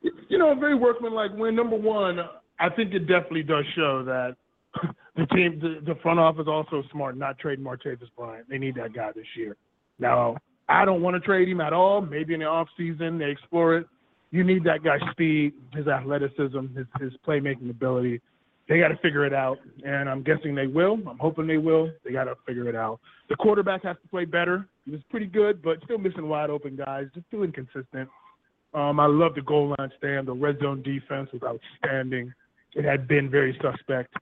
You 0.02 0.38
know, 0.38 0.52
a 0.52 0.56
very 0.56 0.76
workmanlike 0.76 1.32
win. 1.36 1.56
Number 1.56 1.76
one, 1.76 2.20
I 2.60 2.70
think 2.70 2.94
it 2.94 3.08
definitely 3.08 3.44
does 3.44 3.66
show 3.76 4.04
that 4.06 4.36
the 5.16 5.26
team, 5.28 5.60
the, 5.62 5.94
the 5.94 6.00
front 6.02 6.20
office, 6.20 6.46
also 6.48 6.84
smart 6.92 7.18
not 7.18 7.38
trading 7.40 7.64
Martavis 7.64 8.10
Bryant. 8.18 8.50
They 8.50 8.58
need 8.58 8.76
that 8.76 8.94
guy 8.94 9.12
this 9.14 9.26
year. 9.36 9.56
Now, 10.00 10.38
I 10.70 10.86
don't 10.86 11.02
want 11.02 11.16
to 11.16 11.20
trade 11.20 11.50
him 11.50 11.62
at 11.62 11.74
all. 11.74 12.02
Maybe 12.02 12.34
in 12.34 12.40
the 12.40 12.46
off 12.46 12.68
season 12.78 13.18
they 13.18 13.30
explore 13.30 13.78
it. 13.78 13.88
You 14.32 14.44
need 14.46 14.64
that 14.64 14.84
guy's 14.84 15.02
speed, 15.12 15.54
his 15.74 15.88
athleticism, 15.88 16.68
his 16.76 16.88
his 17.00 17.12
playmaking 17.28 17.70
ability. 17.70 18.22
They 18.70 18.80
got 18.80 18.88
to 18.88 18.98
figure 18.98 19.26
it 19.26 19.34
out, 19.34 19.58
and 19.84 20.08
I'm 20.08 20.24
guessing 20.24 20.56
they 20.56 20.68
will. 20.68 20.94
I'm 20.94 21.18
hoping 21.20 21.46
they 21.46 21.58
will. 21.58 21.92
They 22.06 22.14
got 22.14 22.26
to 22.26 22.36
figure 22.48 22.70
it 22.70 22.76
out. 22.76 23.02
The 23.28 23.36
quarterback 23.36 23.84
has 23.84 23.98
to 24.02 24.08
play 24.08 24.24
better. 24.24 24.70
He 24.86 24.92
was 24.92 25.02
pretty 25.10 25.26
good, 25.26 25.62
but 25.62 25.84
still 25.84 25.98
missing 25.98 26.30
wide 26.30 26.50
open 26.50 26.78
guys. 26.78 27.08
Just 27.14 27.30
too 27.30 27.44
inconsistent. 27.44 28.08
Um, 28.74 29.00
I 29.00 29.06
love 29.06 29.36
the 29.36 29.42
goal 29.42 29.76
line 29.78 29.92
stand. 29.98 30.28
The 30.28 30.34
red 30.34 30.60
zone 30.60 30.82
defense 30.82 31.30
was 31.34 31.42
outstanding. 31.44 32.34
It 32.74 32.86
had 32.86 33.08
been 33.08 33.30
very 33.30 33.58
suspect. 33.62 34.14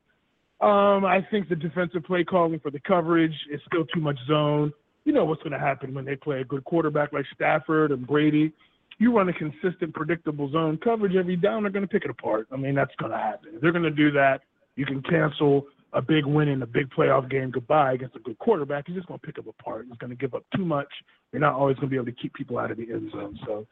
Um, 0.62 1.06
I 1.06 1.26
think 1.32 1.48
the 1.48 1.56
defensive 1.56 2.04
play 2.04 2.24
calling 2.24 2.60
for 2.60 2.72
the 2.72 2.80
coverage 2.82 3.34
is 3.52 3.62
still 3.68 3.86
too 3.86 4.02
much 4.02 4.18
zone. 4.28 4.74
You 5.06 5.14
know 5.14 5.24
what's 5.24 5.42
going 5.42 5.54
to 5.54 5.60
happen 5.60 5.94
when 5.94 6.04
they 6.04 6.16
play 6.16 6.42
a 6.42 6.44
good 6.44 6.64
quarterback 6.66 7.14
like 7.14 7.26
Stafford 7.34 7.92
and 7.92 8.06
Brady. 8.06 8.52
You 8.98 9.16
run 9.16 9.30
a 9.30 9.34
consistent, 9.34 9.94
predictable 9.94 10.52
zone 10.52 10.78
coverage 10.84 11.16
every 11.16 11.38
down, 11.38 11.64
they're 11.64 11.72
going 11.72 11.88
to 11.88 11.92
pick 11.92 12.04
it 12.04 12.12
apart. 12.12 12.48
I 12.52 12.58
mean, 12.58 12.76
that's 12.76 12.94
going 13.00 13.12
to 13.12 13.18
happen. 13.18 13.52
If 13.56 13.62
they're 13.62 13.72
going 13.72 13.84
to 13.84 13.92
do 13.92 14.12
that, 14.12 14.42
you 14.76 14.86
can 14.86 15.02
cancel 15.04 15.68
a 15.94 16.02
big 16.02 16.26
win 16.26 16.50
in 16.50 16.62
a 16.62 16.68
big 16.68 16.90
playoff 16.90 17.30
game 17.30 17.50
goodbye 17.50 17.94
against 17.94 18.16
a 18.16 18.20
good 18.20 18.38
quarterback. 18.40 18.86
He's 18.88 18.96
just 18.96 19.08
going 19.08 19.20
to 19.20 19.26
pick 19.26 19.40
up 19.40 19.48
apart. 19.48 19.86
He's 19.88 19.98
going 19.98 20.12
to 20.12 20.16
give 20.16 20.34
up 20.36 20.44
too 20.56 20.66
much. 20.66 20.88
You're 21.32 21.40
not 21.40 21.54
always 21.54 21.76
going 21.78 21.88
to 21.88 21.92
be 21.92 21.96
able 21.96 22.06
to 22.08 22.12
keep 22.12 22.34
people 22.34 22.58
out 22.58 22.72
of 22.72 22.78
the 22.78 22.92
end 22.92 23.12
zone. 23.12 23.40
So, 23.46 23.66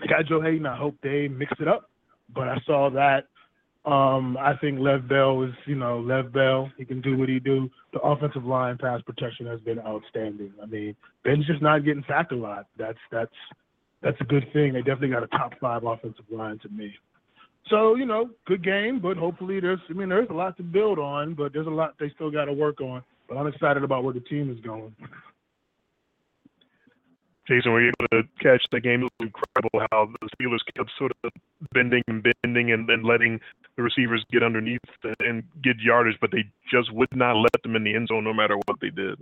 I 0.00 0.06
got 0.06 0.26
Joe 0.26 0.40
Haden. 0.40 0.66
I 0.66 0.76
hope 0.76 0.96
they 1.02 1.28
mix 1.28 1.52
it 1.60 1.68
up. 1.68 1.90
But 2.34 2.48
I 2.48 2.56
saw 2.66 2.88
that 2.90 3.26
um, 3.84 4.36
I 4.40 4.56
think 4.60 4.78
Lev 4.78 5.08
Bell 5.08 5.42
is, 5.42 5.54
you 5.66 5.74
know, 5.74 5.98
Lev 6.00 6.32
Bell. 6.32 6.70
He 6.78 6.84
can 6.84 7.00
do 7.00 7.16
what 7.16 7.28
he 7.28 7.40
do. 7.40 7.68
The 7.92 8.00
offensive 8.00 8.44
line 8.44 8.78
pass 8.78 9.00
protection 9.02 9.46
has 9.46 9.60
been 9.60 9.80
outstanding. 9.80 10.52
I 10.62 10.66
mean, 10.66 10.94
Ben's 11.24 11.46
just 11.46 11.62
not 11.62 11.84
getting 11.84 12.04
sacked 12.06 12.32
a 12.32 12.36
lot. 12.36 12.66
That's 12.78 12.98
that's 13.10 13.34
that's 14.00 14.20
a 14.20 14.24
good 14.24 14.46
thing. 14.52 14.72
They 14.72 14.80
definitely 14.80 15.08
got 15.08 15.24
a 15.24 15.28
top 15.28 15.52
five 15.60 15.82
offensive 15.84 16.24
line 16.30 16.60
to 16.60 16.68
me. 16.68 16.94
So 17.70 17.96
you 17.96 18.06
know, 18.06 18.30
good 18.46 18.62
game, 18.62 19.00
but 19.00 19.16
hopefully 19.16 19.58
there's. 19.58 19.80
I 19.90 19.94
mean, 19.94 20.10
there's 20.10 20.30
a 20.30 20.34
lot 20.34 20.56
to 20.58 20.62
build 20.62 21.00
on, 21.00 21.34
but 21.34 21.52
there's 21.52 21.66
a 21.66 21.70
lot 21.70 21.94
they 21.98 22.10
still 22.14 22.30
got 22.30 22.44
to 22.44 22.52
work 22.52 22.80
on. 22.80 23.02
But 23.28 23.36
I'm 23.36 23.48
excited 23.48 23.82
about 23.82 24.04
where 24.04 24.14
the 24.14 24.20
team 24.20 24.48
is 24.52 24.60
going. 24.64 24.94
Jason, 27.48 27.72
were 27.72 27.82
you 27.82 27.90
able 28.00 28.22
to 28.22 28.28
catch 28.40 28.62
the 28.70 28.80
game? 28.80 29.02
It 29.02 29.10
was 29.18 29.28
incredible 29.28 29.86
how 29.90 30.08
the 30.20 30.28
Steelers 30.38 30.60
kept 30.76 30.90
sort 30.96 31.12
of 31.24 31.32
bending 31.72 32.02
and 32.06 32.24
bending 32.42 32.70
and 32.72 32.88
then 32.88 33.02
letting 33.02 33.40
the 33.76 33.82
receivers 33.82 34.24
get 34.30 34.42
underneath 34.44 34.78
and 35.20 35.42
get 35.62 35.76
yardage, 35.80 36.16
but 36.20 36.30
they 36.30 36.44
just 36.70 36.92
would 36.92 37.08
not 37.14 37.34
let 37.36 37.50
them 37.64 37.74
in 37.74 37.82
the 37.82 37.94
end 37.94 38.08
zone 38.08 38.22
no 38.24 38.32
matter 38.32 38.56
what 38.66 38.78
they 38.80 38.90
did. 38.90 39.18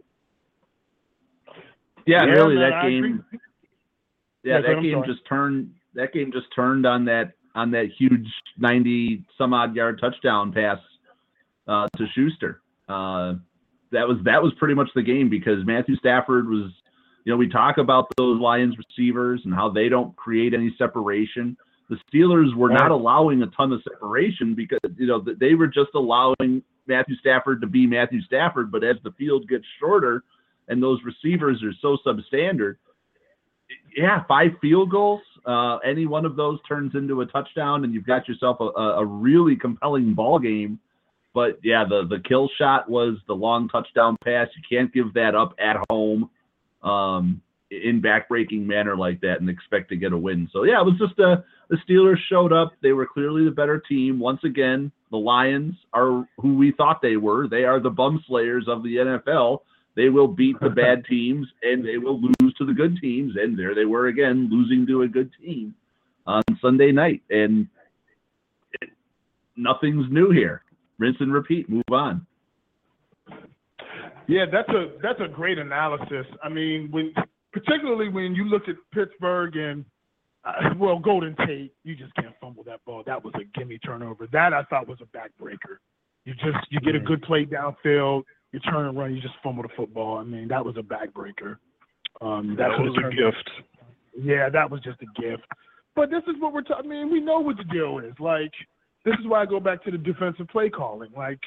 Yeah, 2.06 2.24
Yeah, 2.24 2.30
really, 2.32 2.54
man, 2.56 2.70
that 2.70 2.72
I 2.78 2.86
agree. 2.88 3.00
game. 3.00 3.24
Yeah, 3.32 3.38
Yeah, 4.42 4.60
go 4.60 4.66
that 4.68 4.76
I'm 4.76 4.82
game 4.82 4.92
sorry. 4.94 5.06
just 5.06 5.26
turned. 5.26 5.70
That 5.94 6.12
game 6.12 6.30
just 6.32 6.46
turned 6.54 6.86
on 6.86 7.04
that 7.06 7.32
on 7.54 7.70
that 7.72 7.86
huge 7.98 8.26
ninety 8.58 9.24
some 9.36 9.52
odd 9.54 9.74
yard 9.74 9.98
touchdown 10.00 10.52
pass 10.52 10.78
uh, 11.66 11.88
to 11.96 12.06
Schuster. 12.14 12.60
Uh, 12.88 13.34
that 13.92 14.06
was 14.06 14.18
that 14.24 14.42
was 14.42 14.52
pretty 14.58 14.74
much 14.74 14.88
the 14.94 15.02
game 15.02 15.28
because 15.28 15.64
Matthew 15.64 15.96
Stafford 15.96 16.48
was. 16.48 16.70
You 17.24 17.32
know, 17.32 17.36
we 17.36 17.48
talk 17.48 17.78
about 17.78 18.06
those 18.16 18.40
Lions 18.40 18.76
receivers 18.78 19.42
and 19.44 19.54
how 19.54 19.68
they 19.68 19.88
don't 19.88 20.14
create 20.16 20.54
any 20.54 20.74
separation. 20.78 21.56
The 21.88 21.98
Steelers 22.12 22.54
were 22.54 22.70
not 22.70 22.90
allowing 22.92 23.42
a 23.42 23.46
ton 23.48 23.72
of 23.72 23.82
separation 23.82 24.54
because 24.54 24.78
you 24.96 25.06
know 25.06 25.20
th- 25.20 25.38
they 25.38 25.54
were 25.54 25.66
just 25.66 25.90
allowing 25.94 26.62
Matthew 26.86 27.16
Stafford 27.16 27.60
to 27.60 27.66
be 27.66 27.86
Matthew 27.86 28.22
Stafford. 28.22 28.70
But 28.70 28.84
as 28.84 28.96
the 29.02 29.10
field 29.12 29.48
gets 29.48 29.64
shorter 29.80 30.22
and 30.68 30.82
those 30.82 31.00
receivers 31.04 31.62
are 31.64 31.72
so 31.82 31.98
substandard, 32.06 32.76
yeah, 33.96 34.22
five 34.28 34.52
field 34.60 34.90
goals. 34.90 35.22
Uh, 35.44 35.78
any 35.78 36.06
one 36.06 36.24
of 36.24 36.36
those 36.36 36.58
turns 36.68 36.94
into 36.94 37.22
a 37.22 37.26
touchdown, 37.26 37.84
and 37.84 37.92
you've 37.92 38.06
got 38.06 38.28
yourself 38.28 38.58
a, 38.60 38.64
a 38.64 39.00
a 39.00 39.04
really 39.04 39.56
compelling 39.56 40.14
ball 40.14 40.38
game. 40.38 40.78
But 41.34 41.58
yeah, 41.62 41.84
the 41.88 42.06
the 42.08 42.20
kill 42.20 42.48
shot 42.56 42.88
was 42.88 43.18
the 43.26 43.34
long 43.34 43.68
touchdown 43.68 44.16
pass. 44.24 44.48
You 44.56 44.62
can't 44.78 44.92
give 44.92 45.12
that 45.14 45.34
up 45.34 45.54
at 45.58 45.76
home 45.90 46.30
um, 46.82 47.40
in 47.70 48.02
backbreaking 48.02 48.66
manner 48.66 48.96
like 48.96 49.20
that 49.20 49.40
and 49.40 49.48
expect 49.48 49.88
to 49.90 49.96
get 49.96 50.12
a 50.12 50.18
win. 50.18 50.48
So 50.52 50.64
yeah, 50.64 50.80
it 50.80 50.84
was 50.84 50.98
just 50.98 51.18
a 51.18 51.44
the 51.70 51.76
Steelers 51.88 52.18
showed 52.28 52.52
up. 52.52 52.72
They 52.82 52.92
were 52.92 53.06
clearly 53.06 53.44
the 53.44 53.52
better 53.52 53.78
team. 53.78 54.18
Once 54.18 54.40
again, 54.42 54.90
the 55.12 55.16
Lions 55.16 55.74
are 55.92 56.28
who 56.38 56.56
we 56.56 56.72
thought 56.72 57.00
they 57.00 57.16
were. 57.16 57.46
They 57.48 57.62
are 57.62 57.78
the 57.78 57.90
bum 57.90 58.22
slayers 58.26 58.66
of 58.66 58.82
the 58.82 58.96
NFL. 58.96 59.60
They 59.94 60.08
will 60.08 60.26
beat 60.26 60.58
the 60.60 60.70
bad 60.70 61.04
teams 61.08 61.46
and 61.62 61.86
they 61.86 61.96
will 61.96 62.20
lose 62.20 62.54
to 62.58 62.66
the 62.66 62.72
good 62.72 62.98
teams. 63.00 63.34
And 63.36 63.56
there 63.56 63.74
they 63.74 63.84
were 63.84 64.08
again, 64.08 64.48
losing 64.50 64.84
to 64.88 65.02
a 65.02 65.08
good 65.08 65.30
team 65.40 65.74
on 66.26 66.42
Sunday 66.60 66.90
night. 66.90 67.22
And 67.30 67.68
it, 68.82 68.90
nothing's 69.56 70.10
new 70.10 70.30
here. 70.30 70.62
Rinse 70.98 71.16
and 71.20 71.32
repeat. 71.32 71.70
Move 71.70 71.84
on. 71.92 72.26
Yeah, 74.30 74.44
that's 74.50 74.68
a 74.68 74.92
that's 75.02 75.20
a 75.20 75.26
great 75.26 75.58
analysis. 75.58 76.24
I 76.40 76.48
mean, 76.48 76.88
when 76.92 77.12
particularly 77.52 78.08
when 78.08 78.32
you 78.36 78.44
look 78.44 78.68
at 78.68 78.76
Pittsburgh 78.94 79.56
and 79.56 79.84
uh, 80.44 80.70
well, 80.78 81.00
Golden 81.00 81.34
Tate, 81.44 81.74
you 81.82 81.96
just 81.96 82.14
can't 82.14 82.34
fumble 82.40 82.62
that 82.64 82.78
ball. 82.84 83.02
That 83.04 83.24
was 83.24 83.34
a 83.34 83.58
gimme 83.58 83.78
turnover. 83.78 84.28
That 84.32 84.54
I 84.54 84.62
thought 84.64 84.86
was 84.86 84.98
a 85.02 85.16
backbreaker. 85.16 85.78
You 86.24 86.34
just 86.34 86.58
you 86.70 86.78
get 86.80 86.94
a 86.94 87.00
good 87.00 87.22
play 87.22 87.44
downfield, 87.44 88.22
you 88.52 88.60
turn 88.60 88.86
and 88.86 88.96
run, 88.96 89.14
you 89.16 89.20
just 89.20 89.34
fumble 89.42 89.64
the 89.64 89.68
football. 89.76 90.18
I 90.18 90.22
mean, 90.22 90.46
that 90.46 90.64
was 90.64 90.76
a 90.76 90.82
backbreaker. 90.82 91.56
Um, 92.20 92.54
That 92.56 92.68
what 92.70 92.82
was 92.82 92.98
a 92.98 93.10
gift. 93.10 93.50
yeah, 94.16 94.48
that 94.48 94.70
was 94.70 94.80
just 94.82 94.98
a 95.02 95.20
gift. 95.20 95.42
But 95.96 96.10
this 96.10 96.22
is 96.28 96.40
what 96.40 96.52
we're 96.52 96.62
talking. 96.62 96.88
I 96.88 96.94
mean, 96.94 97.10
we 97.10 97.18
know 97.20 97.40
what 97.40 97.56
the 97.56 97.64
deal 97.64 97.98
is. 97.98 98.12
Like, 98.20 98.52
this 99.04 99.14
is 99.18 99.26
why 99.26 99.42
I 99.42 99.46
go 99.46 99.58
back 99.58 99.82
to 99.84 99.90
the 99.90 99.98
defensive 99.98 100.46
play 100.48 100.70
calling. 100.70 101.10
Like, 101.16 101.40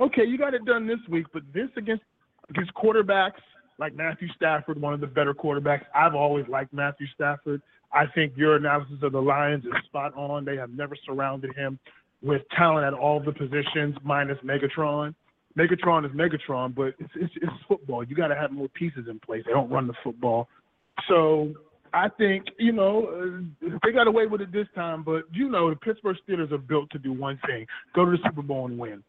okay, 0.00 0.24
you 0.24 0.38
got 0.38 0.54
it 0.54 0.64
done 0.64 0.86
this 0.86 1.00
week, 1.08 1.26
but 1.32 1.42
this 1.52 1.68
against 1.76 2.04
against 2.52 2.74
quarterbacks 2.74 3.40
like 3.78 3.94
Matthew 3.94 4.28
Stafford, 4.36 4.80
one 4.80 4.94
of 4.94 5.00
the 5.00 5.06
better 5.06 5.34
quarterbacks. 5.34 5.82
I've 5.94 6.14
always 6.14 6.46
liked 6.48 6.72
Matthew 6.72 7.06
Stafford. 7.14 7.62
I 7.92 8.04
think 8.14 8.34
your 8.36 8.56
analysis 8.56 8.98
of 9.02 9.12
the 9.12 9.20
Lions 9.20 9.64
is 9.64 9.72
spot 9.86 10.14
on. 10.16 10.44
They 10.44 10.56
have 10.56 10.70
never 10.70 10.94
surrounded 11.04 11.54
him 11.56 11.78
with 12.22 12.42
talent 12.56 12.86
at 12.86 12.94
all 12.94 13.20
the 13.20 13.32
positions, 13.32 13.96
minus 14.02 14.38
Megatron. 14.44 15.14
Megatron 15.58 16.06
is 16.06 16.12
Megatron, 16.12 16.74
but 16.74 16.94
it's 16.98 17.12
it's, 17.16 17.32
it's 17.36 17.52
football. 17.68 18.04
You 18.04 18.14
got 18.14 18.28
to 18.28 18.36
have 18.36 18.52
more 18.52 18.68
pieces 18.68 19.06
in 19.08 19.18
place. 19.18 19.42
They 19.46 19.52
don't 19.52 19.70
run 19.70 19.86
the 19.86 19.94
football. 20.02 20.48
So 21.08 21.52
I 21.92 22.08
think 22.08 22.44
you 22.58 22.72
know 22.72 23.42
uh, 23.62 23.68
they 23.84 23.92
got 23.92 24.06
away 24.06 24.26
with 24.26 24.40
it 24.40 24.52
this 24.52 24.68
time, 24.74 25.02
but 25.02 25.24
you 25.32 25.50
know 25.50 25.68
the 25.68 25.76
Pittsburgh 25.76 26.16
Steelers 26.26 26.52
are 26.52 26.58
built 26.58 26.88
to 26.90 26.98
do 26.98 27.12
one 27.12 27.38
thing: 27.46 27.66
go 27.94 28.04
to 28.04 28.12
the 28.12 28.18
Super 28.24 28.42
Bowl 28.42 28.66
and 28.66 28.78
win. 28.78 29.02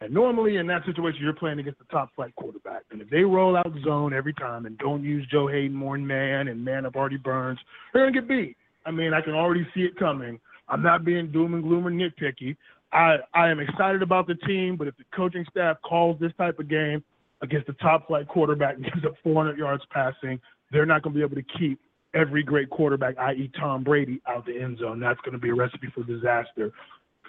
And 0.00 0.14
normally 0.14 0.56
in 0.56 0.66
that 0.68 0.84
situation, 0.86 1.20
you're 1.22 1.34
playing 1.34 1.58
against 1.58 1.78
the 1.78 1.84
top 1.86 2.14
flight 2.14 2.34
quarterback. 2.36 2.82
And 2.90 3.02
if 3.02 3.10
they 3.10 3.22
roll 3.22 3.56
out 3.56 3.70
zone 3.84 4.14
every 4.14 4.32
time 4.32 4.64
and 4.64 4.78
don't 4.78 5.04
use 5.04 5.26
Joe 5.30 5.46
Haden 5.46 5.74
more 5.74 5.96
than 5.96 6.06
man 6.06 6.48
and 6.48 6.64
man 6.64 6.86
up 6.86 6.96
Artie 6.96 7.18
Burns, 7.18 7.58
they're 7.92 8.06
gonna 8.06 8.18
get 8.18 8.28
beat. 8.28 8.56
I 8.86 8.90
mean, 8.90 9.12
I 9.12 9.20
can 9.20 9.34
already 9.34 9.66
see 9.74 9.82
it 9.82 9.96
coming. 9.98 10.40
I'm 10.68 10.82
not 10.82 11.04
being 11.04 11.30
doom 11.30 11.54
and 11.54 11.62
gloom 11.62 11.86
or 11.86 11.90
nitpicky. 11.90 12.56
I, 12.92 13.16
I 13.34 13.48
am 13.50 13.60
excited 13.60 14.02
about 14.02 14.26
the 14.26 14.34
team, 14.34 14.76
but 14.76 14.88
if 14.88 14.96
the 14.96 15.04
coaching 15.14 15.44
staff 15.50 15.76
calls 15.82 16.18
this 16.18 16.32
type 16.38 16.58
of 16.58 16.68
game 16.68 17.04
against 17.42 17.66
the 17.66 17.72
top 17.74 18.06
flight 18.06 18.26
quarterback 18.28 18.76
and 18.76 18.84
gives 18.84 19.04
up 19.04 19.14
400 19.22 19.58
yards 19.58 19.82
passing, 19.90 20.40
they're 20.72 20.86
not 20.86 21.02
going 21.02 21.14
to 21.14 21.18
be 21.18 21.24
able 21.24 21.36
to 21.36 21.58
keep 21.58 21.80
every 22.14 22.42
great 22.42 22.70
quarterback, 22.70 23.16
i.e., 23.18 23.50
Tom 23.58 23.84
Brady, 23.84 24.20
out 24.26 24.44
the 24.46 24.60
end 24.60 24.78
zone. 24.78 24.98
That's 24.98 25.20
going 25.20 25.32
to 25.32 25.38
be 25.38 25.50
a 25.50 25.54
recipe 25.54 25.88
for 25.94 26.02
disaster. 26.02 26.72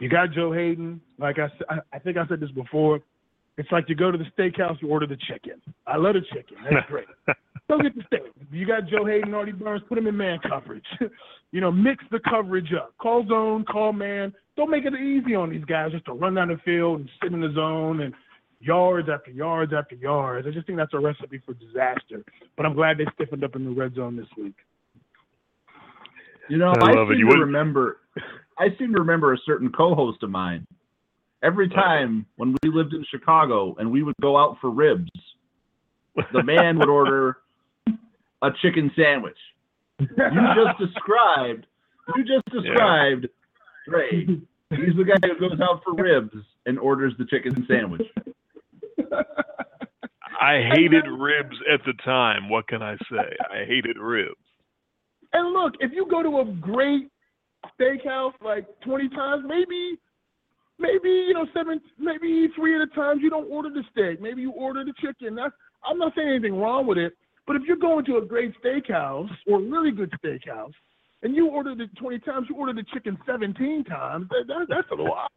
You 0.01 0.09
got 0.09 0.31
Joe 0.33 0.51
Haden. 0.51 0.99
Like 1.19 1.37
I, 1.37 1.75
I 1.93 1.99
think 1.99 2.17
I 2.17 2.25
said 2.27 2.39
this 2.39 2.49
before. 2.51 3.01
It's 3.57 3.71
like 3.71 3.87
you 3.87 3.95
go 3.95 4.09
to 4.09 4.17
the 4.17 4.25
steakhouse, 4.35 4.81
you 4.81 4.89
order 4.89 5.05
the 5.05 5.17
chicken. 5.29 5.61
I 5.85 5.97
love 5.97 6.15
the 6.15 6.21
chicken. 6.33 6.57
That's 6.63 6.85
great. 6.89 7.05
Go 7.69 7.77
get 7.77 7.95
the 7.95 8.01
steak. 8.07 8.21
You 8.51 8.65
got 8.65 8.87
Joe 8.87 9.05
Haden, 9.05 9.31
Artie 9.35 9.51
Burns, 9.51 9.83
put 9.87 9.99
him 9.99 10.07
in 10.07 10.17
man 10.17 10.39
coverage. 10.49 10.85
you 11.51 11.61
know, 11.61 11.71
mix 11.71 12.03
the 12.09 12.19
coverage 12.27 12.73
up. 12.73 12.95
Call 12.99 13.27
zone, 13.27 13.63
call 13.71 13.93
man. 13.93 14.33
Don't 14.57 14.71
make 14.71 14.85
it 14.85 14.93
easy 14.95 15.35
on 15.35 15.51
these 15.51 15.63
guys 15.65 15.91
just 15.91 16.05
to 16.05 16.13
run 16.13 16.33
down 16.33 16.47
the 16.47 16.57
field 16.65 17.01
and 17.01 17.09
sit 17.21 17.31
in 17.31 17.39
the 17.39 17.53
zone 17.53 18.01
and 18.01 18.15
yards 18.59 19.07
after 19.07 19.29
yards 19.29 19.71
after 19.77 19.93
yards. 19.93 20.47
I 20.47 20.51
just 20.51 20.65
think 20.65 20.79
that's 20.79 20.95
a 20.95 20.99
recipe 20.99 21.43
for 21.45 21.53
disaster. 21.53 22.25
But 22.57 22.65
I'm 22.65 22.73
glad 22.73 22.97
they 22.97 23.05
stiffened 23.13 23.43
up 23.43 23.55
in 23.55 23.65
the 23.65 23.71
red 23.71 23.93
zone 23.93 24.15
this 24.15 24.25
week. 24.35 24.55
You 26.49 26.57
know, 26.57 26.73
I 26.81 26.89
I, 26.89 26.93
love 26.93 27.11
it. 27.11 27.17
seem 27.17 27.19
You 27.19 27.33
to 27.33 27.39
remember. 27.41 27.97
I 28.62 28.68
seem 28.78 28.93
to 28.93 28.99
remember 28.99 29.34
a 29.34 29.38
certain 29.43 29.72
co-host 29.72 30.22
of 30.22 30.30
mine. 30.30 30.68
Every 31.41 31.68
time 31.68 32.28
when 32.36 32.55
we 32.62 32.70
lived 32.70 32.93
in 32.93 33.03
Chicago 33.09 33.76
and 33.80 33.91
we 33.91 34.03
would 34.03 34.16
go 34.22 34.38
out 34.38 34.57
for 34.62 34.70
ribs, 34.70 35.09
the 36.32 36.43
man 36.43 36.78
would 36.78 36.88
order 36.88 37.38
a 38.43 38.49
chicken 38.62 38.91
sandwich. 38.95 39.38
You 39.99 40.07
just 40.16 40.78
described. 40.80 41.66
You 42.16 42.24
just 42.24 42.45
described. 42.53 43.28
Yeah. 43.88 43.95
Ray. 43.95 44.28
He's 44.70 44.95
the 44.95 45.05
guy 45.05 45.28
who 45.28 45.49
goes 45.49 45.59
out 45.59 45.82
for 45.84 45.95
ribs 45.95 46.36
and 46.68 46.78
orders 46.78 47.14
the 47.18 47.26
chicken 47.26 47.66
sandwich. 47.68 48.07
I 50.39 50.62
hated 50.76 51.05
ribs 51.07 51.57
at 51.72 51.84
the 51.86 51.93
time. 52.05 52.47
What 52.47 52.68
can 52.68 52.84
I 52.84 52.95
say? 53.09 53.36
I 53.51 53.66
hated 53.66 53.97
ribs. 53.97 54.36
And 55.34 55.51
look, 55.51 55.74
if 55.80 55.91
you 55.93 56.05
go 56.07 56.22
to 56.22 56.39
a 56.39 56.45
great 56.45 57.09
steakhouse 57.80 58.34
like 58.43 58.66
20 58.82 59.09
times, 59.09 59.43
maybe, 59.47 59.97
maybe 60.80 61.09
you 61.09 61.34
know 61.34 61.45
seven, 61.53 61.82
maybe 61.99 62.47
three 62.55 62.76
at 62.76 62.82
a 62.82 62.88
time. 62.95 63.20
You 63.20 63.30
don't 63.30 63.51
order 63.51 63.70
the 63.70 63.84
steak. 63.91 64.22
Maybe 64.22 64.41
you 64.41 64.51
order 64.51 64.84
the 64.84 64.93
chicken. 65.01 65.36
That's 65.36 65.53
I'm 65.84 65.97
not 65.97 66.14
saying 66.16 66.30
anything 66.30 66.57
wrong 66.57 66.88
with 66.88 66.97
it. 66.97 67.14
But 67.47 67.55
if 67.55 67.64
you're 67.68 67.78
going 67.78 68.05
to 68.05 68.18
a 68.18 68.26
great 68.26 68.53
steakhouse 68.64 69.30
or 69.47 69.59
really 69.59 69.91
good 69.91 70.14
steakhouse, 70.24 70.74
and 71.24 71.36
you 71.36 71.47
ordered 71.47 71.80
it 71.80 71.89
20 71.97 72.20
times, 72.20 72.47
you 72.49 72.55
ordered 72.55 72.78
the 72.78 72.86
chicken 72.93 73.18
17 73.26 73.84
times. 73.84 74.28
That, 74.30 74.47
that, 74.47 74.66
that's 74.70 74.88
a 74.91 75.03
odd. 75.03 75.30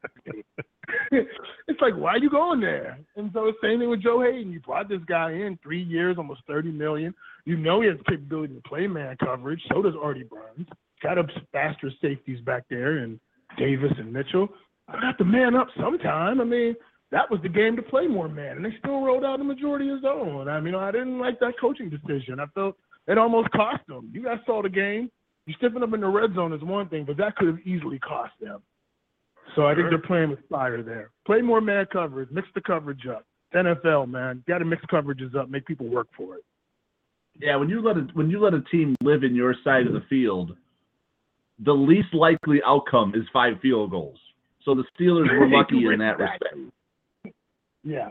it's 1.12 1.80
like, 1.80 1.94
why 1.94 2.12
are 2.12 2.18
you 2.18 2.30
going 2.30 2.60
there? 2.60 2.98
And 3.16 3.30
so 3.34 3.52
same 3.62 3.80
thing 3.80 3.90
with 3.90 4.02
Joe 4.02 4.22
Haden. 4.22 4.50
You 4.50 4.60
brought 4.60 4.88
this 4.88 5.02
guy 5.06 5.32
in 5.32 5.58
three 5.62 5.82
years, 5.82 6.16
almost 6.16 6.40
30 6.46 6.70
million. 6.70 7.14
You 7.44 7.56
know 7.56 7.82
he 7.82 7.88
has 7.88 7.98
the 7.98 8.04
capability 8.04 8.54
to 8.54 8.62
play 8.62 8.86
man 8.86 9.16
coverage. 9.22 9.60
So 9.70 9.82
does 9.82 9.94
Artie 10.00 10.24
Burns. 10.24 10.68
Got 11.04 11.18
up 11.18 11.26
faster 11.52 11.90
safeties 12.02 12.40
back 12.40 12.64
there, 12.68 12.98
and 12.98 13.20
Davis 13.58 13.92
and 13.98 14.12
Mitchell. 14.12 14.48
I 14.88 15.00
got 15.00 15.18
the 15.18 15.24
man 15.24 15.54
up 15.54 15.68
sometime. 15.78 16.40
I 16.40 16.44
mean, 16.44 16.74
that 17.12 17.30
was 17.30 17.40
the 17.42 17.48
game 17.48 17.76
to 17.76 17.82
play 17.82 18.06
more 18.06 18.28
man, 18.28 18.56
and 18.56 18.64
they 18.64 18.74
still 18.78 19.04
rolled 19.04 19.24
out 19.24 19.38
the 19.38 19.44
majority 19.44 19.88
of 19.90 20.00
zone. 20.02 20.48
I 20.48 20.60
mean, 20.60 20.74
I 20.74 20.90
didn't 20.90 21.20
like 21.20 21.38
that 21.40 21.54
coaching 21.60 21.90
decision. 21.90 22.40
I 22.40 22.46
felt 22.54 22.76
it 23.06 23.18
almost 23.18 23.50
cost 23.50 23.86
them. 23.86 24.10
You 24.12 24.24
guys 24.24 24.38
saw 24.46 24.62
the 24.62 24.68
game. 24.68 25.10
You 25.46 25.54
stepping 25.58 25.82
up 25.82 25.92
in 25.92 26.00
the 26.00 26.08
red 26.08 26.34
zone 26.34 26.52
is 26.54 26.62
one 26.62 26.88
thing, 26.88 27.04
but 27.04 27.18
that 27.18 27.36
could 27.36 27.48
have 27.48 27.60
easily 27.66 27.98
cost 27.98 28.32
them. 28.40 28.62
So 29.54 29.66
I 29.66 29.74
think 29.74 29.90
they're 29.90 29.98
playing 29.98 30.30
with 30.30 30.40
fire 30.48 30.82
there. 30.82 31.10
Play 31.26 31.42
more 31.42 31.60
man 31.60 31.86
coverage, 31.92 32.30
mix 32.32 32.48
the 32.54 32.62
coverage 32.62 33.06
up. 33.06 33.26
It's 33.52 33.62
NFL, 33.62 34.08
man, 34.08 34.42
got 34.48 34.58
to 34.58 34.64
mix 34.64 34.82
coverages 34.86 35.36
up, 35.36 35.50
make 35.50 35.66
people 35.66 35.86
work 35.86 36.08
for 36.16 36.36
it. 36.36 36.44
Yeah, 37.38 37.56
when 37.56 37.68
you 37.68 37.82
let 37.82 37.96
a 37.96 38.06
when 38.14 38.30
you 38.30 38.40
let 38.40 38.54
a 38.54 38.62
team 38.70 38.94
live 39.02 39.22
in 39.22 39.34
your 39.34 39.54
side 39.64 39.86
of 39.86 39.92
the 39.92 40.02
field, 40.08 40.56
the 41.58 41.72
least 41.72 42.12
likely 42.12 42.60
outcome 42.66 43.14
is 43.14 43.22
five 43.32 43.54
field 43.60 43.90
goals. 43.90 44.18
So 44.64 44.74
the 44.74 44.84
Steelers 44.98 45.30
were 45.38 45.48
lucky 45.56 45.84
in 45.86 45.98
that 45.98 46.18
respect. 46.18 46.54
Yeah. 47.84 48.10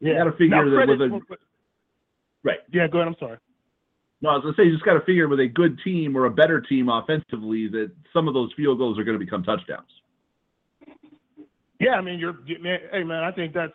You 0.00 0.12
Yeah. 0.12 0.18
got 0.18 0.24
to 0.24 0.32
figure 0.32 0.48
Now, 0.48 0.64
that 0.78 0.88
with 0.88 1.00
a 1.02 1.20
right. 2.42 2.58
Yeah, 2.72 2.88
go 2.88 2.98
ahead. 2.98 3.08
I'm 3.08 3.16
sorry. 3.20 3.38
No, 4.22 4.30
I 4.30 4.34
was 4.34 4.42
gonna 4.42 4.54
say 4.56 4.64
you 4.64 4.72
just 4.72 4.84
got 4.84 4.94
to 4.94 5.00
figure 5.04 5.28
with 5.28 5.40
a 5.40 5.48
good 5.48 5.78
team 5.84 6.16
or 6.16 6.26
a 6.26 6.30
better 6.30 6.60
team 6.60 6.88
offensively 6.88 7.68
that 7.68 7.90
some 8.12 8.28
of 8.28 8.34
those 8.34 8.50
field 8.56 8.78
goals 8.78 8.98
are 8.98 9.04
going 9.04 9.18
to 9.18 9.24
become 9.24 9.42
touchdowns. 9.42 9.88
Yeah, 11.80 11.94
I 11.94 12.00
mean, 12.00 12.18
you're 12.20 12.36
you- 12.46 12.62
man, 12.62 12.78
hey 12.92 13.02
man, 13.02 13.24
I 13.24 13.32
think 13.32 13.52
that's 13.52 13.72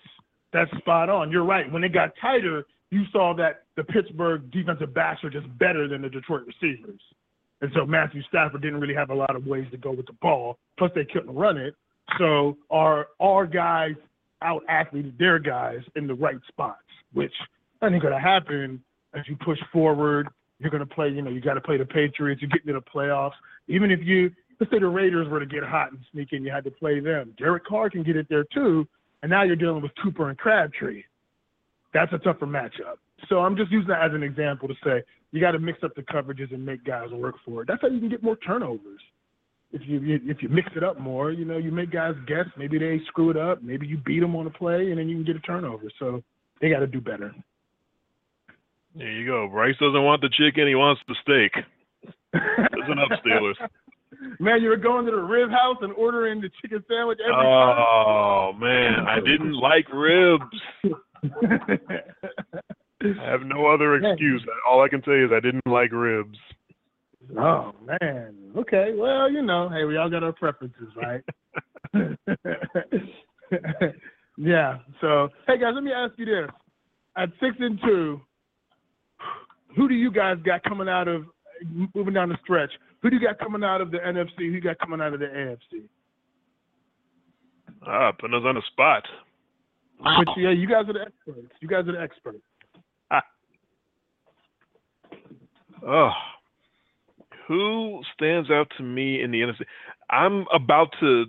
that's 0.53 0.71
spot 0.77 1.09
on. 1.09 1.31
You're 1.31 1.43
right. 1.43 1.69
When 1.71 1.83
it 1.83 1.93
got 1.93 2.11
tighter, 2.21 2.65
you 2.91 3.03
saw 3.11 3.33
that 3.35 3.63
the 3.75 3.83
Pittsburgh 3.83 4.49
defensive 4.51 4.93
backs 4.93 5.21
are 5.25 5.29
just 5.29 5.45
better 5.57 5.89
than 5.89 6.01
the 6.01 6.09
Detroit 6.09 6.43
receivers, 6.47 7.01
and 7.61 7.71
so 7.73 7.85
Matthew 7.85 8.21
Stafford 8.29 8.61
didn't 8.61 8.79
really 8.79 8.93
have 8.93 9.09
a 9.09 9.15
lot 9.15 9.35
of 9.35 9.45
ways 9.45 9.65
to 9.71 9.77
go 9.77 9.91
with 9.91 10.05
the 10.05 10.13
ball. 10.21 10.57
Plus, 10.77 10.91
they 10.93 11.05
couldn't 11.05 11.33
run 11.33 11.57
it. 11.57 11.75
So 12.17 12.57
our 12.69 13.07
our 13.19 13.45
guys 13.45 13.95
out 14.41 14.63
athleted 14.69 15.17
their 15.17 15.39
guys 15.39 15.79
in 15.95 16.07
the 16.07 16.13
right 16.13 16.37
spots, 16.47 16.81
which 17.13 17.33
going 17.99 18.13
to 18.13 18.19
happen 18.19 18.81
as 19.13 19.23
you 19.27 19.35
push 19.43 19.59
forward. 19.73 20.27
You're 20.59 20.71
to 20.71 20.85
play. 20.85 21.09
You 21.09 21.21
know, 21.21 21.29
you 21.29 21.41
got 21.41 21.55
to 21.55 21.61
play 21.61 21.77
the 21.77 21.85
Patriots. 21.85 22.41
You're 22.41 22.49
getting 22.49 22.67
to 22.67 22.73
the 22.73 22.81
playoffs. 22.81 23.33
Even 23.67 23.91
if 23.91 23.99
you 24.03 24.31
let's 24.59 24.71
say 24.71 24.79
the 24.79 24.87
Raiders 24.87 25.27
were 25.29 25.39
to 25.39 25.45
get 25.45 25.63
hot 25.63 25.91
and 25.91 25.99
sneak 26.11 26.29
in, 26.33 26.43
you 26.43 26.51
had 26.51 26.63
to 26.63 26.71
play 26.71 26.99
them. 26.99 27.33
Derek 27.37 27.65
Carr 27.65 27.89
can 27.89 28.03
get 28.03 28.15
it 28.15 28.27
there 28.29 28.45
too, 28.53 28.87
and 29.21 29.29
now 29.29 29.43
you're 29.43 29.55
dealing 29.55 29.81
with 29.81 29.91
Cooper 30.01 30.29
and 30.29 30.37
Crabtree. 30.37 31.03
That's 31.93 32.11
a 32.13 32.17
tougher 32.19 32.45
matchup. 32.45 32.97
So 33.29 33.39
I'm 33.39 33.55
just 33.57 33.71
using 33.71 33.89
that 33.89 34.03
as 34.03 34.13
an 34.13 34.23
example 34.23 34.67
to 34.67 34.75
say 34.83 35.03
you 35.31 35.41
got 35.41 35.51
to 35.51 35.59
mix 35.59 35.79
up 35.83 35.95
the 35.95 36.03
coverages 36.03 36.53
and 36.53 36.65
make 36.65 36.83
guys 36.83 37.09
work 37.11 37.35
for 37.45 37.61
it. 37.61 37.67
That's 37.67 37.81
how 37.81 37.89
you 37.89 37.99
can 37.99 38.09
get 38.09 38.23
more 38.23 38.37
turnovers. 38.37 39.01
If 39.73 39.81
you, 39.85 39.99
if 40.25 40.41
you 40.41 40.47
mix 40.47 40.69
it 40.77 40.83
up 40.83 40.97
more, 40.99 41.31
you 41.31 41.43
know, 41.43 41.57
you 41.57 41.71
make 41.71 41.91
guys 41.91 42.13
guess. 42.25 42.45
Maybe 42.57 42.79
they 42.79 43.01
screw 43.07 43.31
it 43.31 43.37
up. 43.37 43.61
Maybe 43.61 43.85
you 43.85 43.97
beat 43.97 44.21
them 44.21 44.35
on 44.35 44.47
a 44.47 44.49
play, 44.49 44.91
and 44.91 44.97
then 44.97 45.09
you 45.09 45.17
can 45.17 45.25
get 45.25 45.35
a 45.35 45.39
turnover. 45.41 45.91
So 45.99 46.23
they 46.61 46.69
got 46.69 46.79
to 46.79 46.87
do 46.87 47.01
better. 47.01 47.35
There 48.95 49.11
you 49.11 49.25
go. 49.25 49.49
Bryce 49.49 49.75
doesn't 49.77 50.03
want 50.03 50.21
the 50.21 50.29
chicken; 50.29 50.67
he 50.67 50.75
wants 50.75 51.01
the 51.07 51.15
steak. 51.21 51.51
Listen 52.33 52.97
up, 52.97 53.19
Steelers. 53.23 53.55
Man, 54.39 54.61
you 54.61 54.69
were 54.69 54.77
going 54.77 55.05
to 55.05 55.11
the 55.11 55.17
rib 55.17 55.49
house 55.49 55.77
and 55.81 55.93
ordering 55.93 56.39
the 56.41 56.49
chicken 56.61 56.83
sandwich 56.87 57.19
every 57.21 57.35
time. 57.35 57.77
Oh 57.77 58.53
man, 58.53 59.05
I 59.05 59.19
didn't 59.19 59.53
like 59.53 59.85
ribs. 59.93 60.45
I 63.01 63.29
have 63.29 63.41
no 63.41 63.67
other 63.67 63.95
excuse. 63.95 64.45
All 64.67 64.81
I 64.81 64.89
can 64.89 65.01
say 65.05 65.19
is 65.19 65.29
I 65.31 65.39
didn't 65.39 65.67
like 65.67 65.91
ribs. 65.91 66.37
Oh 67.37 67.73
man. 67.85 68.35
Okay. 68.57 68.93
Well, 68.95 69.31
you 69.31 69.41
know, 69.41 69.69
hey, 69.69 69.83
we 69.83 69.97
all 69.97 70.09
got 70.09 70.23
our 70.23 70.33
preferences, 70.33 70.89
right? 70.95 71.23
yeah. 74.37 74.77
So, 75.01 75.29
hey 75.47 75.59
guys, 75.59 75.73
let 75.73 75.83
me 75.83 75.91
ask 75.91 76.13
you 76.17 76.25
this: 76.25 76.49
at 77.15 77.29
six 77.39 77.55
and 77.59 77.79
two, 77.83 78.21
who 79.75 79.87
do 79.87 79.93
you 79.93 80.11
guys 80.11 80.37
got 80.43 80.63
coming 80.63 80.89
out 80.89 81.07
of 81.07 81.25
moving 81.93 82.13
down 82.13 82.29
the 82.29 82.37
stretch? 82.43 82.71
Who 83.01 83.09
do 83.09 83.17
you 83.17 83.27
got 83.27 83.39
coming 83.39 83.63
out 83.63 83.81
of 83.81 83.91
the 83.91 83.97
NFC? 83.97 84.37
Who 84.37 84.45
you 84.45 84.61
got 84.61 84.79
coming 84.79 85.01
out 85.01 85.13
of 85.13 85.19
the 85.19 85.25
AFC? 85.25 85.83
Ah, 87.85 88.11
putting 88.11 88.35
us 88.35 88.43
on 88.45 88.55
the 88.55 88.61
spot. 88.71 89.03
But 89.99 90.27
yeah, 90.37 90.51
you 90.51 90.67
guys 90.67 90.85
are 90.87 90.93
the 90.93 91.01
experts. 91.01 91.53
You 91.59 91.67
guys 91.67 91.87
are 91.87 91.93
the 91.93 92.01
experts. 92.01 92.43
Oh, 95.85 96.11
who 97.47 98.01
stands 98.13 98.49
out 98.51 98.71
to 98.77 98.83
me 98.83 99.21
in 99.21 99.31
the 99.31 99.41
NFC? 99.41 99.61
I'm 100.09 100.45
about 100.53 100.93
to 100.99 101.25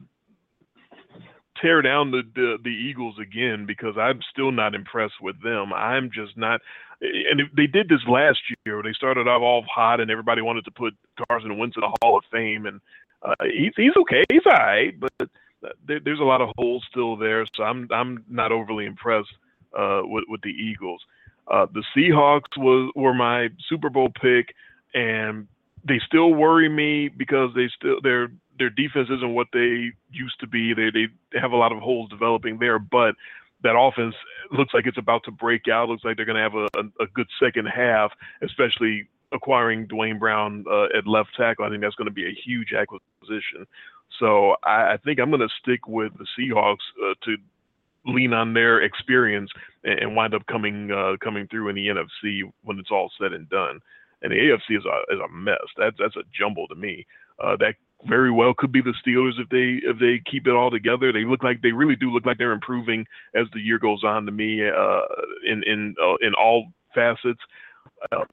tear 1.60 1.82
down 1.82 2.10
the, 2.10 2.22
the 2.34 2.56
the 2.62 2.70
Eagles 2.70 3.16
again 3.20 3.66
because 3.66 3.96
I'm 3.98 4.20
still 4.32 4.52
not 4.52 4.74
impressed 4.74 5.20
with 5.20 5.40
them. 5.42 5.72
I'm 5.72 6.10
just 6.12 6.36
not. 6.36 6.60
And 7.00 7.42
they 7.56 7.66
did 7.66 7.88
this 7.88 8.00
last 8.08 8.38
year. 8.66 8.82
They 8.82 8.92
started 8.92 9.28
off 9.28 9.42
all 9.42 9.64
hot, 9.72 10.00
and 10.00 10.10
everybody 10.10 10.42
wanted 10.42 10.64
to 10.64 10.72
put 10.72 10.94
Carson 11.28 11.56
Wentz 11.56 11.76
in 11.76 11.82
the 11.82 11.96
Hall 12.02 12.18
of 12.18 12.24
Fame, 12.32 12.66
and 12.66 12.80
uh, 13.22 13.34
he's 13.44 13.72
he's 13.76 13.96
okay, 13.96 14.24
he's 14.30 14.46
all 14.46 14.52
right, 14.52 14.98
but 14.98 15.30
there, 15.86 16.00
there's 16.04 16.20
a 16.20 16.24
lot 16.24 16.40
of 16.40 16.50
holes 16.56 16.84
still 16.90 17.16
there. 17.16 17.46
So 17.54 17.62
I'm 17.62 17.88
I'm 17.92 18.24
not 18.28 18.52
overly 18.52 18.86
impressed 18.86 19.28
uh, 19.78 20.02
with 20.04 20.24
with 20.28 20.42
the 20.42 20.50
Eagles. 20.50 21.02
Uh, 21.50 21.66
the 21.72 21.82
Seahawks 21.96 22.56
was 22.56 22.92
were 22.94 23.14
my 23.14 23.48
Super 23.68 23.90
Bowl 23.90 24.10
pick, 24.20 24.54
and 24.94 25.46
they 25.86 26.00
still 26.06 26.34
worry 26.34 26.68
me 26.68 27.08
because 27.08 27.50
they 27.54 27.68
still 27.76 28.00
their 28.02 28.28
their 28.58 28.70
defense 28.70 29.08
isn't 29.10 29.34
what 29.34 29.48
they 29.52 29.92
used 30.10 30.38
to 30.40 30.46
be. 30.46 30.74
They 30.74 30.90
they 30.90 31.38
have 31.40 31.52
a 31.52 31.56
lot 31.56 31.72
of 31.72 31.78
holes 31.78 32.10
developing 32.10 32.58
there, 32.58 32.78
but 32.78 33.14
that 33.62 33.76
offense 33.78 34.14
looks 34.52 34.72
like 34.74 34.86
it's 34.86 34.98
about 34.98 35.24
to 35.24 35.30
break 35.30 35.68
out. 35.68 35.88
Looks 35.88 36.04
like 36.04 36.16
they're 36.16 36.26
going 36.26 36.36
to 36.36 36.42
have 36.42 36.54
a, 36.54 36.68
a, 36.78 37.04
a 37.04 37.06
good 37.14 37.26
second 37.42 37.66
half, 37.66 38.12
especially 38.42 39.08
acquiring 39.32 39.86
Duane 39.86 40.18
Brown 40.18 40.64
uh, 40.70 40.96
at 40.96 41.06
left 41.06 41.30
tackle. 41.36 41.64
I 41.64 41.70
think 41.70 41.82
that's 41.82 41.94
going 41.96 42.06
to 42.06 42.12
be 42.12 42.26
a 42.26 42.34
huge 42.44 42.72
acquisition. 42.72 43.66
So 44.18 44.56
I, 44.64 44.94
I 44.94 44.96
think 45.04 45.18
I'm 45.18 45.30
going 45.30 45.40
to 45.40 45.54
stick 45.60 45.86
with 45.86 46.12
the 46.18 46.26
Seahawks 46.38 46.76
uh, 47.02 47.14
to 47.24 47.36
lean 48.06 48.32
on 48.32 48.54
their 48.54 48.82
experience 48.82 49.50
and, 49.84 49.98
and 50.00 50.16
wind 50.16 50.34
up 50.34 50.46
coming 50.46 50.90
uh, 50.90 51.16
coming 51.22 51.46
through 51.48 51.68
in 51.68 51.76
the 51.76 51.88
NFC 51.88 52.42
when 52.62 52.78
it's 52.78 52.90
all 52.90 53.10
said 53.20 53.32
and 53.32 53.48
done. 53.48 53.80
And 54.22 54.32
the 54.32 54.36
AFC 54.36 54.76
is 54.78 54.84
a 54.84 55.14
is 55.14 55.20
a 55.24 55.32
mess. 55.32 55.56
That's 55.76 55.96
that's 55.98 56.16
a 56.16 56.22
jumble 56.38 56.66
to 56.68 56.74
me. 56.74 57.06
Uh, 57.42 57.56
that 57.56 57.74
very 58.06 58.30
well 58.30 58.54
could 58.56 58.72
be 58.72 58.80
the 58.80 58.94
Steelers 59.04 59.40
if 59.40 59.48
they 59.48 59.86
if 59.86 59.98
they 59.98 60.22
keep 60.30 60.46
it 60.46 60.52
all 60.52 60.70
together. 60.70 61.12
They 61.12 61.24
look 61.24 61.42
like 61.42 61.62
they 61.62 61.72
really 61.72 61.96
do 61.96 62.10
look 62.10 62.26
like 62.26 62.38
they're 62.38 62.52
improving 62.52 63.06
as 63.34 63.46
the 63.52 63.60
year 63.60 63.78
goes 63.78 64.04
on 64.04 64.26
to 64.26 64.32
me 64.32 64.62
uh, 64.66 65.00
in 65.44 65.62
in 65.64 65.94
uh, 66.02 66.16
in 66.20 66.34
all 66.34 66.68
facets. 66.94 67.40
Uh, 68.12 68.24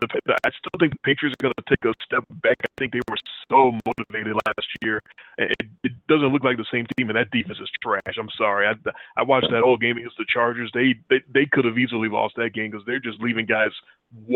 the, 0.00 0.08
the, 0.26 0.34
I 0.44 0.50
still 0.50 0.78
think 0.78 0.92
the 0.92 1.04
Patriots 1.04 1.36
are 1.38 1.42
going 1.42 1.54
to 1.56 1.64
take 1.68 1.84
a 1.84 1.92
step 2.04 2.24
back. 2.42 2.58
I 2.62 2.68
think 2.78 2.92
they 2.92 3.00
were 3.08 3.16
so 3.50 3.72
motivated 3.86 4.34
last 4.46 4.68
year. 4.82 5.00
It, 5.38 5.56
it 5.84 5.92
doesn't 6.08 6.32
look 6.32 6.44
like 6.44 6.56
the 6.56 6.66
same 6.72 6.86
team, 6.96 7.10
and 7.10 7.16
that 7.16 7.30
defense 7.30 7.58
is 7.60 7.70
trash. 7.82 8.16
I'm 8.18 8.30
sorry. 8.36 8.66
I, 8.66 8.74
I 9.16 9.22
watched 9.22 9.50
that 9.50 9.62
whole 9.62 9.76
game 9.76 9.98
against 9.98 10.16
the 10.18 10.26
Chargers. 10.28 10.70
They 10.74 10.94
they, 11.10 11.20
they 11.32 11.46
could 11.46 11.64
have 11.64 11.78
easily 11.78 12.08
lost 12.08 12.36
that 12.36 12.54
game 12.54 12.70
because 12.70 12.86
they're 12.86 13.00
just 13.00 13.20
leaving 13.20 13.46
guys 13.46 13.72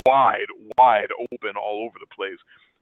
wide, 0.06 0.50
wide 0.78 1.08
open 1.32 1.56
all 1.56 1.84
over 1.84 1.98
the 1.98 2.14
place. 2.14 2.38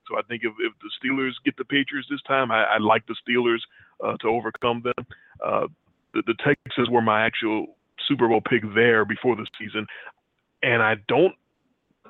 So 0.08 0.18
I 0.18 0.22
think 0.22 0.42
if, 0.44 0.52
if 0.60 0.72
the 0.82 0.90
Steelers 1.00 1.32
get 1.44 1.56
the 1.56 1.64
Patriots 1.64 2.08
this 2.10 2.22
time, 2.22 2.50
I, 2.50 2.64
I 2.64 2.78
like 2.78 3.04
the 3.06 3.16
Steelers 3.26 3.60
uh, 4.04 4.16
to 4.18 4.28
overcome 4.28 4.82
them. 4.82 5.06
Uh, 5.44 5.66
the, 6.12 6.22
the 6.26 6.34
Texans 6.44 6.90
were 6.90 7.02
my 7.02 7.24
actual 7.24 7.76
Super 8.06 8.28
Bowl 8.28 8.40
pick 8.40 8.62
there 8.74 9.04
before 9.04 9.34
the 9.36 9.46
season, 9.58 9.86
and 10.62 10.82
I 10.82 10.96
don't 11.08 11.34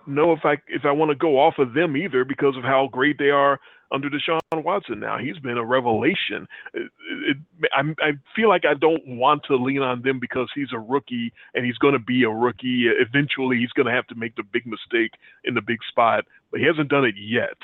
know 0.06 0.32
if 0.32 0.40
I 0.44 0.54
if 0.68 0.84
I 0.84 0.92
want 0.92 1.10
to 1.10 1.16
go 1.16 1.38
off 1.38 1.54
of 1.58 1.74
them 1.74 1.96
either 1.96 2.24
because 2.24 2.56
of 2.56 2.62
how 2.62 2.88
great 2.90 3.18
they 3.18 3.30
are 3.30 3.58
under 3.92 4.10
Deshaun 4.10 4.40
Watson 4.52 4.98
now. 4.98 5.18
He's 5.18 5.38
been 5.38 5.56
a 5.56 5.64
revelation. 5.64 6.48
It, 6.72 6.90
it, 7.28 7.36
I, 7.72 7.82
I 8.00 8.12
feel 8.34 8.48
like 8.48 8.64
I 8.64 8.74
don't 8.74 9.06
want 9.06 9.42
to 9.44 9.56
lean 9.56 9.82
on 9.82 10.02
them 10.02 10.18
because 10.18 10.50
he's 10.54 10.72
a 10.72 10.78
rookie 10.78 11.32
and 11.54 11.64
he's 11.64 11.78
going 11.78 11.92
to 11.92 12.00
be 12.00 12.24
a 12.24 12.30
rookie. 12.30 12.86
Eventually, 12.88 13.58
he's 13.58 13.70
going 13.70 13.86
to 13.86 13.92
have 13.92 14.06
to 14.08 14.14
make 14.14 14.34
the 14.36 14.42
big 14.42 14.66
mistake 14.66 15.12
in 15.44 15.54
the 15.54 15.62
big 15.62 15.78
spot, 15.88 16.24
but 16.50 16.60
he 16.60 16.66
hasn't 16.66 16.88
done 16.88 17.04
it 17.04 17.14
yet. 17.16 17.56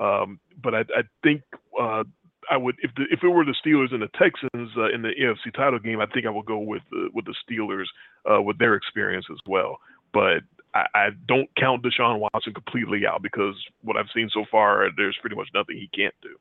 Um, 0.00 0.40
but 0.62 0.74
I, 0.74 0.80
I 0.80 1.02
think 1.22 1.42
uh, 1.80 2.04
I 2.50 2.56
would 2.56 2.76
if 2.82 2.90
the 2.96 3.04
if 3.10 3.22
it 3.22 3.28
were 3.28 3.44
the 3.44 3.54
Steelers 3.64 3.92
and 3.92 4.02
the 4.02 4.08
Texans 4.18 4.70
uh, 4.76 4.92
in 4.92 5.02
the 5.02 5.10
AFC 5.20 5.54
title 5.54 5.78
game, 5.78 6.00
I 6.00 6.06
think 6.06 6.26
I 6.26 6.30
would 6.30 6.46
go 6.46 6.58
with 6.58 6.82
the 6.90 7.08
with 7.12 7.26
the 7.26 7.34
Steelers 7.44 7.86
uh, 8.30 8.42
with 8.42 8.58
their 8.58 8.74
experience 8.74 9.26
as 9.30 9.38
well. 9.46 9.78
But 10.12 10.42
I, 10.74 10.86
I 10.94 11.08
don't 11.26 11.48
count 11.56 11.84
Deshaun 11.84 12.18
Watson 12.18 12.52
completely 12.52 13.06
out 13.06 13.22
because 13.22 13.54
what 13.82 13.96
I've 13.96 14.06
seen 14.14 14.28
so 14.32 14.44
far, 14.50 14.88
there's 14.96 15.16
pretty 15.20 15.36
much 15.36 15.48
nothing 15.54 15.76
he 15.76 15.88
can't 15.96 16.14
do. 16.20 16.36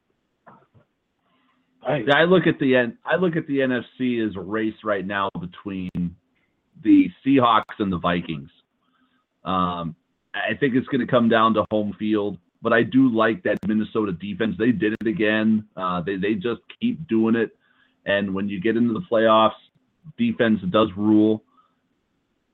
I 1.85 2.23
look 2.23 2.47
at 2.47 2.59
the 2.59 2.75
N, 2.77 2.97
I 3.05 3.17
look 3.17 3.35
at 3.35 3.45
the 3.45 3.57
NFC 3.57 4.25
as 4.27 4.35
a 4.35 4.39
race 4.39 4.75
right 4.83 5.05
now 5.05 5.29
between 5.39 5.89
the 6.81 7.09
Seahawks 7.25 7.79
and 7.79 7.91
the 7.91 7.97
Vikings. 7.97 8.49
Um, 9.43 9.95
I 10.33 10.55
think 10.57 10.75
it's 10.75 10.87
going 10.87 11.05
to 11.05 11.11
come 11.11 11.27
down 11.27 11.53
to 11.55 11.65
home 11.69 11.93
field, 11.99 12.37
but 12.61 12.71
I 12.71 12.83
do 12.83 13.13
like 13.13 13.43
that 13.43 13.57
Minnesota 13.67 14.13
defense. 14.13 14.55
They 14.57 14.71
did 14.71 14.93
it 14.93 15.07
again. 15.07 15.67
Uh, 15.75 16.01
they 16.01 16.15
they 16.15 16.35
just 16.35 16.61
keep 16.79 17.05
doing 17.09 17.35
it, 17.35 17.51
and 18.05 18.33
when 18.33 18.47
you 18.47 18.61
get 18.61 18.77
into 18.77 18.93
the 18.93 19.03
playoffs, 19.11 19.51
defense 20.17 20.61
does 20.71 20.87
rule 20.95 21.43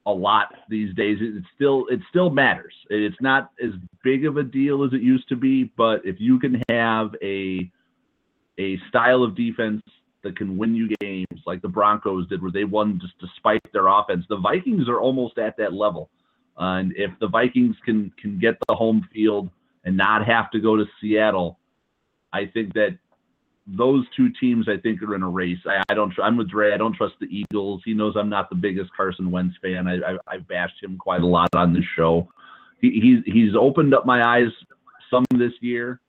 a 0.10 0.14
lot 0.14 0.54
these 0.70 0.94
days. 0.96 1.18
It 1.22 1.44
still 1.56 1.86
it 1.90 2.00
still 2.10 2.30
matters. 2.30 2.74
It's 2.90 3.20
not 3.22 3.52
as 3.64 3.72
big 4.04 4.26
of 4.26 4.38
a 4.38 4.44
deal 4.44 4.84
as 4.84 4.94
it 4.94 5.02
used 5.02 5.30
to 5.30 5.36
be, 5.36 5.72
but 5.78 6.02
if 6.06 6.18
you 6.20 6.40
can 6.40 6.62
have 6.70 7.16
a 7.22 7.70
a 8.58 8.78
style 8.90 9.24
of 9.24 9.36
defense 9.36 9.82
that 10.24 10.38
can 10.38 10.58
win 10.58 10.76
you 10.76 10.90
games 11.00 11.42
like 11.46 11.62
the 11.62 11.68
Broncos 11.68 12.28
did, 12.28 12.42
where 12.42 12.52
they 12.52 12.66
won 12.66 13.00
just 13.00 13.18
despite 13.20 13.62
their 13.72 13.88
offense, 13.88 14.26
the 14.30 14.38
Vikings 14.38 14.90
are 14.90 15.00
almost 15.00 15.38
at 15.38 15.56
that 15.58 15.74
level. 15.74 16.10
And 16.58 16.94
if 16.98 17.12
the 17.20 17.28
Vikings 17.28 17.76
can 17.86 18.12
can 18.22 18.40
get 18.40 18.58
the 18.68 18.76
home 18.76 19.08
field 19.14 19.50
and 19.86 19.96
not 19.96 20.26
have 20.26 20.52
to 20.52 20.60
go 20.60 20.76
to 20.76 20.86
Seattle, 21.00 21.58
I 22.34 22.46
think 22.46 22.74
that 22.74 22.98
those 23.78 24.06
two 24.16 24.30
teams, 24.40 24.68
I 24.68 24.78
think, 24.78 25.02
are 25.02 25.16
in 25.16 25.24
a 25.24 25.30
race. 25.30 25.60
I, 25.66 25.84
I 25.90 25.94
don't. 25.94 26.14
I'm 26.22 26.38
with 26.38 26.50
Dre. 26.50 26.74
I 26.74 26.78
don't 26.78 26.96
trust 26.96 27.16
the 27.20 27.28
Eagles. 27.28 27.82
He 27.86 27.94
knows 27.94 28.16
I'm 28.16 28.30
not 28.30 28.50
the 28.50 28.56
biggest 28.56 28.92
Carson 28.96 29.32
Wentz 29.32 29.56
fan. 29.62 29.88
I, 29.88 29.96
I, 29.96 30.18
I 30.28 30.38
bashed 30.38 30.82
him 30.82 30.98
quite 30.98 31.22
a 31.22 31.28
lot 31.28 31.50
on 31.56 31.74
this 31.74 31.84
show. 31.96 32.28
He, 32.82 33.00
he's 33.02 33.34
he's 33.34 33.56
opened 33.56 33.94
up 33.94 34.06
my 34.06 34.24
eyes 34.24 34.50
some 35.10 35.26
this 35.32 35.54
year. 35.62 36.00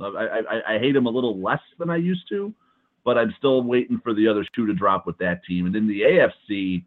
I, 0.00 0.06
I, 0.50 0.74
I 0.74 0.78
hate 0.78 0.94
him 0.94 1.06
a 1.06 1.10
little 1.10 1.40
less 1.40 1.60
than 1.78 1.88
I 1.88 1.96
used 1.96 2.28
to, 2.28 2.52
but 3.04 3.16
I'm 3.16 3.34
still 3.38 3.62
waiting 3.62 4.00
for 4.02 4.12
the 4.12 4.28
other 4.28 4.44
shoe 4.54 4.66
to 4.66 4.74
drop 4.74 5.06
with 5.06 5.16
that 5.18 5.42
team. 5.44 5.66
And 5.66 5.74
in 5.74 5.86
the 5.88 6.02
AFC, 6.02 6.84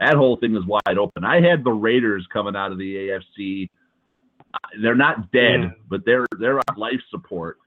that 0.00 0.14
whole 0.14 0.36
thing 0.36 0.56
is 0.56 0.64
wide 0.64 0.98
open. 0.98 1.24
I 1.24 1.42
had 1.42 1.64
the 1.64 1.72
Raiders 1.72 2.26
coming 2.32 2.56
out 2.56 2.72
of 2.72 2.78
the 2.78 2.94
AFC. 2.94 3.68
They're 4.80 4.94
not 4.94 5.30
dead, 5.32 5.60
mm. 5.60 5.74
but 5.90 6.06
they're 6.06 6.26
they're 6.38 6.58
on 6.58 6.76
life 6.76 7.00
support. 7.10 7.58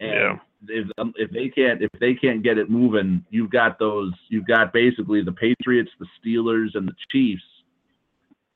And 0.00 0.10
yeah 0.10 0.36
if 0.66 0.88
um, 0.98 1.12
if 1.16 1.30
they 1.30 1.48
can't 1.48 1.82
if 1.82 1.90
they 2.00 2.14
can't 2.14 2.42
get 2.42 2.58
it 2.58 2.70
moving, 2.70 3.24
you've 3.30 3.50
got 3.50 3.78
those 3.78 4.12
you've 4.28 4.46
got 4.46 4.72
basically 4.72 5.22
the 5.22 5.32
Patriots, 5.32 5.90
the 6.00 6.06
Steelers, 6.18 6.74
and 6.74 6.88
the 6.88 6.94
Chiefs, 7.12 7.42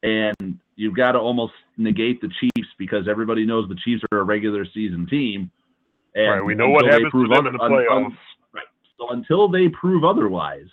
and 0.03 0.59
you've 0.77 0.97
got 0.97 1.13
to 1.13 1.19
almost 1.19 1.53
negate 1.77 2.21
the 2.21 2.31
Chiefs 2.41 2.69
because 2.79 3.07
everybody 3.09 3.47
knows 3.47 3.69
the 3.69 3.79
Chiefs 3.85 4.03
are 4.13 4.19
a 4.19 4.25
regular 4.25 4.65
season 4.75 5.07
team. 5.07 5.51
And 6.15 6.31
right, 6.31 6.45
we 6.45 6.55
know 6.55 6.69
what 6.69 6.85
happens 6.85 7.13
to 7.13 7.29
them 7.29 7.47
in 7.47 7.53
the 7.55 7.59
playoffs. 7.59 8.07
Un, 8.07 8.19
right. 8.53 8.65
So 8.99 9.11
until 9.11 9.49
they 9.49 9.69
prove 9.69 10.05
otherwise, 10.05 10.67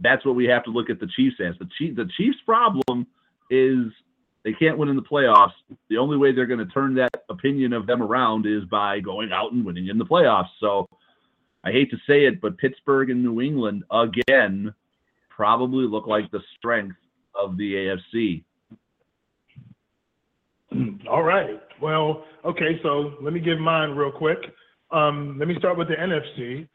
that's 0.00 0.24
what 0.24 0.36
we 0.36 0.44
have 0.44 0.62
to 0.64 0.70
look 0.70 0.90
at 0.90 1.00
the 1.00 1.08
Chiefs 1.16 1.36
as. 1.44 1.54
The 1.58 1.68
Chief, 1.78 1.96
the 1.96 2.08
Chiefs' 2.16 2.38
problem 2.44 3.06
is 3.50 3.86
they 4.48 4.54
can't 4.54 4.78
win 4.78 4.88
in 4.88 4.96
the 4.96 5.02
playoffs. 5.02 5.52
The 5.90 5.98
only 5.98 6.16
way 6.16 6.32
they're 6.32 6.46
going 6.46 6.66
to 6.66 6.72
turn 6.72 6.94
that 6.94 7.10
opinion 7.28 7.74
of 7.74 7.86
them 7.86 8.02
around 8.02 8.46
is 8.46 8.64
by 8.70 8.98
going 8.98 9.30
out 9.30 9.52
and 9.52 9.62
winning 9.62 9.88
in 9.88 9.98
the 9.98 10.06
playoffs. 10.06 10.48
So 10.58 10.88
I 11.64 11.70
hate 11.70 11.90
to 11.90 11.98
say 12.06 12.24
it, 12.24 12.40
but 12.40 12.56
Pittsburgh 12.56 13.10
and 13.10 13.22
New 13.22 13.42
England 13.42 13.84
again 13.90 14.72
probably 15.28 15.86
look 15.86 16.06
like 16.06 16.30
the 16.30 16.40
strength 16.56 16.96
of 17.34 17.58
the 17.58 17.98
AFC. 18.14 18.42
All 21.10 21.24
right. 21.24 21.60
Well, 21.82 22.24
okay, 22.46 22.80
so 22.82 23.16
let 23.20 23.34
me 23.34 23.40
give 23.40 23.58
mine 23.58 23.90
real 23.90 24.12
quick. 24.12 24.38
Um, 24.90 25.36
let 25.38 25.46
me 25.46 25.56
start 25.58 25.76
with 25.76 25.88
the 25.88 25.94
NFC. 25.94 26.66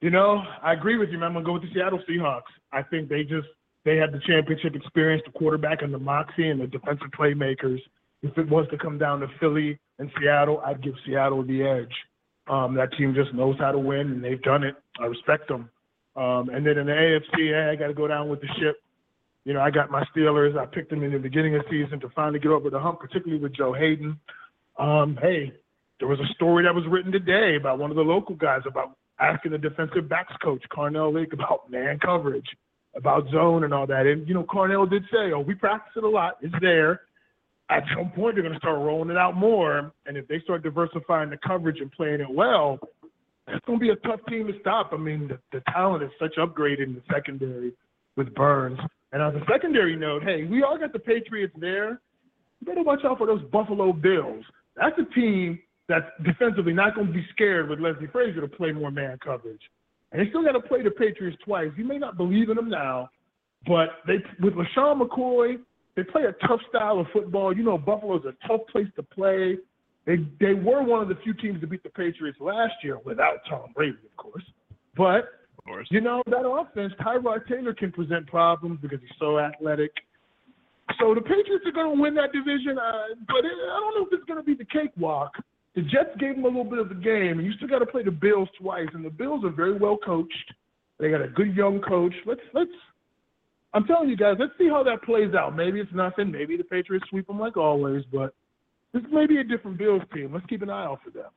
You 0.00 0.08
know, 0.08 0.42
I 0.62 0.72
agree 0.72 0.96
with 0.96 1.10
you, 1.10 1.18
man. 1.18 1.26
I'm 1.26 1.32
gonna 1.34 1.44
go 1.44 1.52
with 1.52 1.62
the 1.62 1.68
Seattle 1.74 2.00
Seahawks. 2.08 2.40
I 2.72 2.82
think 2.84 3.10
they 3.10 3.22
just 3.24 3.48
they 3.84 3.96
had 3.96 4.12
the 4.12 4.20
championship 4.26 4.74
experience, 4.74 5.22
the 5.24 5.38
quarterback 5.38 5.82
and 5.82 5.92
the 5.92 5.98
moxie 5.98 6.48
and 6.48 6.60
the 6.60 6.66
defensive 6.66 7.08
playmakers. 7.18 7.80
If 8.22 8.36
it 8.36 8.48
was 8.48 8.66
to 8.70 8.78
come 8.78 8.98
down 8.98 9.20
to 9.20 9.28
Philly 9.38 9.78
and 9.98 10.10
Seattle, 10.18 10.60
I'd 10.64 10.82
give 10.82 10.94
Seattle 11.06 11.42
the 11.44 11.62
edge. 11.62 11.94
Um, 12.48 12.74
that 12.74 12.92
team 12.96 13.14
just 13.14 13.34
knows 13.34 13.56
how 13.58 13.72
to 13.72 13.78
win, 13.78 14.12
and 14.12 14.24
they've 14.24 14.42
done 14.42 14.64
it. 14.64 14.74
I 15.00 15.06
respect 15.06 15.48
them. 15.48 15.70
Um, 16.16 16.48
and 16.48 16.66
then 16.66 16.78
in 16.78 16.86
the 16.86 16.92
AFC, 16.92 17.52
hey, 17.52 17.70
I 17.70 17.76
got 17.76 17.88
to 17.88 17.94
go 17.94 18.08
down 18.08 18.28
with 18.28 18.40
the 18.40 18.48
ship. 18.58 18.82
You 19.44 19.54
know, 19.54 19.60
I 19.60 19.70
got 19.70 19.90
my 19.90 20.04
Steelers. 20.14 20.58
I 20.58 20.66
picked 20.66 20.90
them 20.90 21.02
in 21.04 21.12
the 21.12 21.18
beginning 21.18 21.54
of 21.54 21.62
the 21.62 21.70
season 21.70 22.00
to 22.00 22.08
finally 22.10 22.40
get 22.40 22.50
over 22.50 22.70
the 22.70 22.80
hump, 22.80 23.00
particularly 23.00 23.40
with 23.40 23.54
Joe 23.54 23.72
Haden. 23.72 24.18
Um, 24.78 25.18
hey, 25.22 25.52
there 26.00 26.08
was 26.08 26.18
a 26.20 26.34
story 26.34 26.64
that 26.64 26.74
was 26.74 26.84
written 26.88 27.12
today 27.12 27.56
about 27.56 27.78
one 27.78 27.90
of 27.90 27.96
the 27.96 28.02
local 28.02 28.34
guys 28.34 28.62
about 28.66 28.96
asking 29.20 29.52
the 29.52 29.58
defensive 29.58 30.08
backs 30.08 30.34
coach, 30.42 30.62
Carnell 30.72 31.14
Lake, 31.14 31.32
about 31.32 31.70
man 31.70 31.98
coverage 31.98 32.46
about 32.98 33.30
zone 33.30 33.64
and 33.64 33.72
all 33.72 33.86
that. 33.86 34.06
And 34.06 34.28
you 34.28 34.34
know, 34.34 34.44
Carnell 34.44 34.90
did 34.90 35.04
say, 35.10 35.32
"Oh, 35.32 35.40
we 35.40 35.54
practice 35.54 35.94
it 35.96 36.04
a 36.04 36.08
lot. 36.08 36.36
It's 36.42 36.54
there." 36.60 37.02
At 37.70 37.84
some 37.94 38.10
point, 38.10 38.34
they're 38.34 38.42
going 38.42 38.54
to 38.54 38.58
start 38.58 38.78
rolling 38.78 39.10
it 39.10 39.18
out 39.18 39.36
more, 39.36 39.92
and 40.06 40.16
if 40.16 40.26
they 40.26 40.40
start 40.40 40.62
diversifying 40.62 41.28
the 41.28 41.36
coverage 41.46 41.80
and 41.80 41.92
playing 41.92 42.20
it 42.20 42.30
well, 42.30 42.78
it's 43.46 43.64
going 43.66 43.78
to 43.78 43.82
be 43.82 43.90
a 43.90 43.96
tough 43.96 44.20
team 44.28 44.46
to 44.46 44.58
stop. 44.60 44.90
I 44.92 44.96
mean, 44.96 45.28
the, 45.28 45.38
the 45.52 45.62
talent 45.70 46.02
is 46.02 46.10
such 46.18 46.38
upgrade 46.38 46.80
in 46.80 46.94
the 46.94 47.02
secondary 47.12 47.74
with 48.16 48.34
Burns. 48.34 48.78
And 49.12 49.22
on 49.22 49.34
the 49.34 49.42
secondary 49.50 49.96
note, 49.96 50.22
hey, 50.22 50.44
we 50.44 50.62
all 50.62 50.78
got 50.78 50.92
the 50.92 50.98
Patriots 50.98 51.54
there. 51.58 52.00
You 52.60 52.66
better 52.66 52.82
watch 52.82 53.00
out 53.04 53.18
for 53.18 53.26
those 53.26 53.42
Buffalo 53.50 53.92
Bills. 53.92 54.44
That's 54.76 54.98
a 54.98 55.14
team 55.14 55.58
that's 55.88 56.06
defensively 56.24 56.72
not 56.72 56.94
going 56.94 57.06
to 57.06 57.12
be 57.12 57.26
scared 57.32 57.68
with 57.68 57.80
Leslie 57.80 58.08
Frazier 58.08 58.40
to 58.40 58.48
play 58.48 58.72
more 58.72 58.90
man 58.90 59.18
coverage. 59.24 59.62
And 60.12 60.20
they 60.20 60.28
still 60.30 60.42
got 60.42 60.52
to 60.52 60.60
play 60.60 60.82
the 60.82 60.90
Patriots 60.90 61.36
twice. 61.44 61.70
You 61.76 61.84
may 61.84 61.98
not 61.98 62.16
believe 62.16 62.48
in 62.48 62.56
them 62.56 62.70
now, 62.70 63.10
but 63.66 63.88
they 64.06 64.16
with 64.40 64.54
LeSean 64.54 65.00
McCoy, 65.00 65.58
they 65.96 66.04
play 66.04 66.22
a 66.22 66.46
tough 66.46 66.60
style 66.68 67.00
of 67.00 67.06
football. 67.12 67.54
You 67.56 67.62
know, 67.62 67.76
Buffalo's 67.76 68.24
a 68.24 68.46
tough 68.46 68.62
place 68.72 68.86
to 68.96 69.02
play. 69.02 69.58
They 70.06 70.16
they 70.40 70.54
were 70.54 70.82
one 70.82 71.02
of 71.02 71.08
the 71.08 71.16
few 71.22 71.34
teams 71.34 71.60
to 71.60 71.66
beat 71.66 71.82
the 71.82 71.90
Patriots 71.90 72.38
last 72.40 72.74
year 72.82 72.98
without 73.04 73.38
Tom 73.48 73.72
Brady, 73.74 73.98
of 74.10 74.16
course. 74.16 74.44
But 74.96 75.28
of 75.58 75.64
course. 75.66 75.88
you 75.90 76.00
know 76.00 76.22
that 76.26 76.48
offense, 76.48 76.94
Tyrod 77.00 77.46
Taylor 77.46 77.74
can 77.74 77.92
present 77.92 78.26
problems 78.26 78.78
because 78.80 79.00
he's 79.00 79.18
so 79.18 79.38
athletic. 79.38 79.90
So 80.98 81.14
the 81.14 81.20
Patriots 81.20 81.66
are 81.66 81.72
going 81.72 81.96
to 81.96 82.02
win 82.02 82.14
that 82.14 82.32
division, 82.32 82.78
uh, 82.78 83.14
but 83.26 83.44
it, 83.44 83.52
I 83.52 83.80
don't 83.80 84.00
know 84.00 84.06
if 84.06 84.12
it's 84.12 84.24
going 84.24 84.38
to 84.38 84.44
be 84.44 84.54
the 84.54 84.64
cakewalk. 84.64 85.32
The 85.78 85.84
Jets 85.84 86.10
gave 86.18 86.34
them 86.34 86.44
a 86.44 86.48
little 86.48 86.64
bit 86.64 86.80
of 86.80 86.88
the 86.88 86.96
game, 86.96 87.38
and 87.38 87.46
you 87.46 87.52
still 87.52 87.68
got 87.68 87.78
to 87.78 87.86
play 87.86 88.02
the 88.02 88.10
Bills 88.10 88.48
twice. 88.60 88.88
And 88.94 89.04
the 89.04 89.10
Bills 89.10 89.44
are 89.44 89.50
very 89.50 89.78
well 89.78 89.96
coached. 89.96 90.52
They 90.98 91.08
got 91.08 91.22
a 91.22 91.28
good 91.28 91.54
young 91.54 91.80
coach. 91.80 92.12
Let's 92.26 92.40
let's. 92.52 92.72
I'm 93.72 93.84
telling 93.84 94.08
you 94.08 94.16
guys, 94.16 94.38
let's 94.40 94.54
see 94.58 94.68
how 94.68 94.82
that 94.82 95.04
plays 95.04 95.34
out. 95.38 95.54
Maybe 95.54 95.78
it's 95.78 95.92
nothing. 95.94 96.32
Maybe 96.32 96.56
the 96.56 96.64
Patriots 96.64 97.06
sweep 97.08 97.28
them 97.28 97.38
like 97.38 97.56
always, 97.56 98.02
but 98.12 98.34
this 98.92 99.04
may 99.12 99.26
be 99.26 99.38
a 99.38 99.44
different 99.44 99.78
Bills 99.78 100.02
team. 100.12 100.32
Let's 100.34 100.46
keep 100.46 100.62
an 100.62 100.70
eye 100.70 100.84
out 100.84 100.98
for 101.04 101.10
them. 101.10 101.30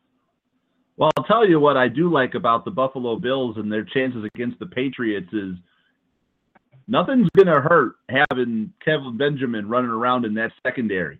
Well, 0.97 1.11
I'll 1.19 1.25
tell 1.25 1.47
you 1.47 1.59
what 1.59 1.77
I 1.77 1.87
do 1.87 2.11
like 2.11 2.33
about 2.33 2.65
the 2.65 2.71
Buffalo 2.71 3.19
Bills 3.19 3.57
and 3.57 3.71
their 3.71 3.83
chances 3.83 4.23
against 4.33 4.57
the 4.57 4.65
Patriots 4.65 5.31
is 5.33 5.53
nothing's 6.87 7.29
gonna 7.37 7.61
hurt 7.61 7.97
having 8.09 8.73
Kelvin 8.83 9.17
Benjamin 9.19 9.69
running 9.69 9.91
around 9.91 10.25
in 10.25 10.33
that 10.33 10.51
secondary. 10.65 11.19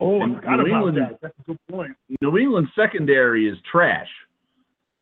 Oh, 0.00 0.20
I 0.20 0.24
And 0.24 0.36
forgot 0.36 0.50
New 0.56 0.66
about 0.66 0.76
England- 0.76 0.96
that. 0.98 1.20
That's 1.20 1.38
a 1.38 1.42
good 1.42 1.58
point. 1.68 1.96
New 2.20 2.38
England 2.38 2.68
secondary 2.74 3.46
is 3.48 3.58
trash. 3.70 4.08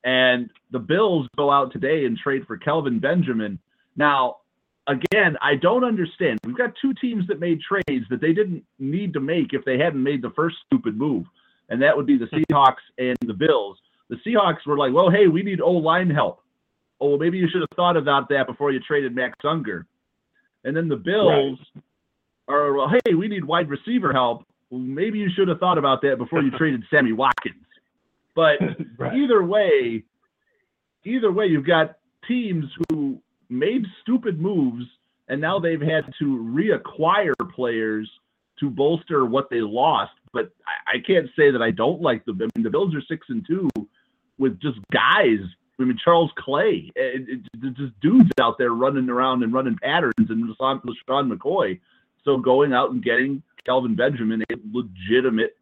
And 0.05 0.51
the 0.71 0.79
Bills 0.79 1.29
go 1.37 1.51
out 1.51 1.73
today 1.73 2.05
and 2.05 2.17
trade 2.17 2.47
for 2.47 2.57
Kelvin 2.57 2.99
Benjamin. 2.99 3.59
Now, 3.97 4.39
again, 4.87 5.37
I 5.41 5.55
don't 5.55 5.85
understand. 5.85 6.41
We've 6.45 6.57
got 6.57 6.73
two 6.81 6.95
teams 6.95 7.27
that 7.29 7.41
made 7.41 7.61
trades 7.61 8.07
that 8.11 8.21
they 8.21 8.33
didn't 8.33 8.65
need 8.79 9.13
to 9.13 9.21
make 9.21 9.53
if 9.53 9.65
they 9.65 9.79
hadn't 9.79 10.03
made 10.03 10.23
the 10.23 10.31
first 10.31 10.57
stupid 10.67 10.97
move. 10.97 11.27
And 11.69 11.83
that 11.83 11.97
would 11.97 12.07
be 12.07 12.17
the 12.17 12.27
hmm. 12.27 12.39
Seahawks 12.39 12.83
and 12.99 13.17
the 13.27 13.35
Bills. 13.35 13.79
The 14.09 14.17
Seahawks 14.27 14.67
were 14.67 14.79
like, 14.79 14.93
well, 14.93 15.11
hey, 15.11 15.27
we 15.27 15.43
need 15.43 15.61
O 15.61 15.73
line 15.73 16.11
help. 16.11 16.41
Oh, 17.01 17.11
well, 17.11 17.19
maybe 17.19 17.39
you 17.39 17.49
should 17.49 17.61
have 17.61 17.77
thought 17.77 17.97
about 17.97 18.29
that 18.31 18.47
before 18.47 18.73
you 18.73 18.81
traded 18.81 19.15
Max 19.15 19.39
Unger. 19.45 19.87
And 20.65 20.77
then 20.77 20.89
the 20.89 20.97
Bills 20.97 21.59
are, 22.49 22.73
well, 22.73 22.91
hey, 23.05 23.15
we 23.15 23.29
need 23.29 23.45
wide 23.45 23.69
receiver 23.69 24.13
help. 24.13 24.45
Well, 24.71 24.81
maybe 24.81 25.19
you 25.19 25.31
should 25.35 25.49
have 25.49 25.59
thought 25.61 25.79
about 25.79 26.03
that 26.03 26.19
before 26.19 26.43
you 26.43 26.51
traded 26.51 26.85
Sammy 26.91 27.13
Watkins. 27.13 27.65
But 28.35 28.59
Right. 28.99 29.15
either 29.17 29.43
way, 29.43 30.05
either 31.05 31.33
way, 31.33 31.47
you've 31.47 31.67
got 31.67 31.97
teams 32.27 32.65
who 32.91 33.19
made 33.49 33.85
stupid 34.03 34.41
moves 34.41 34.85
and 35.29 35.41
now 35.41 35.59
they've 35.59 35.81
had 35.81 36.05
to 36.19 36.25
reacquire 36.25 37.35
players 37.55 38.11
to 38.61 38.71
bolster 38.71 39.25
what 39.27 39.49
they 39.51 39.61
lost. 39.61 40.13
But 40.33 40.51
I, 40.67 40.97
I 40.97 41.01
can't 41.07 41.29
say 41.37 41.51
that 41.51 41.63
I 41.63 41.71
don't 41.71 42.01
like 42.01 42.25
them. 42.25 42.39
I 42.41 42.47
mean, 42.57 42.65
the 42.65 42.71
Bills 42.71 42.95
are 42.95 43.03
six 43.09 43.27
and 43.29 43.47
two 43.47 43.69
with 44.39 44.59
just 44.61 44.79
guys. 44.93 45.39
I 45.81 45.85
mean, 45.85 45.99
Charles 46.03 46.31
Clay, 46.37 46.91
it, 46.97 47.29
it, 47.29 47.41
it- 47.63 47.75
just 47.77 47.99
dudes 48.01 48.31
out 48.41 48.57
there 48.59 48.71
running 48.71 49.09
around 49.09 49.43
and 49.43 49.53
running 49.53 49.77
patterns, 49.83 50.15
and 50.19 50.49
LeSean 50.59 50.83
McCoy. 51.31 51.79
So 52.25 52.37
going 52.39 52.73
out 52.73 52.91
and 52.91 53.03
getting 53.03 53.43
Kelvin 53.69 53.95
Benjamin, 53.95 54.43
a 54.51 54.55
legitimate 54.73 55.55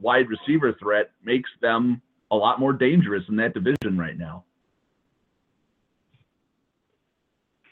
wide 0.00 0.26
receiver 0.28 0.72
threat, 0.80 1.10
makes 1.24 1.50
them 1.60 2.00
a 2.30 2.36
lot 2.36 2.60
more 2.60 2.72
dangerous 2.72 3.24
in 3.28 3.36
that 3.36 3.54
division 3.54 3.98
right 3.98 4.16
now. 4.16 4.44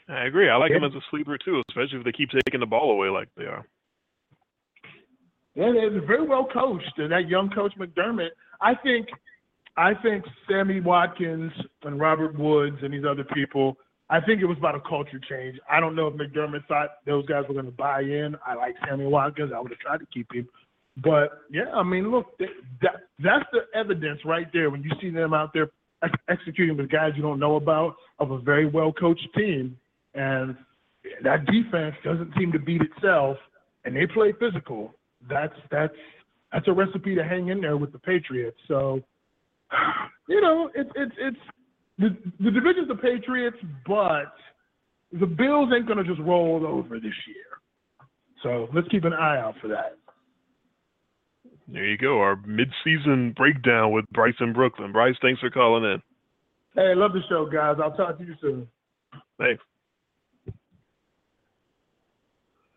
I 0.09 0.25
agree. 0.25 0.49
I 0.49 0.57
like 0.57 0.71
him 0.71 0.83
as 0.83 0.93
a 0.93 1.01
sleeper 1.11 1.37
too, 1.37 1.61
especially 1.69 1.99
if 1.99 2.05
they 2.05 2.11
keep 2.11 2.29
taking 2.29 2.59
the 2.59 2.65
ball 2.65 2.91
away 2.91 3.09
like 3.09 3.29
they 3.37 3.43
are. 3.43 3.65
Yeah, 5.55 5.71
they're 5.73 6.05
very 6.05 6.27
well 6.27 6.47
coached, 6.51 6.93
and 6.97 7.11
that 7.11 7.27
young 7.27 7.49
coach 7.49 7.73
McDermott. 7.79 8.29
I 8.61 8.75
think, 8.75 9.07
I 9.75 9.93
think 9.95 10.23
Sammy 10.49 10.81
Watkins 10.81 11.51
and 11.83 11.99
Robert 11.99 12.37
Woods 12.37 12.77
and 12.83 12.93
these 12.93 13.03
other 13.09 13.23
people. 13.23 13.77
I 14.09 14.21
think 14.21 14.41
it 14.41 14.45
was 14.45 14.57
about 14.57 14.75
a 14.75 14.79
culture 14.81 15.19
change. 15.29 15.59
I 15.69 15.79
don't 15.79 15.95
know 15.95 16.07
if 16.07 16.13
McDermott 16.13 16.65
thought 16.67 16.89
those 17.05 17.25
guys 17.25 17.43
were 17.47 17.53
going 17.53 17.65
to 17.65 17.71
buy 17.71 18.01
in. 18.01 18.35
I 18.45 18.55
like 18.55 18.75
Sammy 18.87 19.05
Watkins. 19.05 19.51
I 19.53 19.59
would 19.59 19.71
have 19.71 19.79
tried 19.79 19.99
to 19.99 20.07
keep 20.13 20.33
him, 20.33 20.47
but 21.03 21.41
yeah, 21.51 21.69
I 21.73 21.83
mean, 21.83 22.09
look, 22.09 22.37
that, 22.39 22.49
that 22.81 22.95
that's 23.19 23.45
the 23.51 23.61
evidence 23.77 24.19
right 24.25 24.47
there 24.53 24.69
when 24.69 24.83
you 24.83 24.91
see 25.01 25.09
them 25.09 25.33
out 25.33 25.51
there 25.53 25.69
ex- 26.03 26.13
executing 26.29 26.77
with 26.77 26.89
guys 26.89 27.11
you 27.15 27.21
don't 27.21 27.39
know 27.39 27.55
about 27.55 27.95
of 28.19 28.31
a 28.31 28.39
very 28.39 28.65
well 28.65 28.93
coached 28.93 29.27
team, 29.35 29.77
and 30.13 30.55
that 31.23 31.45
defense 31.45 31.95
doesn't 32.03 32.31
seem 32.37 32.51
to 32.51 32.59
beat 32.59 32.81
itself, 32.81 33.37
and 33.85 33.95
they 33.95 34.07
play 34.07 34.33
physical 34.39 34.93
that's 35.29 35.53
that's 35.71 35.93
that's 36.51 36.67
a 36.67 36.73
recipe 36.73 37.15
to 37.15 37.23
hang 37.23 37.49
in 37.49 37.61
there 37.61 37.77
with 37.77 37.91
the 37.91 37.99
Patriots. 37.99 38.57
So, 38.67 39.01
you 40.29 40.41
know, 40.41 40.69
it's 40.75 40.89
it's 40.95 41.15
it's 41.17 41.37
the 41.97 42.15
the 42.39 42.51
division's 42.51 42.87
the 42.87 42.95
Patriots, 42.95 43.57
but 43.85 44.33
the 45.11 45.25
Bills 45.25 45.69
ain't 45.75 45.87
gonna 45.87 46.03
just 46.03 46.21
roll 46.21 46.65
over 46.65 46.99
this 46.99 47.13
year. 47.27 47.45
So 48.43 48.67
let's 48.73 48.87
keep 48.89 49.03
an 49.03 49.13
eye 49.13 49.39
out 49.39 49.55
for 49.61 49.67
that. 49.69 49.97
There 51.67 51.85
you 51.85 51.97
go. 51.97 52.19
Our 52.19 52.37
mid-season 52.45 53.33
breakdown 53.35 53.91
with 53.91 54.05
Bryce 54.11 54.35
in 54.39 54.53
Brooklyn. 54.53 54.93
Bryce, 54.93 55.15
thanks 55.21 55.41
for 55.41 55.49
calling 55.49 55.83
in. 55.83 56.01
Hey, 56.75 56.93
love 56.95 57.11
the 57.11 57.19
show, 57.27 57.45
guys. 57.45 57.75
I'll 57.83 57.91
talk 57.91 58.17
to 58.19 58.23
you 58.23 58.35
soon. 58.39 58.67
Thanks. 59.37 59.61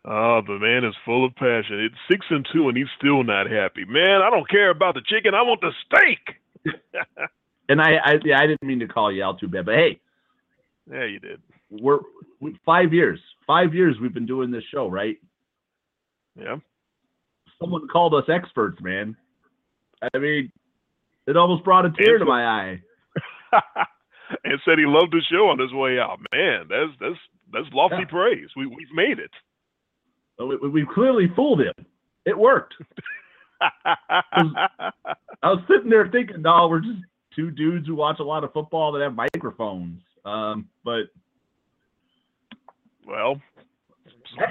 Oh, 0.04 0.40
the 0.44 0.58
man 0.58 0.84
is 0.84 0.94
full 1.04 1.26
of 1.26 1.34
passion. 1.36 1.84
It's 1.84 1.94
six 2.10 2.24
and 2.30 2.46
two, 2.52 2.68
and 2.68 2.76
he's 2.76 2.86
still 2.98 3.22
not 3.22 3.50
happy. 3.50 3.84
Man, 3.84 4.22
I 4.22 4.30
don't 4.30 4.48
care 4.48 4.70
about 4.70 4.94
the 4.94 5.02
chicken. 5.06 5.34
I 5.34 5.42
want 5.42 5.60
the 5.60 5.72
steak. 5.84 6.74
And 7.70 7.80
I, 7.80 7.92
I, 8.04 8.14
yeah, 8.24 8.40
I 8.40 8.48
didn't 8.48 8.64
mean 8.68 8.80
to 8.80 8.88
call 8.88 9.12
you 9.12 9.24
out 9.24 9.40
too 9.40 9.48
bad, 9.48 9.66
but 9.66 9.76
hey, 9.76 10.00
Yeah, 10.92 11.04
you 11.06 11.20
did. 11.20 11.40
we're 11.70 12.00
we, 12.40 12.58
five 12.66 12.92
years. 12.92 13.20
Five 13.46 13.74
years 13.74 13.96
we've 14.02 14.14
been 14.14 14.26
doing 14.26 14.50
this 14.50 14.64
show, 14.74 14.88
right? 14.88 15.16
Yeah. 16.38 16.56
Someone 17.60 17.88
called 17.88 18.14
us 18.14 18.24
experts, 18.28 18.80
man. 18.82 19.16
I 20.14 20.18
mean, 20.18 20.50
it 21.28 21.36
almost 21.36 21.64
brought 21.64 21.86
a 21.86 21.90
tear 21.92 22.18
to 22.18 22.24
my 22.24 22.44
eye. 22.44 22.82
and 24.44 24.60
said 24.64 24.78
he 24.78 24.86
loved 24.86 25.12
the 25.12 25.22
show 25.30 25.48
on 25.48 25.58
his 25.60 25.72
way 25.72 25.98
out. 26.00 26.18
Man, 26.32 26.66
that's 26.68 26.92
that's 27.00 27.18
that's 27.52 27.74
lofty 27.74 27.98
Yeah. 28.00 28.04
praise. 28.08 28.48
We 28.56 28.66
we've 28.66 28.92
made 28.94 29.18
it. 29.20 29.30
So 30.38 30.46
we, 30.46 30.68
we 30.68 30.86
clearly 30.94 31.28
fooled 31.36 31.60
him. 31.60 31.74
It 32.26 32.38
worked. 32.38 32.74
I 33.84 34.22
was 35.44 35.62
sitting 35.68 35.90
there 35.90 36.08
thinking, 36.10 36.42
no, 36.42 36.68
we're 36.68 36.80
just 36.80 37.00
two 37.40 37.50
dudes 37.50 37.86
who 37.86 37.94
watch 37.94 38.18
a 38.20 38.24
lot 38.24 38.44
of 38.44 38.52
football 38.52 38.92
that 38.92 39.02
have 39.02 39.14
microphones. 39.14 40.00
Um, 40.24 40.68
but 40.84 41.04
well, 43.06 43.40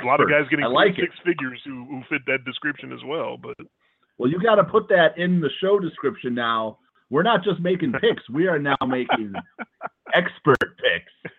a 0.01 0.05
lot 0.05 0.21
of 0.21 0.29
guys 0.29 0.45
getting 0.49 0.65
like 0.65 0.95
six 0.95 1.15
figures 1.23 1.61
who 1.63 1.85
who 1.85 2.01
fit 2.09 2.21
that 2.25 2.43
description 2.45 2.91
as 2.91 2.99
well. 3.05 3.37
But 3.37 3.55
well, 4.17 4.29
you 4.29 4.41
got 4.41 4.55
to 4.55 4.63
put 4.63 4.89
that 4.89 5.17
in 5.17 5.39
the 5.39 5.49
show 5.61 5.79
description 5.79 6.33
now. 6.33 6.79
We're 7.09 7.23
not 7.23 7.43
just 7.43 7.59
making 7.59 7.93
picks; 7.93 8.27
we 8.29 8.47
are 8.47 8.59
now 8.59 8.77
making 8.87 9.33
expert 10.13 10.57
picks. 10.59 11.33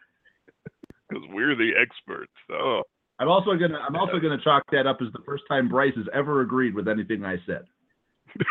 because 1.08 1.24
we're 1.30 1.56
the 1.56 1.72
experts. 1.80 2.32
Oh, 2.52 2.82
I'm 3.18 3.28
also 3.28 3.54
gonna 3.56 3.78
I'm 3.78 3.96
also 3.96 4.18
gonna 4.18 4.40
chalk 4.42 4.62
that 4.72 4.86
up 4.86 4.98
as 5.00 5.12
the 5.12 5.22
first 5.26 5.44
time 5.48 5.68
Bryce 5.68 5.94
has 5.96 6.06
ever 6.14 6.40
agreed 6.40 6.74
with 6.74 6.88
anything 6.88 7.24
I 7.24 7.36
said. 7.46 7.64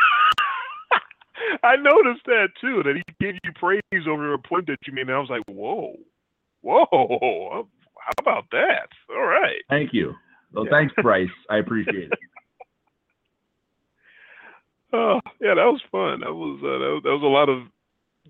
I 1.62 1.76
noticed 1.76 2.24
that 2.26 2.48
too. 2.60 2.82
That 2.84 2.96
he 2.96 3.02
gave 3.24 3.34
you 3.44 3.52
praise 3.54 4.06
over 4.08 4.32
a 4.32 4.38
point 4.38 4.66
that 4.68 4.78
you 4.86 4.92
made. 4.92 5.02
And 5.02 5.12
I 5.12 5.18
was 5.18 5.30
like, 5.30 5.42
whoa, 5.48 5.94
whoa, 6.62 7.68
how 7.96 8.12
about 8.18 8.44
that? 8.52 8.88
All 9.10 9.26
right. 9.26 9.60
Thank 9.68 9.92
you. 9.92 10.14
Well, 10.52 10.64
Yeah. 10.64 10.70
thanks, 10.72 10.94
Bryce. 11.02 11.28
I 11.50 11.58
appreciate 11.58 12.10
it. 12.12 12.18
Oh, 14.92 15.20
yeah, 15.40 15.54
that 15.54 15.66
was 15.70 15.80
fun. 15.92 16.20
That 16.20 16.34
was 16.34 16.58
uh, 16.62 16.78
that 16.82 16.92
was, 16.94 17.02
that 17.04 17.10
was 17.10 17.22
a 17.22 17.26
lot 17.26 17.48
of 17.48 17.62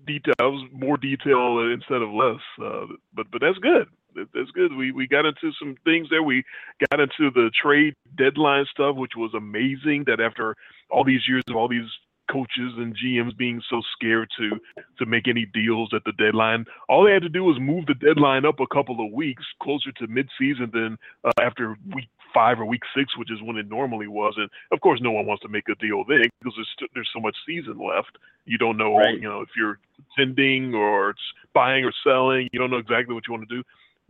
detail. 0.05 0.33
That 0.37 0.51
was 0.51 0.67
more 0.71 0.97
detail 0.97 1.57
instead 1.73 2.01
of 2.03 2.09
less. 2.13 2.41
Uh, 2.61 2.85
but 3.15 3.25
but 3.31 3.41
that's 3.41 3.57
good. 3.57 3.87
That's 4.15 4.51
good. 4.51 4.75
We 4.75 4.91
we 4.91 5.07
got 5.07 5.25
into 5.25 5.51
some 5.57 5.75
things 5.85 6.07
there. 6.11 6.21
We 6.21 6.43
got 6.91 6.99
into 6.99 7.31
the 7.31 7.49
trade 7.59 7.95
deadline 8.15 8.65
stuff, 8.69 8.95
which 8.95 9.13
was 9.17 9.33
amazing. 9.33 10.03
That 10.05 10.19
after 10.19 10.55
all 10.91 11.03
these 11.03 11.27
years 11.27 11.43
of 11.49 11.55
all 11.55 11.67
these 11.67 11.89
coaches 12.31 12.73
and 12.77 12.95
GMs 12.95 13.35
being 13.37 13.61
so 13.69 13.81
scared 13.93 14.29
to 14.37 14.51
to 14.99 15.05
make 15.05 15.27
any 15.27 15.45
deals 15.45 15.89
at 15.93 16.03
the 16.05 16.13
deadline, 16.13 16.65
all 16.89 17.03
they 17.03 17.11
had 17.13 17.23
to 17.23 17.29
do 17.29 17.43
was 17.43 17.59
move 17.59 17.85
the 17.87 17.93
deadline 17.95 18.45
up 18.45 18.59
a 18.59 18.67
couple 18.67 19.05
of 19.05 19.11
weeks 19.11 19.43
closer 19.61 19.91
to 19.93 20.07
midseason 20.07 20.71
than 20.71 20.97
uh, 21.23 21.31
after 21.41 21.75
week 21.93 22.07
five 22.33 22.59
or 22.61 22.65
week 22.65 22.83
six, 22.95 23.17
which 23.17 23.29
is 23.31 23.41
when 23.41 23.57
it 23.57 23.69
normally 23.69 24.07
was. 24.07 24.33
And 24.37 24.49
of 24.71 24.79
course, 24.79 25.01
no 25.01 25.11
one 25.11 25.25
wants 25.25 25.41
to 25.43 25.49
make 25.49 25.67
a 25.67 25.75
deal 25.75 26.03
then 26.07 26.23
because 26.39 26.53
there's 26.55 26.69
st- 26.77 26.91
there's 26.93 27.09
so 27.13 27.19
much 27.19 27.35
season 27.45 27.77
left. 27.77 28.17
You 28.45 28.57
don't 28.57 28.77
know, 28.77 28.95
Right. 28.97 29.15
you 29.15 29.27
know, 29.27 29.41
if 29.41 29.49
you're 29.57 29.79
contending 30.15 30.73
or 30.73 31.11
it's 31.11 31.21
buying 31.53 31.83
or 31.85 31.91
selling. 32.03 32.49
You 32.51 32.59
don't 32.59 32.71
know 32.71 32.77
exactly 32.77 33.13
what 33.13 33.27
you 33.27 33.33
want 33.33 33.47
to 33.47 33.55
do. 33.55 33.63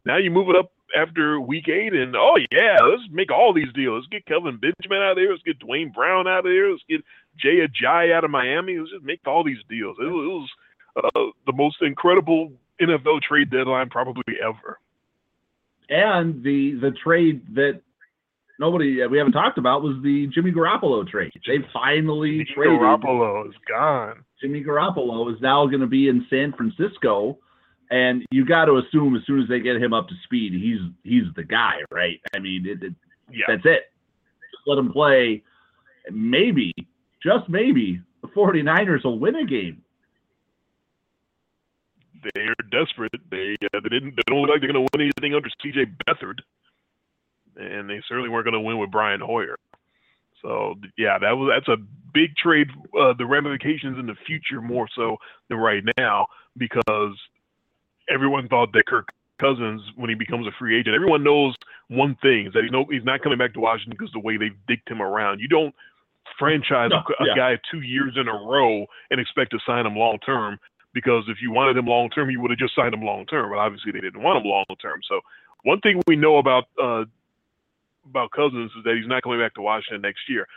Now 0.05 0.17
you 0.17 0.31
move 0.31 0.49
it 0.49 0.55
up 0.55 0.71
after 0.97 1.39
week 1.39 1.67
eight, 1.69 1.93
and 1.93 2.15
oh 2.15 2.37
yeah, 2.51 2.77
let's 2.81 3.03
make 3.11 3.31
all 3.31 3.53
these 3.53 3.71
deals. 3.73 4.03
Let's 4.03 4.07
get 4.07 4.25
Kelvin 4.25 4.57
Benjamin 4.57 5.01
out 5.01 5.11
of 5.13 5.17
here. 5.19 5.31
Let's 5.31 5.43
get 5.43 5.59
Duane 5.59 5.91
Brown 5.91 6.27
out 6.27 6.45
of 6.45 6.51
here. 6.51 6.69
Let's 6.71 6.83
get 6.89 7.01
Jay 7.39 7.59
Ajayi 7.65 8.13
out 8.13 8.23
of 8.23 8.31
Miami. 8.31 8.77
Let's 8.77 8.91
just 8.91 9.03
make 9.03 9.21
all 9.25 9.43
these 9.43 9.57
deals. 9.69 9.97
It 9.99 10.05
was, 10.05 10.49
it 10.95 11.01
was 11.01 11.11
uh, 11.15 11.31
the 11.45 11.53
most 11.53 11.77
incredible 11.81 12.51
NFL 12.81 13.21
trade 13.21 13.49
deadline 13.49 13.89
probably 13.89 14.35
ever. 14.43 14.79
And 15.89 16.43
the 16.43 16.75
the 16.79 16.91
trade 17.03 17.55
that 17.55 17.81
nobody 18.59 19.05
we 19.07 19.17
haven't 19.17 19.33
talked 19.33 19.57
about 19.57 19.81
was 19.81 19.97
the 20.03 20.27
Jimmy 20.27 20.51
Garoppolo 20.51 21.07
trade. 21.07 21.31
They 21.45 21.57
finally 21.73 22.31
Jimmy 22.31 22.45
traded 22.53 22.79
Garoppolo 22.79 23.47
is 23.49 23.55
gone. 23.67 24.23
Jimmy 24.41 24.63
Garoppolo 24.63 25.33
is 25.33 25.41
now 25.41 25.65
going 25.67 25.81
to 25.81 25.87
be 25.87 26.07
in 26.07 26.25
San 26.29 26.53
Francisco, 26.53 27.37
and 27.89 28.23
you 28.31 28.45
got 28.45 28.65
to 28.65 28.77
assume 28.77 29.15
as 29.15 29.21
soon 29.27 29.41
as 29.41 29.49
they 29.49 29.59
get 29.59 29.75
him 29.81 29.93
up 29.93 30.07
to 30.07 30.15
speed, 30.23 30.53
he's 30.53 30.79
he's 31.03 31.31
the 31.35 31.43
guy, 31.43 31.75
right? 31.91 32.19
I 32.33 32.39
mean, 32.39 32.65
it, 32.65 32.81
it, 32.83 32.93
Yeah. 33.29 33.45
that's 33.49 33.65
it. 33.65 33.91
Just 34.51 34.63
let 34.67 34.77
him 34.77 34.91
play. 34.93 35.43
Maybe, 36.09 36.73
just 37.23 37.49
maybe, 37.49 38.01
the 38.21 38.27
49ers 38.29 39.03
will 39.03 39.19
win 39.19 39.35
a 39.35 39.45
game. 39.45 39.83
they're 42.35 42.55
desperate. 42.71 43.11
They 43.29 43.55
uh, 43.73 43.79
they 43.81 43.89
didn't 43.89 44.15
they 44.15 44.23
don't 44.27 44.41
look 44.41 44.49
like 44.49 44.61
they're 44.61 44.71
going 44.71 44.85
to 44.85 44.89
win 44.93 45.11
anything 45.11 45.35
under 45.35 45.49
C.J. 45.61 45.85
Beathard, 46.07 46.39
and 47.55 47.89
they 47.89 48.01
certainly 48.07 48.29
weren't 48.29 48.45
going 48.45 48.53
to 48.53 48.59
win 48.59 48.77
with 48.77 48.91
Brian 48.91 49.21
Hoyer. 49.21 49.57
So 50.41 50.75
yeah, 50.97 51.17
that 51.19 51.31
was 51.37 51.51
that's 51.55 51.67
a 51.67 51.81
big 52.13 52.35
trade. 52.35 52.67
Uh, 52.99 53.13
the 53.17 53.25
ramifications 53.25 53.97
in 53.99 54.05
the 54.05 54.15
future 54.25 54.61
more 54.61 54.87
so 54.95 55.17
than 55.49 55.57
right 55.57 55.83
now 55.97 56.27
because 56.57 57.15
everyone 58.09 58.47
thought 58.47 58.73
that 58.73 58.85
Kirk 58.85 59.09
Cousins, 59.39 59.81
when 59.95 60.09
he 60.09 60.15
becomes 60.15 60.47
a 60.47 60.51
free 60.57 60.77
agent, 60.79 60.95
everyone 60.95 61.23
knows 61.23 61.55
one 61.87 62.15
thing 62.21 62.47
is 62.47 62.53
that 62.53 62.63
he's 62.63 62.71
no 62.71 62.85
he's 62.89 63.03
not 63.03 63.21
coming 63.21 63.37
back 63.37 63.53
to 63.53 63.59
Washington 63.59 63.95
because 63.97 64.13
the 64.13 64.19
way 64.19 64.37
they've 64.37 64.57
dicked 64.67 64.89
him 64.89 65.01
around. 65.01 65.39
You 65.39 65.47
don't 65.47 65.73
franchise 66.37 66.89
No, 66.91 67.03
a, 67.19 67.25
yeah. 67.27 67.35
guy 67.35 67.59
two 67.69 67.81
years 67.81 68.13
in 68.15 68.27
a 68.27 68.33
row 68.33 68.85
and 69.09 69.19
expect 69.19 69.51
to 69.51 69.59
sign 69.65 69.85
him 69.85 69.95
long 69.95 70.17
term 70.25 70.59
because 70.93 71.23
if 71.27 71.37
you 71.41 71.51
wanted 71.51 71.77
him 71.77 71.85
long 71.85 72.09
term, 72.09 72.29
you 72.29 72.41
would 72.41 72.51
have 72.51 72.59
just 72.59 72.75
signed 72.75 72.93
him 72.93 73.01
long 73.01 73.25
term. 73.25 73.49
But 73.49 73.59
obviously, 73.59 73.91
they 73.91 74.01
didn't 74.01 74.21
want 74.21 74.43
him 74.43 74.49
long 74.49 74.65
term. 74.81 74.99
So 75.07 75.21
one 75.63 75.79
thing 75.81 76.01
we 76.07 76.15
know 76.15 76.37
about 76.37 76.65
uh, 76.81 77.05
about 78.09 78.31
Cousins 78.31 78.71
is 78.77 78.83
that 78.83 78.95
he's 78.95 79.07
not 79.07 79.23
coming 79.23 79.39
back 79.39 79.53
to 79.55 79.61
Washington 79.61 80.01
next 80.01 80.27
year. 80.27 80.47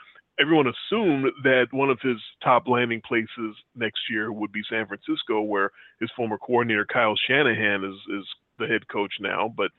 Everyone 0.40 0.66
assumed 0.66 1.26
that 1.44 1.68
one 1.70 1.90
of 1.90 2.00
his 2.00 2.16
top 2.42 2.66
landing 2.66 3.00
places 3.06 3.54
next 3.76 4.00
year 4.10 4.32
would 4.32 4.50
be 4.50 4.62
San 4.68 4.86
Francisco, 4.86 5.42
where 5.42 5.70
his 6.00 6.10
former 6.16 6.38
coordinator 6.38 6.84
Kyle 6.84 7.14
Shanahan 7.28 7.84
is 7.84 7.94
is 8.18 8.26
the 8.58 8.66
head 8.66 8.88
coach 8.88 9.12
now. 9.20 9.52
But 9.56 9.70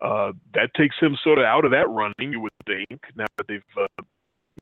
uh, 0.00 0.32
that 0.54 0.74
takes 0.74 0.96
him 0.98 1.16
sort 1.22 1.38
of 1.38 1.44
out 1.44 1.64
of 1.64 1.70
that 1.72 1.88
running, 1.88 2.32
you 2.32 2.40
would 2.40 2.52
think, 2.66 3.00
now 3.14 3.26
that 3.36 3.46
they've 3.46 3.62
uh, 3.80 4.02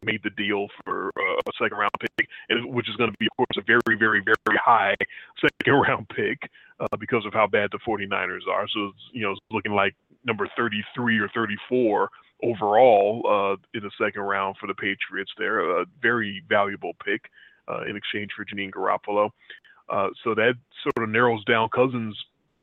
made 0.02 0.20
the 0.22 0.30
deal 0.30 0.66
for 0.84 1.10
uh, 1.16 1.40
a 1.46 1.52
second 1.62 1.78
round 1.78 1.92
pick, 2.00 2.28
which 2.64 2.88
is 2.88 2.96
going 2.96 3.10
to 3.10 3.16
be, 3.18 3.26
of 3.26 3.36
course, 3.36 3.56
a 3.56 3.62
very, 3.62 3.98
very, 3.98 4.22
very 4.24 4.58
high 4.58 4.96
second 5.40 5.72
round 5.88 6.08
pick 6.08 6.50
uh, 6.80 6.96
because 6.98 7.24
of 7.26 7.32
how 7.32 7.46
bad 7.46 7.70
the 7.72 7.78
49ers 7.86 8.46
are. 8.50 8.66
So 8.68 8.86
it's, 8.86 9.04
you 9.12 9.22
know, 9.22 9.32
it's 9.32 9.40
looking 9.50 9.72
like 9.72 9.94
number 10.24 10.48
33 10.56 11.18
or 11.18 11.28
34 11.34 12.10
overall 12.42 13.22
uh, 13.26 13.56
in 13.76 13.82
the 13.82 13.90
second 14.00 14.22
round 14.22 14.56
for 14.60 14.66
the 14.66 14.74
Patriots. 14.74 15.32
There, 15.38 15.80
a 15.80 15.84
very 16.00 16.42
valuable 16.48 16.92
pick 17.04 17.22
uh, 17.68 17.82
in 17.88 17.96
exchange 17.96 18.30
for 18.36 18.44
Janine 18.44 18.70
Garoppolo. 18.70 19.30
Uh, 19.88 20.08
so 20.22 20.34
that 20.34 20.54
sort 20.82 21.02
of 21.02 21.08
narrows 21.08 21.42
down 21.44 21.68
Cousins' 21.74 22.16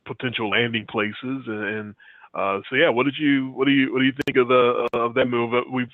potential 0.06 0.50
landing 0.50 0.86
places, 0.88 1.16
and, 1.24 1.64
and 1.64 1.96
uh, 2.36 2.60
so 2.70 2.76
yeah. 2.76 2.90
What 2.90 3.06
did 3.06 3.16
you 3.18 3.50
what 3.52 3.66
do 3.66 3.72
you 3.72 3.92
what 3.92 4.00
do 4.00 4.06
you 4.06 4.14
think 4.26 4.38
of 4.38 4.48
the 4.48 4.90
of 4.94 5.14
that 5.16 5.26
move? 5.26 5.54
Uh, 5.54 5.62
we've 5.72 5.88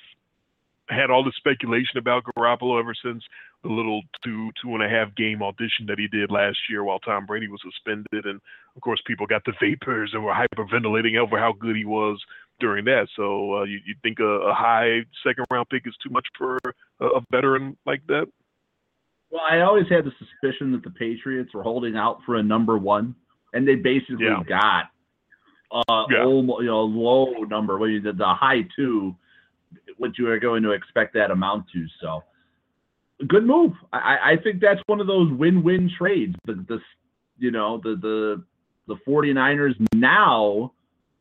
had 0.92 1.10
all 1.10 1.24
the 1.24 1.32
speculation 1.36 1.98
about 1.98 2.24
Garoppolo 2.24 2.78
ever 2.78 2.94
since 2.94 3.22
the 3.62 3.68
little 3.70 4.02
two 4.24 4.50
two 4.62 4.74
and 4.74 4.82
a 4.82 4.88
half 4.88 5.14
game 5.14 5.42
audition 5.42 5.86
that 5.86 5.98
he 5.98 6.08
did 6.08 6.30
last 6.30 6.58
year 6.68 6.84
while 6.84 6.98
Tom 6.98 7.26
Brady 7.26 7.48
was 7.48 7.60
suspended, 7.62 8.26
and 8.26 8.40
of 8.76 8.82
course 8.82 9.00
people 9.06 9.26
got 9.26 9.44
the 9.44 9.52
vapors 9.60 10.10
and 10.14 10.24
were 10.24 10.34
hyperventilating 10.34 11.16
over 11.18 11.38
how 11.38 11.52
good 11.52 11.76
he 11.76 11.84
was 11.84 12.20
during 12.60 12.84
that. 12.86 13.08
So 13.16 13.58
uh, 13.58 13.62
you 13.64 13.80
you 13.86 13.94
think 14.02 14.20
a, 14.20 14.24
a 14.24 14.54
high 14.54 15.00
second 15.26 15.46
round 15.50 15.68
pick 15.68 15.86
is 15.86 15.94
too 16.02 16.10
much 16.10 16.26
for 16.36 16.58
a, 17.00 17.06
a 17.06 17.20
veteran 17.30 17.76
like 17.86 18.02
that? 18.08 18.26
Well, 19.30 19.42
I 19.50 19.60
always 19.60 19.88
had 19.88 20.04
the 20.04 20.12
suspicion 20.18 20.72
that 20.72 20.82
the 20.84 20.90
Patriots 20.90 21.54
were 21.54 21.62
holding 21.62 21.96
out 21.96 22.18
for 22.26 22.36
a 22.36 22.42
number 22.42 22.76
one, 22.76 23.14
and 23.54 23.66
they 23.66 23.76
basically 23.76 24.26
Yeah. 24.26 24.42
got 24.46 24.90
uh, 25.88 26.04
Yeah. 26.10 26.24
you 26.26 26.66
know, 26.66 26.82
low 26.82 27.32
number. 27.48 27.78
Well, 27.78 27.88
you 27.88 28.00
did 28.00 28.18
the 28.18 28.26
high 28.26 28.66
two, 28.76 29.16
what 29.98 30.18
you 30.18 30.28
are 30.28 30.38
going 30.38 30.62
to 30.62 30.70
expect 30.70 31.14
that 31.14 31.30
amount 31.30 31.66
to. 31.72 31.86
So, 32.00 32.22
good 33.28 33.44
move. 33.44 33.72
I, 33.92 34.32
I- 34.32 34.36
think 34.42 34.60
that's 34.60 34.80
one 34.86 35.00
of 35.00 35.06
those 35.06 35.30
win-win 35.32 35.90
trades. 35.98 36.34
The, 36.46 36.54
the 36.68 36.78
you 37.38 37.50
know, 37.50 37.80
the 37.82 37.96
the 38.00 38.44
the 38.88 38.96
49ers 39.06 39.74
now 39.94 40.72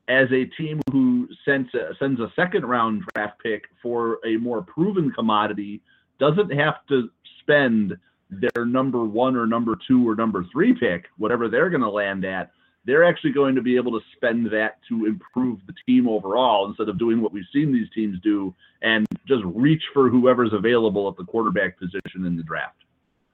as 0.07 0.27
a 0.31 0.45
team 0.45 0.81
who 0.91 1.27
sends 1.45 1.73
a, 1.73 1.91
sends 1.99 2.19
a 2.19 2.31
second 2.35 2.65
round 2.65 3.03
draft 3.13 3.41
pick 3.41 3.63
for 3.81 4.19
a 4.25 4.35
more 4.37 4.61
proven 4.61 5.11
commodity 5.11 5.81
doesn't 6.19 6.51
have 6.51 6.85
to 6.89 7.09
spend 7.39 7.95
their 8.29 8.65
number 8.65 9.03
one 9.03 9.35
or 9.35 9.45
number 9.45 9.77
two 9.87 10.07
or 10.07 10.15
number 10.15 10.45
three 10.51 10.73
pick, 10.73 11.05
whatever 11.17 11.49
they're 11.49 11.69
going 11.69 11.81
to 11.81 11.89
land 11.89 12.25
at. 12.25 12.51
They're 12.85 13.03
actually 13.03 13.31
going 13.31 13.55
to 13.55 13.61
be 13.61 13.75
able 13.75 13.91
to 13.99 14.05
spend 14.15 14.47
that 14.47 14.79
to 14.89 15.05
improve 15.05 15.59
the 15.67 15.73
team 15.85 16.07
overall 16.09 16.67
instead 16.67 16.89
of 16.89 16.97
doing 16.97 17.21
what 17.21 17.31
we've 17.31 17.43
seen 17.53 17.71
these 17.71 17.87
teams 17.93 18.19
do 18.21 18.53
and 18.81 19.05
just 19.27 19.43
reach 19.45 19.83
for 19.93 20.09
whoever's 20.09 20.51
available 20.53 21.07
at 21.07 21.15
the 21.15 21.23
quarterback 21.23 21.77
position 21.77 22.25
in 22.25 22.35
the 22.35 22.43
draft. 22.43 22.77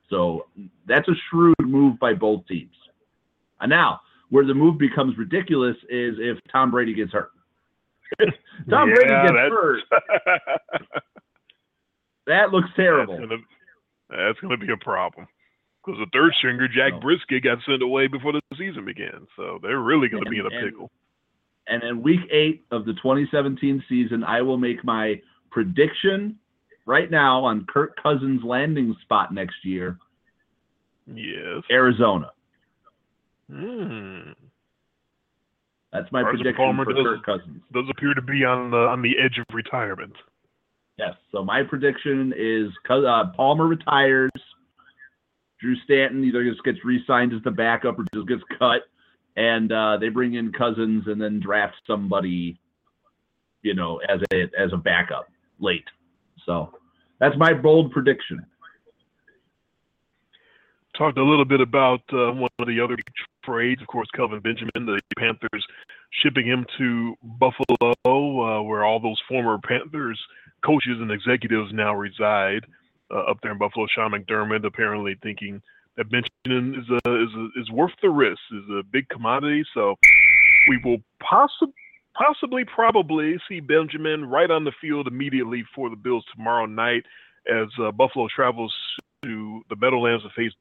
So 0.10 0.46
that's 0.86 1.08
a 1.08 1.14
shrewd 1.30 1.56
move 1.62 1.98
by 2.00 2.14
both 2.14 2.46
teams. 2.48 2.76
And 3.62 3.70
now, 3.70 4.02
where 4.30 4.46
the 4.46 4.54
move 4.54 4.78
becomes 4.78 5.18
ridiculous 5.18 5.78
is 5.90 6.16
if 6.20 6.38
Tom 6.52 6.72
Brady 6.72 6.94
gets 6.94 7.14
hurt. 7.14 7.32
Tom 8.70 8.90
Brady 8.90 9.10
gets 9.10 9.34
that's- 9.34 9.52
hurt. 9.52 9.82
That 12.28 12.52
looks 12.52 12.68
terrible. 12.76 13.18
That's 14.10 14.40
gonna 14.42 14.58
be 14.58 14.70
a 14.70 14.76
problem 14.78 15.28
because 15.88 16.00
the 16.00 16.10
third 16.12 16.34
stringer 16.38 16.68
Jack 16.68 16.94
No. 16.94 17.00
Brissett 17.00 17.44
got 17.44 17.60
sent 17.66 17.82
away 17.82 18.08
before 18.08 18.34
the 18.34 18.42
season 18.58 18.84
began, 18.86 19.26
so 19.38 19.58
they're 19.64 19.80
really 19.80 20.10
gonna 20.10 20.30
be 20.30 20.40
in 20.40 20.46
a 20.46 20.50
And- 20.50 20.66
pickle. 20.72 20.92
And 21.68 21.84
in 21.84 22.02
week 22.02 22.22
eight 22.30 22.66
of 22.72 22.86
the 22.86 22.94
2017 22.94 23.84
season, 23.90 24.24
I 24.24 24.42
will 24.42 24.58
make 24.58 24.84
my 24.84 25.22
prediction 25.50 26.38
right 26.86 27.10
now 27.12 27.44
on 27.44 27.66
Kirk 27.66 27.96
Cousins' 28.02 28.44
landing 28.44 28.94
spot 29.02 29.34
next 29.34 29.66
year 29.66 29.98
Yes. 31.08 31.64
Arizona. 31.72 32.32
Hmm. 33.50 34.32
That's 35.94 36.12
my 36.12 36.22
Carson 36.22 36.40
prediction 36.40 36.56
Palmer 36.58 36.84
for 36.86 36.94
does- 36.94 37.06
Kirk 37.06 37.24
Cousins. 37.24 37.64
Does 37.72 37.90
appear 37.90 38.14
to 38.14 38.22
be 38.22 38.44
on 38.44 38.72
the 38.72 38.78
on 38.78 39.02
the 39.02 39.18
edge 39.18 39.38
of 39.38 39.46
retirement. 39.54 40.16
Yes. 40.98 41.16
So 41.32 41.44
my 41.46 41.64
prediction 41.64 42.34
is 42.36 42.72
uh, 42.90 43.28
Palmer 43.36 43.68
retires. 43.68 44.32
Drew 45.60 45.76
Stanton 45.86 46.24
either 46.24 46.44
just 46.44 46.64
gets 46.64 46.84
re-signed 46.86 47.34
as 47.34 47.42
the 47.44 47.52
backup 47.52 47.98
or 48.00 48.06
just 48.14 48.28
gets 48.28 48.44
cut, 48.60 48.84
and 49.36 49.72
uh, 49.72 49.98
they 49.98 50.10
bring 50.10 50.36
in 50.36 50.52
Cousins 50.52 51.06
and 51.08 51.22
then 51.22 51.40
draft 51.40 51.76
somebody, 51.86 52.60
you 53.64 53.74
know, 53.74 54.00
as 54.10 54.20
a 54.34 54.44
as 54.60 54.72
a 54.74 54.78
backup 54.78 55.28
late. 55.60 55.86
So 56.46 56.74
that's 57.20 57.36
my 57.38 57.54
bold 57.54 57.92
prediction. 57.92 58.46
Talked 60.96 61.18
a 61.18 61.24
little 61.24 61.46
bit 61.46 61.62
about 61.62 62.02
uh, 62.12 62.32
one 62.32 62.50
of 62.58 62.68
the 62.68 62.80
other 62.80 62.96
trades, 63.44 63.82
of 63.82 63.88
course, 63.88 64.08
Kelvin 64.16 64.40
Benjamin, 64.40 64.72
the 64.86 65.00
Panthers 65.18 65.66
shipping 66.24 66.48
him 66.48 66.66
to 66.80 67.16
Buffalo, 67.22 67.94
uh, 68.06 68.62
where 68.64 68.84
all 68.84 69.00
those 69.00 69.22
former 69.30 69.60
Panthers 69.60 70.20
coaches 70.66 70.98
and 71.00 71.12
executives 71.12 71.72
now 71.72 71.94
reside 71.94 72.66
uh, 73.12 73.20
up 73.30 73.38
there 73.42 73.52
in 73.52 73.58
Buffalo. 73.58 73.88
Sean 73.94 74.12
McDermott 74.12 74.66
apparently 74.66 75.16
thinking 75.22 75.62
that 75.96 76.10
Benjamin 76.10 76.80
is 76.80 76.86
is 77.06 77.64
is 77.64 77.72
worth 77.72 77.94
the 78.02 78.10
risk, 78.10 78.40
is 78.52 78.70
a 78.70 78.84
big 78.84 79.10
commodity. 79.10 79.64
So 79.74 79.96
we 80.70 80.80
will 80.84 81.00
possibly 81.22 81.74
possibly 82.18 82.66
probably 82.66 83.38
see 83.48 83.60
Benjamin 83.60 84.26
right 84.26 84.50
on 84.50 84.64
the 84.64 84.72
field 84.82 85.08
immediately 85.08 85.64
for 85.76 85.90
the 85.90 85.96
Bills 85.96 86.26
tomorrow 86.36 86.66
night 86.66 87.04
as 87.48 87.68
uh, 87.80 87.92
Buffalo 87.92 88.28
travels 88.34 88.76
to 89.24 89.62
the 89.70 89.76
Meadowlands 89.76 90.24
to 90.24 90.30
face 90.30 90.52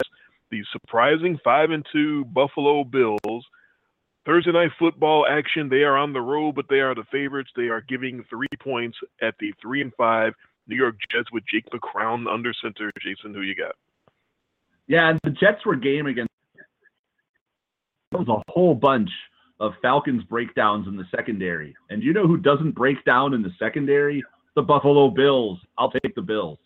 the 0.51 0.62
surprising 0.72 1.38
five 1.42 1.70
and 1.70 1.84
two 1.92 2.24
Buffalo 2.26 2.84
Bills. 2.84 3.44
Thursday 4.24 4.53
night 4.53 4.70
football 4.78 5.24
action. 5.28 5.68
They 5.68 5.84
are 5.84 5.97
on 5.97 6.12
the 6.12 6.20
road, 6.20 6.57
but 6.57 6.66
they 6.68 6.80
are 6.80 6.94
the 6.94 7.05
favorites. 7.12 7.51
They 7.57 7.68
are 7.68 7.80
giving 7.80 8.24
three 8.28 8.49
points 8.61 8.99
at 9.22 9.34
the 9.38 9.53
three 9.62 9.80
and 9.82 9.92
five 9.94 10.32
New 10.67 10.77
York 10.77 10.97
Jets 11.11 11.31
with 11.33 11.45
Jake 11.53 11.67
McCown 11.71 12.33
under 12.33 12.53
center. 12.62 12.91
Jason, 13.01 13.35
who 13.35 13.43
you 13.43 13.55
got? 13.55 13.75
Yeah, 14.87 15.11
and 15.11 15.21
the 15.25 15.31
Jets 15.31 15.64
were 15.64 15.77
game 15.77 16.07
against. 16.07 16.31
There 18.12 18.21
was 18.21 18.29
a 18.29 18.53
whole 18.53 18.75
bunch 18.75 19.11
of 19.59 19.73
Falcons 19.83 20.23
breakdowns 20.25 20.87
in 20.87 20.97
the 20.97 21.05
secondary, 21.14 21.75
and 21.91 22.03
you 22.03 22.12
know 22.12 22.27
who 22.27 22.37
doesn't 22.37 22.73
break 22.73 23.05
down 23.05 23.35
in 23.35 23.43
the 23.43 23.51
secondary? 23.59 24.23
The 24.55 24.62
Buffalo 24.62 25.11
Bills. 25.11 25.59
I'll 25.77 25.91
take 25.91 26.14
the 26.14 26.23
Bills. 26.23 26.59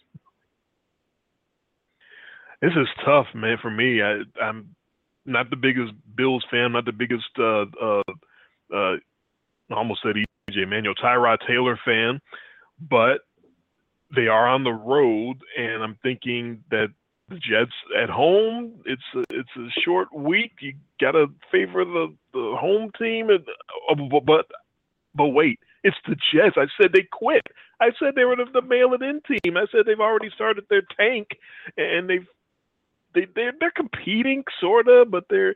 This 2.62 2.72
is 2.72 2.86
tough, 3.04 3.26
man, 3.34 3.56
for 3.60 3.70
me. 3.70 4.02
I, 4.02 4.20
I'm 4.40 4.74
not 5.24 5.48
the 5.50 5.56
biggest 5.56 5.92
Bills 6.14 6.44
fan, 6.50 6.72
not 6.72 6.84
the 6.84 6.92
biggest, 6.92 7.30
uh, 7.38 7.64
uh, 7.82 8.02
uh, 8.74 8.96
I 9.70 9.74
almost 9.74 10.02
said 10.02 10.16
EJ 10.50 10.68
Manuel, 10.68 10.94
Tyrod 10.94 11.38
Taylor 11.46 11.78
fan, 11.84 12.20
but 12.78 13.20
they 14.14 14.26
are 14.26 14.48
on 14.48 14.64
the 14.64 14.72
road, 14.72 15.40
and 15.56 15.82
I'm 15.82 15.96
thinking 16.02 16.64
that 16.70 16.88
the 17.28 17.36
Jets 17.36 17.72
at 18.00 18.10
home, 18.10 18.82
it's 18.84 19.02
a, 19.14 19.22
it's 19.30 19.56
a 19.56 19.68
short 19.80 20.12
week. 20.12 20.52
You 20.60 20.74
got 21.00 21.12
to 21.12 21.26
favor 21.52 21.84
the, 21.84 22.14
the 22.32 22.56
home 22.58 22.90
team, 22.98 23.30
and, 23.30 23.44
uh, 23.90 24.20
but, 24.24 24.46
but 25.14 25.28
wait, 25.28 25.60
it's 25.84 25.96
the 26.06 26.16
Jets. 26.32 26.56
I 26.56 26.66
said 26.80 26.92
they 26.92 27.06
quit. 27.10 27.46
I 27.80 27.90
said 27.98 28.14
they 28.14 28.24
were 28.24 28.36
the, 28.36 28.46
the 28.52 28.62
mail 28.62 28.92
it 28.94 29.02
in 29.02 29.20
team. 29.22 29.56
I 29.56 29.66
said 29.72 29.86
they've 29.86 30.00
already 30.00 30.30
started 30.34 30.64
their 30.68 30.82
tank, 30.98 31.28
and 31.76 32.10
they've 32.10 32.26
they 33.14 33.26
they're, 33.34 33.52
they're 33.58 33.72
competing 33.72 34.44
sorta, 34.60 35.04
but 35.08 35.24
they're 35.30 35.54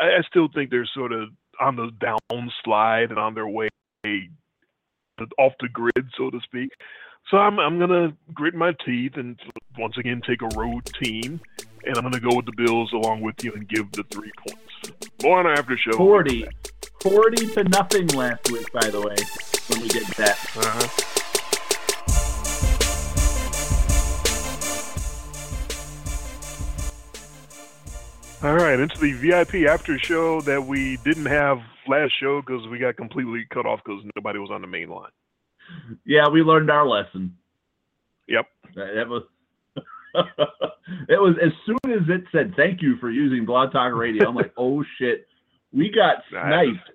I, 0.00 0.18
I 0.18 0.22
still 0.28 0.48
think 0.52 0.70
they're 0.70 0.88
sort 0.94 1.12
of 1.12 1.28
on 1.60 1.76
the 1.76 1.90
downslide 2.00 3.10
and 3.10 3.18
on 3.18 3.34
their 3.34 3.48
way 3.48 3.68
off 5.38 5.52
the 5.60 5.68
grid, 5.68 6.06
so 6.16 6.30
to 6.30 6.40
speak. 6.40 6.70
So 7.30 7.36
I'm 7.36 7.60
I'm 7.60 7.78
gonna 7.78 8.12
grit 8.34 8.54
my 8.54 8.72
teeth 8.84 9.12
and 9.14 9.38
once 9.78 9.96
again 9.96 10.20
take 10.26 10.42
a 10.42 10.48
road 10.58 10.90
team, 11.00 11.40
and 11.84 11.96
I'm 11.96 12.02
gonna 12.02 12.18
go 12.18 12.34
with 12.34 12.46
the 12.46 12.52
Bills 12.56 12.92
along 12.92 13.20
with 13.20 13.44
you 13.44 13.52
and 13.52 13.68
give 13.68 13.92
the 13.92 14.02
three 14.10 14.32
points. 14.36 15.12
More 15.22 15.38
on 15.38 15.46
our 15.46 15.52
after 15.52 15.76
show. 15.76 15.92
40, 15.92 16.44
40 17.00 17.46
to 17.46 17.64
nothing 17.64 18.08
last 18.08 18.50
week, 18.50 18.72
by 18.72 18.90
the 18.90 19.00
way, 19.00 19.14
when 19.68 19.80
we 19.80 19.88
get 19.90 20.04
to 20.06 20.16
that. 20.16 20.38
Uh-huh. 20.56 21.06
All 28.42 28.56
right, 28.56 28.80
into 28.80 28.98
the 28.98 29.12
VIP 29.12 29.68
after 29.68 29.98
show 30.00 30.40
that 30.40 30.64
we 30.64 30.96
didn't 31.04 31.26
have 31.26 31.60
last 31.86 32.12
show 32.18 32.40
because 32.40 32.66
we 32.66 32.78
got 32.78 32.96
completely 32.96 33.46
cut 33.50 33.66
off 33.66 33.80
because 33.84 34.02
nobody 34.16 34.40
was 34.40 34.50
on 34.50 34.62
the 34.62 34.66
main 34.66 34.88
line. 34.88 35.10
Yeah, 36.04 36.28
we 36.28 36.42
learned 36.42 36.70
our 36.70 36.86
lesson. 36.86 37.36
Yep. 38.28 38.46
That, 38.76 39.08
was. 39.08 39.22
it 41.08 41.20
was 41.20 41.36
as 41.42 41.52
soon 41.66 41.92
as 41.92 42.08
it 42.08 42.24
said 42.32 42.54
thank 42.56 42.82
you 42.82 42.96
for 42.98 43.10
using 43.10 43.44
Blog 43.44 43.72
Talk 43.72 43.94
Radio. 43.94 44.28
I'm 44.28 44.34
like, 44.34 44.52
oh 44.56 44.84
shit, 44.98 45.26
we 45.72 45.90
got 45.90 46.22
sniped. 46.30 46.90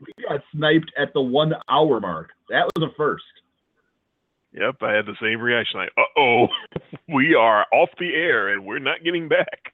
We 0.00 0.24
got 0.28 0.40
sniped 0.54 0.92
at 0.96 1.12
the 1.12 1.20
one 1.20 1.54
hour 1.68 2.00
mark. 2.00 2.30
That 2.50 2.70
was 2.74 2.90
a 2.90 2.94
first. 2.96 3.24
Yep, 4.52 4.76
I 4.82 4.92
had 4.92 5.06
the 5.06 5.16
same 5.20 5.40
reaction. 5.40 5.80
Like, 5.80 5.92
uh 5.96 6.20
oh, 6.20 6.46
we 7.08 7.34
are 7.34 7.66
off 7.72 7.90
the 7.98 8.14
air 8.14 8.48
and 8.48 8.64
we're 8.64 8.78
not 8.78 9.04
getting 9.04 9.28
back. 9.28 9.72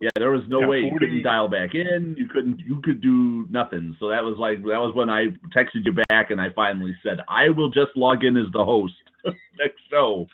Yeah, 0.00 0.10
there 0.16 0.30
was 0.30 0.42
no 0.48 0.60
Yeah, 0.60 0.66
way 0.66 0.80
you 0.80 0.98
couldn't 0.98 1.22
dial 1.22 1.48
back 1.48 1.74
in. 1.74 2.14
You 2.18 2.28
couldn't. 2.28 2.60
You 2.60 2.80
could 2.82 3.00
do 3.00 3.46
nothing. 3.48 3.96
So 3.98 4.08
that 4.10 4.22
was 4.22 4.36
like 4.38 4.58
that 4.58 4.78
was 4.78 4.94
when 4.94 5.08
I 5.08 5.28
texted 5.56 5.84
you 5.84 5.92
back 6.08 6.30
and 6.30 6.40
I 6.40 6.50
finally 6.54 6.94
said 7.02 7.20
I 7.28 7.48
will 7.48 7.70
just 7.70 7.96
log 7.96 8.22
in 8.22 8.36
as 8.36 8.46
the 8.52 8.64
host 8.64 8.94
next 9.24 9.80
show. 9.90 10.26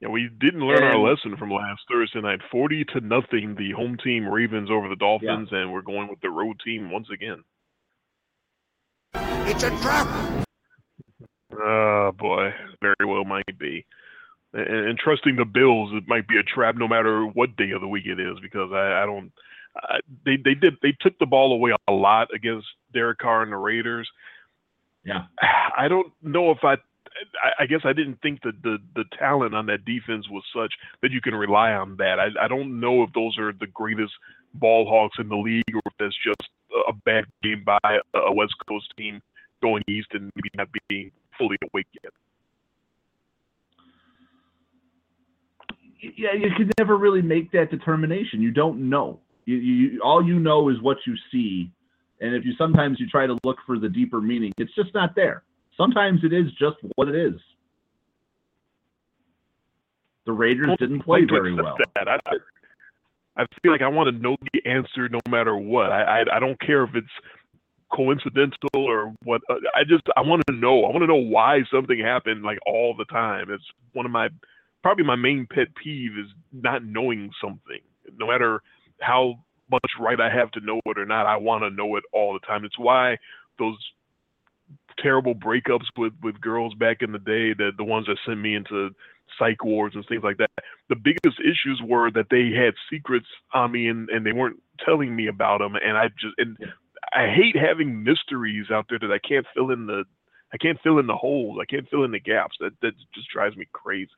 Yeah, 0.00 0.08
we 0.08 0.30
didn't 0.40 0.66
learn 0.66 0.82
our 0.82 0.98
lesson 0.98 1.36
from 1.36 1.50
last 1.50 1.82
Thursday 1.88 2.20
night. 2.20 2.40
Forty 2.50 2.84
to 2.86 3.00
nothing, 3.00 3.54
the 3.56 3.72
home 3.72 3.96
team 4.02 4.26
Ravens 4.26 4.70
over 4.70 4.88
the 4.88 4.96
Dolphins, 4.96 5.48
and 5.52 5.72
we're 5.72 5.82
going 5.82 6.08
with 6.08 6.20
the 6.22 6.30
road 6.30 6.60
team 6.64 6.90
once 6.90 7.08
again. 7.12 7.44
It's 9.14 9.62
a 9.62 9.70
trap. 9.82 10.46
Oh 11.52 12.12
boy, 12.18 12.52
very 12.80 13.06
well 13.06 13.24
might 13.24 13.58
be. 13.58 13.84
And, 14.54 14.88
and 14.90 14.98
trusting 14.98 15.36
the 15.36 15.44
Bills, 15.44 15.90
it 15.94 16.04
might 16.06 16.28
be 16.28 16.38
a 16.38 16.42
trap 16.42 16.76
no 16.76 16.88
matter 16.88 17.24
what 17.26 17.56
day 17.56 17.70
of 17.70 17.80
the 17.80 17.88
week 17.88 18.06
it 18.06 18.20
is 18.20 18.38
because 18.40 18.70
I, 18.72 19.02
I 19.02 19.06
don't. 19.06 19.32
I, 19.76 20.00
they 20.26 20.36
they 20.36 20.54
did 20.54 20.74
they 20.82 20.94
took 21.00 21.18
the 21.18 21.26
ball 21.26 21.52
away 21.52 21.72
a 21.88 21.92
lot 21.92 22.28
against 22.34 22.66
Derek 22.92 23.18
Carr 23.18 23.42
and 23.42 23.52
the 23.52 23.56
Raiders. 23.56 24.08
Yeah. 25.04 25.22
I 25.76 25.88
don't 25.88 26.12
know 26.22 26.50
if 26.50 26.58
I. 26.62 26.74
I- 26.74 26.78
I 27.60 27.66
guess 27.66 27.80
I 27.84 27.92
didn't 27.92 28.20
think 28.22 28.42
that 28.42 28.62
the 28.62 28.78
the 28.96 29.04
talent 29.18 29.54
on 29.54 29.66
that 29.66 29.84
defense 29.84 30.26
was 30.30 30.42
such 30.54 30.72
that 31.02 31.12
you 31.12 31.20
can 31.20 31.34
rely 31.34 31.72
on 31.72 31.96
that. 31.98 32.18
I, 32.18 32.28
I 32.44 32.48
don't 32.48 32.80
know 32.80 33.02
if 33.02 33.12
those 33.12 33.38
are 33.38 33.52
the 33.52 33.66
greatest 33.66 34.12
ball 34.54 34.86
hawks 34.88 35.18
in 35.18 35.28
the 35.28 35.36
league 35.36 35.74
or 35.74 35.82
if 35.86 35.92
that's 35.98 36.16
just 36.24 36.50
a- 36.88 36.92
bad 37.04 37.24
game 37.42 37.64
by 37.64 37.78
a 38.14 38.32
West 38.32 38.54
Coast 38.68 38.92
team 38.96 39.20
going 39.62 39.82
east 39.88 40.08
and 40.12 40.30
maybe 40.34 40.48
not 40.56 40.68
being 40.88 41.10
fully 41.38 41.56
awake 41.72 41.86
yet. 42.02 42.12
Yeah, 46.02 46.32
you 46.32 46.50
can 46.56 46.70
never 46.78 46.96
really 46.96 47.22
make 47.22 47.50
that 47.52 47.70
determination. 47.70 48.42
You 48.42 48.50
don't 48.50 48.88
know. 48.88 49.20
You, 49.44 49.56
you 49.56 50.00
all 50.02 50.24
you 50.24 50.38
know 50.38 50.68
is 50.68 50.80
what 50.82 50.98
you 51.06 51.14
see, 51.30 51.70
and 52.20 52.34
if 52.34 52.44
you 52.44 52.52
sometimes 52.56 53.00
you 53.00 53.08
try 53.08 53.26
to 53.26 53.38
look 53.44 53.58
for 53.66 53.78
the 53.78 53.88
deeper 53.88 54.20
meaning, 54.20 54.52
it's 54.58 54.74
just 54.74 54.94
not 54.94 55.14
there. 55.16 55.42
Sometimes 55.76 56.20
it 56.24 56.32
is 56.32 56.46
just 56.58 56.76
what 56.96 57.08
it 57.08 57.14
is. 57.16 57.40
The 60.26 60.32
Raiders 60.32 60.70
didn't 60.78 61.00
play 61.02 61.24
very 61.24 61.54
well. 61.54 61.76
That. 61.96 62.08
I, 62.08 62.18
I- 62.26 62.36
I 63.34 63.46
feel 63.62 63.72
like 63.72 63.80
I 63.80 63.88
want 63.88 64.14
to 64.14 64.22
know 64.22 64.36
the 64.52 64.60
answer 64.70 65.08
no 65.08 65.18
matter 65.26 65.56
what. 65.56 65.90
I 65.90 66.20
I, 66.20 66.36
I 66.36 66.38
don't 66.38 66.60
care 66.60 66.84
if 66.84 66.94
it's 66.94 67.08
coincidental 67.90 68.68
or 68.74 69.14
what. 69.24 69.40
uh, 69.48 69.54
I 69.74 69.84
just 69.84 70.02
I 70.18 70.20
want 70.20 70.42
to 70.48 70.52
know. 70.54 70.84
I 70.84 70.88
want 70.90 71.00
to 71.00 71.06
know 71.06 71.14
why 71.16 71.60
something 71.72 71.98
happened 71.98 72.42
like 72.42 72.58
all 72.66 72.94
the 72.94 73.06
time. 73.06 73.50
It's 73.50 73.64
one 73.94 74.04
of 74.04 74.12
my 74.12 74.28
probably 74.82 75.04
my 75.04 75.16
main 75.16 75.46
pet 75.52 75.68
peeve 75.82 76.12
is 76.18 76.30
not 76.52 76.84
knowing 76.84 77.30
something. 77.40 77.80
No 78.18 78.26
matter 78.26 78.62
how 79.00 79.34
much 79.70 79.90
right 79.98 80.20
I 80.20 80.30
have 80.30 80.50
to 80.52 80.60
know 80.60 80.80
it 80.86 80.98
or 80.98 81.06
not, 81.06 81.26
I 81.26 81.36
want 81.36 81.62
to 81.62 81.70
know 81.70 81.96
it 81.96 82.04
all 82.12 82.34
the 82.34 82.46
time. 82.46 82.64
It's 82.64 82.78
why 82.78 83.18
those 83.58 83.78
terrible 84.98 85.34
breakups 85.34 85.86
with 85.96 86.12
with 86.22 86.40
girls 86.40 86.74
back 86.74 86.98
in 87.00 87.12
the 87.12 87.18
day, 87.18 87.54
the 87.54 87.70
the 87.76 87.84
ones 87.84 88.06
that 88.06 88.18
sent 88.26 88.40
me 88.40 88.54
into 88.54 88.90
psych 89.38 89.64
wards 89.64 89.94
and 89.94 90.04
things 90.06 90.22
like 90.22 90.38
that. 90.38 90.50
The 90.88 90.96
biggest 90.96 91.40
issues 91.40 91.80
were 91.84 92.10
that 92.10 92.26
they 92.30 92.50
had 92.52 92.74
secrets 92.90 93.26
on 93.54 93.72
me 93.72 93.88
and, 93.88 94.08
and 94.10 94.26
they 94.26 94.32
weren't 94.32 94.60
telling 94.84 95.14
me 95.14 95.28
about 95.28 95.58
them. 95.58 95.74
And 95.76 95.96
I 95.96 96.08
just 96.08 96.34
and 96.38 96.56
I 97.14 97.28
hate 97.28 97.56
having 97.56 98.02
mysteries 98.02 98.66
out 98.70 98.86
there 98.88 98.98
that 98.98 99.12
I 99.12 99.26
can't 99.26 99.46
fill 99.54 99.70
in 99.70 99.86
the 99.86 100.04
I 100.52 100.58
can't 100.58 100.78
fill 100.82 100.98
in 100.98 101.06
the 101.06 101.16
holes. 101.16 101.58
I 101.60 101.64
can't 101.64 101.88
fill 101.88 102.04
in 102.04 102.10
the 102.10 102.20
gaps. 102.20 102.56
That 102.60 102.72
that 102.82 102.92
just 103.14 103.28
drives 103.30 103.56
me 103.56 103.66
crazy. 103.72 104.10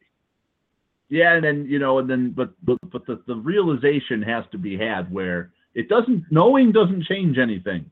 Yeah, 1.15 1.35
and 1.37 1.45
then 1.45 1.67
you 1.69 1.79
know, 1.79 2.01
and 2.01 2.11
then 2.11 2.33
but 2.37 2.55
but, 2.65 2.77
but 2.91 3.07
the, 3.07 3.23
the 3.29 3.37
realization 3.37 4.21
has 4.23 4.45
to 4.51 4.59
be 4.59 4.77
had 4.77 5.13
where 5.13 5.53
it 5.73 5.89
doesn't 5.89 6.25
knowing 6.29 6.73
doesn't 6.73 7.05
change 7.05 7.39
anything. 7.39 7.89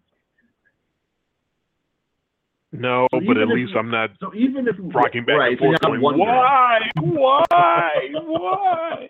No, 2.73 3.07
So 3.13 3.21
but 3.25 3.37
at 3.37 3.47
least 3.47 3.75
I'm 3.79 3.93
not 3.93 4.11
So 4.19 4.35
even 4.35 4.67
if 4.67 4.75
rocking 4.81 5.25
back 5.25 5.37
right, 5.37 5.51
and 5.53 5.59
forth 5.61 5.81
going, 5.83 6.01
why, 6.01 6.81
why, 7.01 7.91
why? 8.15 9.07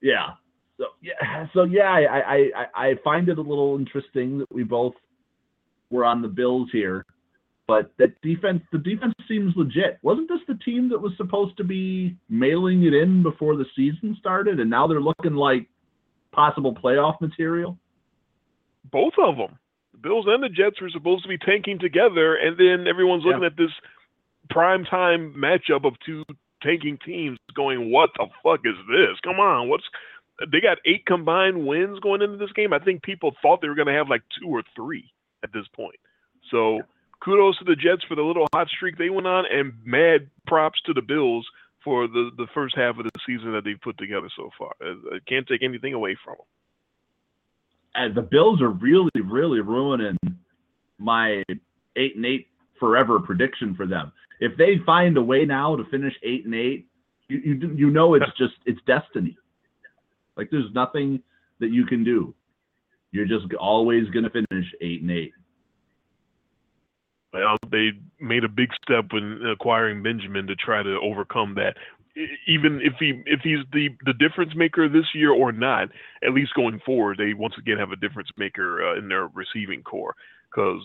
Yeah. 0.00 0.28
So 0.76 0.84
yeah. 1.02 1.48
So 1.54 1.64
yeah, 1.64 1.90
I 1.90 2.36
I 2.36 2.66
I 2.76 2.94
find 3.02 3.28
it 3.28 3.38
a 3.38 3.42
little 3.42 3.76
interesting 3.76 4.38
that 4.38 4.54
we 4.54 4.62
both 4.62 4.94
were 5.90 6.04
on 6.04 6.22
the 6.22 6.28
Bills 6.28 6.68
here, 6.70 7.04
but 7.68 7.92
that 7.98 8.18
defense, 8.22 8.62
the 8.72 8.78
defense 8.78 9.12
seems 9.28 9.54
legit. 9.54 9.98
Wasn't 10.00 10.26
this 10.26 10.40
the 10.48 10.54
team 10.64 10.88
that 10.88 10.98
was 10.98 11.12
supposed 11.18 11.54
to 11.58 11.64
be 11.64 12.16
mailing 12.30 12.84
it 12.84 12.94
in 12.94 13.22
before 13.22 13.56
the 13.56 13.66
season 13.76 14.16
started, 14.18 14.58
and 14.58 14.70
now 14.70 14.86
they're 14.86 15.02
looking 15.02 15.34
like 15.34 15.68
possible 16.32 16.74
playoff 16.74 17.20
material? 17.20 17.78
Both 18.90 19.12
of 19.22 19.36
them. 19.36 19.58
The 19.92 19.98
Bills 19.98 20.24
and 20.26 20.42
the 20.42 20.48
Jets 20.48 20.80
were 20.80 20.88
supposed 20.88 21.24
to 21.24 21.28
be 21.28 21.36
tanking 21.36 21.78
together, 21.78 22.36
and 22.36 22.56
then 22.56 22.88
everyone's 22.88 23.24
looking 23.24 23.44
at 23.44 23.58
this 23.58 23.70
prime 24.48 24.84
time 24.84 25.34
matchup 25.36 25.84
of 25.84 25.92
two 26.06 26.24
tanking 26.62 26.98
teams, 27.04 27.38
going, 27.54 27.90
"What 27.90 28.10
the 28.16 28.28
fuck 28.42 28.60
is 28.64 28.76
this? 28.88 29.20
Come 29.22 29.40
on, 29.40 29.68
what's?" 29.68 29.84
They 30.50 30.60
got 30.60 30.78
eight 30.86 31.04
combined 31.04 31.66
wins 31.66 32.00
going 32.00 32.22
into 32.22 32.38
this 32.38 32.52
game. 32.52 32.72
I 32.72 32.78
think 32.78 33.02
people 33.02 33.36
thought 33.42 33.60
they 33.60 33.68
were 33.68 33.74
going 33.74 33.88
to 33.88 33.92
have 33.92 34.08
like 34.08 34.22
two 34.40 34.48
or 34.48 34.62
three 34.74 35.12
at 35.42 35.52
this 35.52 35.66
point. 35.68 35.96
So 36.50 36.80
kudos 37.24 37.58
to 37.58 37.64
the 37.64 37.76
Jets 37.76 38.04
for 38.08 38.14
the 38.14 38.22
little 38.22 38.46
hot 38.52 38.68
streak 38.68 38.98
they 38.98 39.10
went 39.10 39.26
on, 39.26 39.44
and 39.50 39.72
mad 39.84 40.28
props 40.46 40.80
to 40.86 40.92
the 40.92 41.02
Bills 41.02 41.46
for 41.84 42.06
the 42.06 42.30
the 42.36 42.46
first 42.54 42.76
half 42.76 42.98
of 42.98 43.04
the 43.04 43.10
season 43.26 43.52
that 43.52 43.64
they've 43.64 43.80
put 43.80 43.98
together 43.98 44.28
so 44.36 44.50
far. 44.58 44.72
I 44.80 45.18
can't 45.28 45.46
take 45.46 45.62
anything 45.62 45.94
away 45.94 46.16
from 46.24 46.36
them. 46.38 46.46
And 47.94 48.14
the 48.14 48.22
Bills 48.22 48.60
are 48.60 48.70
really, 48.70 49.10
really 49.22 49.60
ruining 49.60 50.16
my 50.98 51.42
eight 51.96 52.16
and 52.16 52.26
eight 52.26 52.48
forever 52.78 53.18
prediction 53.18 53.74
for 53.74 53.86
them. 53.86 54.12
If 54.40 54.56
they 54.56 54.78
find 54.86 55.16
a 55.16 55.22
way 55.22 55.44
now 55.44 55.76
to 55.76 55.84
finish 55.86 56.14
eight 56.22 56.44
and 56.44 56.54
eight, 56.54 56.86
you 57.28 57.38
you, 57.38 57.74
you 57.74 57.90
know 57.90 58.14
it's 58.14 58.26
just 58.36 58.54
it's 58.66 58.80
destiny. 58.86 59.36
Like 60.36 60.50
there's 60.50 60.72
nothing 60.74 61.20
that 61.58 61.70
you 61.70 61.86
can 61.86 62.04
do. 62.04 62.34
You're 63.10 63.26
just 63.26 63.52
always 63.54 64.08
going 64.10 64.24
to 64.24 64.30
finish 64.30 64.66
eight 64.80 65.02
and 65.02 65.10
eight. 65.10 65.32
They 67.32 67.90
made 68.20 68.44
a 68.44 68.48
big 68.48 68.70
step 68.82 69.06
in 69.12 69.46
acquiring 69.46 70.02
Benjamin 70.02 70.46
to 70.46 70.56
try 70.56 70.82
to 70.82 70.98
overcome 71.02 71.54
that. 71.56 71.76
Even 72.46 72.80
if 72.82 72.94
he 72.98 73.22
if 73.26 73.40
he's 73.42 73.60
the 73.72 73.90
the 74.04 74.14
difference 74.14 74.52
maker 74.56 74.88
this 74.88 75.14
year 75.14 75.30
or 75.30 75.52
not, 75.52 75.88
at 76.24 76.32
least 76.32 76.54
going 76.54 76.80
forward, 76.84 77.18
they 77.18 77.34
once 77.34 77.54
again 77.58 77.78
have 77.78 77.92
a 77.92 77.96
difference 77.96 78.28
maker 78.36 78.88
uh, 78.88 78.98
in 78.98 79.08
their 79.08 79.28
receiving 79.28 79.82
corps. 79.82 80.16
Because 80.50 80.80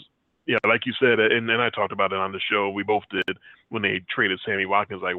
yeah, 0.46 0.60
like 0.68 0.86
you 0.86 0.94
said, 1.00 1.20
and 1.20 1.50
then 1.50 1.60
I 1.60 1.70
talked 1.70 1.94
about 1.94 2.12
it 2.12 2.20
on 2.20 2.34
the 2.34 2.42
show. 2.52 2.70
We 2.70 2.84
both 2.84 3.04
did 3.10 3.38
when 3.70 3.82
they 3.82 4.02
traded 4.14 4.42
Sammy 4.46 4.66
Watkins. 4.66 5.02
Like, 5.02 5.16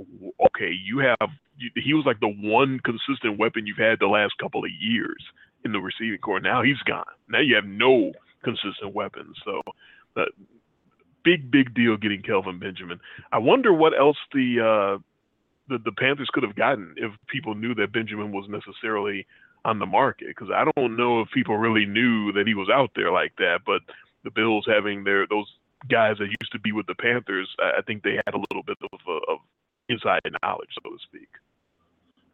okay, 0.46 0.70
you 0.70 0.98
have 0.98 1.30
he 1.74 1.94
was 1.94 2.04
like 2.06 2.20
the 2.20 2.28
one 2.28 2.78
consistent 2.84 3.38
weapon 3.38 3.66
you've 3.66 3.78
had 3.78 3.98
the 3.98 4.06
last 4.06 4.34
couple 4.38 4.64
of 4.64 4.70
years 4.78 5.22
in 5.64 5.72
the 5.72 5.80
receiving 5.80 6.18
corps. 6.18 6.40
Now 6.40 6.62
he's 6.62 6.82
gone. 6.86 7.04
Now 7.28 7.40
you 7.40 7.56
have 7.56 7.64
no 7.66 8.12
consistent 8.44 8.94
weapons. 8.94 9.36
So. 9.44 9.62
Uh, 10.16 10.26
big 11.24 11.50
big 11.50 11.74
deal 11.74 11.96
getting 11.96 12.22
Kelvin 12.22 12.58
Benjamin. 12.58 13.00
I 13.32 13.38
wonder 13.38 13.72
what 13.72 13.98
else 13.98 14.18
the 14.32 14.60
uh, 14.60 15.02
the, 15.68 15.78
the 15.78 15.92
Panthers 15.92 16.28
could 16.32 16.42
have 16.42 16.54
gotten 16.54 16.94
if 16.96 17.10
people 17.26 17.54
knew 17.54 17.74
that 17.74 17.92
Benjamin 17.92 18.32
was 18.32 18.46
necessarily 18.48 19.26
on 19.64 19.78
the 19.78 19.86
market. 19.86 20.28
Because 20.28 20.50
I 20.54 20.64
don't 20.76 20.96
know 20.96 21.22
if 21.22 21.30
people 21.30 21.56
really 21.56 21.86
knew 21.86 22.32
that 22.32 22.46
he 22.46 22.54
was 22.54 22.68
out 22.72 22.90
there 22.94 23.10
like 23.10 23.34
that. 23.38 23.60
But 23.66 23.80
the 24.22 24.30
Bills 24.30 24.66
having 24.68 25.04
their 25.04 25.26
those 25.26 25.50
guys 25.90 26.16
that 26.18 26.26
used 26.26 26.52
to 26.52 26.58
be 26.58 26.72
with 26.72 26.86
the 26.86 26.94
Panthers, 26.94 27.48
I, 27.58 27.78
I 27.78 27.82
think 27.82 28.02
they 28.02 28.16
had 28.24 28.34
a 28.34 28.38
little 28.50 28.62
bit 28.62 28.78
of, 28.92 29.00
of 29.28 29.38
inside 29.88 30.20
knowledge, 30.42 30.70
so 30.82 30.90
to 30.90 30.98
speak. 31.02 31.28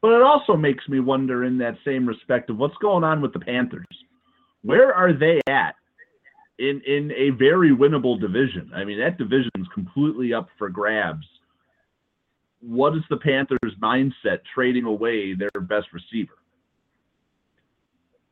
But 0.03 0.13
it 0.13 0.23
also 0.23 0.57
makes 0.57 0.89
me 0.89 1.01
wonder, 1.01 1.45
in 1.45 1.59
that 1.59 1.77
same 1.85 2.07
respect, 2.07 2.49
of 2.49 2.57
what's 2.57 2.77
going 2.79 3.05
on 3.05 3.21
with 3.21 3.33
the 3.33 3.41
Panthers. 3.41 3.85
Where 4.63 4.95
are 4.95 5.13
they 5.13 5.41
at 5.47 5.75
in 6.61 6.83
in 6.87 7.11
a 7.13 7.31
very 7.31 7.71
winnable 7.71 8.21
division? 8.21 8.71
I 8.75 8.85
mean, 8.85 8.99
that 9.01 9.19
division 9.19 9.51
is 9.59 9.67
completely 9.75 10.35
up 10.35 10.49
for 10.59 10.69
grabs. 10.69 11.27
What 12.61 12.95
is 12.95 13.03
the 13.09 13.17
Panthers' 13.17 13.75
mindset 13.83 14.41
trading 14.55 14.85
away 14.85 15.35
their 15.35 15.63
best 15.63 15.87
receiver? 15.93 16.35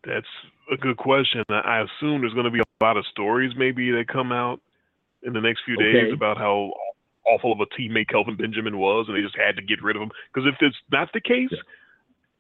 That's 0.05 0.27
a 0.71 0.77
good 0.77 0.99
question. 0.99 1.43
I 1.49 1.81
assume 1.81 2.21
there's 2.21 2.35
going 2.35 2.45
to 2.45 2.51
be 2.51 2.61
a 2.61 2.85
lot 2.85 2.99
of 2.99 3.07
stories 3.07 3.53
maybe 3.57 3.91
that 3.93 4.07
come 4.09 4.31
out 4.31 4.61
in 5.23 5.33
the 5.33 5.41
next 5.41 5.63
few 5.65 5.75
Okay. 5.77 5.93
days 5.93 6.13
about 6.13 6.37
how 6.37 6.73
awful 7.27 7.53
of 7.53 7.61
a 7.61 7.67
teammate 7.67 8.09
Kelvin 8.09 8.37
Benjamin 8.37 8.79
was, 8.79 9.07
and 9.09 9.17
they 9.17 9.23
just 9.23 9.37
had 9.37 9.57
to 9.57 9.63
get 9.63 9.83
rid 9.83 9.97
of 9.97 10.03
him. 10.03 10.11
Because 10.33 10.47
if 10.47 10.57
it's 10.61 10.77
not 10.93 11.11
the 11.13 11.21
case, 11.21 11.49
Yeah. 11.51 11.59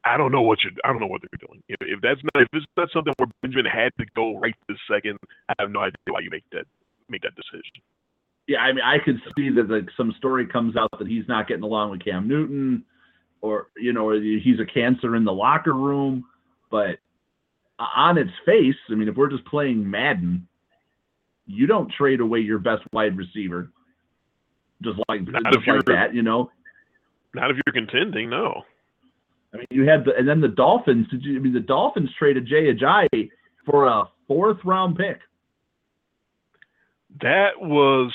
I 0.08 0.16
don't 0.16 0.32
know 0.32 0.42
what 0.42 0.58
you 0.64 0.70
I 0.84 0.88
don't 0.88 1.00
know 1.00 1.06
what 1.06 1.22
they're 1.22 1.46
doing. 1.46 1.62
If, 1.68 1.78
if 1.80 2.00
that's 2.00 2.20
not 2.22 2.42
if 2.42 2.48
it's 2.52 2.66
not 2.76 2.88
something 2.92 3.12
where 3.18 3.28
Benjamin 3.42 3.66
had 3.66 3.92
to 3.98 4.06
go 4.16 4.38
right 4.38 4.54
this 4.68 4.78
second, 4.90 5.18
I 5.48 5.54
have 5.58 5.70
no 5.70 5.80
idea 5.80 5.96
why 6.06 6.20
you 6.20 6.30
make 6.30 6.44
that 6.52 6.64
make 7.08 7.22
that 7.22 7.34
decision. 7.34 7.82
Yeah, 8.46 8.60
I 8.60 8.72
mean, 8.72 8.84
I 8.84 8.98
could 8.98 9.20
see 9.36 9.50
that 9.50 9.68
like 9.68 9.88
some 9.96 10.14
story 10.16 10.46
comes 10.46 10.76
out 10.76 10.90
that 10.98 11.06
he's 11.06 11.28
not 11.28 11.48
getting 11.48 11.64
along 11.64 11.90
with 11.90 12.04
Cam 12.04 12.26
Newton, 12.26 12.84
or 13.42 13.68
you 13.76 13.92
know, 13.92 14.08
or 14.08 14.14
he's 14.20 14.60
a 14.60 14.64
cancer 14.64 15.14
in 15.16 15.24
the 15.24 15.32
locker 15.32 15.74
room. 15.74 16.24
But 16.70 16.98
on 17.78 18.16
its 18.18 18.30
face, 18.46 18.76
I 18.90 18.94
mean, 18.94 19.08
if 19.08 19.16
we're 19.16 19.30
just 19.30 19.44
playing 19.44 19.88
Madden, 19.88 20.48
you 21.46 21.66
don't 21.66 21.92
trade 21.92 22.20
away 22.20 22.40
your 22.40 22.58
best 22.58 22.82
wide 22.92 23.16
receiver, 23.16 23.70
just 24.82 24.98
like 25.08 25.24
just 25.26 25.66
like 25.66 25.84
that, 25.86 26.14
you 26.14 26.22
know. 26.22 26.50
Not 27.34 27.50
if 27.50 27.58
you're 27.66 27.74
contending, 27.74 28.30
no. 28.30 28.62
I 29.52 29.58
mean, 29.58 29.66
you 29.70 29.88
had 29.88 30.04
the 30.04 30.14
and 30.16 30.28
then 30.28 30.40
the 30.40 30.48
Dolphins. 30.48 31.06
Did 31.10 31.24
you? 31.24 31.36
I 31.36 31.40
mean, 31.40 31.54
the 31.54 31.60
Dolphins 31.60 32.10
traded 32.18 32.46
Jay 32.46 32.72
Ajayi 32.72 33.30
for 33.64 33.86
a 33.86 34.04
fourth 34.26 34.58
round 34.64 34.96
pick. 34.96 35.18
That 37.22 37.52
was 37.60 38.14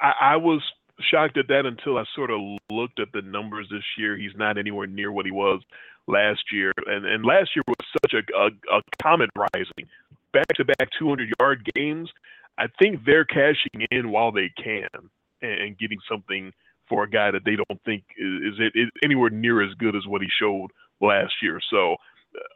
I, 0.00 0.12
I 0.20 0.36
was 0.36 0.62
shocked 1.10 1.38
at 1.38 1.48
that 1.48 1.66
until 1.66 1.96
I 1.96 2.04
sort 2.14 2.30
of 2.30 2.40
looked 2.70 3.00
at 3.00 3.08
the 3.12 3.22
numbers 3.22 3.66
this 3.70 3.84
year. 3.96 4.16
He's 4.16 4.36
not 4.36 4.58
anywhere 4.58 4.86
near 4.86 5.10
what 5.10 5.24
he 5.24 5.32
was 5.32 5.62
last 6.06 6.42
year, 6.52 6.72
and 6.86 7.06
and 7.06 7.24
last 7.24 7.50
year 7.56 7.62
was 7.66 7.86
such 8.02 8.12
a 8.12 8.36
a, 8.36 8.78
a 8.78 8.82
comet 9.02 9.30
rising, 9.36 9.88
back 10.32 10.48
to 10.56 10.64
back 10.64 10.90
200 10.98 11.32
yard 11.40 11.70
games. 11.74 12.10
I 12.58 12.66
think 12.78 13.04
they're 13.04 13.24
cashing 13.24 13.86
in 13.90 14.10
while 14.10 14.30
they 14.30 14.52
can 14.62 14.88
and, 15.42 15.52
and 15.60 15.78
getting 15.78 15.98
something 16.08 16.52
for 16.88 17.04
a 17.04 17.10
guy 17.10 17.30
that 17.30 17.44
they 17.44 17.56
don't 17.56 17.82
think 17.84 18.04
is, 18.18 18.54
is, 18.58 18.70
is 18.74 18.88
anywhere 19.04 19.30
near 19.30 19.62
as 19.62 19.74
good 19.74 19.96
as 19.96 20.06
what 20.06 20.22
he 20.22 20.28
showed 20.40 20.68
last 21.00 21.34
year. 21.42 21.60
So. 21.70 21.96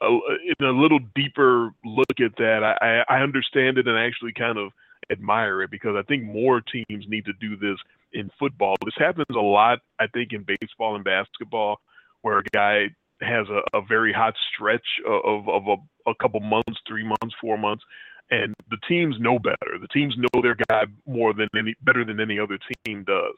Uh, 0.03 0.18
in 0.59 0.66
a 0.66 0.72
little 0.72 0.99
deeper 1.14 1.70
look 1.85 2.18
at 2.18 2.35
that, 2.37 2.64
I, 2.64 3.05
I 3.09 3.18
I 3.18 3.22
understand 3.22 3.79
it 3.79 3.87
and 3.87 3.97
actually 3.97 4.33
kind 4.33 4.59
of 4.59 4.72
admire 5.09 5.62
it 5.62 5.70
because 5.70 5.95
I 5.97 6.03
think 6.03 6.24
more 6.24 6.61
teams 6.61 7.07
need 7.09 7.24
to 7.26 7.33
do 7.35 7.57
this 7.57 7.79
in 8.12 8.31
football. 8.39 8.74
This 8.85 8.95
happens 8.99 9.26
a 9.31 9.41
lot, 9.41 9.79
I 9.99 10.07
think, 10.09 10.33
in 10.33 10.45
baseball 10.45 10.97
and 10.97 11.05
basketball, 11.05 11.81
where 12.22 12.39
a 12.39 12.43
guy 12.53 12.89
has 13.20 13.47
a, 13.49 13.76
a 13.76 13.83
very 13.83 14.12
hot 14.12 14.35
stretch 14.53 14.87
of, 15.07 15.49
of 15.49 15.66
a, 15.66 16.11
a 16.11 16.14
couple 16.16 16.41
months, 16.41 16.81
three 16.87 17.05
months, 17.05 17.35
four 17.41 17.59
months, 17.59 17.85
and 18.31 18.55
the 18.70 18.79
teams 18.89 19.16
know 19.18 19.39
better. 19.39 19.79
The 19.81 19.89
teams 19.89 20.14
know 20.16 20.43
their 20.43 20.57
guy 20.68 20.85
more 21.07 21.33
than 21.33 21.49
any 21.57 21.74
better 21.83 22.05
than 22.05 22.20
any 22.20 22.39
other 22.39 22.59
team 22.85 23.05
does. 23.05 23.35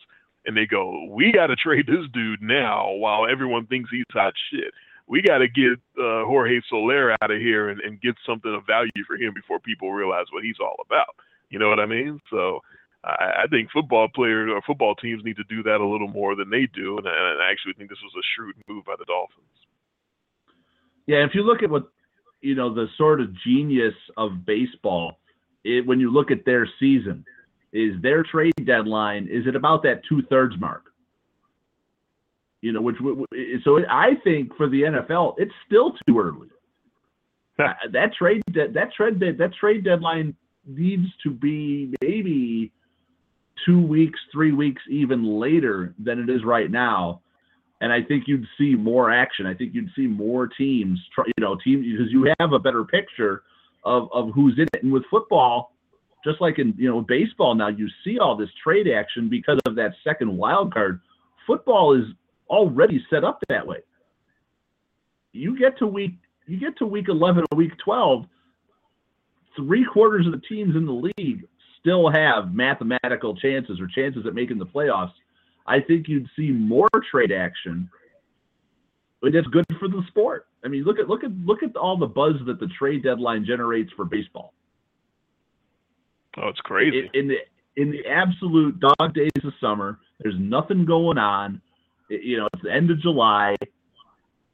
And 0.46 0.56
they 0.56 0.66
go, 0.66 1.06
we 1.10 1.32
got 1.32 1.48
to 1.48 1.56
trade 1.56 1.86
this 1.86 2.06
dude 2.12 2.42
now 2.42 2.92
while 2.92 3.26
everyone 3.30 3.66
thinks 3.66 3.90
he's 3.90 4.04
hot 4.10 4.32
shit. 4.50 4.72
We 5.06 5.22
got 5.22 5.38
to 5.38 5.48
get 5.48 5.72
uh, 5.98 6.24
Jorge 6.24 6.60
Soler 6.70 7.12
out 7.20 7.30
of 7.30 7.38
here 7.38 7.68
and, 7.68 7.80
and 7.80 8.00
get 8.00 8.14
something 8.24 8.54
of 8.54 8.66
value 8.66 9.04
for 9.06 9.16
him 9.16 9.34
before 9.34 9.58
people 9.58 9.92
realize 9.92 10.26
what 10.30 10.44
he's 10.44 10.60
all 10.60 10.76
about. 10.86 11.14
You 11.50 11.58
know 11.58 11.68
what 11.68 11.80
I 11.80 11.86
mean? 11.86 12.20
So 12.30 12.60
I, 13.02 13.46
think 13.50 13.70
football 13.72 14.08
players 14.14 14.50
or 14.54 14.62
football 14.62 14.94
teams 14.94 15.24
need 15.24 15.36
to 15.36 15.44
do 15.48 15.62
that 15.64 15.80
a 15.80 15.86
little 15.86 16.08
more 16.08 16.36
than 16.36 16.48
they 16.48 16.68
do. 16.72 16.96
And 16.96 17.08
I, 17.08 17.10
and 17.10 17.42
I 17.42 17.50
actually 17.50 17.72
think 17.74 17.90
this 17.90 17.98
was 18.02 18.12
a 18.16 18.24
shrewd 18.34 18.54
move 18.68 18.84
by 18.84 18.94
the 18.98 19.04
Dolphins. 19.04 19.46
Yeah, 21.06 21.24
if 21.24 21.34
you 21.34 21.42
look 21.42 21.62
at 21.62 21.70
what 21.70 21.90
you 22.40 22.54
know, 22.54 22.72
the 22.72 22.86
sort 22.96 23.20
of 23.20 23.28
genius 23.44 23.94
of 24.16 24.44
baseball, 24.46 25.18
it, 25.64 25.86
when 25.86 26.00
you 26.00 26.10
look 26.10 26.30
at 26.30 26.44
their 26.44 26.68
season, 26.78 27.24
is 27.72 28.00
their 28.02 28.22
trade 28.22 28.52
deadline 28.64 29.28
is 29.30 29.46
it 29.46 29.54
about 29.54 29.82
that 29.84 30.02
two 30.08 30.22
thirds 30.22 30.58
mark? 30.58 30.84
You 32.62 32.72
know, 32.72 32.82
which 32.82 32.96
so 33.64 33.80
I 33.88 34.14
think 34.22 34.54
for 34.56 34.68
the 34.68 34.82
NFL, 34.82 35.34
it's 35.38 35.52
still 35.66 35.94
too 36.06 36.20
early. 36.20 36.48
Uh, 37.58 37.72
that 37.92 38.12
trade 38.14 38.42
that 38.54 38.74
that 38.74 38.92
trade 38.92 39.20
that 39.20 39.52
trade 39.58 39.84
deadline 39.84 40.34
needs 40.66 41.06
to 41.22 41.30
be 41.30 41.94
maybe 42.02 42.72
two 43.64 43.80
weeks, 43.80 44.18
three 44.32 44.52
weeks, 44.52 44.82
even 44.88 45.38
later 45.38 45.94
than 45.98 46.18
it 46.18 46.30
is 46.30 46.44
right 46.44 46.70
now. 46.70 47.20
And 47.80 47.92
I 47.92 48.02
think 48.02 48.24
you'd 48.26 48.46
see 48.58 48.74
more 48.74 49.10
action. 49.10 49.46
I 49.46 49.54
think 49.54 49.74
you'd 49.74 49.90
see 49.96 50.06
more 50.06 50.46
teams, 50.46 51.00
try, 51.14 51.24
you 51.26 51.42
know, 51.42 51.56
teams 51.62 51.86
because 51.86 52.12
you 52.12 52.32
have 52.38 52.52
a 52.52 52.58
better 52.58 52.84
picture 52.84 53.42
of, 53.84 54.08
of 54.12 54.30
who's 54.34 54.54
in 54.58 54.66
it. 54.74 54.82
And 54.82 54.92
with 54.92 55.04
football, 55.10 55.72
just 56.24 56.40
like 56.40 56.58
in 56.58 56.74
you 56.76 56.88
know 56.88 57.00
baseball 57.00 57.54
now, 57.54 57.68
you 57.68 57.88
see 58.04 58.18
all 58.18 58.36
this 58.36 58.50
trade 58.62 58.88
action 58.88 59.28
because 59.28 59.58
of 59.66 59.74
that 59.76 59.92
second 60.04 60.36
wild 60.36 60.72
card. 60.72 61.00
Football 61.46 61.94
is 61.96 62.04
already 62.48 63.04
set 63.10 63.24
up 63.24 63.40
that 63.48 63.66
way. 63.66 63.78
You 65.32 65.58
get 65.58 65.78
to 65.78 65.86
week 65.86 66.14
you 66.46 66.58
get 66.58 66.76
to 66.78 66.86
week 66.86 67.06
11 67.08 67.44
or 67.50 67.56
week 67.56 67.72
12, 67.84 68.24
three 69.56 69.84
quarters 69.84 70.26
of 70.26 70.32
the 70.32 70.40
teams 70.48 70.74
in 70.74 70.84
the 70.84 71.10
league 71.16 71.46
still 71.80 72.10
have 72.10 72.52
mathematical 72.52 73.36
chances 73.36 73.80
or 73.80 73.86
chances 73.86 74.26
at 74.26 74.34
making 74.34 74.58
the 74.58 74.66
playoffs. 74.66 75.12
I 75.66 75.80
think 75.80 76.08
you'd 76.08 76.28
see 76.36 76.50
more 76.50 76.88
trade 77.10 77.32
action. 77.32 77.88
But 79.22 79.34
it's 79.34 79.46
good 79.48 79.66
for 79.78 79.88
the 79.88 80.02
sport. 80.08 80.46
I 80.64 80.68
mean, 80.68 80.84
look 80.84 80.98
at 80.98 81.08
look 81.08 81.24
at 81.24 81.30
look 81.44 81.62
at 81.62 81.76
all 81.76 81.96
the 81.96 82.06
buzz 82.06 82.34
that 82.46 82.58
the 82.58 82.68
trade 82.78 83.02
deadline 83.02 83.44
generates 83.44 83.92
for 83.92 84.04
baseball. 84.04 84.54
Oh, 86.36 86.48
it's 86.48 86.60
crazy. 86.60 87.10
In, 87.14 87.20
in 87.22 87.28
the 87.28 87.36
in 87.76 87.90
the 87.90 88.06
absolute 88.06 88.78
dog 88.80 89.14
days 89.14 89.30
of 89.44 89.52
summer, 89.60 89.98
there's 90.20 90.34
nothing 90.38 90.84
going 90.84 91.18
on. 91.18 91.60
You 92.08 92.38
know, 92.38 92.48
it's 92.52 92.62
the 92.62 92.72
end 92.72 92.90
of 92.90 93.00
July. 93.00 93.56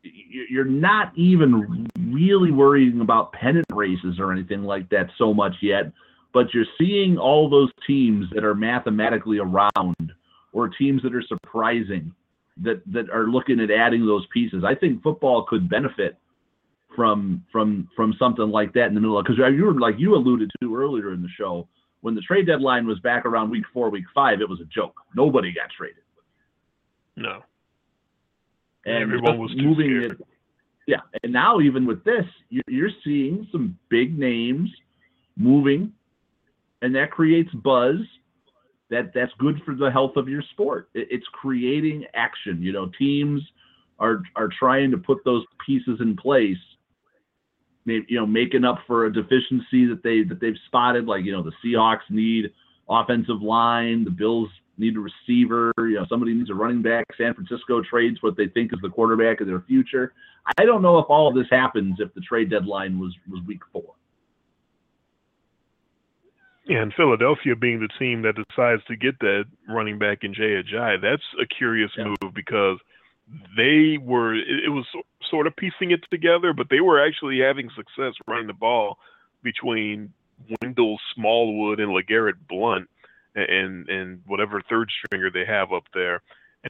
You- 0.03 0.47
You're 0.49 0.65
not 0.65 1.13
even 1.17 1.89
really 2.11 2.51
worrying 2.53 3.01
about 3.01 3.33
pennant 3.33 3.67
races 3.73 4.19
or 4.21 4.33
anything 4.33 4.63
like 4.63 4.89
that 4.91 5.11
so 5.19 5.35
much 5.35 5.55
yet, 5.63 5.91
but 6.33 6.53
you're 6.55 6.67
seeing 6.79 7.19
all 7.19 7.49
those 7.49 7.71
teams 7.87 8.27
that 8.35 8.45
are 8.45 8.55
mathematically 8.55 9.39
around 9.39 10.13
or 10.53 10.69
teams 10.69 11.03
that 11.03 11.15
are 11.15 11.23
surprising 11.23 12.13
that 12.63 12.81
that 12.91 13.11
are 13.11 13.27
looking 13.29 13.61
at 13.61 13.71
adding 13.71 14.07
those 14.07 14.27
pieces. 14.33 14.63
I 14.65 14.75
think 14.75 15.03
football 15.03 15.45
could 15.45 15.69
benefit 15.69 16.17
from 16.97 17.45
from 17.53 17.89
from 17.95 18.15
something 18.19 18.49
like 18.51 18.73
that 18.73 18.87
in 18.87 18.95
the 18.95 19.01
middle 19.01 19.19
of 19.19 19.25
because 19.25 19.39
uh, 19.41 19.47
you 19.49 19.65
were 19.65 19.79
like 19.79 19.95
you 19.99 20.15
alluded 20.17 20.51
to 20.61 20.75
earlier 20.75 21.13
in 21.13 21.23
the 21.23 21.29
show 21.39 21.69
when 22.01 22.15
the 22.15 22.21
trade 22.23 22.47
deadline 22.47 22.87
was 22.87 22.99
back 23.01 23.27
around 23.27 23.51
week 23.51 23.65
four, 23.73 23.91
week 23.91 24.05
five, 24.15 24.41
it 24.41 24.49
was 24.49 24.61
a 24.61 24.65
joke. 24.67 24.95
Nobody 25.15 25.53
got 25.53 25.71
traded. 25.77 26.03
no. 27.17 27.43
And 28.85 29.03
Everyone 29.03 29.39
was 29.39 29.51
moving 29.57 29.87
scared. 29.87 30.13
it. 30.21 30.27
Yeah, 30.87 31.01
and 31.25 31.33
now 31.33 31.59
even 31.61 31.85
with 31.85 32.05
this, 32.05 32.25
you- 32.49 32.63
you're 32.69 32.91
seeing 33.03 33.49
some 33.51 33.77
big 33.89 34.17
names 34.17 34.71
moving, 35.37 35.93
and 36.83 36.95
that 36.95 37.11
creates 37.11 37.53
buzz. 37.55 37.97
That 38.89 39.13
that's 39.13 39.33
good 39.39 39.61
for 39.65 39.75
the 39.75 39.91
health 39.91 40.17
of 40.17 40.29
your 40.29 40.43
sport. 40.53 40.89
It's 40.95 41.27
creating 41.33 42.07
action. 42.15 42.63
You 42.63 42.71
know, 42.73 42.87
teams 42.97 43.43
are 43.99 44.23
are 44.37 44.47
trying 44.49 44.93
to 44.93 44.99
put 44.99 45.25
those 45.25 45.45
pieces 45.67 46.01
in 46.01 46.15
place. 46.15 46.57
Maybe 47.87 48.05
you 48.09 48.19
know, 48.19 48.27
making 48.27 48.65
up 48.65 48.81
for 48.87 49.07
a 49.07 49.13
deficiency 49.13 49.87
that 49.87 50.03
they 50.03 50.23
that 50.25 50.41
they've 50.41 50.59
spotted. 50.67 51.07
Like 51.07 51.25
you 51.25 51.33
know, 51.33 51.43
the 51.43 51.53
Seahawks 51.65 52.09
need 52.11 52.53
offensive 52.89 53.41
line. 53.41 54.05
The 54.05 54.11
Bills 54.11 54.49
need 54.79 54.97
a 54.97 55.01
receiver. 55.01 55.73
You 55.79 55.95
know, 55.95 56.07
somebody 56.09 56.35
needs 56.35 56.51
a 56.51 56.55
running 56.55 56.83
back. 56.83 57.07
San 57.17 57.33
Francisco 57.35 57.83
trades 57.83 58.23
what 58.23 58.37
they 58.37 58.49
think 58.49 58.73
is 58.73 58.79
the 58.83 58.91
quarterback 58.91 59.41
of 59.41 59.47
their 59.47 59.63
future. 59.63 60.13
I 60.59 60.65
don't 60.65 60.83
know 60.83 60.99
if 60.99 61.07
all 61.09 61.29
of 61.29 61.35
this 61.35 61.47
happens 61.51 61.97
if 61.99 62.13
the 62.15 62.21
trade 62.21 62.51
deadline 62.51 62.99
was 62.99 63.15
was 63.31 63.43
week 63.47 63.61
four. 63.73 63.95
And 66.69 66.93
Philadelphia 66.95 67.55
being 67.55 67.79
the 67.79 67.89
team 67.99 68.23
that 68.23 68.35
decides 68.35 68.83
to 68.87 68.97
get 68.97 69.19
that 69.21 69.45
running 69.69 69.99
back 69.99 70.25
in 70.25 70.35
Jay 70.35 70.61
Ajayi, 70.61 71.01
that's 71.01 71.23
a 71.41 71.47
curious 71.47 71.93
Yeah. 71.97 72.07
move 72.21 72.35
because 72.35 72.79
they 73.57 73.99
were 74.01 74.35
it, 74.35 74.71
was 74.71 74.87
sort 75.29 75.47
of 75.47 75.57
piecing 75.57 75.91
it 75.91 76.01
together, 76.11 76.53
but 76.53 76.69
they 76.71 76.81
were 76.81 77.05
actually 77.05 77.41
having 77.41 77.69
success 77.77 78.15
running 78.27 78.47
the 78.47 78.53
ball 78.53 78.99
between 79.43 80.13
Wendell 80.61 80.99
Smallwood 81.15 81.81
and 81.81 81.91
LeGarrette 81.91 82.47
Blunt 82.49 82.89
and 83.35 83.89
and 83.89 84.23
whatever 84.27 84.63
third 84.69 84.91
stringer 84.91 85.31
they 85.31 85.45
have 85.45 85.73
up 85.73 85.85
there. 85.95 86.23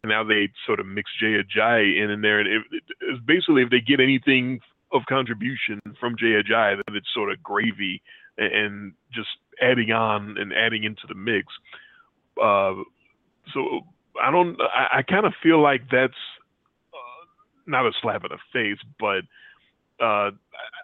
And 0.02 0.10
now 0.10 0.24
they 0.24 0.50
sort 0.66 0.80
of 0.80 0.86
mix 0.86 1.10
Jay 1.18 1.40
Ajayi 1.40 2.02
in 2.02 2.10
in 2.10 2.20
there. 2.20 2.40
And 2.40 2.48
it, 2.48 2.62
it, 2.70 2.82
it's 3.00 3.24
basically 3.24 3.62
if 3.62 3.70
they 3.70 3.80
get 3.80 4.00
anything 4.00 4.60
of 4.92 5.02
contribution 5.08 5.80
from 5.98 6.16
Jay 6.16 6.40
Ajayi, 6.40 6.80
then 6.86 6.96
it's 6.96 7.12
sort 7.12 7.32
of 7.32 7.42
gravy 7.42 8.02
and, 8.38 8.52
and 8.52 8.92
just 9.12 9.28
adding 9.60 9.92
on 9.92 10.36
and 10.38 10.52
adding 10.52 10.84
into 10.84 11.06
the 11.06 11.14
mix. 11.14 11.48
Uh, 12.40 12.74
so 13.52 13.80
I 14.22 14.30
don't. 14.30 14.58
I, 14.60 14.98
I 14.98 15.02
kind 15.02 15.26
of 15.26 15.34
feel 15.42 15.62
like 15.62 15.82
that's 15.90 16.14
not 17.66 17.86
a 17.86 17.92
slap 18.00 18.24
in 18.24 18.30
the 18.30 18.38
face, 18.52 18.78
but 18.98 19.22
uh, 20.04 20.30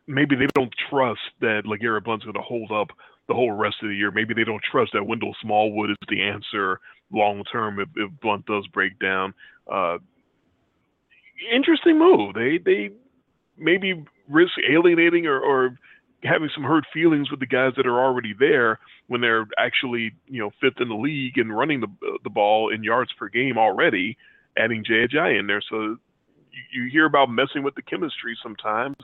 maybe 0.07 0.37
they 0.37 0.47
don't 0.55 0.73
trust 0.91 1.21
that 1.41 1.63
LeGarrette 1.67 2.05
Blunt's 2.05 2.25
going 2.25 2.35
to 2.35 2.43
hold 2.43 2.73
up 2.73 2.89
the 3.29 3.35
whole 3.35 3.53
rest 3.53 3.77
of 3.83 3.89
the 3.89 3.95
year. 3.95 4.11
Maybe 4.11 4.35
they 4.35 4.45
don't 4.45 4.63
trust 4.71 4.93
that 4.95 5.05
Wendell 5.05 5.35
Smallwood 5.43 5.91
is 5.91 5.97
the 6.09 6.23
answer 6.23 6.81
long 7.13 7.45
term 7.45 7.79
if, 7.79 7.89
if 7.97 8.11
Blunt 8.21 8.47
does 8.47 8.67
break 8.69 8.99
down. 8.99 9.35
Uh, 9.71 9.99
interesting 11.55 11.99
move. 11.99 12.35
They 12.35 12.59
they 12.59 12.91
maybe 13.57 14.05
risk 14.29 14.53
alienating 14.69 15.27
or, 15.27 15.39
or 15.39 15.79
having 16.25 16.49
some 16.55 16.65
hurt 16.65 16.85
feelings 16.93 17.31
with 17.31 17.41
the 17.41 17.47
guys 17.47 17.73
that 17.77 17.87
are 17.87 18.03
already 18.03 18.35
there 18.39 18.79
when 19.09 19.21
they're 19.21 19.47
actually 19.59 20.13
you 20.27 20.41
know 20.41 20.51
fifth 20.61 20.81
in 20.81 20.89
the 20.89 20.95
league 20.95 21.39
and 21.39 21.57
running 21.57 21.81
the 21.81 22.19
the 22.25 22.31
ball 22.31 22.73
in 22.73 22.83
yards 22.83 23.13
per 23.19 23.29
game 23.29 23.59
already, 23.59 24.17
adding 24.57 24.85
Jay 24.85 25.37
in 25.39 25.47
there. 25.47 25.63
So 25.69 25.97
you, 26.73 26.89
hear 26.91 27.07
about 27.07 27.31
messing 27.31 27.63
with 27.63 27.75
the 27.75 27.83
chemistry 27.83 28.37
sometimes. 28.43 28.97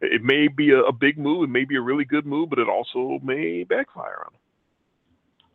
It 0.00 0.22
may 0.22 0.48
be 0.48 0.70
a, 0.70 0.80
a 0.80 0.92
big 0.92 1.18
move, 1.18 1.44
it 1.44 1.52
may 1.52 1.64
be 1.64 1.76
a 1.76 1.80
really 1.80 2.04
good 2.04 2.26
move, 2.26 2.50
but 2.50 2.58
it 2.58 2.68
also 2.68 3.18
may 3.22 3.64
backfire 3.64 4.24
on 4.26 4.32
them. 4.32 4.40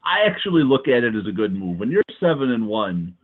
I 0.03 0.27
actually 0.27 0.63
look 0.63 0.87
at 0.87 1.03
it 1.03 1.15
as 1.15 1.27
a 1.27 1.31
good 1.31 1.53
move. 1.53 1.79
When 1.79 1.91
you're 1.91 2.03
seven 2.19 2.51
and 2.51 2.67
one, 2.67 3.15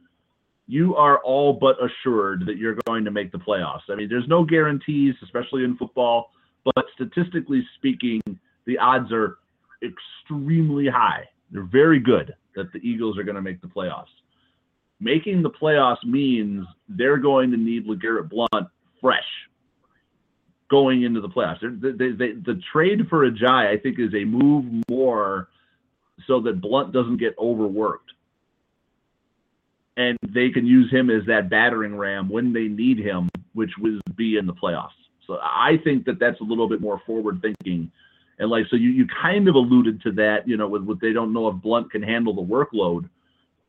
you 0.67 0.95
are 0.95 1.19
all 1.19 1.53
but 1.53 1.77
assured 1.83 2.45
that 2.47 2.57
you're 2.57 2.77
going 2.85 3.05
to 3.05 3.11
make 3.11 3.31
the 3.31 3.37
playoffs. 3.37 3.89
I 3.89 3.95
mean, 3.95 4.09
there's 4.09 4.27
no 4.27 4.43
guarantees, 4.43 5.15
especially 5.23 5.63
in 5.63 5.77
football, 5.77 6.31
but 6.63 6.85
statistically 6.93 7.65
speaking, 7.77 8.21
the 8.65 8.77
odds 8.77 9.11
are 9.11 9.37
extremely 9.83 10.87
high. 10.87 11.23
They're 11.51 11.63
very 11.63 11.99
good 11.99 12.35
that 12.55 12.71
the 12.73 12.79
Eagles 12.79 13.17
are 13.17 13.23
going 13.23 13.35
to 13.35 13.41
make 13.41 13.61
the 13.61 13.67
playoffs. 13.67 14.05
Making 15.05 15.43
the 15.43 15.51
playoffs 15.51 16.03
means 16.03 16.65
they're 16.89 17.19
going 17.19 17.51
to 17.51 17.57
need 17.57 17.85
LeGarrette 17.85 18.27
Blunt 18.27 18.67
fresh 18.99 19.19
going 20.67 21.03
into 21.03 21.21
the 21.21 21.29
playoffs. 21.29 21.59
They, 21.61 21.91
they, 21.91 22.11
they, 22.11 22.31
the 22.31 22.59
trade 22.73 23.01
for 23.07 23.29
Ajayi, 23.29 23.67
I 23.67 23.77
think, 23.77 23.99
is 23.99 24.15
a 24.15 24.25
move 24.25 24.65
more 24.89 25.49
so 26.25 26.41
that 26.41 26.59
Blunt 26.59 26.91
doesn't 26.91 27.17
get 27.17 27.35
overworked. 27.37 28.13
And 29.95 30.17
they 30.27 30.49
can 30.49 30.65
use 30.65 30.91
him 30.91 31.11
as 31.11 31.23
that 31.27 31.51
battering 31.51 31.95
ram 31.95 32.27
when 32.27 32.51
they 32.51 32.63
need 32.63 32.97
him, 32.97 33.29
which 33.53 33.73
would 33.77 34.01
be 34.15 34.37
in 34.37 34.47
the 34.47 34.53
playoffs. 34.53 34.89
So 35.27 35.37
I 35.39 35.77
think 35.83 36.05
that 36.05 36.17
that's 36.19 36.41
a 36.41 36.43
little 36.43 36.67
bit 36.67 36.81
more 36.81 36.99
forward 37.05 37.43
thinking. 37.43 37.91
And 38.39 38.49
like, 38.49 38.65
so 38.71 38.75
you, 38.75 38.89
you 38.89 39.05
kind 39.21 39.47
of 39.47 39.53
alluded 39.53 40.01
to 40.01 40.13
that, 40.13 40.47
you 40.47 40.57
know, 40.57 40.67
with 40.67 40.81
what 40.81 40.99
they 40.99 41.13
don't 41.13 41.31
know 41.31 41.47
if 41.49 41.61
Blunt 41.61 41.91
can 41.91 42.01
handle 42.01 42.33
the 42.33 42.41
workload. 42.41 43.07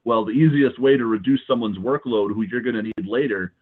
Well, 0.07 0.25
the 0.25 0.31
easiest 0.31 0.79
way 0.79 0.97
to 0.97 1.05
reduce 1.05 1.41
someone's 1.49 1.79
workload, 1.79 2.33
who 2.33 2.43
you're 2.43 2.61
going 2.61 2.77
to 2.77 2.83
need 2.83 3.07
later, 3.07 3.55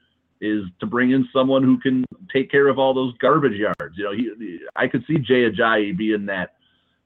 is 0.43 0.65
to 0.79 0.85
bring 0.85 1.12
in 1.12 1.27
someone 1.33 1.62
who 1.62 1.79
can 1.79 2.05
take 2.31 2.51
care 2.51 2.69
of 2.69 2.79
all 2.79 2.93
those 2.93 3.16
garbage 3.16 3.59
yards. 3.59 3.97
You 3.97 4.05
know, 4.05 4.12
he, 4.12 4.59
I 4.77 4.87
could 4.87 5.03
see 5.07 5.16
Jay 5.16 5.51
Ajayi 5.51 5.97
being 5.97 6.27
that, 6.27 6.57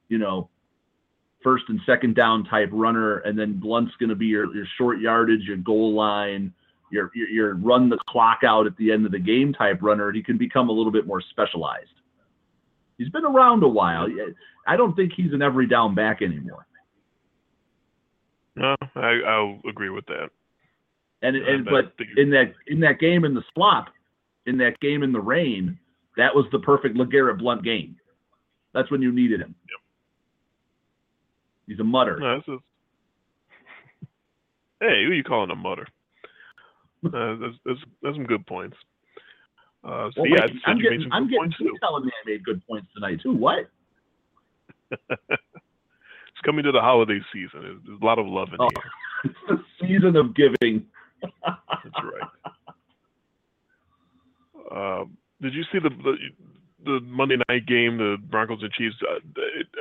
you 0.09 0.19
know, 0.19 0.51
first 1.45 1.67
and 1.69 1.79
second 1.87 2.17
down 2.17 2.47
type 2.47 2.69
runner, 2.73 3.19
and 3.19 3.39
then 3.39 3.61
Blunt's 3.61 3.95
going 4.01 4.09
to 4.09 4.17
be 4.17 4.27
your, 4.27 4.53
your 4.57 4.67
short 4.77 4.99
yardage, 4.99 5.43
your 5.43 5.59
goal 5.59 5.95
line, 5.95 6.53
your, 6.91 7.13
your 7.15 7.29
your 7.29 7.55
run 7.55 7.89
the 7.89 7.99
clock 8.09 8.41
out 8.45 8.67
at 8.67 8.77
the 8.77 8.91
end 8.91 9.07
of 9.07 9.13
the 9.13 9.21
game 9.21 9.53
type 9.53 9.79
runner. 9.83 10.09
And 10.09 10.17
he 10.17 10.23
can 10.25 10.37
become 10.37 10.69
a 10.69 10.73
little 10.73 10.91
bit 10.91 11.07
more 11.07 11.21
specialized. 11.21 11.95
He's 12.97 13.11
been 13.11 13.25
around 13.25 13.63
a 13.63 13.69
while. 13.69 14.09
I 14.67 14.77
don't 14.77 14.97
think 14.97 15.13
he's 15.17 15.33
an 15.33 15.43
every 15.43 15.69
down 15.69 15.95
back 15.95 16.23
anymore. 16.23 16.67
No, 18.59 18.77
I, 18.97 19.21
I'll 19.27 19.61
agree 19.69 19.91
with 19.91 20.07
that. 20.07 20.31
And 21.23 21.37
and 21.37 21.65
but 21.65 21.93
in 22.17 22.31
that 22.31 22.55
in 22.67 22.81
that 22.81 23.01
game 23.01 23.25
in 23.25 23.35
the 23.35 23.43
slop, 23.55 23.87
in 24.47 24.59
that 24.59 24.79
game 24.81 25.03
in 25.03 25.13
the 25.13 25.21
rain, 25.21 25.79
that 26.17 26.35
was 26.35 26.47
the 26.53 26.59
perfect 26.61 26.97
LeGarrette 26.97 27.39
Blunt 27.39 27.65
game. 27.65 27.97
That's 28.75 28.91
when 28.91 29.03
you 29.03 29.13
needed 29.13 29.41
him. 29.41 29.55
Yep. 29.69 29.81
He's 31.67 31.81
a 31.81 31.85
mutter. 31.85 32.19
No, 32.19 32.37
is... 32.37 32.43
hey, 34.81 35.05
who 35.05 35.11
are 35.11 35.15
you 35.15 35.25
calling 35.25 35.51
a 35.51 35.57
mutter? 35.57 35.87
Uh, 37.05 37.37
that's, 37.41 37.55
that's, 37.65 37.79
that's 38.03 38.17
some 38.17 38.25
good 38.25 38.47
points. 38.47 38.77
Uh, 39.85 40.11
so 40.15 40.23
well, 40.23 40.31
yeah, 40.31 40.41
wait, 40.43 40.51
I'm 40.67 40.79
getting, 40.79 41.09
I'm 41.13 41.29
getting 41.29 41.53
you 41.61 41.77
telling 41.81 42.05
me 42.05 42.11
I 42.25 42.31
made 42.31 42.45
good 42.45 42.67
points 42.67 42.89
tonight 42.95 43.21
too. 43.23 43.33
What? 43.33 43.71
it's 46.39 46.47
coming 46.47 46.65
to 46.65 46.73
the 46.73 46.81
holiday 46.81 47.19
season. 47.33 47.81
There's 47.85 48.01
a 48.01 48.05
lot 48.05 48.19
of 48.19 48.27
love 48.27 48.49
in 48.53 48.61
Oh. 48.61 48.69
here. 48.75 48.91
It's 49.25 49.35
the 49.49 49.59
season 49.81 50.15
of 50.15 50.33
giving. 50.37 50.87
That's 51.21 52.05
right. 52.05 52.31
Um, 54.71 55.17
did 55.43 55.55
you 55.55 55.65
see 55.73 55.79
the, 55.81 55.89
the 55.91 56.15
the 56.85 57.01
Monday 57.01 57.37
night 57.49 57.67
game, 57.67 57.99
the 57.99 58.17
Broncos 58.31 58.63
and 58.63 58.71
Chiefs? 58.73 58.95
Uh, 59.03 59.19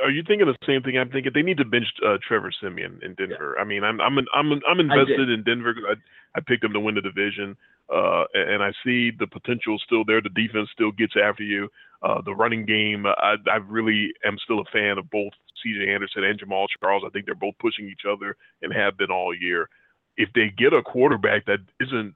are 0.04 0.10
you 0.10 0.24
thinking 0.28 0.48
the 0.48 0.58
same 0.66 0.82
thing 0.82 0.98
I'm 0.98 1.12
thinking? 1.12 1.32
They 1.36 1.44
need 1.44 1.58
to 1.58 1.66
bench 1.66 1.86
uh, 2.04 2.18
Trevor 2.28 2.52
Siemian 2.60 3.00
in 3.04 3.14
Denver. 3.14 3.56
I 3.60 3.64
mean, 3.64 3.84
I'm 3.84 4.02
I'm 4.02 4.18
I'm 4.34 4.60
I'm 4.68 4.80
invested 4.80 5.30
in 5.30 5.44
Denver. 5.44 5.76
I 5.88 5.94
I 6.36 6.42
picked 6.42 6.64
them 6.64 6.74
to 6.74 6.80
win 6.80 6.96
the 6.96 7.02
division, 7.02 7.56
uh, 7.94 8.24
and 8.34 8.64
I 8.64 8.72
see 8.84 9.12
the 9.12 9.28
potential 9.28 9.78
still 9.86 10.04
there. 10.04 10.22
The 10.22 10.30
defense 10.30 10.70
still 10.74 10.92
gets 10.92 11.14
after 11.22 11.44
you. 11.44 11.70
Uh, 12.02 12.22
the 12.22 12.36
running 12.36 12.65
game, 12.65 13.06
I, 13.06 13.36
I 13.52 13.56
really 13.56 14.14
am 14.24 14.38
still 14.44 14.60
a 14.60 14.65
fan 14.72 14.98
of 14.98 15.10
both 15.10 15.34
C.J. 15.64 15.91
Anderson 15.91 16.24
and 16.24 16.40
Jamaal 16.40 16.68
Charles. 16.80 17.03
I 17.06 17.10
think 17.10 17.26
they're 17.26 17.36
both 17.36 17.56
pushing 17.60 17.88
each 17.88 18.06
other 18.10 18.36
and 18.61 18.72
have 18.74 18.98
been 18.98 19.11
all 19.11 19.36
year. 19.36 19.69
If 20.15 20.30
they 20.34 20.53
get 20.56 20.74
a 20.74 20.84
quarterback 20.84 21.45
that 21.45 21.60
isn't 21.80 22.15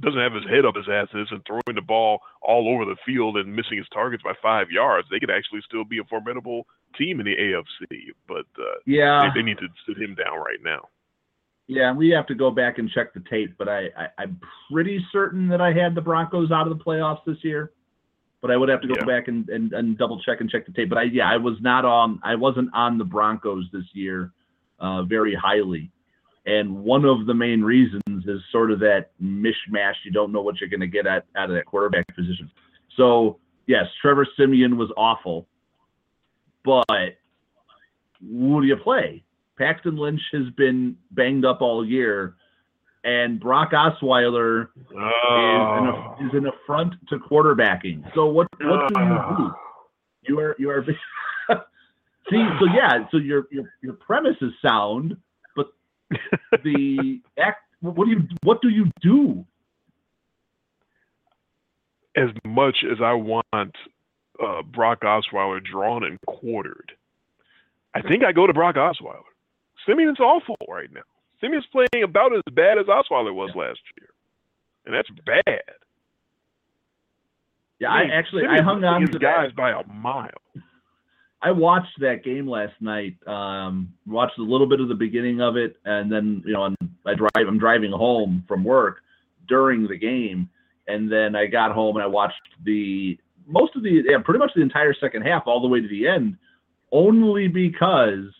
doesn't 0.00 0.20
have 0.20 0.32
his 0.32 0.44
head 0.48 0.64
up 0.64 0.74
his 0.74 0.88
ass 0.88 1.08
and 1.12 1.26
isn't 1.26 1.46
throwing 1.46 1.74
the 1.74 1.82
ball 1.82 2.20
all 2.40 2.68
over 2.74 2.84
the 2.84 2.96
field 3.06 3.36
and 3.36 3.54
missing 3.54 3.78
his 3.78 3.86
targets 3.92 4.22
by 4.22 4.32
five 4.42 4.70
yards, 4.70 5.06
they 5.10 5.20
could 5.20 5.30
actually 5.30 5.60
still 5.64 5.84
be 5.84 5.98
a 5.98 6.04
formidable 6.04 6.66
team 6.98 7.20
in 7.20 7.26
the 7.26 7.36
AFC. 7.36 8.10
But 8.26 8.46
uh, 8.58 8.80
Yeah, 8.86 9.30
they, 9.34 9.40
they 9.40 9.44
need 9.44 9.58
to 9.58 9.68
sit 9.86 9.98
him 9.98 10.14
down 10.14 10.38
right 10.38 10.58
now. 10.62 10.88
yeah. 11.68 11.92
We 11.92 12.08
have 12.10 12.26
to 12.28 12.34
go 12.34 12.50
back 12.50 12.78
and 12.78 12.90
check 12.90 13.14
the 13.14 13.22
tape, 13.30 13.54
but 13.58 13.68
I, 13.68 13.86
I 13.96 14.08
I'm 14.18 14.40
pretty 14.70 15.04
certain 15.12 15.48
that 15.48 15.60
I 15.60 15.72
had 15.72 15.94
the 15.94 16.00
Broncos 16.00 16.50
out 16.50 16.66
of 16.66 16.76
the 16.76 16.84
playoffs 16.84 17.24
this 17.26 17.42
year. 17.42 17.72
But 18.42 18.50
I 18.50 18.56
would 18.56 18.68
have 18.68 18.82
to 18.82 18.88
go 18.88 18.96
Yeah. 18.98 19.04
back 19.06 19.28
and, 19.28 19.48
and, 19.48 19.72
and 19.72 19.96
double 19.96 20.20
check 20.20 20.40
and 20.40 20.50
check 20.50 20.66
the 20.66 20.72
tape. 20.72 20.88
But 20.90 20.98
I 20.98 21.02
yeah, 21.04 21.30
I 21.30 21.36
was 21.38 21.56
not 21.60 21.84
on 21.84 22.20
I 22.22 22.34
wasn't 22.34 22.68
on 22.74 22.98
the 22.98 23.04
Broncos 23.04 23.64
this 23.72 23.84
year 23.94 24.32
uh, 24.80 25.04
very 25.04 25.34
highly. 25.34 25.90
And 26.44 26.82
one 26.82 27.04
of 27.04 27.26
the 27.26 27.34
main 27.34 27.62
reasons 27.62 28.26
is 28.26 28.40
sort 28.50 28.72
of 28.72 28.80
that 28.80 29.10
mishmash. 29.22 29.94
You 30.04 30.10
don't 30.10 30.32
know 30.32 30.42
what 30.42 30.60
you're 30.60 30.68
going 30.68 30.80
to 30.80 30.88
get 30.88 31.06
at 31.06 31.24
out 31.36 31.48
of 31.50 31.54
that 31.54 31.66
quarterback 31.66 32.04
position. 32.16 32.50
So 32.96 33.38
yes, 33.68 33.84
Trevor 34.02 34.26
Siemian 34.36 34.76
was 34.76 34.90
awful, 34.96 35.46
but 36.64 37.16
who 38.20 38.60
do 38.60 38.66
you 38.66 38.76
play? 38.76 39.22
Paxton 39.56 39.96
Lynch 39.96 40.20
has 40.32 40.50
been 40.56 40.96
banged 41.12 41.44
up 41.44 41.60
all 41.60 41.86
year, 41.86 42.34
and 43.04 43.40
Brock 43.40 43.72
Osweiler 43.72 44.68
is, 44.76 44.86
Oh. 44.96 46.16
an, 46.18 46.26
is 46.28 46.34
an 46.34 46.46
affront 46.46 46.94
to 47.08 47.18
quarterbacking. 47.18 48.04
So 48.14 48.26
what 48.26 48.48
what 48.60 48.88
do 48.92 49.00
you 49.00 49.36
do? 49.36 49.54
You 50.28 50.38
are 50.40 50.56
you 50.58 50.70
are 50.70 50.84
see 52.30 52.48
so 52.60 52.66
yeah 52.74 53.06
so 53.10 53.16
your 53.16 53.46
your 53.50 53.72
your 53.82 53.94
premise 53.94 54.36
is 54.40 54.52
sound, 54.64 55.16
but 55.56 55.66
the 56.64 57.20
act 57.38 57.62
what 57.80 58.04
do 58.04 58.10
you 58.10 58.22
what 58.42 58.62
do 58.62 58.68
you 58.68 58.90
do? 59.00 59.44
as 62.14 62.28
much 62.44 62.84
as 62.90 62.98
I 63.02 63.14
want 63.14 63.46
uh, 63.54 64.62
Brock 64.62 65.00
Osweiler 65.00 65.64
drawn 65.64 66.04
and 66.04 66.20
quartered, 66.26 66.92
I 67.94 68.02
think 68.02 68.24
I 68.24 68.32
go 68.32 68.46
to 68.46 68.52
Brock 68.52 68.76
Osweiler. 68.76 69.22
Siemian's 69.86 70.20
awful 70.20 70.56
right 70.68 70.92
now. 70.92 71.00
Siemian's 71.42 71.66
playing 71.72 72.04
about 72.04 72.34
as 72.34 72.42
bad 72.52 72.78
as 72.78 72.86
Osweiler 72.86 73.34
was 73.34 73.50
last 73.54 73.80
year, 73.98 74.08
and 74.86 74.94
that's 74.94 75.08
bad. 75.26 75.62
Yeah, 77.80 77.88
I 77.88 78.02
mean, 78.02 78.12
actually 78.12 78.44
I 78.46 78.62
hung 78.62 78.84
on 78.84 79.00
to 79.10 79.18
guys 79.18 79.48
that. 79.48 79.56
by 79.56 79.70
a 79.72 79.84
mile. 79.92 80.30
I 81.42 81.50
watched 81.50 81.98
that 81.98 82.22
game 82.22 82.48
last 82.48 82.74
night. 82.80 83.16
Um, 83.26 83.92
watched 84.06 84.38
a 84.38 84.42
little 84.42 84.68
bit 84.68 84.80
of 84.80 84.88
the 84.88 84.94
beginning 84.94 85.40
of 85.40 85.56
it, 85.56 85.76
and 85.84 86.10
then 86.10 86.44
you 86.46 86.52
know, 86.52 86.62
I'm, 86.62 86.76
I 87.04 87.14
drive. 87.14 87.48
I'm 87.48 87.58
driving 87.58 87.90
home 87.90 88.44
from 88.46 88.62
work, 88.62 88.98
during 89.48 89.88
the 89.88 89.98
game, 89.98 90.48
and 90.86 91.10
then 91.10 91.34
I 91.34 91.46
got 91.46 91.72
home 91.72 91.96
and 91.96 92.02
I 92.02 92.06
watched 92.06 92.40
the 92.64 93.18
most 93.46 93.74
of 93.76 93.82
the 93.82 94.02
yeah, 94.08 94.18
pretty 94.24 94.38
much 94.38 94.52
the 94.54 94.62
entire 94.62 94.94
second 94.94 95.22
half 95.22 95.42
all 95.46 95.60
the 95.60 95.68
way 95.68 95.80
to 95.80 95.88
the 95.88 96.06
end, 96.06 96.36
only 96.92 97.48
because 97.48 98.30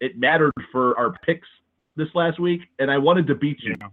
it 0.00 0.18
mattered 0.18 0.52
for 0.70 0.96
our 0.98 1.12
picks 1.24 1.48
this 1.96 2.08
last 2.14 2.40
week, 2.40 2.62
and 2.78 2.90
I 2.90 2.98
wanted 2.98 3.26
to 3.28 3.34
beat 3.34 3.62
you. 3.62 3.74
Yeah. 3.78 3.88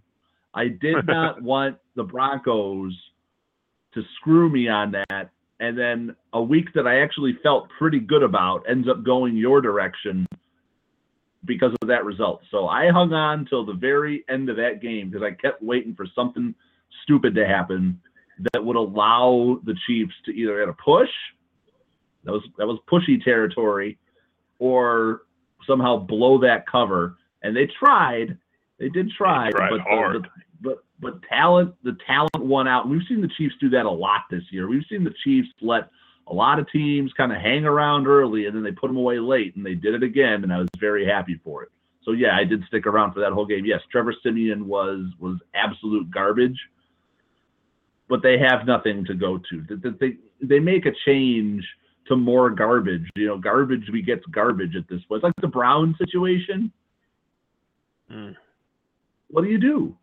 I 0.53 0.67
did 0.67 0.95
not 1.07 1.41
want 1.41 1.77
the 1.95 2.03
Broncos 2.03 2.93
to 3.93 4.03
screw 4.17 4.49
me 4.49 4.67
on 4.67 4.91
that. 4.91 5.29
And 5.59 5.77
then 5.77 6.15
a 6.33 6.41
week 6.41 6.73
that 6.73 6.87
I 6.87 7.01
actually 7.01 7.37
felt 7.43 7.69
pretty 7.77 7.99
good 7.99 8.23
about 8.23 8.63
ends 8.67 8.87
up 8.89 9.03
going 9.03 9.35
your 9.35 9.61
direction 9.61 10.25
because 11.45 11.71
of 11.81 11.87
that 11.87 12.05
result. 12.05 12.41
So 12.49 12.67
I 12.67 12.89
hung 12.89 13.13
on 13.13 13.45
till 13.45 13.65
the 13.65 13.73
very 13.73 14.23
end 14.29 14.49
of 14.49 14.55
that 14.57 14.81
game 14.81 15.09
because 15.09 15.23
I 15.23 15.31
kept 15.31 15.61
waiting 15.61 15.95
for 15.95 16.07
something 16.15 16.55
stupid 17.03 17.35
to 17.35 17.45
happen 17.45 17.99
that 18.53 18.63
would 18.63 18.75
allow 18.75 19.59
the 19.65 19.75
Chiefs 19.85 20.13
to 20.25 20.31
either 20.31 20.59
get 20.59 20.69
a 20.69 20.73
push, 20.73 21.09
that 22.23 22.31
was 22.31 22.43
that 22.57 22.67
was 22.67 22.79
pushy 22.91 23.23
territory, 23.23 23.97
or 24.59 25.23
somehow 25.67 25.97
blow 25.97 26.39
that 26.39 26.67
cover. 26.67 27.17
And 27.43 27.55
they 27.55 27.67
tried. 27.67 28.37
They 28.79 28.89
did 28.89 29.11
try, 29.11 29.45
They 29.45 29.51
tried 29.51 29.69
but 29.69 29.77
the- 29.77 29.83
hard. 29.83 30.23
the- 30.23 30.29
but 30.63 30.83
but 30.99 31.21
talent 31.23 31.73
the 31.83 31.97
talent 32.05 32.29
won 32.39 32.67
out. 32.67 32.87
We've 32.87 33.01
seen 33.07 33.21
the 33.21 33.27
Chiefs 33.29 33.55
do 33.59 33.69
that 33.69 33.85
a 33.87 33.89
lot 33.91 34.21
this 34.29 34.43
year. 34.51 34.67
We've 34.67 34.85
seen 34.87 35.03
the 35.03 35.13
Chiefs 35.23 35.49
let 35.61 35.89
a 36.27 36.33
lot 36.33 36.59
of 36.59 36.69
teams 36.71 37.11
kind 37.13 37.31
of 37.31 37.39
hang 37.39 37.65
around 37.65 38.05
early 38.07 38.45
and 38.45 38.55
then 38.55 38.61
they 38.63 38.71
put 38.71 38.87
them 38.87 38.97
away 38.97 39.17
late, 39.19 39.55
and 39.55 39.65
they 39.65 39.73
did 39.73 39.95
it 39.95 40.03
again, 40.03 40.43
and 40.43 40.53
I 40.53 40.59
was 40.59 40.67
very 40.79 41.03
happy 41.05 41.39
for 41.43 41.63
it. 41.63 41.69
So 42.03 42.11
yeah, 42.11 42.35
I 42.37 42.43
did 42.43 42.63
stick 42.65 42.85
around 42.85 43.13
for 43.13 43.19
that 43.21 43.31
whole 43.31 43.45
game. 43.47 43.65
Yes, 43.65 43.81
Trevor 43.91 44.13
Siemian 44.21 44.67
was 44.67 45.05
was 45.19 45.39
absolute 45.55 46.11
garbage, 46.11 46.59
but 48.07 48.21
they 48.21 48.37
have 48.37 48.65
nothing 48.67 49.03
to 49.05 49.13
go 49.15 49.39
to. 49.49 49.63
They 49.69 49.89
they, 49.99 50.17
they 50.41 50.59
make 50.59 50.85
a 50.85 50.91
change 51.05 51.67
to 52.07 52.15
more 52.15 52.49
garbage. 52.49 53.07
You 53.15 53.27
know, 53.27 53.37
garbage 53.37 53.91
begets 53.91 54.25
garbage 54.27 54.75
at 54.75 54.87
this 54.87 55.01
point. 55.05 55.19
It's 55.19 55.23
like 55.23 55.33
the 55.41 55.47
Brown 55.47 55.95
situation. 55.97 56.71
Mm. 58.11 58.35
What 59.29 59.43
do 59.43 59.49
you 59.49 59.59
do? 59.59 59.95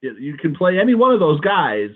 You 0.00 0.36
can 0.38 0.54
play 0.54 0.78
any 0.78 0.94
one 0.94 1.12
of 1.12 1.20
those 1.20 1.40
guys. 1.40 1.90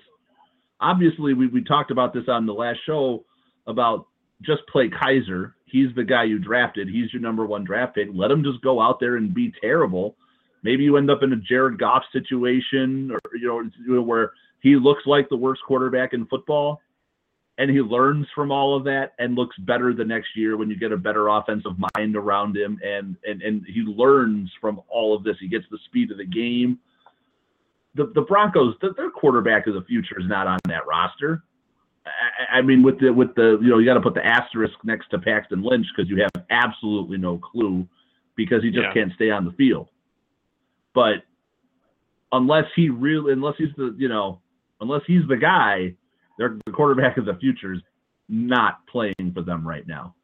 Obviously, 0.80 1.32
we, 1.32 1.46
we 1.46 1.64
talked 1.64 1.90
about 1.90 2.12
this 2.12 2.24
on 2.28 2.44
the 2.44 2.52
last 2.52 2.80
show 2.84 3.24
about 3.66 4.06
just 4.42 4.60
play 4.70 4.90
Kizer. 4.90 5.54
He's 5.64 5.88
the 5.96 6.04
guy 6.04 6.24
you 6.24 6.38
drafted. 6.38 6.88
He's 6.88 7.12
your 7.12 7.22
number 7.22 7.46
one 7.46 7.64
draft 7.64 7.94
pick. 7.94 8.08
Let 8.12 8.30
him 8.30 8.44
just 8.44 8.62
go 8.62 8.80
out 8.80 9.00
there 9.00 9.16
and 9.16 9.34
be 9.34 9.52
terrible. 9.60 10.16
Maybe 10.62 10.84
you 10.84 10.96
end 10.96 11.10
up 11.10 11.22
in 11.22 11.32
a 11.32 11.36
Jared 11.36 11.78
Goff 11.78 12.02
situation, 12.12 13.10
or 13.10 13.20
you 13.36 13.70
know, 13.86 14.02
where 14.02 14.32
he 14.60 14.76
looks 14.76 15.02
like 15.06 15.28
the 15.28 15.36
worst 15.36 15.62
quarterback 15.66 16.12
in 16.12 16.26
football, 16.26 16.80
and 17.58 17.70
he 17.70 17.80
learns 17.80 18.26
from 18.34 18.50
all 18.50 18.76
of 18.76 18.84
that 18.84 19.12
and 19.18 19.36
looks 19.36 19.56
better 19.58 19.94
the 19.94 20.04
next 20.04 20.36
year 20.36 20.56
when 20.56 20.68
you 20.68 20.76
get 20.76 20.92
a 20.92 20.96
better 20.96 21.28
offensive 21.28 21.72
mind 21.96 22.16
around 22.16 22.56
him, 22.56 22.78
and 22.84 23.16
and 23.26 23.42
and 23.42 23.64
he 23.66 23.80
learns 23.82 24.50
from 24.60 24.80
all 24.88 25.14
of 25.14 25.22
this. 25.22 25.36
He 25.40 25.48
gets 25.48 25.64
the 25.70 25.78
speed 25.84 26.10
of 26.10 26.18
the 26.18 26.24
game. 26.24 26.78
The 27.94 28.06
the 28.14 28.22
Broncos, 28.22 28.74
the, 28.80 28.92
their 28.96 29.10
quarterback 29.10 29.66
of 29.66 29.74
the 29.74 29.82
future 29.82 30.18
is 30.18 30.26
not 30.26 30.46
on 30.46 30.58
that 30.66 30.86
roster. 30.86 31.44
I, 32.06 32.58
I 32.58 32.62
mean, 32.62 32.82
with 32.82 32.98
the 32.98 33.10
with 33.10 33.34
the 33.36 33.58
you 33.62 33.68
know 33.68 33.78
you 33.78 33.86
got 33.86 33.94
to 33.94 34.00
put 34.00 34.14
the 34.14 34.26
asterisk 34.26 34.74
next 34.82 35.10
to 35.10 35.18
Paxton 35.18 35.62
Lynch 35.62 35.86
because 35.94 36.10
you 36.10 36.20
have 36.20 36.44
absolutely 36.50 37.18
no 37.18 37.38
clue 37.38 37.86
because 38.36 38.62
he 38.62 38.70
just 38.70 38.82
Yeah. 38.82 38.92
can't 38.92 39.12
stay 39.14 39.30
on 39.30 39.44
the 39.44 39.52
field. 39.52 39.88
But 40.92 41.22
unless 42.32 42.64
he 42.74 42.90
really, 42.90 43.32
unless 43.32 43.54
he's 43.58 43.74
the 43.76 43.94
you 43.96 44.08
know, 44.08 44.40
unless 44.80 45.02
he's 45.06 45.26
the 45.28 45.36
guy, 45.36 45.94
their 46.38 46.56
the 46.66 46.72
quarterback 46.72 47.16
of 47.16 47.24
the 47.24 47.34
future 47.34 47.72
is 47.72 47.80
not 48.28 48.86
playing 48.86 49.32
for 49.34 49.42
them 49.42 49.66
right 49.66 49.86
now. 49.86 50.14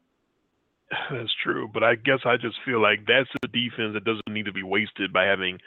That's 1.11 1.33
true, 1.43 1.69
but 1.73 1.83
I 1.83 1.95
guess 1.95 2.19
I 2.25 2.35
just 2.37 2.57
feel 2.65 2.81
like 2.81 3.05
that's 3.07 3.29
a 3.43 3.47
defense 3.47 3.93
that 3.93 4.03
doesn't 4.03 4.27
need 4.27 4.45
to 4.45 4.51
be 4.51 4.63
wasted 4.63 5.13
by 5.13 5.23
having 5.23 5.57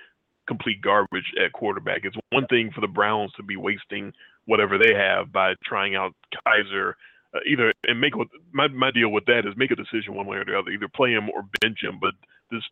complete 0.47 0.83
garbage 0.83 1.33
at 1.43 1.53
quarterback. 1.53 2.01
It's 2.05 2.17
one 2.31 2.47
thing 2.47 2.71
for 2.75 2.83
the 2.83 2.89
Browns 2.89 3.33
to 3.37 3.43
be 3.43 3.57
wasting 3.57 4.13
whatever 4.45 4.77
they 4.77 4.93
have 4.95 5.33
by 5.33 5.55
trying 5.65 5.95
out 5.95 6.13
Kizer, 6.47 6.93
uh, 7.35 7.39
either 7.47 7.73
and 7.85 8.01
make 8.01 8.17
what 8.17 8.29
my 8.53 8.69
my 8.69 8.91
deal 8.91 9.11
with 9.11 9.25
that 9.27 9.47
is 9.47 9.57
make 9.57 9.71
a 9.71 9.77
decision 9.77 10.15
one 10.15 10.27
way 10.27 10.37
or 10.37 10.45
the 10.45 10.59
other, 10.59 10.71
either 10.71 10.89
play 10.89 11.11
him 11.11 11.31
or 11.31 11.45
bench 11.61 11.79
him, 11.83 11.99
but 12.01 12.13
just 12.53 12.67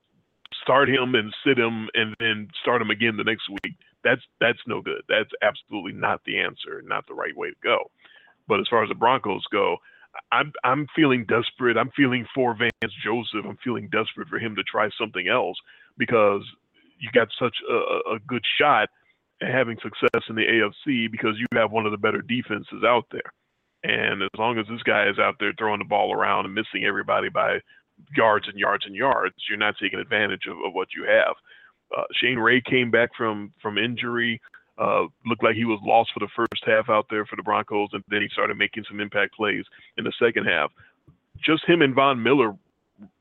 start 0.62 0.88
him 0.88 1.14
and 1.14 1.34
sit 1.46 1.58
him 1.58 1.88
and 1.94 2.14
then 2.20 2.48
start 2.60 2.82
him 2.82 2.90
again 2.90 3.16
the 3.16 3.24
next 3.24 3.48
week. 3.48 3.76
That's 4.04 4.22
that's 4.40 4.58
no 4.66 4.80
good. 4.82 5.02
That's 5.08 5.30
absolutely 5.42 5.92
not 5.92 6.20
the 6.26 6.38
answer, 6.40 6.82
not 6.84 7.06
the 7.06 7.14
right 7.14 7.36
way 7.36 7.50
to 7.50 7.56
go. 7.62 7.90
But 8.48 8.60
as 8.60 8.66
far 8.68 8.82
as 8.82 8.88
the 8.88 8.94
Broncos 8.94 9.44
go, 9.52 9.76
I'm 10.30 10.52
I'm 10.64 10.86
feeling 10.94 11.24
desperate. 11.26 11.76
I'm 11.76 11.90
feeling 11.96 12.26
for 12.34 12.54
Vance 12.56 12.94
Joseph. 13.04 13.44
I'm 13.48 13.58
feeling 13.64 13.88
desperate 13.90 14.28
for 14.28 14.38
him 14.38 14.56
to 14.56 14.62
try 14.64 14.88
something 14.98 15.28
else 15.28 15.56
because 15.96 16.42
you 16.98 17.08
got 17.12 17.28
such 17.38 17.56
a, 17.70 17.74
a- 17.74 18.14
good 18.26 18.44
shot 18.60 18.88
at 19.40 19.48
having 19.48 19.76
success 19.82 20.22
in 20.28 20.36
the 20.36 20.42
AFC 20.42 21.10
because 21.10 21.34
you 21.38 21.46
have 21.54 21.72
one 21.72 21.86
of 21.86 21.92
the 21.92 21.98
better 21.98 22.22
defenses 22.22 22.84
out 22.86 23.06
there. 23.10 23.32
And 23.84 24.22
as 24.22 24.28
long 24.38 24.58
as 24.58 24.66
this 24.68 24.82
guy 24.84 25.08
is 25.08 25.18
out 25.18 25.36
there 25.40 25.52
throwing 25.58 25.80
the 25.80 25.84
ball 25.84 26.12
around 26.12 26.44
and 26.46 26.54
missing 26.54 26.84
everybody 26.86 27.28
by 27.28 27.58
yards 28.16 28.46
and 28.48 28.58
yards 28.58 28.84
and 28.86 28.94
yards, 28.94 29.34
you're 29.48 29.58
not 29.58 29.74
taking 29.80 29.98
advantage 29.98 30.42
of, 30.48 30.56
of 30.64 30.72
what 30.74 30.88
you 30.94 31.04
have. 31.04 31.34
Uh, 31.96 32.04
Shane 32.14 32.38
Ray 32.38 32.60
came 32.60 32.90
back 32.90 33.10
from 33.16 33.52
from 33.60 33.78
injury. 33.78 34.40
Uh, 34.78 35.04
looked 35.26 35.44
like 35.44 35.54
he 35.54 35.66
was 35.66 35.78
lost 35.84 36.10
for 36.14 36.20
the 36.20 36.28
first 36.34 36.64
half 36.64 36.88
out 36.88 37.06
there 37.10 37.26
for 37.26 37.36
the 37.36 37.42
Broncos, 37.42 37.90
and 37.92 38.02
then 38.08 38.22
he 38.22 38.28
started 38.32 38.56
making 38.56 38.84
some 38.88 39.00
impact 39.00 39.34
plays 39.34 39.64
in 39.98 40.04
the 40.04 40.12
second 40.18 40.46
half. 40.46 40.72
Just 41.44 41.64
him 41.66 41.82
and 41.82 41.94
Von 41.94 42.22
Miller 42.22 42.56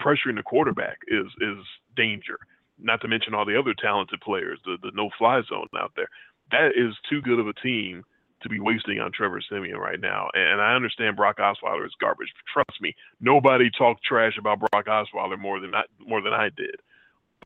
pressuring 0.01 0.35
the 0.35 0.43
quarterback 0.43 0.97
is 1.07 1.27
is 1.41 1.57
danger. 1.95 2.39
Not 2.79 3.01
to 3.01 3.07
mention 3.07 3.33
all 3.33 3.45
the 3.45 3.59
other 3.59 3.73
talented 3.79 4.21
players, 4.21 4.59
the 4.65 4.77
the 4.81 4.91
no 4.93 5.09
fly 5.17 5.41
zone 5.47 5.67
out 5.77 5.91
there. 5.95 6.07
That 6.51 6.71
is 6.75 6.95
too 7.09 7.21
good 7.21 7.39
of 7.39 7.47
a 7.47 7.53
team 7.53 8.03
to 8.41 8.49
be 8.49 8.59
wasting 8.59 8.99
on 8.99 9.11
Trevor 9.11 9.41
Siemian 9.41 9.77
right 9.77 9.99
now. 9.99 10.29
And 10.33 10.61
I 10.61 10.73
understand 10.73 11.15
Brock 11.15 11.37
Osweiler 11.37 11.85
is 11.85 11.93
garbage. 11.99 12.33
Trust 12.51 12.81
me, 12.81 12.95
nobody 13.19 13.69
talked 13.69 14.03
trash 14.03 14.37
about 14.37 14.59
Brock 14.59 14.87
Osweiler 14.87 15.39
more 15.39 15.59
than 15.59 15.75
I, 15.75 15.83
more 15.99 16.21
than 16.21 16.33
I 16.33 16.49
did. 16.49 16.75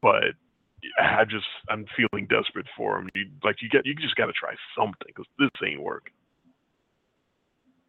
But 0.02 0.36
I 1.00 1.24
just 1.26 1.46
I'm 1.70 1.86
feeling 1.96 2.28
desperate 2.28 2.68
for 2.78 3.00
him. 3.00 3.10
You, 3.16 3.26
like 3.44 3.58
you 3.62 3.70
get 3.70 3.86
you 3.86 3.96
just 3.96 4.16
got 4.16 4.28
to 4.28 4.34
try 4.34 4.54
something 4.78 5.08
because 5.08 5.26
this 5.40 5.50
ain't 5.66 5.82
working. 5.82 6.14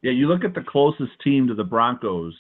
Yeah, 0.03 0.13
you 0.13 0.29
look 0.29 0.45
at 0.45 0.55
the 0.55 0.63
closest 0.63 1.13
team 1.23 1.49
to 1.49 1.55
the 1.55 1.65
Broncos 1.65 2.35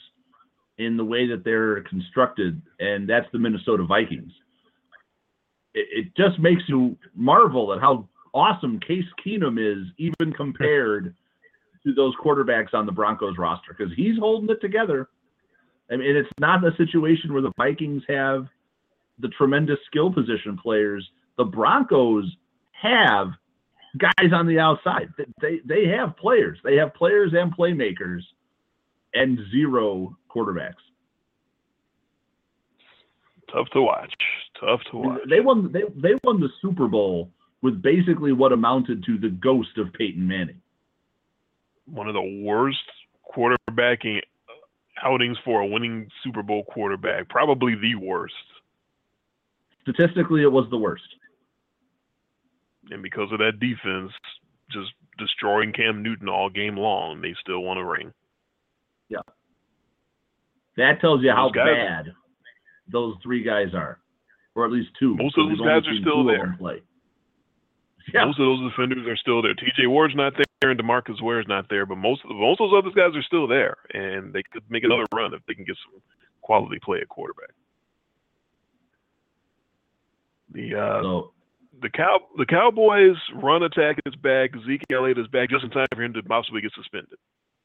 in 0.79 0.97
the 0.97 1.05
way 1.05 1.27
that 1.27 1.45
they're 1.45 1.83
constructed, 1.83 2.61
and 2.79 3.09
that's 3.09 3.27
the 3.33 3.39
Minnesota 3.39 3.85
Vikings. 3.85 4.33
It, 5.75 5.89
it 5.91 6.17
just 6.17 6.39
makes 6.39 6.63
you 6.69 6.97
marvel 7.15 7.73
at 7.73 7.81
how 7.81 8.09
awesome 8.35 8.79
Case 8.81 9.05
Keenum 9.25 9.59
is, 9.59 9.87
even 9.99 10.33
compared 10.35 11.15
to 11.85 11.95
those 11.95 12.15
quarterbacks 12.23 12.75
on 12.75 12.87
the 12.87 12.93
Broncos 12.93 13.39
roster, 13.39 13.75
because 13.77 13.93
he's 13.97 14.19
holding 14.19 14.51
it 14.51 14.61
together. 14.61 15.09
I 15.91 15.97
mean, 15.97 16.17
it's 16.17 16.29
not 16.39 16.65
a 16.65 16.77
situation 16.77 17.33
where 17.33 17.43
the 17.43 17.53
Vikings 17.57 18.03
have 18.09 18.47
the 19.19 19.29
tremendous 19.29 19.79
skill 19.87 20.13
position 20.13 20.57
players. 20.57 21.09
The 21.39 21.45
Broncos 21.45 22.25
have 22.73 23.29
guys 23.99 24.33
on 24.33 24.47
the 24.47 24.59
outside. 24.59 25.13
They- 25.41 25.61
They 25.65 25.87
have 25.89 26.17
players. 26.17 26.59
They 26.63 26.77
have 26.77 26.95
players 26.95 27.33
and 27.35 27.55
playmakers, 27.57 28.23
and 29.15 29.39
zero 29.51 30.17
quarterbacks. 30.31 30.75
Tough 33.53 33.69
to 33.71 33.83
watch. 33.83 34.13
Tough 34.61 34.81
to 34.91 34.97
watch. 34.99 35.21
They 35.31 35.41
won. 35.41 35.71
They 35.73 35.83
they 35.95 36.15
won 36.25 36.41
the 36.41 36.51
Super 36.61 36.89
Bowl 36.89 37.31
with 37.63 37.81
basically 37.81 38.33
what 38.33 38.53
amounted 38.53 39.05
to 39.05 39.19
the 39.19 39.29
ghost 39.31 39.79
of 39.79 39.93
Peyton 39.93 40.27
Manning. 40.27 40.61
One 41.87 42.09
of 42.09 42.15
the 42.15 42.43
worst 42.45 42.79
quarterbacking 43.35 44.21
outings 45.03 45.39
for 45.45 45.61
a 45.61 45.67
winning 45.67 46.11
Super 46.25 46.43
Bowl 46.43 46.65
quarterback. 46.65 47.29
Probably 47.29 47.75
the 47.77 47.95
worst. 47.95 48.35
Statistically, 49.89 50.43
it 50.43 50.51
was 50.51 50.67
the 50.71 50.77
worst. 50.77 51.05
And 52.91 53.03
because 53.03 53.31
of 53.33 53.39
that 53.39 53.61
defense, 53.61 54.13
just 54.71 54.91
destroying 55.19 55.73
Cam 55.73 56.03
Newton 56.03 56.29
all 56.29 56.51
game 56.51 56.77
long, 56.77 57.21
they 57.21 57.35
still 57.41 57.61
want 57.63 57.79
a 57.79 57.85
ring. 57.85 58.13
Yeah. 59.09 59.21
That 60.77 61.01
tells 61.01 61.23
you 61.23 61.31
how 61.31 61.51
guys- 61.51 61.67
bad 61.67 62.15
those 62.89 63.17
three 63.23 63.43
guys 63.43 63.75
are, 63.75 63.99
or 64.55 64.65
at 64.65 64.73
least 64.73 64.91
two. 64.99 65.17
Most 65.17 65.37
of 65.39 65.49
those 65.49 65.61
guys 65.61 65.87
are 65.87 65.97
still 66.01 66.25
there. 66.25 66.57
Yeah, 68.15 68.25
Most 68.27 68.39
of 68.39 68.47
those 68.47 68.71
defenders 68.71 69.05
are 69.09 69.17
still 69.17 69.43
there. 69.43 69.55
T.J. 69.55 69.89
Ward's 69.89 70.15
not 70.15 70.35
there, 70.37 70.71
and 70.71 70.79
DeMarcus 70.79 71.21
Ware's 71.21 71.49
not 71.49 71.69
there, 71.69 71.85
but 71.87 71.99
most 71.99 72.25
of 72.25 72.31
most 72.31 72.61
of 72.61 72.71
those 72.71 72.79
other 72.85 72.95
guys 72.95 73.17
are 73.17 73.23
still 73.23 73.49
there, 73.49 73.77
and 73.95 74.33
they 74.33 74.45
could 74.45 74.63
make 74.69 74.85
another 74.85 75.07
run 75.13 75.35
if 75.35 75.45
they 75.47 75.55
can 75.55 75.65
get 75.65 75.77
some 75.91 76.01
quality 76.41 76.79
play 76.79 77.01
at 77.01 77.09
quarterback. 77.09 77.51
The 80.53 80.75
uh, 80.75 81.03
so 81.03 81.33
the 81.83 81.91
cow 81.91 82.21
the 82.37 82.47
Cowboys 82.47 83.17
run 83.35 83.63
attack 83.63 83.99
is 84.07 84.15
back. 84.17 84.51
Zeke 84.67 84.85
Elliott 84.93 85.19
is 85.19 85.27
back 85.29 85.51
just 85.51 85.65
in 85.65 85.71
time 85.71 85.87
for 85.95 86.03
him 86.03 86.13
to 86.15 86.23
possibly 86.23 86.61
get 86.61 86.73
suspended 86.75 87.19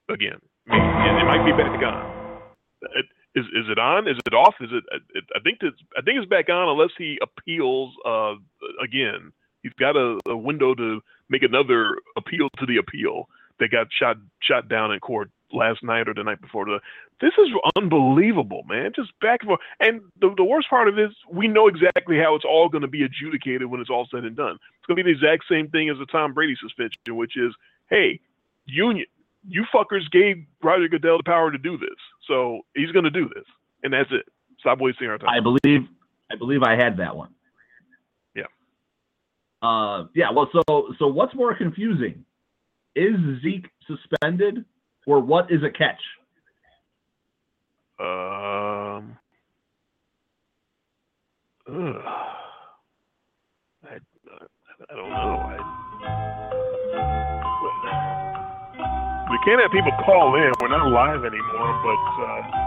again. 0.10 0.40
I 0.70 0.78
mean, 0.78 1.16
it, 1.16 1.22
it 1.22 1.26
might 1.26 1.46
be 1.46 1.52
back 1.52 1.82
on. 1.84 2.42
It, 2.96 3.06
is 3.36 3.46
is 3.46 3.70
it 3.70 3.80
on? 3.80 4.08
Is 4.08 4.18
it 4.26 4.34
off? 4.34 4.56
Is 4.60 4.70
it? 4.72 4.84
it 5.16 5.24
I 5.36 5.40
think 5.40 5.60
it's 5.62 5.78
I 5.98 6.02
think 6.02 6.18
it's 6.18 6.30
back 6.30 6.50
on 6.50 6.70
unless 6.70 6.92
he 6.98 7.18
appeals 7.22 7.94
uh, 8.06 8.36
again. 8.84 9.32
He's 9.64 9.74
got 9.80 9.96
a, 9.96 10.20
a 10.28 10.36
window 10.36 10.74
to 10.74 11.02
make 11.30 11.44
another 11.44 11.98
appeal 12.18 12.50
to 12.58 12.66
the 12.66 12.78
appeal 12.78 13.30
that 13.60 13.72
got 13.72 13.88
shot 13.98 14.18
shot 14.42 14.68
down 14.68 14.92
in 14.92 15.00
court 15.00 15.30
last 15.54 15.84
night 15.84 16.08
or 16.08 16.14
the 16.14 16.24
night 16.24 16.42
before. 16.42 16.66
The 16.66 16.80
this 17.20 17.34
is 17.38 17.50
unbelievable, 17.76 18.64
man. 18.68 18.92
Just 18.96 19.12
back 19.20 19.42
and 19.42 19.50
forth. 19.50 19.60
And 19.80 20.02
the, 20.20 20.34
the 20.36 20.44
worst 20.44 20.70
part 20.70 20.88
of 20.88 20.98
it 20.98 21.04
is 21.06 21.12
we 21.32 21.48
know 21.48 21.68
exactly 21.68 22.18
how 22.18 22.36
it's 22.36 22.46
all 22.46 22.70
going 22.70 22.82
to 22.82 22.88
be 22.88 23.04
adjudicated 23.04 23.68
when 23.68 23.80
it's 23.80 23.90
all 23.90 24.08
said 24.12 24.24
and 24.24 24.36
done. 24.36 24.58
It's 24.78 24.88
going 24.88 24.98
to 24.98 25.04
be 25.04 25.12
the 25.12 25.18
exact 25.18 25.44
same 25.50 25.70
thing 25.70 25.90
as 25.90 25.98
the 25.98 26.06
Tom 26.08 26.34
Brady 26.34 26.56
suspension, 26.62 27.16
which 27.16 27.38
is, 27.38 27.54
hey, 27.90 28.20
union, 28.66 29.06
you 29.48 29.66
fuckers 29.74 30.10
gave 30.12 30.44
Roger 30.64 30.88
Goodell 30.88 31.18
the 31.18 31.24
power 31.24 31.52
to 31.52 31.58
do 31.58 31.78
this, 31.78 31.90
so 32.28 32.62
he's 32.76 32.92
going 32.92 33.06
to 33.06 33.12
do 33.12 33.30
this, 33.34 33.46
and 33.84 33.94
that's 33.94 34.10
it. 34.12 34.28
Stop 34.60 34.80
wasting 34.80 35.08
our 35.08 35.18
time. 35.18 35.30
I 35.30 35.40
believe, 35.40 35.88
I 36.32 36.36
believe 36.36 36.62
I 36.64 36.76
had 36.76 36.98
that 36.98 37.16
one. 37.16 37.30
Yeah. 38.36 38.44
Uh, 39.62 40.06
yeah. 40.14 40.32
Well, 40.32 40.50
so 40.52 40.94
so 41.00 41.08
what's 41.08 41.34
more 41.34 41.56
confusing? 41.56 42.24
Is 42.96 43.16
Zeke 43.42 43.70
suspended, 43.88 44.66
or 45.08 45.20
what 45.22 45.52
is 45.52 45.62
a 45.64 45.72
catch? 45.72 46.02
Um. 48.00 49.18
I, 53.86 53.96
I 54.90 54.96
don't 54.96 55.10
know. 55.10 55.40
I, 55.40 55.58
we 59.32 59.40
can't 59.46 59.62
have 59.62 59.72
people 59.72 59.92
call 60.06 60.36
in. 60.36 60.52
We're 60.62 60.70
not 60.70 60.92
live 60.92 61.26
anymore, 61.26 61.82
but 61.84 62.04
uh, 62.24 62.66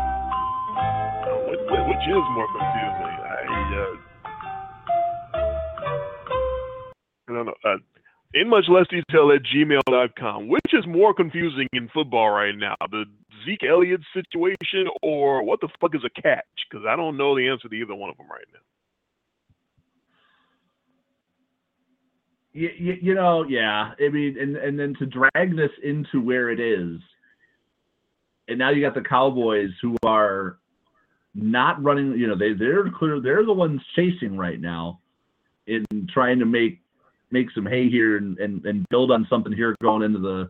which, 1.50 1.60
which 1.60 2.08
is 2.08 2.24
more 2.34 2.48
confusing? 2.48 3.14
I, 3.24 3.76
uh, 3.80 3.96
I 7.28 7.32
don't 7.34 7.46
know. 7.46 7.54
Uh, 7.64 7.78
in 8.34 8.48
much 8.48 8.64
less 8.68 8.86
detail 8.88 9.32
at 9.32 9.42
gmail.com. 9.42 10.48
Which 10.48 10.74
is 10.74 10.86
more 10.86 11.14
confusing 11.14 11.68
in 11.72 11.88
football 11.94 12.30
right 12.30 12.54
now? 12.54 12.74
The 12.90 13.04
Zeke 13.46 13.64
Elliott 13.68 14.00
situation 14.12 14.88
or 15.02 15.42
what 15.42 15.60
the 15.60 15.68
fuck 15.80 15.94
is 15.94 16.02
a 16.04 16.20
catch? 16.20 16.44
Because 16.68 16.84
I 16.86 16.96
don't 16.96 17.16
know 17.16 17.36
the 17.36 17.48
answer 17.48 17.68
to 17.68 17.74
either 17.74 17.94
one 17.94 18.10
of 18.10 18.16
them 18.16 18.26
right 18.28 18.44
now. 18.52 18.60
You, 22.52 22.70
you, 22.78 22.96
you 23.02 23.14
know, 23.14 23.44
yeah. 23.48 23.92
I 23.98 24.08
mean, 24.10 24.36
and 24.38 24.56
and 24.56 24.78
then 24.78 24.94
to 25.00 25.06
drag 25.06 25.56
this 25.56 25.72
into 25.82 26.20
where 26.20 26.50
it 26.50 26.60
is, 26.60 27.00
and 28.46 28.58
now 28.58 28.70
you 28.70 28.80
got 28.80 28.94
the 28.94 29.00
Cowboys 29.00 29.70
who 29.82 29.96
are 30.04 30.58
not 31.34 31.82
running. 31.82 32.12
You 32.12 32.28
know, 32.28 32.38
they 32.38 32.52
they're 32.52 32.88
clear. 32.96 33.20
They're 33.20 33.44
the 33.44 33.52
ones 33.52 33.80
chasing 33.96 34.36
right 34.36 34.60
now, 34.60 35.00
in 35.66 35.84
trying 36.12 36.38
to 36.38 36.46
make 36.46 36.83
make 37.34 37.50
some 37.50 37.66
hay 37.66 37.90
here 37.90 38.16
and, 38.16 38.38
and, 38.38 38.64
and 38.64 38.86
build 38.88 39.10
on 39.10 39.26
something 39.28 39.52
here 39.52 39.74
going 39.82 40.02
into 40.02 40.20
the 40.20 40.48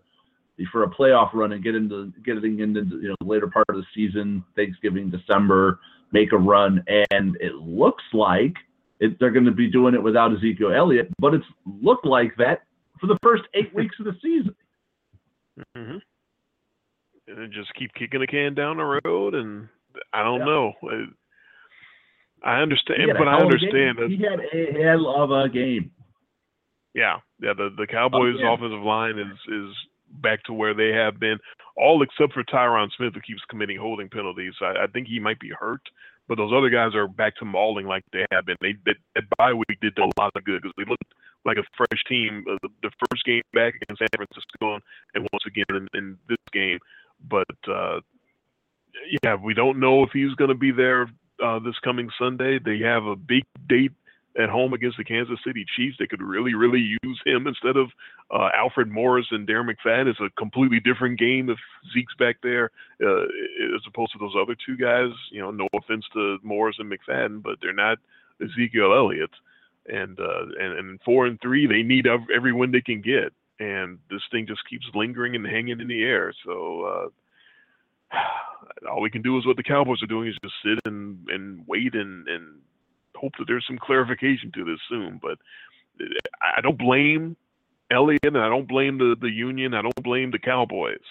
for 0.70 0.85
a 0.85 0.90
playoff 0.90 1.31
run 1.35 1.52
and 1.52 1.65
get 1.65 1.74
into 1.74 2.12
getting 2.24 2.61
into 2.61 2.82
you 3.02 3.09
know 3.09 3.16
the 3.20 3.27
later 3.27 3.48
part 3.48 3.66
of 3.69 3.77
the 3.77 3.85
season, 3.94 4.44
Thanksgiving, 4.55 5.11
December, 5.11 5.81
make 6.12 6.32
a 6.32 6.39
run, 6.39 6.85
and 7.11 7.36
it 7.40 7.55
looks 7.55 8.05
like 8.12 8.55
it, 9.01 9.19
they're 9.19 9.32
going 9.32 9.47
to 9.47 9.51
be 9.51 9.69
doing 9.69 9.94
it 9.94 10.02
without 10.02 10.32
Ezekiel 10.32 10.73
Elliott, 10.73 11.09
but 11.19 11.35
it's 11.35 11.47
looked 11.82 12.06
like 12.06 12.36
that 12.36 12.62
for 13.01 13.09
the 13.09 13.19
first 13.23 13.43
eight 13.55 13.74
weeks 13.74 13.97
of 13.98 14.05
the 14.05 14.16
season. 14.23 14.55
Mm-hmm. 15.77 15.98
And 17.27 17.39
then 17.39 17.51
just 17.52 17.74
keep 17.74 17.93
kicking 17.94 18.20
the 18.20 18.27
can 18.27 18.55
down 18.55 18.77
the 18.77 19.01
road, 19.05 19.35
and 19.35 19.69
I 20.12 20.23
don't 20.23 20.40
yeah. 20.40 20.44
know. 20.44 20.73
I 22.44 22.61
understand, 22.61 23.11
but 23.16 23.27
I 23.27 23.40
understand 23.40 23.98
that 23.98 24.09
he 24.09 24.23
had 24.23 24.40
a 24.40 24.82
hell 24.85 25.09
of 25.09 25.31
a 25.31 25.48
game. 25.48 25.90
Yeah, 26.95 27.19
yeah. 27.41 27.53
The 27.55 27.71
the 27.77 27.87
Cowboys' 27.87 28.37
oh, 28.39 28.43
yeah. 28.43 28.55
offensive 28.55 28.83
line 28.83 29.19
is 29.19 29.37
is 29.53 29.75
back 30.23 30.43
to 30.45 30.53
where 30.53 30.75
they 30.75 30.91
have 30.91 31.19
been, 31.19 31.39
all 31.77 32.03
except 32.03 32.33
for 32.33 32.45
Tyron 32.45 32.89
Smith, 32.97 33.15
who 33.15 33.21
keeps 33.21 33.43
committing 33.51 33.79
holding 33.79 34.09
penalties. 34.09 34.55
I, 34.61 34.85
I 34.85 34.87
think 34.87 35.09
he 35.09 35.19
might 35.19 35.41
be 35.41 35.51
hurt, 35.51 35.83
but 36.29 36.39
those 36.39 36.53
other 36.57 36.71
guys 36.71 36.95
are 36.95 37.09
back 37.09 37.37
to 37.37 37.45
mauling 37.45 37.87
like 37.87 38.05
they 38.12 38.25
have 38.31 38.47
been. 38.47 38.57
They, 38.61 38.75
that 38.85 39.25
bye 39.37 39.53
week 39.53 39.81
did 39.81 39.99
a 39.99 40.09
lot 40.21 40.33
of 40.37 40.45
good 40.45 40.62
because 40.62 40.75
they 40.77 40.89
looked 40.89 41.15
like 41.45 41.57
a 41.57 41.65
fresh 41.77 42.03
team. 42.09 42.45
Uh, 42.49 42.59
the, 42.62 42.69
the, 42.83 42.91
first 43.11 43.25
game 43.25 43.43
back 43.53 43.75
against 43.83 43.99
San 43.99 44.09
Francisco, 44.15 44.79
and 45.15 45.29
once 45.33 45.45
again 45.47 45.65
in, 45.71 45.89
in 45.95 46.19
this 46.29 46.39
game. 46.53 46.79
But 47.29 47.49
uh, 47.69 48.01
yeah, 49.23 49.35
we 49.35 49.55
don't 49.55 49.81
know 49.81 50.03
if 50.05 50.11
he's 50.12 50.35
going 50.35 50.51
to 50.51 50.55
be 50.55 50.71
there 50.71 51.11
uh, 51.45 51.59
this 51.59 51.79
coming 51.83 52.09
Sunday. 52.19 52.59
They 52.65 52.79
have 52.81 53.05
a 53.05 53.16
big 53.16 53.43
date 53.69 53.93
at 54.36 54.48
home 54.48 54.73
against 54.73 54.97
the 54.97 55.05
Kansas 55.05 55.39
City 55.47 55.65
Chiefs. 55.77 55.97
They 55.98 56.06
could 56.06 56.23
really, 56.23 56.55
really 56.55 56.97
use 57.02 57.20
him 57.24 57.47
instead 57.47 57.77
of 57.77 57.90
uh, 58.31 58.48
Alfred 58.56 58.90
Morris 58.90 59.27
and 59.31 59.47
Darren 59.47 59.70
McFadden. 59.70 60.09
It's 60.09 60.20
a 60.20 60.31
completely 60.39 60.81
different 60.81 61.19
game 61.19 61.51
if 61.51 61.59
Zeke's 61.93 62.15
back 62.19 62.36
there 62.43 62.70
uh, 63.02 63.23
as 63.23 63.82
opposed 63.86 64.12
to 64.12 64.19
those 64.19 64.35
other 64.40 64.56
two 64.66 64.77
guys. 64.77 65.11
You 65.31 65.40
know, 65.40 65.51
no 65.51 65.69
offense 65.74 66.05
to 66.15 66.39
Morris 66.43 66.77
and 66.78 66.90
McFadden, 66.90 67.43
but 67.43 67.59
they're 67.62 67.73
not 67.73 67.98
Ezekiel 68.43 68.93
Elliott. 68.94 69.31
And 69.86 70.19
uh, 70.19 70.47
and 70.59 70.78
and 70.78 71.01
four 71.05 71.27
and 71.27 71.39
three, 71.43 71.66
they 71.66 71.82
need 71.82 72.06
every 72.06 72.55
win 72.55 72.73
they 72.73 72.81
can 72.81 73.02
get, 73.02 73.35
and 73.61 73.98
this 74.09 74.23
thing 74.32 74.47
just 74.47 74.66
keeps 74.69 74.86
lingering 74.94 75.36
and 75.36 75.47
hanging 75.47 75.81
in 75.81 75.89
the 75.89 76.02
air. 76.02 76.32
So. 76.44 77.11
Uh, 78.12 78.19
all 78.90 79.01
we 79.01 79.11
can 79.11 79.23
do 79.23 79.39
is 79.39 79.47
what 79.47 79.56
the 79.56 79.62
Cowboys 79.62 80.02
are 80.02 80.06
doing 80.06 80.28
is 80.28 80.36
just 80.43 80.55
sit 80.65 80.78
and, 80.85 81.19
and 81.28 81.65
wait 81.66 81.94
and, 81.94 82.28
and 82.28 82.61
hope 83.16 83.32
that 83.39 83.45
there's 83.47 83.66
some 83.66 83.78
clarification 83.78 84.53
to 84.55 84.65
this 84.65 84.81
soon. 84.89 85.20
But 85.20 85.39
I 86.43 86.61
don't 86.61 86.78
blame 86.78 87.36
Elliott, 87.91 88.24
and 88.24 88.39
I 88.39 88.49
don't 88.49 88.69
blame 88.69 88.99
the, 88.99 89.16
the 89.20 89.31
union. 89.31 89.74
I 89.74 89.82
don't 89.82 90.03
blame 90.03 90.31
the 90.31 90.39
Cowboys 90.39 91.03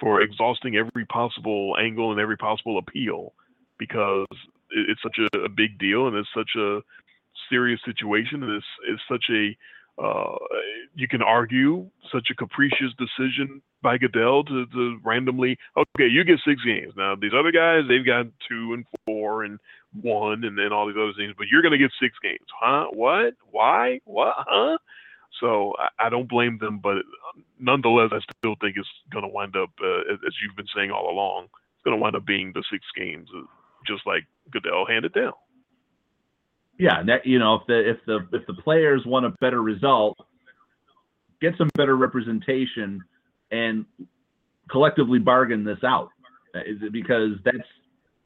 for 0.00 0.20
exhausting 0.20 0.76
every 0.76 1.06
possible 1.06 1.76
angle 1.78 2.10
and 2.10 2.20
every 2.20 2.36
possible 2.36 2.78
appeal 2.78 3.32
because 3.78 4.26
it's 4.70 5.02
such 5.02 5.18
a, 5.18 5.38
a 5.38 5.48
big 5.48 5.78
deal 5.78 6.08
and 6.08 6.16
it's 6.16 6.28
such 6.34 6.50
a 6.58 6.80
serious 7.48 7.80
situation 7.84 8.42
and 8.42 8.52
it's, 8.52 8.66
it's 8.88 9.02
such 9.08 9.24
a 9.30 9.56
uh, 10.02 10.36
you 10.94 11.08
can 11.08 11.22
argue 11.22 11.88
such 12.12 12.28
a 12.30 12.34
capricious 12.34 12.92
decision 12.98 13.62
by 13.82 13.98
Goodell 13.98 14.44
to, 14.44 14.66
to 14.66 14.98
randomly 15.04 15.58
okay 15.76 16.08
you 16.08 16.24
get 16.24 16.38
six 16.46 16.62
games 16.64 16.94
now 16.96 17.14
these 17.14 17.32
other 17.38 17.52
guys 17.52 17.82
they've 17.88 18.04
got 18.04 18.26
two 18.48 18.74
and 18.74 18.84
four 19.06 19.44
and 19.44 19.58
one 20.02 20.44
and 20.44 20.58
then 20.58 20.72
all 20.72 20.86
these 20.86 20.96
other 20.96 21.12
things, 21.16 21.34
but 21.36 21.46
you're 21.50 21.62
going 21.62 21.72
to 21.72 21.78
get 21.78 21.90
six 22.00 22.14
games. 22.22 22.46
Huh? 22.60 22.86
What? 22.92 23.34
Why? 23.50 24.00
What? 24.04 24.34
Huh? 24.38 24.78
So 25.40 25.74
I, 25.78 26.06
I 26.06 26.08
don't 26.10 26.28
blame 26.28 26.58
them, 26.58 26.80
but 26.82 26.98
nonetheless, 27.58 28.10
I 28.12 28.20
still 28.38 28.54
think 28.60 28.76
it's 28.76 28.88
going 29.12 29.24
to 29.24 29.28
wind 29.28 29.56
up, 29.56 29.70
uh, 29.82 30.12
as, 30.12 30.18
as 30.26 30.34
you've 30.42 30.56
been 30.56 30.70
saying 30.74 30.90
all 30.90 31.10
along, 31.10 31.44
it's 31.44 31.84
going 31.84 31.96
to 31.96 32.02
wind 32.02 32.16
up 32.16 32.26
being 32.26 32.52
the 32.54 32.64
six 32.70 32.84
games, 32.96 33.28
uh, 33.36 33.42
just 33.86 34.06
like 34.06 34.24
Goodell 34.50 34.86
handed 34.86 35.12
down. 35.12 35.32
Yeah, 36.78 37.02
you 37.24 37.38
know, 37.38 37.54
if 37.54 37.66
the 37.66 37.90
if 37.90 37.96
the 38.06 38.26
if 38.32 38.46
the 38.46 38.54
players 38.54 39.02
want 39.06 39.26
a 39.26 39.30
better 39.40 39.62
result, 39.62 40.18
get 41.40 41.54
some 41.56 41.70
better 41.76 41.96
representation, 41.96 43.00
and 43.50 43.84
collectively 44.70 45.18
bargain 45.18 45.64
this 45.64 45.78
out, 45.84 46.08
uh, 46.54 46.60
because 46.90 47.32
that's 47.44 47.68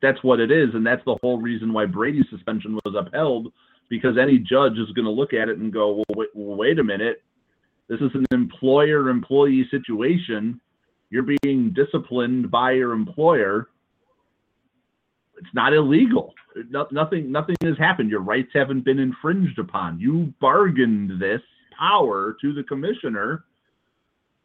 that's 0.01 0.23
what 0.25 0.41
it 0.41 0.51
is, 0.51 0.69
and 0.75 0.87
that's 0.87 1.05
the 1.05 1.19
whole 1.21 1.39
reason 1.39 1.73
why 1.73 1.85
Brady's 1.85 2.25
suspension 2.31 2.79
was 2.85 2.95
upheld. 2.97 3.53
Because 3.91 4.19
any 4.19 4.39
judge 4.39 4.73
is 4.73 4.93
going 4.95 5.07
to 5.07 5.11
look 5.11 5.33
at 5.33 5.49
it 5.49 5.57
and 5.57 5.73
go, 5.73 5.95
well, 5.95 6.05
wait, 6.11 6.29
wait 6.35 6.79
a 6.79 6.85
minute, 6.85 7.23
this 7.89 7.99
is 8.01 8.11
an 8.15 8.27
employer-employee 8.33 9.67
situation. 9.71 10.61
You're 11.09 11.27
being 11.43 11.73
disciplined 11.75 12.51
by 12.51 12.73
your 12.73 12.93
employer. 12.93 13.69
It's 15.39 15.55
not 15.55 15.73
illegal. 15.73 16.35
No, 16.71 16.87
nothing, 16.91 17.31
nothing 17.31 17.57
has 17.63 17.79
happened. 17.79 18.11
Your 18.11 18.21
rights 18.21 18.51
haven't 18.53 18.85
been 18.85 18.99
infringed 18.99 19.59
upon. 19.59 20.01
You 20.01 20.33
bargained 20.41 21.21
this 21.21 21.41
power 21.79 22.37
to 22.41 22.53
the 22.53 22.63
commissioner. 22.65 23.45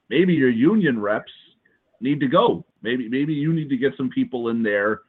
Maybe 0.09 0.33
your 0.33 0.49
union 0.49 1.01
reps 1.01 1.31
need 1.99 2.19
to 2.19 2.27
go. 2.27 2.65
Maybe, 2.81 3.09
maybe 3.09 3.33
you 3.33 3.53
need 3.53 3.69
to 3.69 3.77
get 3.77 3.93
some 3.97 4.09
people 4.09 4.49
in 4.49 4.61
there 4.61 5.01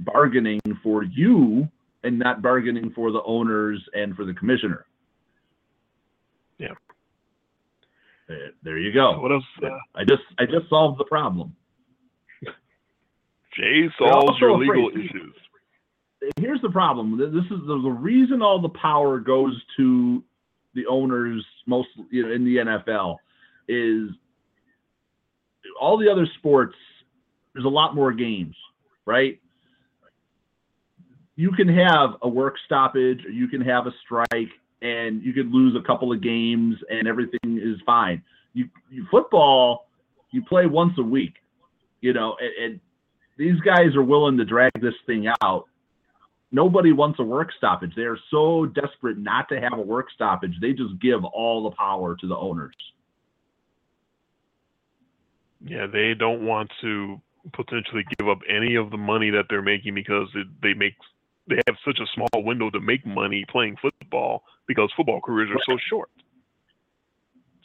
bargaining 0.00 0.60
for 0.82 1.04
you 1.04 1.68
and 2.04 2.18
not 2.18 2.42
bargaining 2.42 2.90
for 2.94 3.12
the 3.12 3.22
owners 3.22 3.82
and 3.94 4.14
for 4.14 4.24
the 4.24 4.34
commissioner. 4.34 4.86
Yeah. 6.58 6.74
There 8.62 8.78
you 8.78 8.92
go. 8.92 9.20
What 9.20 9.32
else? 9.32 9.44
Uh, 9.62 9.70
I 9.94 10.04
just 10.04 10.22
I 10.38 10.44
just 10.44 10.68
solved 10.68 11.00
the 11.00 11.04
problem. 11.04 11.56
Jay 13.60 13.88
solves 13.98 14.38
your 14.40 14.58
legal 14.58 14.88
afraid. 14.88 15.06
issues. 15.06 15.34
Here's 16.38 16.60
the 16.60 16.70
problem. 16.70 17.18
This 17.18 17.44
is 17.44 17.66
the, 17.66 17.80
the 17.82 17.90
reason 17.90 18.42
all 18.42 18.60
the 18.60 18.68
power 18.70 19.18
goes 19.18 19.60
to 19.76 20.22
the 20.74 20.86
owners 20.86 21.44
most 21.66 21.88
you 22.10 22.22
know 22.22 22.32
in 22.32 22.44
the 22.44 22.56
NFL 22.56 23.16
is 23.68 24.10
all 25.80 25.98
the 25.98 26.10
other 26.10 26.26
sports. 26.38 26.76
There's 27.52 27.64
a 27.64 27.68
lot 27.68 27.94
more 27.94 28.12
games, 28.12 28.54
right? 29.06 29.40
You 31.36 31.52
can 31.52 31.68
have 31.68 32.10
a 32.22 32.28
work 32.28 32.56
stoppage, 32.66 33.24
or 33.24 33.30
you 33.30 33.48
can 33.48 33.62
have 33.62 33.86
a 33.86 33.94
strike, 34.04 34.50
and 34.82 35.22
you 35.22 35.32
could 35.32 35.50
lose 35.50 35.74
a 35.74 35.86
couple 35.86 36.12
of 36.12 36.20
games, 36.22 36.76
and 36.90 37.08
everything 37.08 37.58
is 37.58 37.80
fine. 37.86 38.22
You, 38.52 38.68
you 38.90 39.06
football, 39.10 39.86
you 40.32 40.42
play 40.44 40.66
once 40.66 40.92
a 40.98 41.02
week, 41.02 41.34
you 42.00 42.12
know, 42.12 42.36
and, 42.40 42.72
and 42.72 42.80
these 43.40 43.58
guys 43.60 43.96
are 43.96 44.02
willing 44.02 44.36
to 44.36 44.44
drag 44.44 44.70
this 44.82 44.92
thing 45.06 45.26
out. 45.40 45.64
Nobody 46.52 46.92
wants 46.92 47.18
a 47.20 47.22
work 47.22 47.48
stoppage. 47.56 47.94
They 47.96 48.02
are 48.02 48.18
so 48.30 48.66
desperate 48.66 49.16
not 49.16 49.48
to 49.48 49.58
have 49.58 49.72
a 49.72 49.80
work 49.80 50.08
stoppage. 50.14 50.52
They 50.60 50.72
just 50.74 51.00
give 51.00 51.24
all 51.24 51.64
the 51.64 51.74
power 51.74 52.16
to 52.16 52.26
the 52.26 52.36
owners. 52.36 52.74
Yeah, 55.64 55.86
they 55.86 56.12
don't 56.12 56.44
want 56.44 56.70
to 56.82 57.18
potentially 57.54 58.04
give 58.18 58.28
up 58.28 58.40
any 58.46 58.74
of 58.74 58.90
the 58.90 58.98
money 58.98 59.30
that 59.30 59.46
they're 59.48 59.62
making 59.62 59.94
because 59.94 60.28
it, 60.34 60.46
they 60.62 60.74
make 60.74 60.94
they 61.48 61.60
have 61.66 61.76
such 61.82 61.98
a 61.98 62.06
small 62.14 62.44
window 62.44 62.68
to 62.68 62.78
make 62.78 63.06
money 63.06 63.46
playing 63.48 63.76
football 63.80 64.42
because 64.68 64.92
football 64.94 65.20
careers 65.22 65.48
are 65.50 65.62
so 65.66 65.78
short. 65.88 66.10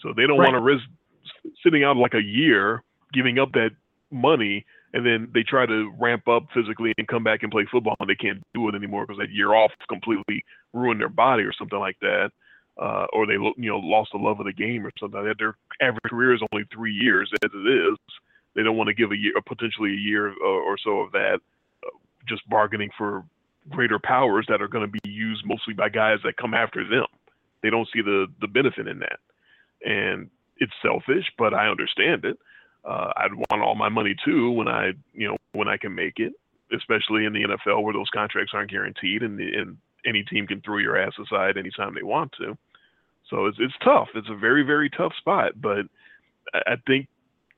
So 0.02 0.14
they 0.16 0.26
don't 0.26 0.38
Right. 0.38 0.54
want 0.54 0.56
to 0.56 0.62
risk 0.62 0.86
sitting 1.62 1.84
out 1.84 1.98
like 1.98 2.14
a 2.14 2.24
year 2.24 2.82
giving 3.12 3.40
up 3.40 3.52
that 3.54 3.72
money 4.10 4.66
and 4.96 5.06
then 5.06 5.30
they 5.34 5.44
try 5.44 5.66
to 5.66 5.92
ramp 6.00 6.26
up 6.30 6.48
physically 6.54 6.94
and 6.98 7.08
come 7.10 7.22
back 7.22 7.44
and 7.44 7.52
play 7.52 7.66
football 7.70 7.98
and 8.00 8.10
they 8.10 8.16
can't 8.16 8.42
do 8.54 8.70
it 8.70 8.76
anymore 8.76 9.06
because 9.06 9.20
that 9.20 9.30
year 9.30 9.54
off 9.54 9.72
completely 9.90 10.42
ruined 10.74 11.02
their 11.02 11.10
body 11.10 11.44
or 11.44 11.52
something 11.52 11.78
like 11.78 11.98
that. 12.00 12.32
Uh, 12.82 13.06
or 13.14 13.26
they 13.28 13.34
you 13.34 13.70
know 13.70 13.78
lost 13.78 14.10
the 14.14 14.18
love 14.18 14.40
of 14.40 14.46
the 14.46 14.54
game 14.54 14.86
or 14.86 14.92
something 15.00 15.20
like 15.20 15.28
that. 15.28 15.38
Their 15.38 15.56
average 15.82 16.04
career 16.10 16.34
is 16.34 16.42
only 16.52 16.66
three 16.74 16.94
years 16.94 17.30
as 17.44 17.52
it 17.54 17.68
is. 17.68 17.98
They 18.56 18.64
don't 18.64 18.78
want 18.78 18.88
to 18.88 18.94
give 18.94 19.12
a 19.12 19.18
year, 19.18 19.34
potentially 19.46 19.92
a 19.92 20.00
year 20.00 20.34
or, 20.42 20.62
or 20.62 20.78
so 20.82 21.00
of 21.00 21.12
that, 21.12 21.40
uh, 21.86 21.90
just 22.28 22.48
bargaining 22.50 22.90
for 22.98 23.24
greater 23.70 24.00
powers 24.00 24.46
that 24.48 24.62
are 24.62 24.68
going 24.68 24.86
to 24.86 25.00
be 25.04 25.10
used 25.10 25.46
mostly 25.46 25.74
by 25.74 25.90
guys 25.90 26.20
that 26.24 26.38
come 26.38 26.54
after 26.54 26.88
them. 26.88 27.08
They 27.64 27.70
don't 27.70 27.88
see 27.94 28.02
the 28.02 28.28
the 28.40 28.48
benefit 28.48 28.88
in 28.88 29.00
that, 29.00 29.20
and 29.84 30.30
it's 30.58 30.74
selfish, 30.82 31.26
but 31.38 31.54
I 31.54 31.68
understand 31.68 32.24
it. 32.24 32.38
Uh, 32.88 33.12
I'd 33.18 33.34
want 33.34 33.64
all 33.64 33.76
my 33.76 33.90
money 33.90 34.16
too 34.24 34.52
when 34.52 34.68
I 34.68 34.91
you 35.14 35.28
know 35.28 35.38
when 35.53 35.68
I 35.68 35.78
can 35.78 35.95
make 35.95 36.20
it, 36.20 36.34
especially 36.74 37.26
in 37.26 37.34
the 37.34 37.44
NFL 37.44 37.84
where 37.84 37.94
those 37.94 38.10
contracts 38.14 38.52
aren't 38.53 38.72
guaranteed 38.72 39.24
and 39.24 39.40
and 39.40 39.78
any 40.06 40.24
team 40.24 40.45
can 40.48 40.62
throw 40.62 40.78
your 40.78 40.98
ass 40.98 41.14
aside 41.20 41.57
anytime 41.57 41.95
they 41.95 42.03
want 42.03 42.32
to. 42.40 42.57
So 43.30 43.45
it's 43.45 43.57
it's 43.60 43.74
tough. 43.84 44.10
It's 44.16 44.30
a 44.30 44.36
very 44.36 44.64
very 44.64 44.90
tough 44.90 45.14
spot, 45.18 45.53
but 45.60 45.86
I 46.53 46.74
I 46.74 46.76
think 46.86 47.07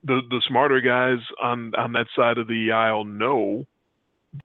the 0.03 0.21
the 0.29 0.41
smarter 0.47 0.81
guys 0.81 1.19
on 1.41 1.73
on 1.75 1.93
that 1.93 2.07
side 2.15 2.37
of 2.37 2.47
the 2.47 2.71
aisle 2.71 3.03
know 3.03 3.65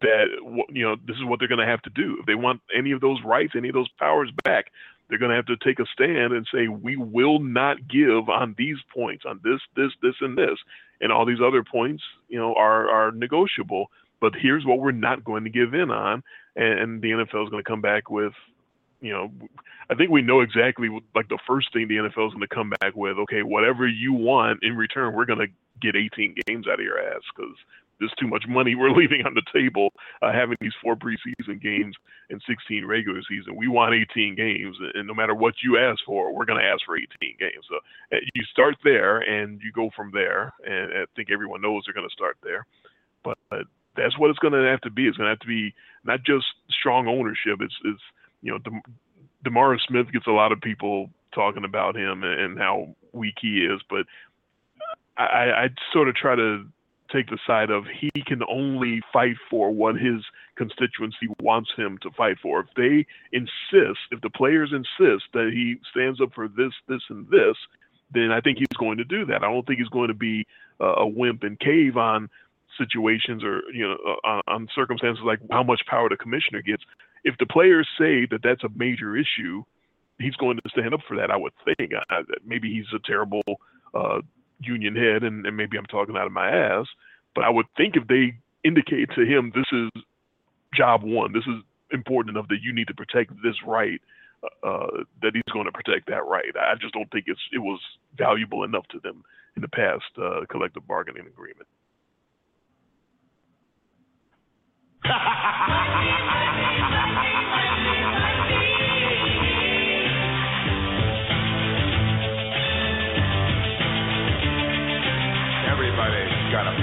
that 0.01 0.27
you 0.71 0.85
know 0.85 0.97
this 1.07 1.17
is 1.17 1.25
what 1.25 1.39
they're 1.39 1.49
going 1.49 1.65
to 1.65 1.67
have 1.67 1.83
to 1.83 1.91
do 1.91 2.17
if 2.21 2.27
they 2.27 2.35
want 2.35 2.61
any 2.77 2.93
of 2.93 3.01
those 3.01 3.19
rights, 3.25 3.55
any 3.57 3.69
of 3.69 3.75
those 3.75 3.89
powers 3.99 4.31
back. 4.45 4.67
They're 5.13 5.19
going 5.19 5.29
to 5.29 5.37
have 5.37 5.45
to 5.45 5.59
take 5.59 5.79
a 5.79 5.85
stand 5.93 6.33
and 6.33 6.49
say 6.51 6.69
we 6.69 6.97
will 6.97 7.39
not 7.39 7.87
give 7.87 8.31
on 8.31 8.55
these 8.57 8.79
points, 8.95 9.25
on 9.27 9.41
this, 9.45 9.61
this, 9.77 9.93
this, 10.01 10.15
and 10.23 10.39
this, 10.39 10.59
and 11.03 11.13
all 11.13 11.27
these 11.27 11.43
other 11.45 11.63
points, 11.63 12.03
you 12.31 12.39
know, 12.39 12.55
are 12.55 12.89
are 12.89 13.13
negotiable. 13.13 13.91
But 14.23 14.33
here's 14.35 14.65
what 14.65 14.79
we're 14.79 14.91
not 14.91 15.23
going 15.23 15.45
to 15.45 15.51
give 15.51 15.75
in 15.75 15.91
on, 15.91 16.23
and, 16.57 17.03
the 17.03 17.11
NFL 17.11 17.45
is 17.45 17.51
going 17.51 17.63
to 17.63 17.69
come 17.69 17.83
back 17.83 18.09
with, 18.09 18.33
you 19.03 19.13
know, 19.13 19.31
I 19.91 19.95
think 19.97 20.11
we 20.11 20.23
know 20.23 20.41
exactly 20.41 20.89
like 21.15 21.29
the 21.29 21.39
first 21.47 21.75
thing 21.75 21.89
the 21.89 21.97
NFL 21.97 22.29
is 22.29 22.33
going 22.33 22.41
to 22.41 22.47
come 22.47 22.73
back 22.81 22.97
with. 22.97 23.19
Okay, 23.19 23.43
whatever 23.43 23.87
you 23.87 24.15
want 24.15 24.61
in 24.63 24.79
return, 24.79 25.13
we're 25.13 25.27
going 25.27 25.41
to 25.41 25.49
get 25.83 25.95
18 25.95 26.37
games 26.47 26.67
out 26.67 26.81
of 26.81 26.87
your 26.87 26.99
ass 26.99 27.21
because 27.37 27.55
there's 28.03 28.13
too 28.19 28.27
much 28.27 28.45
money 28.49 28.75
we're 28.75 28.91
leaving 28.91 29.25
on 29.25 29.35
the 29.35 29.43
table 29.53 29.93
uh, 30.21 30.33
having 30.33 30.57
these 30.61 30.75
four 30.83 30.97
preseason 30.97 31.63
games 31.63 31.95
and 32.31 32.43
16 32.47 32.85
regular 32.85 33.21
season. 33.29 33.57
We 33.57 33.69
want 33.69 33.95
18 33.95 34.35
games, 34.35 34.77
and 34.95 35.07
no 35.07 35.15
matter 35.15 35.35
what 35.35 35.55
you 35.63 35.79
ask 35.79 36.01
for, 36.05 36.35
we're 36.35 36.45
going 36.45 36.61
to 36.61 36.67
ask 36.67 36.85
for 36.85 36.97
18 36.97 37.07
games. 37.39 37.65
So 37.69 37.77
uh, 38.13 38.21
you 38.35 38.43
start 38.51 38.77
there 38.83 39.19
and 39.21 39.61
you 39.63 39.71
go 39.73 39.91
from 39.95 40.11
there, 40.13 40.53
and 40.67 40.93
I 40.93 41.05
think 41.15 41.31
everyone 41.31 41.63
knows 41.63 41.85
they're 41.87 41.95
going 41.95 42.09
to 42.09 42.13
start 42.13 42.37
there. 42.43 42.67
But 43.23 43.39
uh, 43.53 43.65
that's 43.97 44.19
what 44.19 44.31
it's 44.31 44.39
going 44.41 44.55
to 44.55 44.69
have 44.69 44.81
to 44.83 44.91
be. 44.91 45.07
It's 45.07 45.17
going 45.17 45.27
to 45.27 45.33
have 45.33 45.41
to 45.41 45.47
be 45.47 45.75
not 46.05 46.25
just 46.25 46.47
strong 46.71 47.07
ownership. 47.07 47.61
It's 47.61 47.77
it's 47.85 48.03
you 48.43 48.51
know, 48.51 48.59
Dem- 48.59 48.83
Demar 49.45 49.79
Smith 49.87 50.11
gets 50.13 50.27
a 50.27 50.33
lot 50.33 50.51
of 50.51 50.61
people 50.61 51.11
talking 51.33 51.65
about 51.65 51.97
him 51.97 52.25
and, 52.25 52.41
and 52.41 52.59
how 52.59 52.95
weak 53.13 53.37
he 53.41 53.59
is, 53.59 53.81
but 53.89 54.07
I 55.17 55.65
I 55.65 55.69
sort 55.93 56.09
of 56.09 56.15
try 56.15 56.35
to 56.35 56.65
take 57.13 57.29
the 57.29 57.39
side 57.47 57.71
of 57.71 57.85
he 58.01 58.11
can 58.27 58.43
only 58.49 59.01
fight 59.13 59.37
for 59.51 59.71
what 59.71 59.97
his 59.97 60.23
constituency 60.57 61.29
wants 61.41 61.71
him 61.77 61.99
to 62.03 62.11
fight 62.11 62.37
for. 62.43 62.61
If 62.61 62.67
they 62.77 63.07
insist, 63.33 64.01
if 64.11 64.21
the 64.23 64.31
players 64.31 64.73
insist 64.73 65.25
that 65.35 65.51
he 65.53 65.77
stands 65.91 66.21
up 66.21 66.31
for 66.35 66.49
this, 66.49 66.73
this, 66.89 67.03
and 67.11 67.29
this, 67.29 67.57
then 68.13 68.31
I 68.31 68.41
think 68.41 68.59
he's 68.59 68.79
going 68.79 68.99
to 68.99 69.05
do 69.05 69.25
that. 69.27 69.43
I 69.43 69.51
don't 69.53 69.67
think 69.67 69.79
he's 69.79 69.89
going 69.89 70.09
to 70.09 70.15
be 70.15 70.47
uh, 70.81 70.95
a 70.99 71.07
wimp 71.07 71.43
and 71.43 71.59
cave 71.59 71.97
on 71.97 72.29
situations 72.79 73.45
or 73.45 73.61
you 73.73 73.87
know 73.87 73.97
uh, 74.25 74.41
on, 74.47 74.67
circumstances 74.75 75.23
like 75.25 75.39
how 75.51 75.63
much 75.63 75.83
power 75.89 76.09
the 76.09 76.17
commissioner 76.17 76.63
gets. 76.63 76.83
If 77.25 77.37
the 77.39 77.47
players 77.47 77.89
say 77.99 78.27
that 78.31 78.41
that's 78.43 78.65
a 78.65 78.69
major 78.75 79.17
issue, 79.17 79.63
he's 80.19 80.35
going 80.37 80.57
to 80.57 80.63
stand 80.71 80.95
up 80.95 81.01
for 81.07 81.17
that. 81.17 81.31
I 81.31 81.37
would 81.37 81.53
think. 81.65 81.93
I, 82.11 82.23
maybe 82.45 82.73
he's 82.73 82.87
a 82.95 82.99
terrible 83.07 83.43
uh, 83.95 84.21
union 84.65 84.97
head, 84.97 85.23
and, 85.23 85.47
and 85.47 85.57
maybe 85.57 85.77
I'm 85.77 85.87
talking 85.87 86.17
out 86.17 86.27
of 86.27 86.33
my 86.33 86.51
ass. 86.51 86.87
But 87.35 87.45
I 87.45 87.51
would 87.51 87.67
think 87.77 87.97
if 87.97 88.07
they 88.09 88.35
indicate 88.65 89.11
to 89.15 89.23
him 89.23 89.53
this 89.55 89.67
is 89.73 90.03
job 90.75 91.03
one, 91.03 91.33
this 91.33 91.47
is 91.47 91.63
important 91.93 92.37
enough 92.37 92.49
that 92.49 92.63
you 92.63 92.73
need 92.73 92.89
to 92.89 92.95
protect 92.95 93.33
this 93.43 93.57
right, 93.67 94.01
uh, 94.63 95.05
that 95.23 95.33
he's 95.35 95.43
going 95.53 95.67
to 95.67 95.73
protect 95.73 96.09
that 96.09 96.27
right. 96.27 96.53
I 96.59 96.75
just 96.81 96.95
don't 96.95 97.11
think 97.11 97.27
it's 97.29 97.41
it 97.53 97.59
was 97.59 97.81
valuable 98.17 98.65
enough 98.65 98.87
to 98.89 99.01
them 99.01 99.25
in 99.57 99.63
the 99.63 99.69
past 99.69 100.05
uh, 100.21 100.41
collective 100.51 100.87
bargaining 100.87 101.27
agreement. 101.27 101.69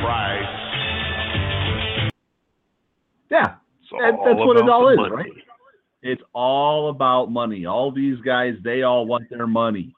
price. 0.01 0.45
Yeah, 3.29 3.55
That- 3.99 4.17
that's 4.25 4.39
what 4.39 4.57
it 4.57 4.69
all 4.69 4.87
is, 4.89 4.97
money. 4.97 5.11
right? 5.15 5.31
it's 6.01 6.21
all 6.33 6.89
about 6.89 7.29
money. 7.29 7.65
All 7.65 7.91
these 7.91 8.17
guys, 8.21 8.55
they 8.63 8.83
all 8.83 9.05
want 9.05 9.29
their 9.29 9.47
money. 9.47 9.93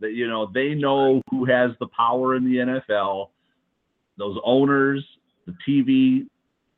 That 0.00 0.12
you 0.12 0.28
know, 0.28 0.46
they 0.46 0.74
know 0.74 1.20
who 1.30 1.44
has 1.46 1.72
the 1.80 1.88
power 1.88 2.36
in 2.36 2.44
the 2.44 2.58
NFL. 2.58 3.30
Those 4.18 4.38
owners, 4.44 5.04
the 5.46 5.54
TV 5.66 6.26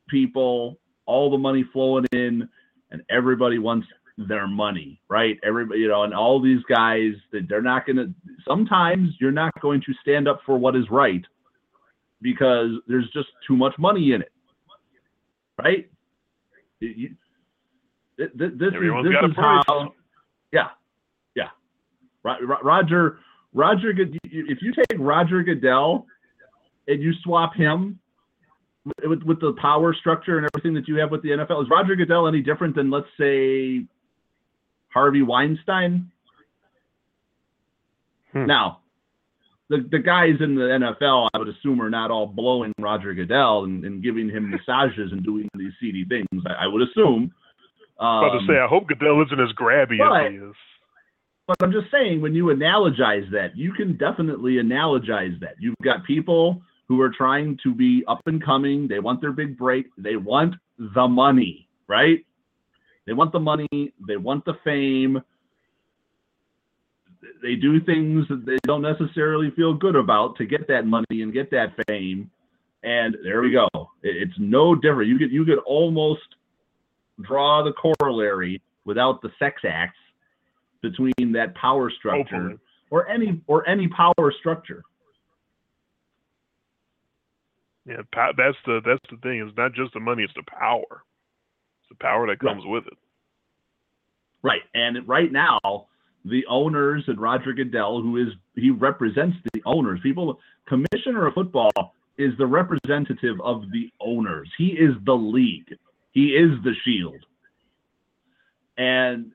people, 0.07 0.79
all 1.05 1.29
the 1.29 1.37
money 1.37 1.63
flowing 1.71 2.05
in, 2.11 2.49
and 2.91 3.03
everybody 3.09 3.59
wants 3.59 3.87
their 4.17 4.47
money, 4.47 4.99
right? 5.09 5.37
Everybody, 5.43 5.81
you 5.81 5.87
know, 5.87 6.03
and 6.03 6.13
all 6.13 6.41
these 6.41 6.63
guys 6.63 7.13
that 7.31 7.47
they're 7.47 7.61
not 7.61 7.85
going 7.85 7.97
to. 7.97 8.13
Sometimes 8.47 9.09
you're 9.19 9.31
not 9.31 9.53
going 9.61 9.81
to 9.81 9.93
stand 10.01 10.27
up 10.27 10.41
for 10.45 10.57
what 10.57 10.75
is 10.75 10.89
right 10.89 11.23
because 12.21 12.71
there's 12.87 13.09
just 13.11 13.29
too 13.47 13.55
much 13.55 13.73
money 13.77 14.13
in 14.13 14.21
it, 14.21 14.31
right? 15.57 15.89
You- 16.79 16.89
you- 16.89 17.15
th- 18.17 18.31
th- 18.37 18.53
this 18.55 18.73
is, 18.73 18.81
this 19.03 19.13
got 19.13 19.23
a 19.23 19.27
is 19.27 19.35
how, 19.35 19.93
yeah, 20.51 20.69
yeah. 21.35 21.49
Ro- 22.23 22.39
Ro- 22.41 22.61
Roger, 22.63 23.19
Roger, 23.53 23.91
if 23.91 24.61
you 24.61 24.73
take 24.73 24.97
Roger 24.99 25.43
Goodell 25.43 26.05
and 26.87 27.01
you 27.01 27.13
swap 27.23 27.55
him 27.55 27.99
with, 29.03 29.23
with 29.23 29.39
the 29.39 29.53
power 29.53 29.93
structure 29.93 30.37
and 30.37 30.47
everything 30.53 30.73
that 30.73 30.87
you 30.87 30.95
have 30.95 31.11
with 31.11 31.21
the 31.21 31.29
NFL, 31.29 31.63
is 31.63 31.69
Roger 31.69 31.95
Goodell 31.95 32.27
any 32.27 32.41
different 32.41 32.75
than, 32.75 32.89
let's 32.89 33.07
say, 33.17 33.85
Harvey 34.89 35.21
Weinstein? 35.21 36.11
Hmm. 38.33 38.45
Now, 38.45 38.79
the, 39.69 39.87
the 39.91 39.99
guys 39.99 40.35
in 40.39 40.55
the 40.55 40.61
NFL, 41.01 41.29
I 41.33 41.37
would 41.37 41.47
assume, 41.49 41.81
are 41.81 41.89
not 41.89 42.09
all 42.11 42.25
blowing 42.27 42.73
Roger 42.79 43.13
Goodell 43.13 43.65
and, 43.65 43.85
and 43.85 44.01
giving 44.03 44.27
him 44.29 44.49
massages 44.49 45.11
and 45.11 45.23
doing 45.23 45.47
these 45.53 45.71
seedy 45.79 46.05
things. 46.05 46.27
I, 46.47 46.65
I 46.65 46.67
would 46.67 46.81
assume. 46.87 47.31
I 47.99 48.03
was 48.03 48.23
about 48.27 48.37
Um, 48.39 48.47
to 48.47 48.53
say, 48.53 48.59
I 48.59 48.67
hope 48.67 48.87
Goodell 48.87 49.21
isn't 49.25 49.39
as 49.39 49.49
grabby 49.55 49.97
but- 49.99 50.25
as 50.25 50.31
he 50.31 50.37
is. 50.37 50.55
but 51.47 51.57
I'm 51.61 51.71
just 51.71 51.91
saying, 51.91 52.21
when 52.21 52.33
you 52.33 52.45
analogize 52.45 53.29
that, 53.31 53.55
you 53.55 53.71
can 53.73 53.97
definitely 53.97 54.53
analogize 54.53 55.39
that. 55.41 55.55
You've 55.59 55.75
got 55.83 56.03
people 56.05 56.61
who 56.87 56.99
are 57.01 57.11
trying 57.11 57.57
to 57.63 57.73
be 57.73 58.03
up 58.07 58.21
and 58.25 58.43
coming. 58.43 58.87
They 58.87 58.99
want 58.99 59.21
their 59.21 59.31
big 59.33 59.57
break. 59.57 59.85
They 59.97 60.15
want 60.15 60.55
the 60.79 61.07
money, 61.07 61.67
right? 61.87 62.25
They 63.05 63.13
want 63.13 63.31
the 63.31 63.39
money. 63.39 63.67
They 64.07 64.17
want 64.17 64.45
the 64.45 64.53
fame. 64.63 65.21
They 67.41 67.55
do 67.55 67.79
things 67.81 68.27
that 68.29 68.45
they 68.45 68.57
don't 68.63 68.81
necessarily 68.81 69.51
feel 69.51 69.73
good 69.73 69.95
about 69.95 70.35
to 70.37 70.45
get 70.45 70.67
that 70.67 70.85
money 70.85 71.21
and 71.21 71.33
get 71.33 71.51
that 71.51 71.73
fame. 71.87 72.29
And 72.83 73.17
there 73.23 73.41
we 73.41 73.51
go. 73.51 73.67
It's 74.03 74.33
no 74.37 74.75
different. 74.75 75.09
You 75.09 75.17
could 75.17 75.31
you 75.31 75.45
could 75.45 75.59
almost 75.59 76.21
draw 77.21 77.63
the 77.63 77.73
corollary 77.73 78.61
without 78.85 79.21
the 79.21 79.29
sex 79.37 79.61
acts 79.67 79.97
between 80.81 81.33
that 81.33 81.53
power 81.55 81.91
structure 81.91 82.57
or 82.89 83.07
any 83.09 83.41
or 83.47 83.67
any 83.67 83.87
power 83.89 84.33
structure. 84.39 84.83
Yeah, 87.85 88.01
that's 88.13 88.57
the 88.65 88.81
that's 88.85 89.01
the 89.09 89.17
thing. 89.17 89.45
It's 89.45 89.57
not 89.57 89.73
just 89.73 89.93
the 89.93 89.99
money; 89.99 90.23
it's 90.23 90.33
the 90.35 90.43
power. 90.43 91.03
It's 91.81 91.89
the 91.89 91.95
power 91.95 92.27
that 92.27 92.39
comes 92.39 92.63
with 92.65 92.87
it. 92.87 92.97
Right. 94.41 94.61
And 94.73 95.07
right 95.07 95.31
now, 95.31 95.87
the 96.25 96.45
owners 96.47 97.03
and 97.07 97.19
Roger 97.19 97.53
Goodell, 97.53 98.01
who 98.01 98.17
is 98.17 98.27
he 98.55 98.69
represents 98.71 99.37
the 99.53 99.61
owners. 99.65 99.99
People, 100.01 100.39
commissioner 100.67 101.27
of 101.27 101.33
football 101.33 101.93
is 102.17 102.33
the 102.37 102.45
representative 102.45 103.39
of 103.41 103.63
the 103.71 103.89
owners. 104.01 104.49
He 104.57 104.67
is 104.67 104.93
the 105.05 105.13
league. 105.13 105.77
He 106.11 106.29
is 106.29 106.51
the 106.63 106.73
shield. 106.83 107.25
And 108.77 109.31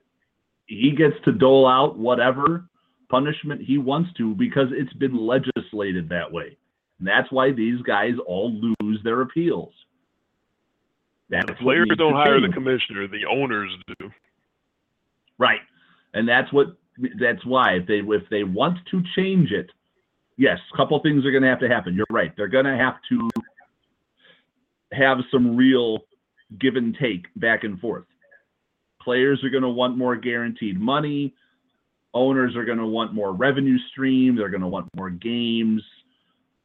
he 0.67 0.91
gets 0.91 1.15
to 1.25 1.31
dole 1.31 1.67
out 1.67 1.97
whatever 1.97 2.65
punishment 3.09 3.61
he 3.61 3.77
wants 3.77 4.11
to 4.17 4.35
because 4.35 4.67
it's 4.71 4.93
been 4.93 5.15
legislated 5.15 6.09
that 6.09 6.31
way. 6.31 6.57
And 6.99 7.07
that's 7.07 7.31
why 7.31 7.51
these 7.51 7.81
guys 7.81 8.13
all 8.25 8.51
lose 8.53 8.99
their 9.03 9.21
appeals. 9.21 9.73
That's 11.29 11.47
The 11.47 11.53
players 11.55 11.89
don't 11.97 12.13
hire 12.13 12.39
the 12.39 12.53
commissioner; 12.53 13.07
the 13.07 13.25
owners 13.25 13.71
do. 13.99 14.11
Right. 15.39 15.61
And 16.15 16.27
that's 16.27 16.51
what 16.51 16.75
that's 17.19 17.45
why 17.45 17.73
if 17.73 17.87
they 17.87 17.99
if 17.99 18.23
they 18.31 18.43
want 18.43 18.79
to 18.89 19.03
change 19.15 19.51
it, 19.51 19.69
yes, 20.37 20.57
a 20.73 20.77
couple 20.77 20.99
things 21.01 21.25
are 21.25 21.31
going 21.31 21.43
to 21.43 21.49
have 21.49 21.59
to 21.59 21.67
happen. 21.67 21.93
You're 21.93 22.05
right. 22.09 22.33
They're 22.35 22.47
going 22.47 22.65
to 22.65 22.77
have 22.77 22.95
to 23.09 23.29
have 24.93 25.17
some 25.31 25.55
real 25.55 25.99
give 26.59 26.77
and 26.77 26.97
take 26.99 27.25
back 27.35 27.63
and 27.63 27.79
forth. 27.79 28.05
Players 29.01 29.43
are 29.43 29.49
going 29.49 29.63
to 29.63 29.69
want 29.69 29.97
more 29.97 30.15
guaranteed 30.15 30.79
money. 30.79 31.33
Owners 32.13 32.55
are 32.55 32.65
going 32.65 32.77
to 32.77 32.85
want 32.85 33.13
more 33.13 33.33
revenue 33.33 33.77
stream. 33.91 34.35
They're 34.35 34.49
going 34.49 34.61
to 34.61 34.67
want 34.67 34.87
more 34.95 35.09
games. 35.09 35.83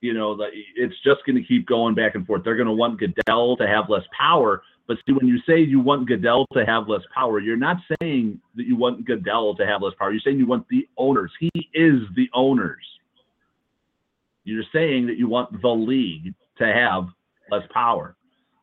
You 0.00 0.14
know, 0.14 0.38
it's 0.76 0.94
just 1.04 1.26
going 1.26 1.36
to 1.36 1.42
keep 1.42 1.66
going 1.66 1.94
back 1.94 2.14
and 2.14 2.26
forth. 2.26 2.42
They're 2.44 2.56
going 2.56 2.68
to 2.68 2.72
want 2.72 3.00
Goodell 3.00 3.56
to 3.56 3.66
have 3.66 3.90
less 3.90 4.04
power. 4.16 4.62
But 4.90 4.98
see, 5.06 5.12
when 5.12 5.28
you 5.28 5.38
say 5.46 5.60
you 5.60 5.78
want 5.78 6.08
Goodell 6.08 6.48
to 6.52 6.66
have 6.66 6.88
less 6.88 7.02
power, 7.14 7.38
you're 7.38 7.56
not 7.56 7.76
saying 8.00 8.40
that 8.56 8.66
you 8.66 8.74
want 8.74 9.04
Goodell 9.04 9.54
to 9.54 9.64
have 9.64 9.82
less 9.82 9.92
power. 9.96 10.10
You're 10.10 10.20
saying 10.24 10.38
you 10.38 10.48
want 10.48 10.66
the 10.68 10.88
owners. 10.96 11.30
He 11.38 11.52
is 11.72 12.00
the 12.16 12.28
owners. 12.34 12.84
You're 14.42 14.64
saying 14.72 15.06
that 15.06 15.16
you 15.16 15.28
want 15.28 15.62
the 15.62 15.68
league 15.68 16.34
to 16.58 16.66
have 16.66 17.04
less 17.52 17.62
power. 17.72 18.16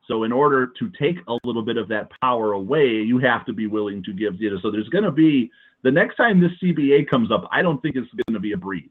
So 0.05 0.25
in 0.25 0.33
order 0.33 0.67
to 0.77 0.91
take 0.99 1.15
a 1.29 1.37
little 1.45 1.63
bit 1.63 1.77
of 1.77 1.87
that 1.87 2.09
power 2.19 2.51
away, 2.51 2.87
you 2.87 3.19
have 3.19 3.45
to 3.45 3.53
be 3.53 3.67
willing 3.67 4.03
to 4.03 4.11
give. 4.11 4.37
Know, 4.37 4.59
so 4.61 4.69
there's 4.69 4.89
going 4.89 5.05
to 5.05 5.11
be 5.11 5.49
the 5.83 5.91
next 5.91 6.17
time 6.17 6.41
this 6.41 6.51
CBA 6.61 7.09
comes 7.09 7.31
up, 7.31 7.47
I 7.53 7.61
don't 7.61 7.81
think 7.81 7.95
it's 7.95 8.11
going 8.27 8.33
to 8.33 8.41
be 8.41 8.51
a 8.51 8.57
breeze. 8.57 8.89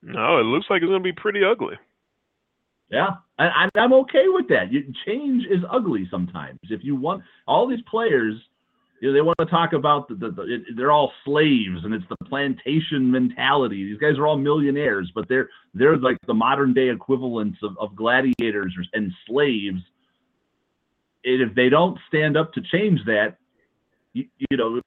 No, 0.00 0.38
it 0.38 0.44
looks 0.44 0.66
like 0.70 0.80
it's 0.80 0.90
going 0.90 1.02
to 1.02 1.04
be 1.04 1.12
pretty 1.12 1.42
ugly. 1.42 1.74
Yeah, 2.92 3.12
and 3.38 3.70
I'm 3.74 3.92
okay 3.94 4.24
with 4.26 4.48
that. 4.48 4.66
Change 5.06 5.46
is 5.46 5.64
ugly 5.70 6.06
sometimes. 6.10 6.60
If 6.64 6.84
you 6.84 6.94
want 6.94 7.22
all 7.48 7.66
these 7.66 7.80
players, 7.90 8.34
you 9.00 9.08
know, 9.08 9.14
they 9.14 9.22
want 9.22 9.38
to 9.40 9.46
talk 9.46 9.72
about 9.72 10.08
the, 10.08 10.14
the, 10.14 10.30
the 10.30 10.58
they're 10.76 10.92
all 10.92 11.10
slaves 11.24 11.84
and 11.84 11.94
it's 11.94 12.04
the 12.10 12.24
plantation 12.26 13.10
mentality. 13.10 13.84
These 13.84 13.98
guys 13.98 14.18
are 14.18 14.26
all 14.26 14.36
millionaires, 14.36 15.10
but 15.14 15.26
they're 15.26 15.48
they're 15.72 15.96
like 15.96 16.18
the 16.26 16.34
modern 16.34 16.74
day 16.74 16.90
equivalents 16.90 17.58
of, 17.62 17.78
of 17.80 17.96
gladiators 17.96 18.76
and 18.92 19.10
slaves. 19.26 19.80
And 21.24 21.40
if 21.40 21.54
they 21.54 21.70
don't 21.70 21.98
stand 22.08 22.36
up 22.36 22.52
to 22.52 22.60
change 22.60 23.00
that, 23.06 23.38
you, 24.12 24.26
you 24.50 24.56
know, 24.58 24.80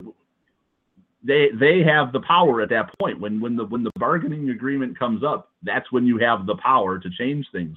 they 1.23 1.49
they 1.59 1.81
have 1.81 2.13
the 2.13 2.21
power 2.21 2.61
at 2.61 2.69
that 2.69 2.97
point. 2.99 3.19
When 3.19 3.41
when 3.41 3.55
the 3.55 3.65
when 3.65 3.83
the 3.83 3.91
bargaining 3.97 4.51
agreement 4.51 4.97
comes 4.97 5.23
up, 5.23 5.51
that's 5.63 5.91
when 5.91 6.05
you 6.05 6.19
have 6.19 6.45
the 6.45 6.55
power 6.57 6.99
to 6.99 7.09
change 7.17 7.47
things. 7.51 7.75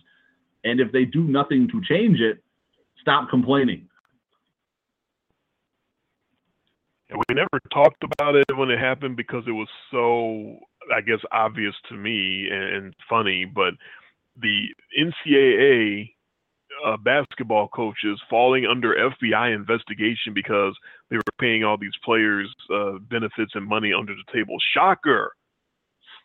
And 0.64 0.80
if 0.80 0.92
they 0.92 1.04
do 1.04 1.24
nothing 1.24 1.68
to 1.68 1.80
change 1.88 2.20
it, 2.20 2.42
stop 3.00 3.30
complaining. 3.30 3.88
And 7.10 7.22
we 7.28 7.34
never 7.34 7.60
talked 7.72 8.04
about 8.04 8.34
it 8.34 8.56
when 8.56 8.70
it 8.70 8.78
happened 8.78 9.16
because 9.16 9.44
it 9.46 9.52
was 9.52 9.68
so, 9.90 10.58
I 10.94 11.00
guess, 11.00 11.20
obvious 11.32 11.74
to 11.88 11.94
me 11.94 12.48
and, 12.50 12.76
and 12.76 12.94
funny. 13.08 13.46
But 13.46 13.74
the 14.40 14.66
NCAA 14.98 16.10
uh, 16.86 16.96
basketball 16.98 17.68
coaches 17.68 18.20
falling 18.28 18.66
under 18.66 18.94
FBI 18.94 19.54
investigation 19.54 20.34
because 20.34 20.76
they 21.10 21.16
were 21.16 21.22
paying 21.40 21.64
all 21.64 21.78
these 21.78 21.96
players 22.04 22.52
uh, 22.72 22.98
benefits 23.10 23.52
and 23.54 23.66
money 23.66 23.92
under 23.92 24.14
the 24.14 24.32
table. 24.32 24.56
Shocker. 24.74 25.32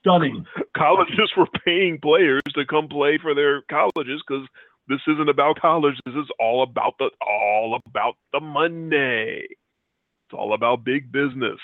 Stunning. 0.04 0.46
Colleges 0.76 1.32
were 1.38 1.48
paying 1.66 1.98
players 2.02 2.42
to 2.56 2.66
come 2.66 2.88
play 2.90 3.18
for 3.18 3.34
their 3.34 3.62
colleges 3.70 4.22
because 4.28 4.46
this 4.90 5.00
isn't 5.08 5.30
about 5.30 5.60
college. 5.62 5.96
This 6.06 6.16
is 6.16 6.28
all 6.40 6.62
about 6.64 6.96
the 7.00 7.10
all 7.26 7.80
about 7.88 8.16
the 8.34 8.42
money. 8.42 9.48
It's 9.48 10.34
all 10.34 10.54
about 10.54 10.84
big 10.84 11.10
business. 11.12 11.60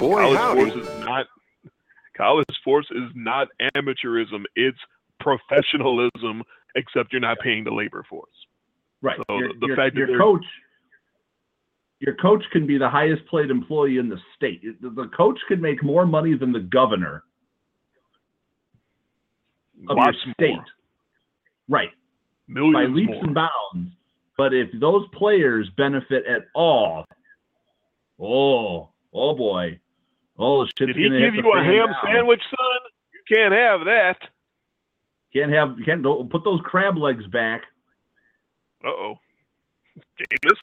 Boy, 0.00 0.34
college 0.34 0.38
howdy. 0.38 0.70
sports 0.70 0.88
is 0.88 1.04
not 1.04 1.26
college 2.16 2.46
sports 2.60 2.88
is 2.90 3.10
not 3.14 3.48
amateurism. 3.76 4.44
It's 4.56 4.78
professionalism, 5.20 6.42
except 6.74 7.12
you're 7.12 7.20
not 7.20 7.38
paying 7.38 7.62
the 7.62 7.70
labor 7.72 8.04
force. 8.10 8.30
Right. 9.00 9.18
So 9.28 9.38
your, 9.38 9.48
the 9.60 9.66
your- 9.68 9.76
fact 9.76 9.94
that 9.94 9.98
your 9.98 10.06
they're- 10.08 10.18
coach, 10.18 10.44
your 12.02 12.16
coach 12.16 12.42
can 12.50 12.66
be 12.66 12.78
the 12.78 12.88
highest 12.88 13.22
paid 13.30 13.48
employee 13.48 13.98
in 13.98 14.08
the 14.08 14.18
state. 14.34 14.60
The, 14.82 15.08
coach 15.16 15.38
can 15.46 15.60
make 15.60 15.84
more 15.84 16.04
money 16.04 16.36
than 16.36 16.52
the 16.52 16.58
governor 16.58 17.22
of 19.88 19.96
Lots 19.96 20.16
your 20.24 20.34
state. 20.34 20.54
more. 20.56 20.64
Right. 21.68 21.90
Millions 22.48 22.74
by 22.74 22.92
leaps 22.92 23.12
more. 23.12 23.24
and 23.24 23.34
bounds. 23.34 23.92
But 24.36 24.52
if 24.52 24.68
those 24.80 25.06
players 25.14 25.70
benefit 25.76 26.24
at 26.26 26.46
all, 26.56 27.04
oh, 28.20 28.88
oh 29.14 29.34
boy, 29.36 29.78
oh 30.40 30.64
shit's 30.64 30.94
Did 30.94 30.96
he 30.96 31.02
give 31.08 31.36
you 31.36 31.52
a 31.52 31.62
ham 31.62 31.94
sandwich, 32.04 32.42
son? 32.50 32.80
You 33.14 33.36
can't 33.36 33.54
have 33.54 33.84
that. 33.84 34.16
Can't 35.32 35.52
have, 35.52 35.76
can't 35.84 36.02
don't 36.02 36.28
put 36.28 36.42
those 36.42 36.60
crab 36.64 36.98
legs 36.98 37.26
back. 37.28 37.62
Uh 38.84 38.88
oh. 38.88 39.14
James. 40.18 40.58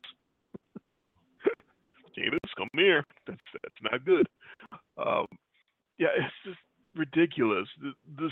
James, 2.19 2.39
come 2.57 2.69
here. 2.73 3.05
That's 3.27 3.39
that's 3.53 3.81
not 3.81 4.05
good. 4.05 4.27
Um, 4.97 5.25
yeah, 5.97 6.07
it's 6.17 6.33
just 6.45 6.57
ridiculous. 6.95 7.67
This 8.17 8.31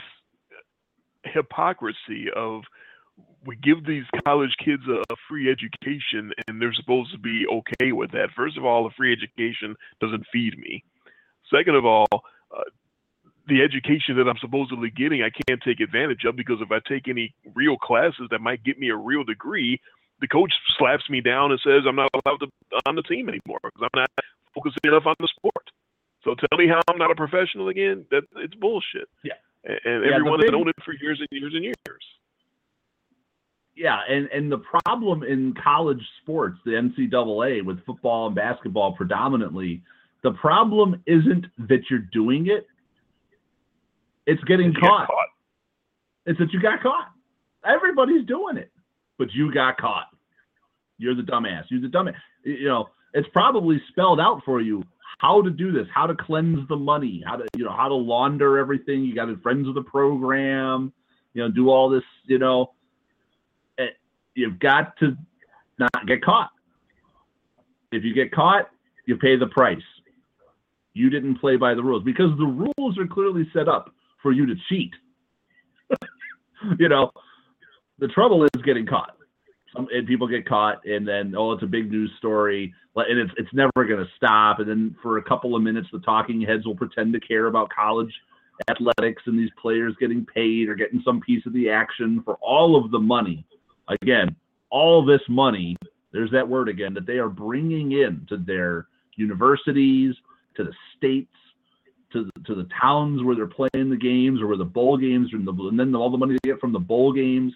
hypocrisy 1.23 2.27
of 2.35 2.61
we 3.45 3.55
give 3.55 3.85
these 3.85 4.03
college 4.25 4.55
kids 4.63 4.83
a, 4.87 5.01
a 5.11 5.15
free 5.27 5.49
education 5.49 6.31
and 6.47 6.61
they're 6.61 6.73
supposed 6.73 7.11
to 7.11 7.17
be 7.17 7.45
okay 7.47 7.91
with 7.91 8.11
that. 8.11 8.29
First 8.35 8.57
of 8.57 8.65
all, 8.65 8.85
a 8.85 8.91
free 8.91 9.13
education 9.13 9.75
doesn't 10.01 10.25
feed 10.31 10.57
me. 10.57 10.83
Second 11.53 11.75
of 11.75 11.85
all, 11.85 12.07
uh, 12.11 12.63
the 13.47 13.61
education 13.61 14.17
that 14.17 14.27
I'm 14.27 14.37
supposedly 14.41 14.89
getting, 14.89 15.23
I 15.23 15.31
can't 15.47 15.61
take 15.63 15.79
advantage 15.79 16.25
of 16.25 16.35
because 16.35 16.57
if 16.61 16.71
I 16.71 16.79
take 16.87 17.07
any 17.07 17.33
real 17.55 17.77
classes 17.77 18.27
that 18.31 18.41
might 18.41 18.63
get 18.63 18.77
me 18.77 18.89
a 18.89 18.95
real 18.95 19.23
degree, 19.23 19.79
the 20.21 20.27
coach 20.27 20.53
slaps 20.77 21.09
me 21.09 21.21
down 21.21 21.51
and 21.51 21.59
says 21.63 21.83
I'm 21.87 21.95
not 21.95 22.09
allowed 22.13 22.37
to 22.37 22.47
on 22.85 22.95
the 22.95 23.03
team 23.03 23.29
anymore 23.29 23.59
because 23.63 23.81
I'm 23.81 23.99
not 23.99 24.09
focusing 24.53 24.79
enough 24.85 25.05
on 25.05 25.15
the 25.19 25.27
sport. 25.35 25.69
So 26.23 26.35
tell 26.35 26.57
me 26.57 26.67
how 26.67 26.81
I'm 26.87 26.97
not 26.97 27.11
a 27.11 27.15
professional 27.15 27.69
again? 27.69 28.05
That 28.11 28.23
it's 28.37 28.55
bullshit. 28.55 29.07
Yeah. 29.23 29.33
And, 29.63 29.79
and 29.85 30.05
Yeah, 30.05 30.15
everyone 30.15 30.39
has 30.41 30.51
known 30.51 30.69
it 30.69 30.75
for 30.83 30.93
years 30.93 31.19
and 31.19 31.27
years 31.31 31.53
and 31.53 31.63
years. 31.63 32.03
Yeah, 33.75 33.99
and 34.09 34.27
and 34.33 34.51
the 34.51 34.57
problem 34.57 35.23
in 35.23 35.53
college 35.63 36.01
sports, 36.21 36.57
the 36.65 36.71
NCAA 36.71 37.63
with 37.63 37.85
football 37.85 38.25
and 38.25 38.35
basketball 38.35 38.93
predominantly, 38.93 39.83
the 40.23 40.31
problem 40.31 41.03
isn't 41.05 41.45
that 41.69 41.81
you're 41.89 42.07
doing 42.11 42.47
it; 42.47 42.65
it's 44.25 44.43
getting 44.45 44.73
caught. 44.73 45.07
caught. 45.07 45.27
It's 46.25 46.39
that 46.39 46.51
you 46.51 46.59
got 46.59 46.81
caught. 46.81 47.11
Everybody's 47.63 48.25
doing 48.25 48.57
it, 48.57 48.71
but 49.17 49.31
you 49.33 49.53
got 49.53 49.77
caught. 49.77 50.07
You're 50.97 51.15
the 51.15 51.21
dumbass. 51.21 51.65
You're 51.69 51.81
the 51.81 51.87
dumbass. 51.87 52.15
You 52.43 52.67
know, 52.67 52.89
it's 53.13 53.27
probably 53.33 53.81
spelled 53.89 54.19
out 54.19 54.41
for 54.45 54.61
you 54.61 54.83
how 55.19 55.41
to 55.41 55.49
do 55.49 55.71
this, 55.71 55.87
how 55.93 56.07
to 56.07 56.15
cleanse 56.15 56.67
the 56.69 56.75
money, 56.75 57.23
how 57.25 57.35
to 57.35 57.45
you 57.55 57.65
know 57.65 57.71
how 57.71 57.87
to 57.87 57.95
launder 57.95 58.57
everything. 58.57 59.03
You 59.03 59.15
got 59.15 59.29
friends 59.41 59.67
of 59.67 59.75
the 59.75 59.83
program. 59.83 60.93
You 61.33 61.43
know, 61.43 61.51
do 61.51 61.69
all 61.69 61.89
this. 61.89 62.03
You 62.25 62.39
know, 62.39 62.71
Eh, 63.79 63.87
you've 64.35 64.59
got 64.59 64.97
to 64.97 65.15
not 65.77 66.07
get 66.07 66.23
caught. 66.23 66.49
If 67.91 68.03
you 68.03 68.13
get 68.13 68.31
caught, 68.31 68.69
you 69.05 69.17
pay 69.17 69.35
the 69.37 69.47
price. 69.47 69.81
you 70.93 71.09
didn't 71.11 71.39
play 71.39 71.57
by 71.57 71.75
the 71.75 71.83
rules 71.83 72.03
because 72.03 72.35
the 72.37 72.45
rules 72.45 72.97
are 72.97 73.05
clearly 73.05 73.47
set 73.53 73.67
up 73.67 73.93
for 74.21 74.31
you 74.31 74.47
to 74.47 74.55
cheat. 74.67 74.91
you 76.79 76.89
know, 76.89 77.11
the 77.99 78.07
trouble 78.07 78.43
is 78.43 78.61
getting 78.63 78.85
caught. 78.85 79.15
Some, 79.75 79.87
and 79.91 80.07
people 80.07 80.27
get 80.27 80.47
caught, 80.47 80.85
and 80.85 81.07
then 81.07 81.33
oh, 81.37 81.51
it's 81.51 81.63
a 81.63 81.67
big 81.67 81.91
news 81.91 82.11
story, 82.17 82.73
and 82.95 83.19
it's 83.19 83.31
it's 83.37 83.53
never 83.53 83.71
going 83.75 83.99
to 83.99 84.07
stop. 84.15 84.59
And 84.59 84.69
then 84.69 84.95
for 85.01 85.17
a 85.17 85.23
couple 85.23 85.55
of 85.55 85.61
minutes, 85.61 85.87
the 85.91 85.99
talking 85.99 86.41
heads 86.41 86.65
will 86.65 86.75
pretend 86.75 87.13
to 87.13 87.19
care 87.19 87.47
about 87.47 87.69
college 87.69 88.13
athletics 88.69 89.21
and 89.25 89.37
these 89.37 89.51
players 89.61 89.95
getting 89.99 90.25
paid 90.25 90.67
or 90.67 90.75
getting 90.75 91.01
some 91.05 91.19
piece 91.21 91.45
of 91.45 91.53
the 91.53 91.69
action 91.69 92.21
for 92.23 92.35
all 92.35 92.75
of 92.75 92.91
the 92.91 92.99
money. 92.99 93.45
Again, 94.01 94.35
all 94.69 95.05
this 95.05 95.21
money. 95.29 95.75
There's 96.11 96.31
that 96.31 96.47
word 96.47 96.69
again 96.69 96.93
that 96.95 97.05
they 97.05 97.17
are 97.17 97.29
bringing 97.29 97.91
in 97.91 98.25
to 98.29 98.37
their 98.37 98.87
universities, 99.15 100.15
to 100.55 100.63
the 100.63 100.73
states, 100.97 101.33
to 102.13 102.25
the, 102.25 102.43
to 102.45 102.55
the 102.55 102.67
towns 102.81 103.23
where 103.23 103.35
they're 103.35 103.47
playing 103.47 103.89
the 103.89 103.97
games 103.97 104.41
or 104.41 104.47
where 104.47 104.57
the 104.57 104.65
bowl 104.65 104.97
games 104.97 105.29
and, 105.33 105.45
the, 105.45 105.51
and 105.51 105.79
then 105.79 105.93
all 105.93 106.09
the 106.09 106.17
money 106.17 106.33
they 106.41 106.49
get 106.49 106.59
from 106.59 106.71
the 106.73 106.79
bowl 106.79 107.11
games 107.13 107.53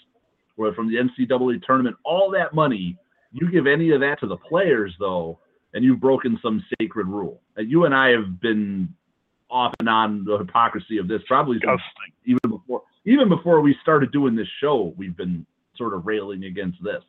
from 0.75 0.89
the 0.89 0.95
NCAA 0.97 1.63
tournament, 1.63 1.95
all 2.03 2.31
that 2.31 2.53
money, 2.53 2.97
you 3.31 3.49
give 3.51 3.67
any 3.67 3.91
of 3.91 4.01
that 4.01 4.19
to 4.19 4.27
the 4.27 4.38
players 4.38 4.93
though, 4.99 5.39
and 5.73 5.83
you've 5.83 5.99
broken 5.99 6.39
some 6.41 6.63
sacred 6.79 7.07
rule. 7.07 7.41
And 7.55 7.69
you 7.69 7.85
and 7.85 7.95
I 7.95 8.09
have 8.09 8.39
been 8.41 8.93
off 9.49 9.73
and 9.79 9.89
on 9.89 10.23
the 10.23 10.38
hypocrisy 10.38 10.97
of 10.97 11.07
this 11.07 11.21
probably 11.27 11.59
even 12.25 12.39
before 12.49 12.83
even 13.05 13.27
before 13.29 13.61
we 13.61 13.75
started 13.81 14.11
doing 14.11 14.35
this 14.35 14.47
show. 14.61 14.93
We've 14.97 15.15
been 15.15 15.45
sort 15.75 15.93
of 15.93 16.05
railing 16.05 16.45
against 16.45 16.83
this. 16.83 17.03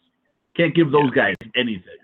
Can't 0.56 0.74
give 0.74 0.90
those 0.90 1.10
guys 1.10 1.34
anything 1.56 1.98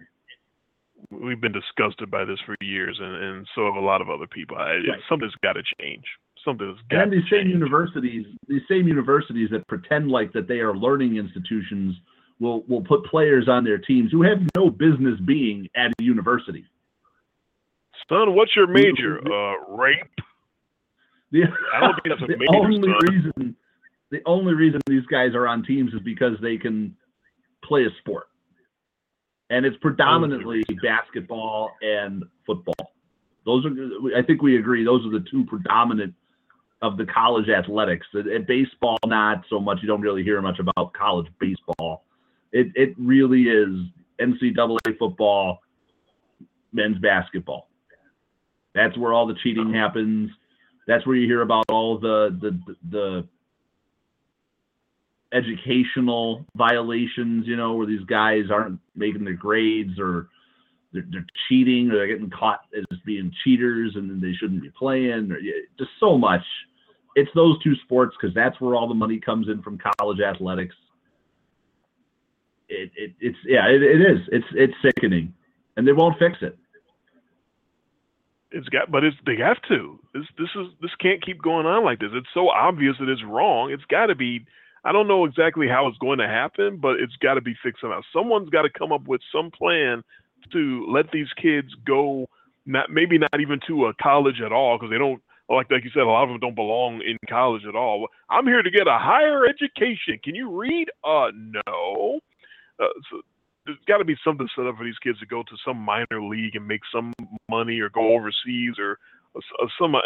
we've 1.10 1.40
been 1.40 1.52
disgusted 1.52 2.10
by 2.10 2.24
this 2.24 2.38
for 2.44 2.56
years, 2.60 2.98
and, 3.00 3.14
and 3.14 3.48
so 3.54 3.64
have 3.66 3.82
a 3.82 3.84
lot 3.84 4.00
of 4.00 4.10
other 4.10 4.26
people. 4.26 4.56
I, 4.56 4.74
right. 4.74 5.00
Something's 5.08 5.34
got 5.42 5.54
to 5.54 5.62
change. 5.80 6.04
Something's 6.44 6.78
got. 6.90 7.02
And 7.02 7.12
these 7.12 7.24
same 7.30 7.48
universities, 7.48 8.26
these 8.46 8.62
same 8.68 8.88
universities 8.88 9.48
that 9.50 9.66
pretend 9.68 10.10
like 10.10 10.32
that 10.32 10.48
they 10.48 10.60
are 10.60 10.76
learning 10.76 11.16
institutions, 11.16 11.96
will 12.40 12.62
will 12.68 12.82
put 12.82 13.04
players 13.04 13.48
on 13.48 13.64
their 13.64 13.78
teams 13.78 14.12
who 14.12 14.22
have 14.22 14.38
no 14.56 14.70
business 14.70 15.18
being 15.26 15.68
at 15.76 15.90
a 15.98 16.02
university. 16.02 16.64
Son, 18.08 18.34
what's 18.34 18.54
your 18.54 18.66
major? 18.66 19.20
Uh, 19.20 19.74
rape. 19.74 19.96
The, 21.30 21.42
I 21.74 21.80
don't 21.80 21.94
think 22.02 22.18
that's 22.18 22.22
a 22.22 22.26
the 22.32 22.36
major. 22.38 22.56
Only 22.56 22.88
son. 22.88 23.14
reason, 23.14 23.56
the 24.10 24.20
only 24.24 24.54
reason 24.54 24.80
these 24.86 25.04
guys 25.06 25.34
are 25.34 25.46
on 25.46 25.64
teams 25.64 25.92
is 25.92 26.00
because 26.04 26.36
they 26.40 26.56
can 26.56 26.96
play 27.64 27.84
a 27.84 27.90
sport 27.98 28.28
and 29.50 29.64
it's 29.64 29.76
predominantly 29.78 30.62
basketball 30.82 31.72
and 31.80 32.24
football. 32.46 32.92
Those 33.44 33.64
are, 33.64 33.70
I 34.16 34.22
think 34.22 34.42
we 34.42 34.58
agree, 34.58 34.84
those 34.84 35.06
are 35.06 35.10
the 35.10 35.24
two 35.30 35.44
predominant 35.44 36.14
of 36.82 36.96
the 36.96 37.06
college 37.06 37.48
athletics. 37.48 38.06
At 38.14 38.46
baseball, 38.46 38.98
not 39.06 39.44
so 39.50 39.58
much. 39.58 39.78
You 39.82 39.88
don't 39.88 40.00
really 40.00 40.22
hear 40.22 40.40
much 40.40 40.58
about 40.58 40.92
college 40.92 41.26
baseball. 41.40 42.04
It 42.52 42.68
it 42.74 42.94
really 42.98 43.42
is 43.44 43.86
NCAA 44.20 44.98
football, 44.98 45.60
men's 46.72 46.98
basketball. 46.98 47.68
That's 48.74 48.96
where 48.96 49.12
all 49.12 49.26
the 49.26 49.36
cheating 49.42 49.72
happens. 49.72 50.30
That's 50.86 51.06
where 51.06 51.16
you 51.16 51.26
hear 51.26 51.42
about 51.42 51.64
all 51.68 51.98
the 51.98 52.36
the 52.40 52.76
the 52.90 53.28
educational 55.32 56.46
violations, 56.56 57.46
you 57.46 57.56
know, 57.56 57.74
where 57.74 57.86
these 57.86 58.04
guys 58.04 58.44
aren't 58.50 58.80
making 58.96 59.24
their 59.24 59.34
grades 59.34 59.98
or 59.98 60.28
they're, 60.92 61.06
they're 61.10 61.26
cheating 61.48 61.90
or 61.90 61.96
they're 61.96 62.06
getting 62.06 62.30
caught 62.30 62.60
as 62.76 62.98
being 63.04 63.32
cheaters 63.44 63.92
and 63.96 64.08
then 64.08 64.20
they 64.20 64.32
shouldn't 64.32 64.62
be 64.62 64.70
playing 64.70 65.30
or 65.30 65.40
just 65.78 65.90
so 66.00 66.16
much. 66.16 66.42
It's 67.14 67.30
those 67.34 67.62
two 67.62 67.74
sports 67.84 68.16
because 68.20 68.34
that's 68.34 68.60
where 68.60 68.74
all 68.74 68.88
the 68.88 68.94
money 68.94 69.18
comes 69.18 69.48
in 69.48 69.62
from 69.62 69.78
college 69.98 70.20
athletics. 70.20 70.74
It, 72.68 72.90
it 72.96 73.12
it's 73.18 73.38
yeah 73.46 73.66
it, 73.66 73.82
it 73.82 74.00
is 74.02 74.18
it's 74.30 74.46
it's 74.52 74.74
sickening 74.82 75.32
and 75.78 75.88
they 75.88 75.92
won't 75.94 76.18
fix 76.18 76.36
it 76.42 76.58
it's 78.50 78.68
got 78.68 78.90
but 78.90 79.04
it's 79.04 79.16
they 79.24 79.36
have 79.36 79.56
to 79.68 79.98
this 80.12 80.24
this 80.36 80.50
is 80.54 80.66
this 80.82 80.90
can't 81.00 81.24
keep 81.24 81.40
going 81.40 81.64
on 81.64 81.82
like 81.82 81.98
this 81.98 82.10
it's 82.12 82.28
so 82.34 82.50
obvious 82.50 82.94
that 83.00 83.08
it's 83.08 83.24
wrong 83.24 83.70
it's 83.70 83.86
got 83.86 84.08
to 84.08 84.14
be 84.14 84.44
I 84.84 84.92
don't 84.92 85.08
know 85.08 85.24
exactly 85.24 85.68
how 85.68 85.86
it's 85.88 85.98
going 85.98 86.18
to 86.18 86.28
happen, 86.28 86.76
but 86.76 87.00
it's 87.00 87.16
got 87.16 87.34
to 87.34 87.40
be 87.40 87.54
fixed 87.62 87.80
somehow. 87.80 88.00
Someone's 88.12 88.50
got 88.50 88.62
to 88.62 88.70
come 88.70 88.92
up 88.92 89.06
with 89.06 89.20
some 89.32 89.50
plan 89.50 90.02
to 90.52 90.86
let 90.88 91.10
these 91.12 91.28
kids 91.40 91.68
go. 91.86 92.28
Not 92.66 92.90
maybe 92.90 93.18
not 93.18 93.40
even 93.40 93.60
to 93.66 93.86
a 93.86 93.94
college 93.94 94.40
at 94.44 94.52
all 94.52 94.76
because 94.76 94.90
they 94.90 94.98
don't 94.98 95.22
like 95.48 95.70
like 95.70 95.84
you 95.84 95.90
said 95.94 96.02
a 96.02 96.06
lot 96.06 96.24
of 96.24 96.28
them 96.28 96.40
don't 96.40 96.54
belong 96.54 97.00
in 97.00 97.16
college 97.28 97.62
at 97.66 97.74
all. 97.74 98.08
I'm 98.28 98.46
here 98.46 98.62
to 98.62 98.70
get 98.70 98.86
a 98.86 98.98
higher 98.98 99.46
education. 99.46 100.20
Can 100.22 100.34
you 100.34 100.50
read? 100.50 100.88
Uh, 101.02 101.28
no. 101.34 102.20
Uh, 102.78 102.86
so 103.10 103.22
there's 103.64 103.78
got 103.86 103.98
to 103.98 104.04
be 104.04 104.16
something 104.24 104.48
set 104.54 104.66
up 104.66 104.76
for 104.76 104.84
these 104.84 104.98
kids 105.02 105.18
to 105.20 105.26
go 105.26 105.42
to 105.42 105.56
some 105.64 105.78
minor 105.78 106.22
league 106.22 106.56
and 106.56 106.66
make 106.66 106.82
some 106.92 107.12
money 107.50 107.80
or 107.80 107.88
go 107.90 108.14
overseas 108.14 108.74
or, 108.78 108.98
or 109.34 109.68
some. 109.80 109.94
Uh, 109.94 110.00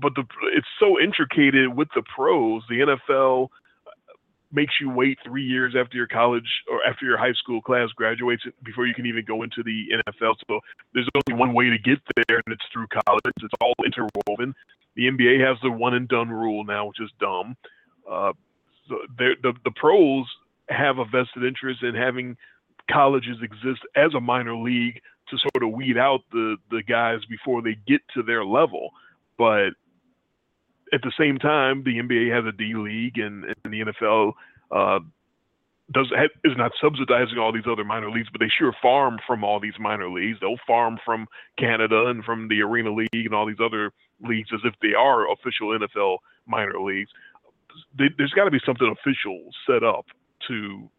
but 0.00 0.14
the 0.14 0.24
it's 0.54 0.66
so 0.78 1.00
intricated 1.00 1.74
with 1.74 1.88
the 1.94 2.02
pros. 2.14 2.62
The 2.68 2.96
NFL 3.10 3.48
makes 4.52 4.74
you 4.80 4.90
wait 4.90 5.18
three 5.24 5.44
years 5.44 5.74
after 5.78 5.96
your 5.96 6.06
college 6.06 6.48
or 6.70 6.80
after 6.86 7.04
your 7.04 7.18
high 7.18 7.32
school 7.34 7.60
class 7.60 7.88
graduates 7.94 8.42
before 8.64 8.86
you 8.86 8.94
can 8.94 9.06
even 9.06 9.24
go 9.24 9.42
into 9.42 9.62
the 9.62 9.86
NFL. 10.06 10.34
So 10.48 10.60
there's 10.94 11.08
only 11.14 11.38
one 11.38 11.54
way 11.54 11.70
to 11.70 11.78
get 11.78 11.98
there, 12.16 12.40
and 12.44 12.52
it's 12.52 12.64
through 12.72 12.86
college. 13.06 13.22
It's 13.42 13.54
all 13.60 13.74
interwoven. 13.84 14.54
The 14.96 15.08
NBA 15.08 15.46
has 15.46 15.58
the 15.62 15.70
one 15.70 15.94
and 15.94 16.08
done 16.08 16.30
rule 16.30 16.64
now, 16.64 16.86
which 16.86 17.00
is 17.00 17.10
dumb. 17.20 17.56
Uh, 18.10 18.32
so 18.88 18.96
the 19.18 19.52
the 19.64 19.70
pros 19.76 20.26
have 20.70 20.98
a 20.98 21.04
vested 21.04 21.44
interest 21.44 21.82
in 21.82 21.94
having 21.94 22.36
colleges 22.90 23.36
exist 23.42 23.80
as 23.96 24.14
a 24.14 24.20
minor 24.20 24.56
league 24.56 25.00
to 25.28 25.38
sort 25.38 25.62
of 25.62 25.76
weed 25.76 25.98
out 25.98 26.20
the 26.32 26.56
the 26.70 26.82
guys 26.82 27.20
before 27.28 27.62
they 27.62 27.76
get 27.86 28.00
to 28.14 28.22
their 28.22 28.44
level. 28.44 28.90
But 29.36 29.70
at 30.92 31.02
the 31.02 31.12
same 31.18 31.38
time, 31.38 31.82
the 31.84 31.98
NBA 31.98 32.34
has 32.34 32.44
a 32.46 32.56
D 32.56 32.74
League, 32.74 33.18
and, 33.18 33.44
and 33.44 33.72
the 33.72 33.92
NFL 33.92 34.32
uh, 34.70 35.00
does 35.92 36.12
is 36.44 36.56
not 36.56 36.72
subsidizing 36.80 37.38
all 37.38 37.52
these 37.52 37.66
other 37.70 37.84
minor 37.84 38.10
leagues, 38.10 38.28
but 38.30 38.40
they 38.40 38.48
sure 38.48 38.74
farm 38.82 39.18
from 39.26 39.42
all 39.42 39.58
these 39.58 39.78
minor 39.78 40.10
leagues. 40.10 40.38
They'll 40.40 40.60
farm 40.66 40.98
from 41.04 41.26
Canada 41.58 42.06
and 42.06 42.24
from 42.24 42.48
the 42.48 42.60
Arena 42.60 42.92
League 42.92 43.08
and 43.12 43.34
all 43.34 43.46
these 43.46 43.60
other 43.62 43.92
leagues 44.22 44.50
as 44.52 44.60
if 44.64 44.74
they 44.82 44.94
are 44.94 45.30
official 45.32 45.68
NFL 45.68 46.18
minor 46.46 46.80
leagues. 46.80 47.10
There's 47.96 48.32
got 48.32 48.44
to 48.44 48.50
be 48.50 48.60
something 48.66 48.94
official 49.00 49.50
set 49.66 49.82
up 49.84 50.06
to 50.48 50.90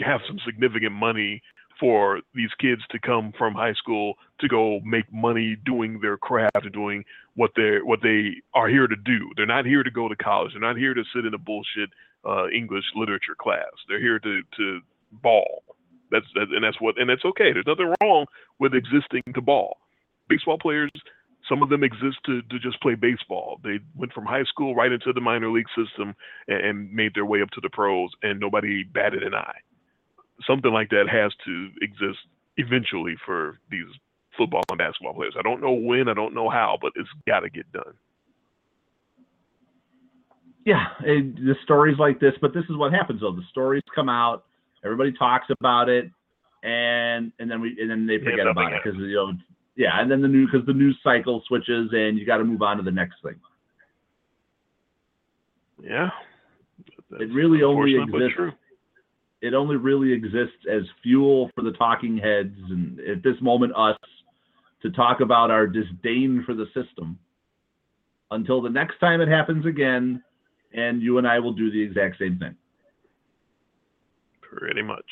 have 0.00 0.20
some 0.26 0.38
significant 0.44 0.92
money 0.92 1.42
for 1.80 2.20
these 2.34 2.50
kids 2.60 2.82
to 2.90 2.98
come 2.98 3.32
from 3.36 3.54
high 3.54 3.72
school 3.72 4.14
to 4.40 4.46
go 4.46 4.80
make 4.84 5.10
money 5.12 5.56
doing 5.64 5.98
their 6.00 6.18
craft 6.18 6.62
and 6.62 6.72
doing 6.72 7.04
what 7.34 7.50
they're 7.56 7.84
what 7.84 8.00
they 8.02 8.34
are 8.54 8.68
here 8.68 8.86
to 8.86 8.96
do. 8.96 9.30
They're 9.36 9.46
not 9.46 9.64
here 9.64 9.82
to 9.82 9.90
go 9.90 10.08
to 10.08 10.16
college. 10.16 10.52
They're 10.52 10.60
not 10.60 10.76
here 10.76 10.94
to 10.94 11.02
sit 11.14 11.24
in 11.24 11.32
a 11.32 11.38
bullshit 11.38 11.90
uh, 12.28 12.48
English 12.50 12.84
literature 12.94 13.34
class. 13.40 13.72
They're 13.88 14.00
here 14.00 14.18
to 14.18 14.42
to 14.58 14.80
ball. 15.10 15.64
That's 16.10 16.26
that, 16.34 16.48
and 16.54 16.62
that's 16.62 16.80
what 16.80 17.00
and 17.00 17.08
that's 17.08 17.24
okay. 17.24 17.52
There's 17.52 17.66
nothing 17.66 17.94
wrong 18.02 18.26
with 18.58 18.74
existing 18.74 19.22
to 19.34 19.40
ball. 19.40 19.78
Baseball 20.28 20.58
players, 20.58 20.90
some 21.48 21.62
of 21.62 21.70
them 21.70 21.82
exist 21.82 22.18
to 22.26 22.42
to 22.42 22.58
just 22.58 22.80
play 22.82 22.94
baseball. 22.94 23.58
They 23.64 23.78
went 23.96 24.12
from 24.12 24.26
high 24.26 24.44
school 24.44 24.74
right 24.74 24.92
into 24.92 25.12
the 25.14 25.20
minor 25.20 25.50
league 25.50 25.70
system 25.74 26.14
and, 26.46 26.64
and 26.64 26.92
made 26.92 27.14
their 27.14 27.24
way 27.24 27.40
up 27.40 27.50
to 27.52 27.60
the 27.62 27.70
pros, 27.70 28.10
and 28.22 28.38
nobody 28.38 28.84
batted 28.84 29.22
an 29.22 29.34
eye 29.34 29.60
something 30.46 30.72
like 30.72 30.90
that 30.90 31.06
has 31.10 31.32
to 31.46 31.68
exist 31.82 32.18
eventually 32.56 33.16
for 33.24 33.58
these 33.70 33.86
football 34.36 34.62
and 34.70 34.78
basketball 34.78 35.14
players. 35.14 35.34
I 35.38 35.42
don't 35.42 35.60
know 35.60 35.72
when, 35.72 36.08
I 36.08 36.14
don't 36.14 36.34
know 36.34 36.48
how, 36.48 36.78
but 36.80 36.92
it's 36.96 37.08
got 37.26 37.40
to 37.40 37.50
get 37.50 37.70
done. 37.72 37.94
Yeah, 40.64 40.86
it, 41.02 41.34
the 41.36 41.54
stories 41.64 41.98
like 41.98 42.20
this, 42.20 42.34
but 42.40 42.52
this 42.52 42.64
is 42.68 42.76
what 42.76 42.92
happens 42.92 43.22
though. 43.22 43.32
The 43.32 43.42
stories 43.50 43.82
come 43.94 44.08
out, 44.08 44.44
everybody 44.84 45.12
talks 45.12 45.46
about 45.58 45.88
it, 45.88 46.10
and 46.62 47.32
and 47.38 47.50
then 47.50 47.62
we 47.62 47.76
and 47.80 47.90
then 47.90 48.06
they 48.06 48.18
forget 48.18 48.44
yeah, 48.44 48.50
about 48.50 48.72
it 48.72 48.80
because 48.84 48.98
you 49.00 49.14
know 49.14 49.32
yeah, 49.76 49.98
and 49.98 50.10
then 50.10 50.20
the 50.20 50.28
new 50.28 50.44
because 50.44 50.66
the 50.66 50.74
news 50.74 50.98
cycle 51.02 51.42
switches 51.48 51.88
and 51.92 52.18
you 52.18 52.26
got 52.26 52.36
to 52.36 52.44
move 52.44 52.60
on 52.60 52.76
to 52.76 52.82
the 52.82 52.90
next 52.90 53.16
thing. 53.22 53.36
Yeah, 55.82 56.10
it 57.18 57.32
really 57.32 57.62
only 57.62 57.96
exists 57.96 58.54
it 59.42 59.54
only 59.54 59.76
really 59.76 60.12
exists 60.12 60.66
as 60.70 60.82
fuel 61.02 61.50
for 61.54 61.62
the 61.62 61.72
talking 61.72 62.18
heads 62.18 62.56
and 62.70 63.00
at 63.00 63.22
this 63.22 63.36
moment 63.40 63.72
us 63.76 63.96
to 64.82 64.90
talk 64.90 65.20
about 65.20 65.50
our 65.50 65.66
disdain 65.66 66.42
for 66.44 66.54
the 66.54 66.66
system 66.74 67.18
until 68.30 68.60
the 68.60 68.70
next 68.70 68.98
time 69.00 69.20
it 69.20 69.28
happens 69.28 69.66
again 69.66 70.22
and 70.72 71.02
you 71.02 71.18
and 71.18 71.26
I 71.26 71.38
will 71.38 71.52
do 71.52 71.70
the 71.70 71.82
exact 71.82 72.18
same 72.18 72.38
thing. 72.38 72.54
Pretty 74.40 74.82
much. 74.82 75.04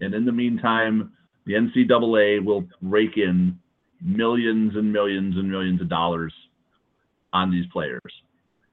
And 0.00 0.14
in 0.14 0.24
the 0.24 0.32
meantime, 0.32 1.12
the 1.46 1.54
NCAA 1.54 2.44
will 2.44 2.64
rake 2.80 3.16
in 3.16 3.58
millions 4.00 4.74
and 4.76 4.92
millions 4.92 5.36
and 5.36 5.50
millions 5.50 5.80
of 5.80 5.88
dollars 5.88 6.32
on 7.32 7.50
these 7.50 7.66
players 7.72 8.00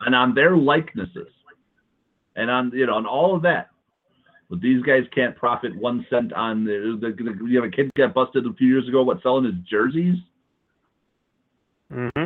and 0.01 0.15
on 0.15 0.33
their 0.33 0.57
likenesses 0.57 1.27
and 2.35 2.49
on 2.49 2.71
you 2.73 2.85
know 2.85 2.95
on 2.95 3.05
all 3.05 3.35
of 3.35 3.41
that. 3.43 3.69
But 4.49 4.61
these 4.61 4.81
guys 4.81 5.03
can't 5.13 5.35
profit 5.35 5.75
one 5.75 6.05
cent 6.09 6.33
on 6.33 6.65
the, 6.65 6.97
the, 6.99 7.11
the 7.11 7.45
you 7.47 7.61
have 7.61 7.71
a 7.71 7.75
kid 7.75 7.91
got 7.95 8.15
busted 8.15 8.45
a 8.45 8.53
few 8.53 8.67
years 8.67 8.87
ago 8.87 9.03
what 9.03 9.21
selling 9.21 9.45
his 9.45 9.53
jerseys. 9.69 10.17
Mm-hmm. 11.93 12.23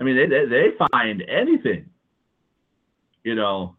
I 0.00 0.02
mean 0.02 0.16
they 0.16 0.26
they, 0.26 0.46
they 0.46 0.66
find 0.90 1.22
anything. 1.28 1.88
You 3.24 3.34
know, 3.34 3.76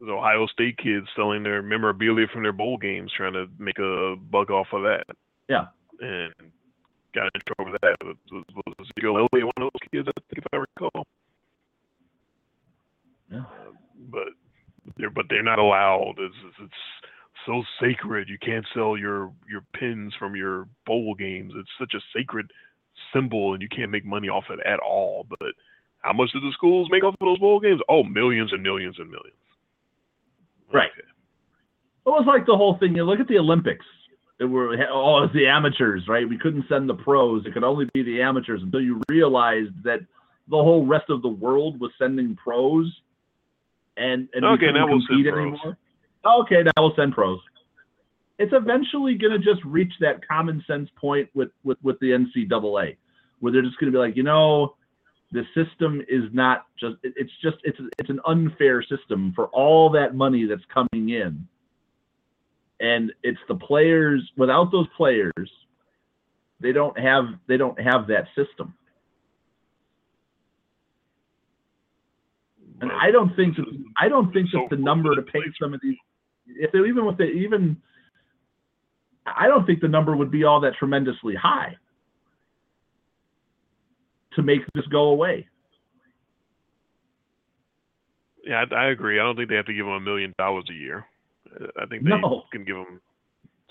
The 0.00 0.12
Ohio 0.12 0.46
State 0.46 0.76
kids 0.78 1.06
selling 1.16 1.42
their 1.42 1.62
memorabilia 1.62 2.26
from 2.32 2.42
their 2.42 2.52
bowl 2.52 2.76
games, 2.76 3.12
trying 3.16 3.32
to 3.32 3.46
make 3.58 3.78
a 3.78 4.16
buck 4.30 4.50
off 4.50 4.66
of 4.72 4.82
that. 4.82 5.04
Yeah. 5.48 5.66
And 6.00 6.32
got 7.14 7.30
in 7.34 7.40
trouble 7.46 7.72
with 7.72 7.80
that. 7.80 7.96
Was, 8.04 8.16
was, 8.30 8.44
was 8.54 8.74
Ezekiel 8.80 9.16
Elliott 9.16 9.46
one 9.46 9.66
of 9.66 9.72
those 9.72 9.88
kids? 9.92 10.08
I 10.08 10.20
think 10.28 10.44
if 10.44 10.44
I 10.52 10.56
recall. 10.56 11.06
Yeah. 13.32 13.44
but 14.10 14.28
they're 14.96 15.10
but 15.10 15.26
they're 15.28 15.42
not 15.42 15.58
allowed. 15.58 16.14
It's, 16.18 16.34
it's 16.46 16.56
it's 16.60 16.74
so 17.46 17.62
sacred. 17.80 18.28
You 18.28 18.38
can't 18.38 18.66
sell 18.74 18.96
your 18.96 19.32
your 19.48 19.62
pins 19.78 20.12
from 20.18 20.36
your 20.36 20.68
bowl 20.86 21.14
games. 21.14 21.52
It's 21.56 21.70
such 21.78 21.94
a 21.94 22.18
sacred 22.18 22.50
symbol, 23.12 23.52
and 23.52 23.62
you 23.62 23.68
can't 23.68 23.90
make 23.90 24.04
money 24.04 24.28
off 24.28 24.44
it 24.50 24.60
at 24.66 24.80
all. 24.80 25.26
But 25.28 25.54
how 26.00 26.12
much 26.12 26.30
do 26.32 26.40
the 26.40 26.52
schools 26.52 26.88
make 26.90 27.04
off 27.04 27.14
of 27.14 27.26
those 27.26 27.38
bowl 27.38 27.60
games? 27.60 27.80
Oh, 27.88 28.02
millions 28.02 28.52
and 28.52 28.62
millions 28.62 28.96
and 28.98 29.10
millions. 29.10 29.36
Right. 30.72 30.90
Okay. 30.90 31.08
it 32.06 32.10
was 32.10 32.24
like 32.26 32.46
the 32.46 32.56
whole 32.56 32.76
thing. 32.78 32.94
You 32.94 33.04
look 33.04 33.20
at 33.20 33.28
the 33.28 33.38
Olympics. 33.38 33.86
It 34.40 34.46
were 34.46 34.74
oh, 34.90 35.22
it's 35.22 35.32
the 35.32 35.46
amateurs, 35.46 36.04
right? 36.08 36.28
We 36.28 36.38
couldn't 36.38 36.64
send 36.68 36.88
the 36.88 36.94
pros. 36.94 37.46
It 37.46 37.54
could 37.54 37.64
only 37.64 37.86
be 37.94 38.02
the 38.02 38.20
amateurs 38.20 38.60
until 38.62 38.80
you 38.80 39.00
realized 39.08 39.82
that 39.84 40.00
the 40.48 40.56
whole 40.56 40.84
rest 40.86 41.08
of 41.08 41.22
the 41.22 41.28
world 41.28 41.80
was 41.80 41.92
sending 41.98 42.36
pros, 42.36 42.92
and 43.96 44.28
and 44.34 44.44
Okay, 44.44 44.72
now 44.72 44.86
we'll 44.86 45.00
send 45.00 45.08
compete 45.24 45.32
pros. 45.32 45.46
anymore. 45.60 45.76
Okay, 46.24 46.62
now 46.62 46.72
we'll 46.78 46.94
send 46.96 47.12
pros. 47.14 47.38
It's 48.38 48.52
eventually 48.52 49.14
going 49.14 49.32
to 49.32 49.38
just 49.38 49.64
reach 49.64 49.92
that 50.00 50.26
common 50.26 50.62
sense 50.66 50.88
point 51.00 51.28
with 51.34 51.50
with 51.62 51.78
with 51.82 51.98
the 52.00 52.10
NCAA, 52.10 52.96
where 53.40 53.52
they're 53.52 53.62
just 53.62 53.78
going 53.78 53.92
to 53.92 53.96
be 53.96 54.00
like, 54.00 54.16
you 54.16 54.22
know, 54.24 54.74
the 55.32 55.44
system 55.54 56.02
is 56.08 56.24
not 56.32 56.66
just 56.78 56.96
it- 57.02 57.14
it's 57.16 57.32
just 57.42 57.56
it's 57.64 57.78
it's 57.98 58.10
an 58.10 58.20
unfair 58.26 58.82
system 58.82 59.32
for 59.34 59.46
all 59.48 59.90
that 59.90 60.14
money 60.14 60.44
that's 60.46 60.64
coming 60.72 61.10
in 61.10 61.46
and 62.80 63.12
it's 63.22 63.38
the 63.46 63.54
players 63.54 64.28
without 64.36 64.72
those 64.72 64.88
players 64.96 65.32
they 66.60 66.72
don't 66.72 66.98
have 66.98 67.26
they 67.46 67.56
don't 67.56 67.80
have 67.80 68.08
that 68.08 68.26
system 68.34 68.74
and 72.80 72.90
i 72.92 73.10
don't 73.10 73.34
think 73.36 73.56
that 73.56 73.64
i 74.00 74.08
don't 74.08 74.32
think 74.32 74.50
that 74.52 74.66
the 74.70 74.76
number 74.76 75.14
to 75.14 75.22
pay 75.22 75.40
some 75.60 75.74
of 75.74 75.80
these 75.82 75.96
if 76.46 76.72
they 76.72 76.78
even 76.80 77.04
with 77.06 77.16
the 77.18 77.24
even 77.24 77.76
i 79.26 79.46
don't 79.46 79.66
think 79.66 79.80
the 79.80 79.88
number 79.88 80.16
would 80.16 80.30
be 80.30 80.44
all 80.44 80.60
that 80.60 80.74
tremendously 80.78 81.34
high 81.34 81.76
to 84.34 84.42
make 84.42 84.60
this 84.74 84.86
go 84.86 85.04
away 85.08 85.46
Yeah, 88.46 88.64
I, 88.70 88.74
I 88.74 88.84
agree. 88.90 89.18
I 89.18 89.22
don't 89.22 89.36
think 89.36 89.48
they 89.48 89.56
have 89.56 89.64
to 89.66 89.72
give 89.72 89.86
them 89.86 89.94
a 89.94 90.00
million 90.00 90.34
dollars 90.38 90.66
a 90.70 90.74
year. 90.74 91.06
Uh, 91.58 91.66
I 91.80 91.86
think 91.86 92.04
they 92.04 92.10
No. 92.10 92.42
can 92.52 92.64
give 92.64 92.76
them 92.76 93.00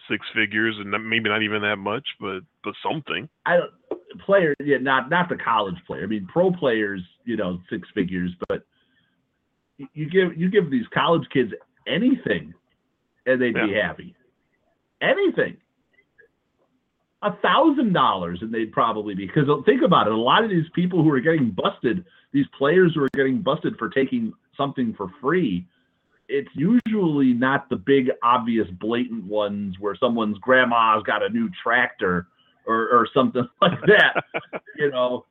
six 0.09 0.25
figures, 0.34 0.75
and 0.80 0.89
maybe 1.07 1.30
not 1.30 1.43
even 1.43 1.61
that 1.61 1.77
much, 1.77 2.07
but 2.19 2.39
but 2.63 2.73
something. 2.81 3.30
I 3.45 3.57
don't 3.57 3.71
player, 4.25 4.55
yeah, 4.59 4.77
not 4.77 5.09
not 5.09 5.30
the 5.30 5.35
college 5.35 5.77
player. 5.85 6.03
I 6.03 6.07
mean, 6.07 6.27
pro 6.31 6.51
players, 6.51 7.01
you 7.25 7.38
know, 7.38 7.59
six 7.69 7.88
figures, 7.93 8.31
but 8.47 8.63
you- 9.93 10.09
give 10.09 10.37
you 10.37 10.49
give 10.49 10.69
these 10.69 10.87
college 10.93 11.27
kids 11.29 11.51
anything, 11.87 12.53
and 13.25 13.41
they'd 13.41 13.53
be 13.53 13.73
happy. 13.73 14.15
Anything. 15.01 15.57
A 17.21 17.31
thousand 17.41 17.93
dollars, 17.93 18.39
and 18.41 18.53
they'd 18.53 18.71
probably 18.71 19.15
be 19.15 19.25
because 19.25 19.47
think 19.65 19.81
about 19.81 20.07
it. 20.07 20.13
A 20.13 20.17
lot 20.17 20.43
of 20.43 20.49
these 20.49 20.65
people 20.75 21.01
who 21.01 21.09
are 21.11 21.21
getting 21.21 21.51
busted, 21.51 22.03
these 22.33 22.45
players 22.57 22.93
who 22.95 23.03
are 23.03 23.09
getting 23.13 23.41
busted 23.41 23.77
for 23.77 23.89
taking 23.89 24.33
something 24.57 24.93
for 24.93 25.07
free, 25.21 25.65
it's 26.27 26.49
usually 26.53 27.33
not 27.33 27.69
the 27.69 27.77
big 27.77 28.11
obvious 28.23 28.67
blatant 28.79 29.23
ones 29.23 29.77
where 29.79 29.95
someone's 29.95 30.37
grandma's 30.39 31.03
got 31.03 31.23
a 31.23 31.29
new 31.29 31.49
tractor 31.61 32.27
or, 32.65 32.89
or 32.89 33.07
something 33.13 33.47
like 33.61 33.79
that. 33.87 34.23
you 34.77 34.91
know, 34.91 35.25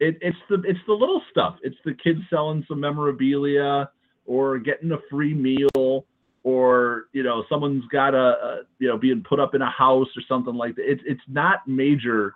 it, 0.00 0.16
it's 0.22 0.38
the 0.48 0.62
it's 0.66 0.80
the 0.86 0.94
little 0.94 1.22
stuff. 1.30 1.56
It's 1.62 1.76
the 1.84 1.94
kids 1.94 2.20
selling 2.30 2.64
some 2.66 2.80
memorabilia 2.80 3.90
or 4.24 4.58
getting 4.58 4.92
a 4.92 4.98
free 5.10 5.34
meal 5.34 6.06
or 6.42 7.04
you 7.12 7.22
know 7.22 7.44
someone's 7.48 7.84
got 7.92 8.14
a, 8.14 8.18
a 8.18 8.60
you 8.78 8.88
know 8.88 8.96
being 8.96 9.22
put 9.28 9.38
up 9.38 9.54
in 9.54 9.60
a 9.60 9.70
house 9.70 10.08
or 10.16 10.22
something 10.26 10.54
like 10.54 10.74
that. 10.76 10.90
It's 10.90 11.02
it's 11.04 11.20
not 11.28 11.68
major. 11.68 12.34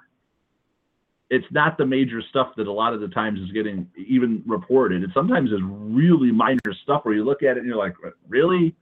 It's 1.30 1.46
not 1.50 1.78
the 1.78 1.86
major 1.86 2.20
stuff 2.28 2.48
that 2.58 2.66
a 2.66 2.72
lot 2.72 2.92
of 2.92 3.00
the 3.00 3.08
times 3.08 3.40
is 3.40 3.50
getting 3.50 3.88
even 3.96 4.42
reported. 4.46 5.02
It 5.02 5.10
sometimes 5.14 5.50
is 5.50 5.60
really 5.62 6.30
minor 6.30 6.60
stuff 6.82 7.04
where 7.04 7.14
you 7.14 7.24
look 7.24 7.42
at 7.42 7.56
it 7.56 7.60
and 7.60 7.66
you're 7.66 7.78
like, 7.78 7.94
really, 8.28 8.76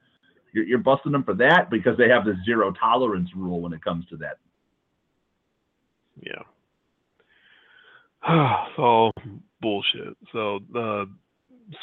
you're, 0.53 0.65
you're 0.65 0.79
busting 0.79 1.13
them 1.13 1.23
for 1.23 1.35
that 1.35 1.71
because 1.71 1.97
they 1.97 2.09
have 2.09 2.25
this 2.25 2.35
zero 2.45 2.73
tolerance 2.73 3.31
rule 3.37 3.61
when 3.61 3.73
it 3.73 3.83
comes 3.83 4.05
to 4.07 4.17
that. 4.17 4.39
Yeah. 6.21 6.43
it's 8.28 8.78
all 8.78 9.12
bullshit. 9.61 10.16
So, 10.32 10.61
uh, 10.77 11.05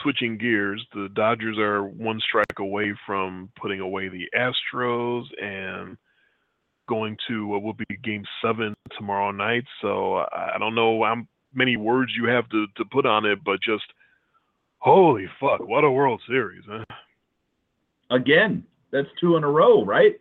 switching 0.02 0.38
gears, 0.38 0.86
the 0.94 1.10
Dodgers 1.14 1.58
are 1.58 1.84
one 1.84 2.20
strike 2.20 2.60
away 2.60 2.94
from 3.06 3.50
putting 3.60 3.80
away 3.80 4.10
the 4.10 4.26
Astros 4.38 5.26
and 5.42 5.98
going 6.88 7.18
to 7.28 7.48
what 7.48 7.62
will 7.62 7.74
be 7.74 7.86
Game 8.04 8.24
Seven 8.42 8.74
tomorrow 8.98 9.32
night. 9.32 9.64
So 9.82 10.18
I 10.18 10.56
don't 10.60 10.76
know 10.76 11.04
how 11.04 11.24
many 11.54 11.78
words 11.78 12.12
you 12.18 12.28
have 12.30 12.50
to 12.50 12.66
to 12.78 12.86
put 12.92 13.06
on 13.06 13.26
it, 13.26 13.40
but 13.44 13.62
just 13.62 13.86
holy 14.80 15.28
fuck, 15.40 15.60
what 15.62 15.84
a 15.84 15.92
World 15.92 16.22
Series! 16.28 16.64
Huh? 16.68 16.86
Again, 18.12 18.64
that's 18.92 19.08
two 19.20 19.36
in 19.36 19.44
a 19.44 19.50
row, 19.50 19.86
right? 19.86 20.20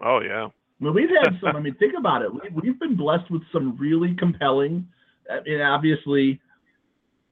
Oh 0.00 0.20
yeah. 0.20 0.48
I 0.80 0.84
mean, 0.84 0.94
we've 0.94 1.10
had 1.10 1.38
some. 1.40 1.56
I 1.56 1.60
mean, 1.60 1.74
think 1.74 1.94
about 1.98 2.22
it. 2.22 2.32
We, 2.32 2.40
we've 2.62 2.78
been 2.78 2.96
blessed 2.96 3.30
with 3.30 3.42
some 3.52 3.76
really 3.76 4.14
compelling. 4.14 4.86
I 5.30 5.40
mean, 5.42 5.60
obviously, 5.60 6.40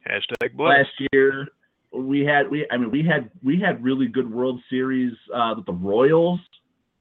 Hashtag 0.08 0.54
blessed. 0.56 0.78
last 0.78 1.08
year 1.12 1.48
we 1.92 2.20
had 2.24 2.50
we. 2.50 2.66
I 2.70 2.76
mean, 2.76 2.90
we 2.90 3.02
had 3.02 3.30
we 3.42 3.60
had 3.60 3.82
really 3.82 4.06
good 4.06 4.30
World 4.30 4.60
Series 4.68 5.12
uh, 5.34 5.54
with 5.56 5.66
the 5.66 5.72
Royals. 5.72 6.40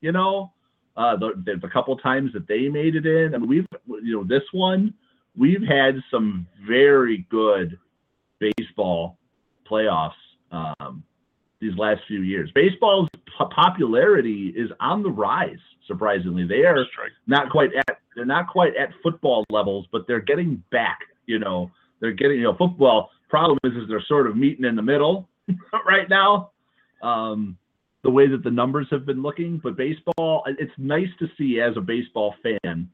You 0.02 0.12
know, 0.12 0.52
uh, 0.98 1.16
the, 1.18 1.60
the, 1.62 1.68
couple 1.68 1.98
times 1.98 2.32
that 2.34 2.48
they 2.48 2.70
made 2.70 2.96
it 2.96 3.06
in. 3.06 3.34
I 3.34 3.38
mean, 3.40 3.50
we've 3.50 3.68
you 3.88 4.16
know 4.16 4.24
this 4.24 4.44
one. 4.52 4.94
We've 5.36 5.64
had 5.64 5.96
some 6.12 6.48
very 6.68 7.26
good 7.30 7.78
baseball 8.40 9.18
playoffs 9.70 10.12
um, 10.52 11.04
these 11.60 11.76
last 11.78 12.02
few 12.08 12.22
years. 12.22 12.52
Baseball's 12.54 13.10
po- 13.38 13.50
popularity 13.54 14.54
is 14.56 14.70
on 14.80 15.04
the 15.04 15.10
rise. 15.10 15.58
Surprisingly, 15.88 16.46
they 16.46 16.64
are 16.66 16.86
not 17.28 17.50
quite 17.50 17.70
at 17.76 18.00
they're 18.16 18.26
not 18.26 18.48
quite 18.48 18.76
at 18.76 18.90
football 19.04 19.46
levels, 19.50 19.86
but 19.92 20.08
they're 20.08 20.22
getting 20.22 20.64
back. 20.72 21.00
You 21.26 21.40
know, 21.40 21.72
they're 22.00 22.14
getting 22.14 22.38
you 22.38 22.44
know 22.44 22.56
football. 22.58 23.12
Problem 23.30 23.58
is, 23.64 23.74
is 23.74 23.90
they're 23.90 24.04
sort 24.08 24.28
of 24.28 24.38
meeting 24.38 24.66
in 24.66 24.76
the 24.76 24.82
middle 24.82 25.28
right 25.88 26.10
now. 26.10 26.52
Um, 27.04 27.58
the 28.04 28.10
way 28.12 28.28
that 28.28 28.44
the 28.44 28.52
numbers 28.52 28.88
have 28.92 29.06
been 29.06 29.22
looking, 29.22 29.60
but 29.64 29.76
baseball, 29.76 30.44
it's 30.46 30.72
nice 30.78 31.10
to 31.20 31.28
see 31.38 31.60
as 31.60 31.76
a 31.76 31.82
baseball 31.82 32.36
fan, 32.44 32.88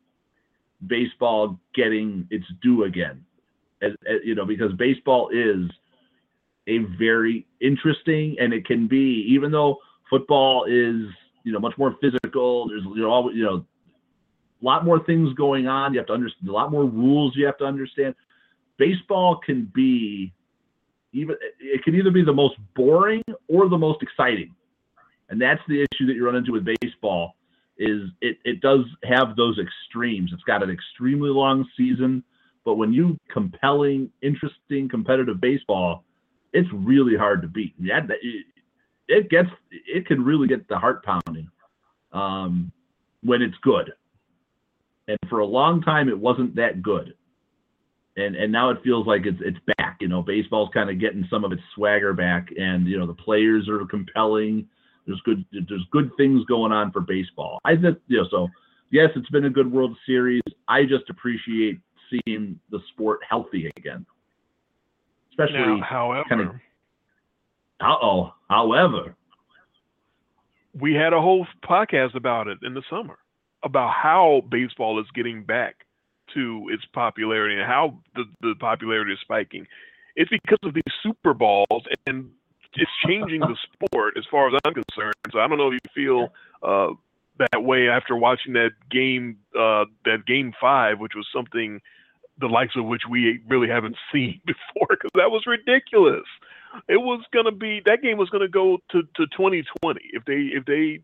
baseball 0.88 1.60
getting 1.76 2.26
its 2.32 2.46
due 2.62 2.86
again. 2.86 3.24
As, 3.82 3.92
as 4.08 4.20
you 4.24 4.36
know, 4.36 4.46
because 4.46 4.72
baseball 4.74 5.30
is 5.30 5.70
a 6.68 6.80
very 6.98 7.46
interesting, 7.60 8.38
and 8.40 8.54
it 8.54 8.66
can 8.66 8.88
be 8.88 9.26
even 9.30 9.52
though 9.52 9.80
football 10.10 10.66
is 10.66 11.06
you 11.44 11.52
know 11.52 11.60
much 11.60 11.78
more 11.78 11.96
physical. 12.02 12.68
There's 12.70 12.84
you 12.84 13.02
know 13.02 13.10
all, 13.10 13.34
you 13.34 13.44
know 13.44 13.66
a 14.62 14.66
lot 14.66 14.86
more 14.86 15.04
things 15.04 15.34
going 15.34 15.68
on. 15.68 15.94
You 15.94 16.00
have 16.00 16.08
to 16.08 16.14
understand 16.14 16.50
a 16.50 16.52
lot 16.52 16.72
more 16.72 16.86
rules. 16.86 17.34
You 17.36 17.46
have 17.46 17.58
to 17.60 17.66
understand. 17.66 18.16
Baseball 18.78 19.40
can 19.44 19.72
be 19.74 20.34
even 21.14 21.36
it 21.60 21.84
can 21.84 21.96
either 21.96 22.12
be 22.12 22.24
the 22.24 22.34
most 22.34 22.56
boring 22.76 23.24
or 23.48 23.70
the 23.70 23.78
most 23.78 24.02
exciting, 24.02 24.56
and 25.30 25.42
that's 25.42 25.62
the 25.68 25.82
issue 25.82 26.08
that 26.08 26.14
you 26.14 26.26
run 26.26 26.36
into 26.36 26.52
with 26.52 26.66
baseball. 26.82 27.36
Is 27.78 28.02
it 28.22 28.38
it 28.46 28.62
does 28.62 28.86
have 29.04 29.36
those 29.36 29.58
extremes. 29.60 30.32
It's 30.34 30.44
got 30.44 30.64
an 30.64 30.70
extremely 30.70 31.30
long 31.30 31.68
season, 31.76 32.24
but 32.64 32.76
when 32.76 32.94
you 32.94 33.18
compelling, 33.32 34.12
interesting, 34.22 34.88
competitive 34.90 35.42
baseball, 35.42 36.04
it's 36.54 36.70
really 36.74 37.18
hard 37.18 37.42
to 37.42 37.48
beat. 37.48 37.74
Yeah, 37.80 38.02
it, 39.12 39.30
gets 39.30 39.50
it 39.72 40.06
can 40.06 40.24
really 40.24 40.48
get 40.48 40.68
the 40.68 40.78
heart 40.78 41.04
pounding 41.04 41.50
um, 42.14 42.72
when 43.24 43.42
it's 43.42 43.58
good. 43.62 43.92
and 45.08 45.18
for 45.30 45.40
a 45.40 45.46
long 45.46 45.82
time 45.82 46.10
it 46.10 46.18
wasn't 46.18 46.56
that 46.56 46.82
good. 46.82 47.14
And 48.18 48.36
and 48.36 48.52
now 48.52 48.70
it 48.70 48.78
feels 48.84 49.08
like 49.08 49.26
it's 49.26 49.40
it's 49.42 49.58
back. 49.78 49.98
You 50.02 50.10
know, 50.10 50.22
baseball's 50.22 50.70
kind 50.74 50.90
of 50.90 51.00
getting 51.00 51.26
some 51.30 51.46
of 51.46 51.52
its 51.54 51.62
swagger 51.76 52.14
back, 52.14 52.50
and 52.58 52.86
you 52.88 53.00
know 53.00 53.08
the 53.08 53.14
players 53.14 53.70
are 53.70 53.86
compelling. 53.86 54.68
There's 55.08 55.22
good 55.22 55.46
there's 55.52 55.86
good 55.92 56.12
things 56.18 56.44
going 56.46 56.72
on 56.74 56.92
for 56.92 57.00
baseball. 57.02 57.60
I 57.64 57.76
just 57.76 57.98
you 58.08 58.18
know 58.18 58.28
so 58.30 58.50
yes, 58.92 59.10
it's 59.16 59.30
been 59.30 59.46
a 59.46 59.50
good 59.50 59.72
World 59.72 59.96
Series. 60.06 60.42
I 60.68 60.84
just 60.84 61.10
appreciate 61.10 61.80
seeing 62.10 62.60
the 62.70 62.80
sport 62.90 63.20
healthy 63.28 63.72
again. 63.78 64.06
Especially 65.32 65.60
Now, 65.60 65.82
however, 65.82 66.28
kinda- 66.28 66.62
uh 67.82 67.96
oh. 68.02 68.34
However, 68.50 69.16
we 70.80 70.94
had 70.94 71.14
a 71.14 71.22
whole 71.22 71.46
podcast 71.64 72.16
about 72.16 72.48
it 72.48 72.60
in 72.64 72.74
the 72.74 72.84
summer 72.90 73.18
about 73.64 73.94
how 73.94 74.42
baseball 74.50 75.00
is 75.00 75.06
getting 75.14 75.44
back 75.44 75.76
to 76.34 76.70
its 76.72 76.84
popularity 76.94 77.56
and 77.56 77.66
how 77.66 78.00
the, 78.16 78.24
the 78.42 78.56
popularity 78.60 79.14
is 79.14 79.20
spiking. 79.22 79.68
It's 80.16 80.30
because 80.30 80.60
of 80.64 80.74
these 80.74 80.84
Super 81.04 81.34
Bowls 81.34 81.84
and 82.08 82.30
it's 82.74 82.92
changing 83.06 83.42
the 83.42 83.56
sport 83.86 84.16
as 84.18 84.24
far 84.32 84.48
as 84.48 84.54
I'm 84.66 84.74
concerned. 84.74 85.14
So 85.32 85.40
I 85.40 85.48
don't 85.48 85.58
know 85.58 85.72
if 85.72 85.80
you 85.84 85.90
feel 85.94 86.34
uh, 86.64 86.94
that 87.52 87.64
way 87.64 87.90
after 87.90 88.16
watching 88.16 88.54
that 88.54 88.72
game, 88.90 89.38
uh, 89.58 89.86
that 90.06 90.26
game 90.26 90.54
five, 90.60 91.00
which 91.00 91.14
was 91.16 91.28
something 91.34 91.80
the 92.40 92.48
likes 92.48 92.76
of 92.76 92.86
which 92.86 93.04
we 93.10 93.42
really 93.48 93.68
haven't 93.68 93.96
seen 94.14 94.42
before, 94.46 94.88
because 94.90 95.12
that 95.16 95.32
was 95.32 95.44
ridiculous. 95.46 96.26
It 96.88 96.98
was 96.98 97.24
gonna 97.34 97.52
be 97.52 97.82
that 97.86 98.02
game 98.02 98.18
was 98.18 98.30
gonna 98.30 98.48
go 98.48 98.78
to, 98.92 99.02
to 99.02 99.28
2020 99.38 100.02
if 100.14 100.26
they 100.26 100.50
if 100.54 100.66
they 100.66 101.00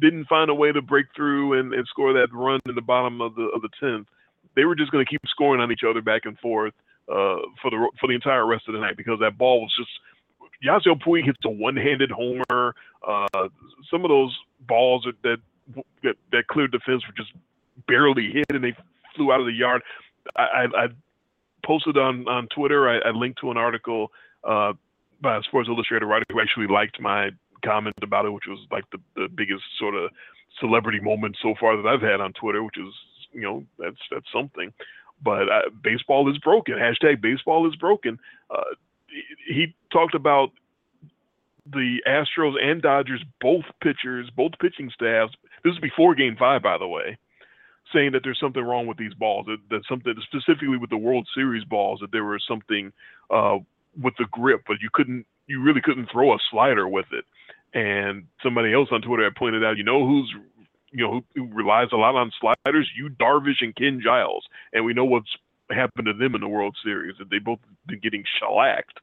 didn't 0.00 0.26
find 0.26 0.50
a 0.50 0.54
way 0.54 0.72
to 0.72 0.80
break 0.80 1.06
through 1.14 1.58
and, 1.58 1.74
and 1.74 1.86
score 1.86 2.12
that 2.14 2.28
run 2.32 2.60
in 2.66 2.74
the 2.74 2.82
bottom 2.82 3.20
of 3.20 3.34
the 3.34 3.44
of 3.54 3.62
the 3.62 3.68
tenth. 3.80 4.08
They 4.54 4.64
were 4.64 4.74
just 4.74 4.90
gonna 4.90 5.04
keep 5.04 5.20
scoring 5.26 5.60
on 5.60 5.70
each 5.72 5.84
other 5.88 6.02
back 6.02 6.22
and 6.24 6.38
forth 6.38 6.74
uh, 7.08 7.36
for 7.60 7.70
the 7.70 7.90
for 8.00 8.06
the 8.08 8.14
entire 8.14 8.46
rest 8.46 8.64
of 8.68 8.74
the 8.74 8.80
night 8.80 8.96
because 8.96 9.18
that 9.20 9.38
ball 9.38 9.60
was 9.60 9.72
just 9.76 9.90
Yasiel 10.64 11.00
Puig 11.02 11.24
hits 11.24 11.38
a 11.44 11.50
one-handed 11.50 12.10
homer. 12.10 12.74
Uh, 13.06 13.48
some 13.90 14.04
of 14.04 14.08
those 14.08 14.36
balls 14.68 15.06
that, 15.22 15.40
that 16.02 16.16
that 16.30 16.46
cleared 16.48 16.72
the 16.72 16.80
fence 16.84 17.02
were 17.06 17.14
just 17.16 17.32
barely 17.88 18.30
hit, 18.32 18.46
and 18.50 18.62
they 18.62 18.74
flew 19.16 19.32
out 19.32 19.40
of 19.40 19.46
the 19.46 19.52
yard. 19.52 19.82
I, 20.36 20.42
I, 20.42 20.84
I 20.84 20.86
posted 21.64 21.96
on 21.96 22.28
on 22.28 22.48
Twitter. 22.48 22.88
I, 22.88 23.08
I 23.08 23.10
linked 23.10 23.40
to 23.40 23.50
an 23.50 23.56
article 23.56 24.12
uh, 24.44 24.72
by 25.22 25.36
a 25.36 25.42
Sports 25.42 25.68
Illustrated 25.68 26.06
writer 26.06 26.24
who 26.30 26.40
actually 26.40 26.66
liked 26.66 27.00
my 27.00 27.30
comment 27.64 27.94
about 28.02 28.26
it, 28.26 28.30
which 28.30 28.46
was 28.48 28.58
like 28.70 28.84
the, 28.90 28.98
the 29.14 29.28
biggest 29.28 29.62
sort 29.78 29.94
of 29.94 30.10
celebrity 30.60 31.00
moment 31.00 31.36
so 31.40 31.54
far 31.58 31.76
that 31.76 31.88
I've 31.88 32.02
had 32.02 32.20
on 32.20 32.32
Twitter, 32.32 32.62
which 32.62 32.78
is 32.78 32.92
you 33.32 33.42
know 33.42 33.64
that's 33.78 34.00
that's 34.10 34.26
something. 34.32 34.72
But 35.22 35.48
uh, 35.48 35.70
baseball 35.82 36.30
is 36.30 36.38
broken. 36.38 36.74
Hashtag 36.74 37.20
baseball 37.20 37.68
is 37.68 37.76
broken. 37.76 38.18
Uh, 38.50 38.74
he, 39.46 39.74
talked 39.92 40.14
about 40.14 40.50
the 41.70 41.98
Astros 42.08 42.54
and 42.60 42.80
Dodgers, 42.80 43.22
both 43.42 43.64
pitchers, 43.82 44.30
both 44.34 44.52
pitching 44.58 44.90
staffs. 44.92 45.34
This 45.62 45.74
is 45.74 45.78
before 45.78 46.14
Game 46.14 46.34
Five, 46.36 46.62
by 46.62 46.78
the 46.78 46.88
way, 46.88 47.18
saying 47.92 48.12
that 48.12 48.22
there's 48.24 48.40
something 48.40 48.62
wrong 48.64 48.86
with 48.86 48.96
these 48.96 49.14
balls. 49.14 49.46
That, 49.46 49.58
that 49.70 49.82
something 49.88 50.14
specifically 50.24 50.78
with 50.78 50.90
the 50.90 50.96
World 50.96 51.28
Series 51.34 51.64
balls, 51.64 52.00
that 52.00 52.10
there 52.10 52.24
was 52.24 52.42
something 52.48 52.90
uh, 53.30 53.58
with 54.00 54.14
the 54.18 54.26
grip, 54.30 54.62
but 54.66 54.80
you 54.80 54.88
couldn't, 54.92 55.26
you 55.46 55.62
really 55.62 55.80
couldn't 55.80 56.10
throw 56.10 56.32
a 56.32 56.38
slider 56.50 56.88
with 56.88 57.06
it. 57.12 57.24
And 57.74 58.24
somebody 58.42 58.72
else 58.72 58.88
on 58.92 59.02
Twitter 59.02 59.24
had 59.24 59.34
pointed 59.34 59.64
out, 59.64 59.76
you 59.76 59.84
know 59.84 60.06
who's, 60.06 60.32
you 60.90 61.04
know, 61.04 61.12
who, 61.12 61.24
who 61.34 61.54
relies 61.54 61.88
a 61.92 61.96
lot 61.96 62.14
on 62.14 62.30
sliders? 62.40 62.90
Yu, 62.96 63.08
Darvish, 63.10 63.62
and 63.62 63.74
Ken 63.74 64.00
Giles, 64.02 64.44
and 64.72 64.84
we 64.84 64.92
know 64.92 65.04
what's 65.04 65.30
happened 65.70 66.06
to 66.06 66.12
them 66.12 66.34
in 66.34 66.42
the 66.42 66.48
World 66.48 66.76
Series. 66.84 67.16
That 67.18 67.30
they 67.30 67.38
both 67.38 67.60
been 67.86 68.00
getting 68.00 68.24
shellacked. 68.38 69.00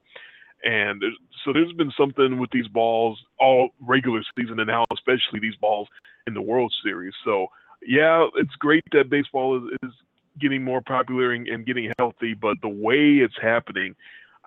And 0.64 1.02
there's, 1.02 1.18
so 1.44 1.54
there's 1.54 1.74
been 1.74 1.92
something 1.98 2.38
with 2.38 2.52
these 2.52 2.68
balls 2.68 3.18
all 3.40 3.70
regular 3.80 4.22
season, 4.38 4.60
and 4.60 4.68
now 4.68 4.86
especially 4.94 5.40
these 5.40 5.56
balls 5.56 5.88
in 6.28 6.34
the 6.34 6.42
World 6.42 6.74
Series. 6.84 7.14
So 7.24 7.48
yeah, 7.82 8.28
it's 8.36 8.56
great 8.56 8.84
that 8.92 9.10
baseball 9.10 9.58
is, 9.58 9.78
is 9.84 9.94
getting 10.40 10.64
more 10.64 10.82
popular 10.82 11.32
and, 11.32 11.48
and 11.48 11.66
getting 11.66 11.92
healthy, 11.98 12.34
but 12.34 12.58
the 12.62 12.70
way 12.70 13.18
it's 13.18 13.38
happening, 13.42 13.96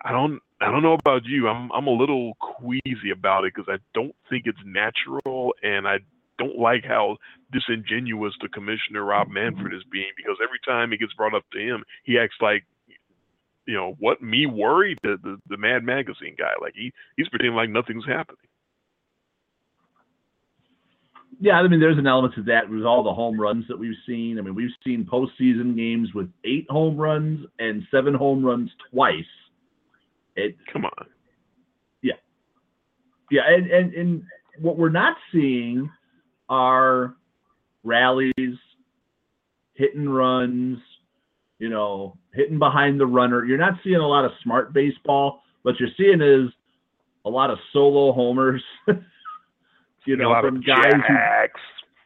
I 0.05 0.13
don't 0.13 0.41
I 0.61 0.71
don't 0.71 0.83
know 0.83 0.95
about 0.95 1.23
you. 1.25 1.49
I'm 1.49 1.71
I'm 1.73 1.87
a 1.87 1.93
little 1.93 2.35
queasy 2.41 3.11
about 3.13 3.45
it 3.45 3.55
because 3.55 3.73
I 3.73 3.79
don't 3.95 4.15
think 4.29 4.45
it's 4.47 4.59
natural, 4.65 5.55
and 5.63 5.87
I 5.87 5.99
don't 6.39 6.59
like 6.59 6.85
how 6.85 7.19
disingenuous 7.53 8.35
the 8.41 8.49
commissioner 8.49 9.05
Rob 9.05 9.29
Manfred 9.29 9.75
is 9.75 9.83
being 9.91 10.11
because 10.17 10.37
every 10.43 10.59
time 10.67 10.93
it 10.93 10.99
gets 10.99 11.13
brought 11.15 11.35
up 11.35 11.45
to 11.53 11.59
him, 11.59 11.85
he 12.05 12.19
acts 12.19 12.37
like 12.41 12.65
you 13.67 13.75
know 13.75 13.95
what 13.99 14.23
me 14.23 14.47
worried 14.47 14.99
the, 15.03 15.17
the 15.23 15.39
the 15.49 15.57
Mad 15.57 15.85
Magazine 15.85 16.35
guy 16.39 16.53
like 16.61 16.75
he 16.75 16.93
he's 17.17 17.29
pretending 17.29 17.55
like 17.55 17.71
nothing's 17.71 18.07
happening. 18.07 18.39
yeah, 21.43 21.55
I 21.55 21.67
mean, 21.67 21.81
there's 21.81 21.99
an 21.99 22.07
element 22.07 22.35
to 22.35 22.43
that 22.45 22.71
with 22.71 22.85
all 22.85 23.03
the 23.03 23.13
home 23.13 23.41
runs 23.41 23.67
that 23.69 23.77
we've 23.77 23.97
seen. 24.07 24.39
I 24.39 24.43
mean, 24.43 24.55
we've 24.55 24.71
seen 24.85 25.09
postseason 25.11 25.77
games 25.77 26.15
with 26.15 26.31
eight 26.45 26.67
home 26.71 26.97
runs 26.97 27.45
and 27.59 27.83
seven 27.91 28.15
home 28.15 28.45
runs 28.45 28.71
twice. 28.91 29.25
It, 30.37 30.57
Come 30.73 30.85
on, 30.85 31.07
yeah, 32.03 32.15
Yeah. 33.31 33.43
and, 33.49 33.71
and 33.71 33.95
and 33.95 34.23
what 34.61 34.79
we're 34.79 34.89
not 34.89 35.17
seeing 35.33 35.91
are 36.49 37.15
rallies, 37.85 38.57
hit 39.75 39.95
and 39.95 40.15
runs, 40.15 40.79
you 41.59 41.69
know, 41.69 42.17
hitting 42.35 42.59
behind 42.59 42.99
the 43.01 43.07
runner. 43.07 43.45
You're 43.45 43.59
not 43.59 43.75
seeing 43.85 43.97
a 43.97 44.07
lot 44.07 44.25
of 44.25 44.33
smart 44.43 44.73
baseball. 44.73 45.43
What 45.63 45.79
you're 45.79 45.89
seeing 45.97 46.21
is 46.21 46.51
a 47.25 47.31
lot 47.31 47.51
of 47.51 47.59
solo 47.73 48.13
homers. 48.13 48.63
you 50.07 50.17
know, 50.17 50.41
from 50.41 50.61
guys 50.61 50.93
who 51.07 51.15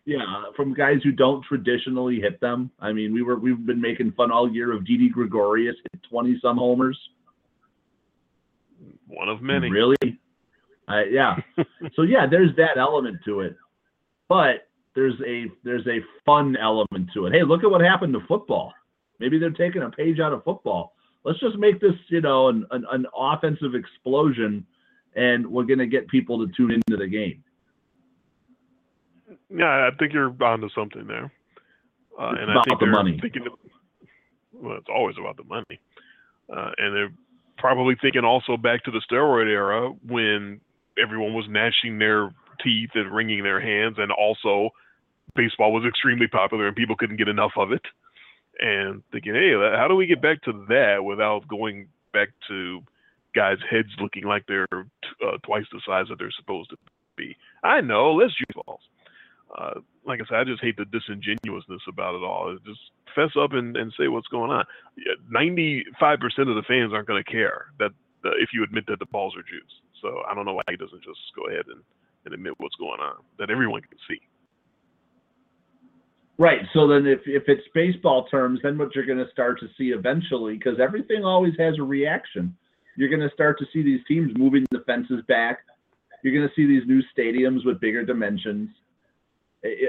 yeah, 0.04 0.44
from 0.54 0.72
guys 0.72 0.98
who 1.02 1.10
don't 1.10 1.44
traditionally 1.44 2.20
hit 2.20 2.40
them. 2.40 2.70
I 2.80 2.92
mean, 2.92 3.12
we 3.12 3.22
were 3.22 3.38
we've 3.38 3.64
been 3.66 3.80
making 3.80 4.12
fun 4.12 4.30
all 4.30 4.50
year 4.50 4.72
of 4.72 4.84
Didi 4.86 5.08
Gregorius 5.08 5.76
hit 5.92 6.02
twenty 6.08 6.38
some 6.40 6.56
homers. 6.56 6.98
One 9.06 9.28
of 9.28 9.42
many. 9.42 9.70
Really? 9.70 9.96
Uh, 10.88 11.04
yeah. 11.10 11.36
so 11.94 12.02
yeah, 12.02 12.26
there's 12.30 12.54
that 12.56 12.78
element 12.78 13.18
to 13.24 13.40
it, 13.40 13.56
but 14.28 14.68
there's 14.94 15.14
a 15.26 15.46
there's 15.64 15.86
a 15.86 16.00
fun 16.24 16.56
element 16.56 17.10
to 17.14 17.26
it. 17.26 17.32
Hey, 17.32 17.42
look 17.42 17.64
at 17.64 17.70
what 17.70 17.80
happened 17.80 18.12
to 18.14 18.20
football. 18.26 18.72
Maybe 19.18 19.38
they're 19.38 19.50
taking 19.50 19.82
a 19.82 19.90
page 19.90 20.20
out 20.20 20.32
of 20.32 20.44
football. 20.44 20.94
Let's 21.24 21.40
just 21.40 21.56
make 21.56 21.80
this, 21.80 21.94
you 22.08 22.20
know, 22.20 22.48
an, 22.48 22.66
an, 22.70 22.84
an 22.90 23.06
offensive 23.16 23.74
explosion, 23.74 24.64
and 25.14 25.46
we're 25.46 25.64
gonna 25.64 25.86
get 25.86 26.08
people 26.08 26.44
to 26.46 26.52
tune 26.56 26.70
into 26.70 26.96
the 26.96 27.06
game. 27.06 27.42
Yeah, 29.50 29.88
I 29.88 29.90
think 29.98 30.12
you're 30.12 30.34
onto 30.42 30.68
something 30.74 31.06
there. 31.06 31.32
Uh, 32.18 32.32
and 32.40 32.50
I 32.50 32.62
think 32.64 32.78
the 32.80 32.86
they're 32.86 32.92
money. 32.92 33.18
thinking, 33.20 33.44
well, 34.52 34.76
it's 34.78 34.88
always 34.92 35.16
about 35.18 35.36
the 35.36 35.44
money. 35.44 35.80
Uh, 36.48 36.70
and 36.78 36.94
they're 36.94 37.12
probably 37.58 37.96
thinking 38.00 38.24
also 38.24 38.56
back 38.56 38.84
to 38.84 38.90
the 38.90 39.02
steroid 39.10 39.48
era 39.48 39.90
when 40.06 40.60
everyone 41.02 41.34
was 41.34 41.46
gnashing 41.48 41.98
their 41.98 42.32
teeth 42.62 42.90
and 42.94 43.14
wringing 43.14 43.42
their 43.42 43.60
hands, 43.60 43.96
and 43.98 44.10
also 44.12 44.70
baseball 45.34 45.72
was 45.72 45.84
extremely 45.86 46.26
popular 46.26 46.66
and 46.66 46.76
people 46.76 46.96
couldn't 46.96 47.16
get 47.16 47.28
enough 47.28 47.52
of 47.56 47.72
it. 47.72 47.82
And 48.58 49.02
thinking, 49.12 49.34
hey, 49.34 49.52
how 49.76 49.86
do 49.86 49.94
we 49.94 50.06
get 50.06 50.22
back 50.22 50.42
to 50.44 50.64
that 50.68 51.04
without 51.04 51.46
going 51.46 51.88
back 52.14 52.28
to 52.48 52.80
guys' 53.34 53.58
heads 53.70 53.90
looking 54.00 54.24
like 54.24 54.44
they're 54.48 54.66
uh, 54.72 55.36
twice 55.44 55.66
the 55.70 55.80
size 55.86 56.06
that 56.08 56.18
they're 56.18 56.30
supposed 56.30 56.70
to 56.70 56.76
be? 57.16 57.36
I 57.62 57.82
know, 57.82 58.14
let's 58.14 58.32
use 58.40 58.62
balls 58.64 58.80
uh, 59.56 59.80
like 60.06 60.20
I 60.20 60.24
said, 60.28 60.38
I 60.38 60.44
just 60.44 60.62
hate 60.62 60.76
the 60.76 60.86
disingenuousness 60.86 61.82
about 61.88 62.14
it 62.14 62.24
all. 62.24 62.56
Just 62.64 62.80
fess 63.14 63.30
up 63.38 63.52
and, 63.52 63.76
and 63.76 63.92
say 63.98 64.08
what's 64.08 64.28
going 64.28 64.50
on. 64.50 64.64
Ninety-five 65.30 66.18
percent 66.18 66.48
of 66.48 66.56
the 66.56 66.64
fans 66.66 66.92
aren't 66.92 67.08
going 67.08 67.22
to 67.22 67.30
care 67.30 67.66
that 67.78 67.90
if 68.24 68.50
you 68.52 68.64
admit 68.64 68.84
that 68.88 68.98
the 68.98 69.06
balls 69.06 69.34
are 69.36 69.42
juice. 69.42 69.70
So 70.02 70.22
I 70.28 70.34
don't 70.34 70.44
know 70.44 70.54
why 70.54 70.62
he 70.68 70.76
doesn't 70.76 71.02
just 71.04 71.20
go 71.36 71.46
ahead 71.46 71.66
and, 71.68 71.80
and 72.24 72.34
admit 72.34 72.54
what's 72.58 72.74
going 72.76 73.00
on 73.00 73.22
that 73.38 73.50
everyone 73.50 73.82
can 73.82 73.98
see. 74.08 74.20
Right. 76.38 76.60
So 76.74 76.86
then, 76.86 77.06
if, 77.06 77.20
if 77.24 77.44
it's 77.46 77.66
baseball 77.72 78.26
terms, 78.26 78.60
then 78.62 78.76
what 78.76 78.94
you're 78.94 79.06
going 79.06 79.24
to 79.24 79.30
start 79.32 79.58
to 79.60 79.68
see 79.78 79.90
eventually, 79.90 80.54
because 80.54 80.78
everything 80.80 81.24
always 81.24 81.54
has 81.58 81.78
a 81.78 81.82
reaction, 81.82 82.54
you're 82.96 83.08
going 83.08 83.26
to 83.26 83.32
start 83.32 83.58
to 83.60 83.66
see 83.72 83.82
these 83.82 84.00
teams 84.06 84.32
moving 84.36 84.66
the 84.70 84.82
fences 84.86 85.22
back. 85.28 85.60
You're 86.22 86.34
going 86.34 86.48
to 86.48 86.54
see 86.54 86.66
these 86.66 86.86
new 86.86 87.02
stadiums 87.16 87.64
with 87.64 87.80
bigger 87.80 88.04
dimensions. 88.04 88.68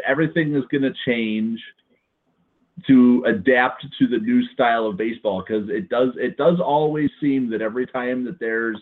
Everything 0.06 0.56
is 0.56 0.64
going 0.72 0.84
to 0.84 0.94
change 1.06 1.60
to 2.88 3.24
adapt 3.28 3.86
to 4.00 4.08
the 4.08 4.18
new 4.18 4.46
style 4.54 4.86
of 4.86 4.98
baseball 4.98 5.44
because 5.46 5.68
it 5.70 5.90
does 5.90 6.10
it 6.16 6.38
does 6.38 6.60
always 6.60 7.10
seem 7.20 7.50
that 7.50 7.62
every 7.62 7.88
time 7.88 8.24
that 8.24 8.40
there's 8.40 8.80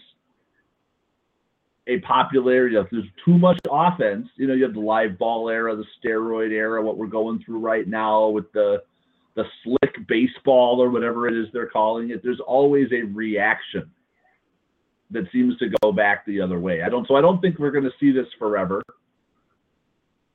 a 1.88 2.00
popularity 2.00 2.76
if 2.76 2.88
there's 2.92 3.06
too 3.24 3.38
much 3.38 3.58
offense 3.72 4.28
you 4.36 4.48
know 4.48 4.54
you 4.54 4.64
have 4.64 4.74
the 4.74 4.80
live 4.80 5.18
ball 5.18 5.48
era 5.48 5.74
the 5.78 5.86
steroid 6.04 6.52
era 6.52 6.84
what 6.84 6.98
we're 6.98 7.08
going 7.08 7.42
through 7.46 7.60
right 7.60 7.88
now 7.88 8.28
with 8.28 8.52
the 8.52 8.84
the 9.36 9.46
slick 9.64 9.96
baseball 10.10 10.82
or 10.82 10.90
whatever 10.90 11.28
it 11.30 11.34
is 11.34 11.48
they're 11.54 11.70
calling 11.70 12.10
it, 12.10 12.22
there's 12.22 12.42
always 12.42 12.88
a 12.92 13.04
reaction 13.14 13.90
that 15.12 15.26
seems 15.32 15.58
to 15.58 15.70
go 15.82 15.92
back 15.92 16.26
the 16.26 16.42
other 16.42 16.60
way. 16.60 16.82
I 16.82 16.90
don't 16.90 17.08
so 17.08 17.16
I 17.16 17.22
don't 17.22 17.42
think 17.42 17.60
we're 17.60 17.72
going 17.72 17.84
to 17.84 17.94
see 18.00 18.12
this 18.12 18.28
forever. 18.40 18.82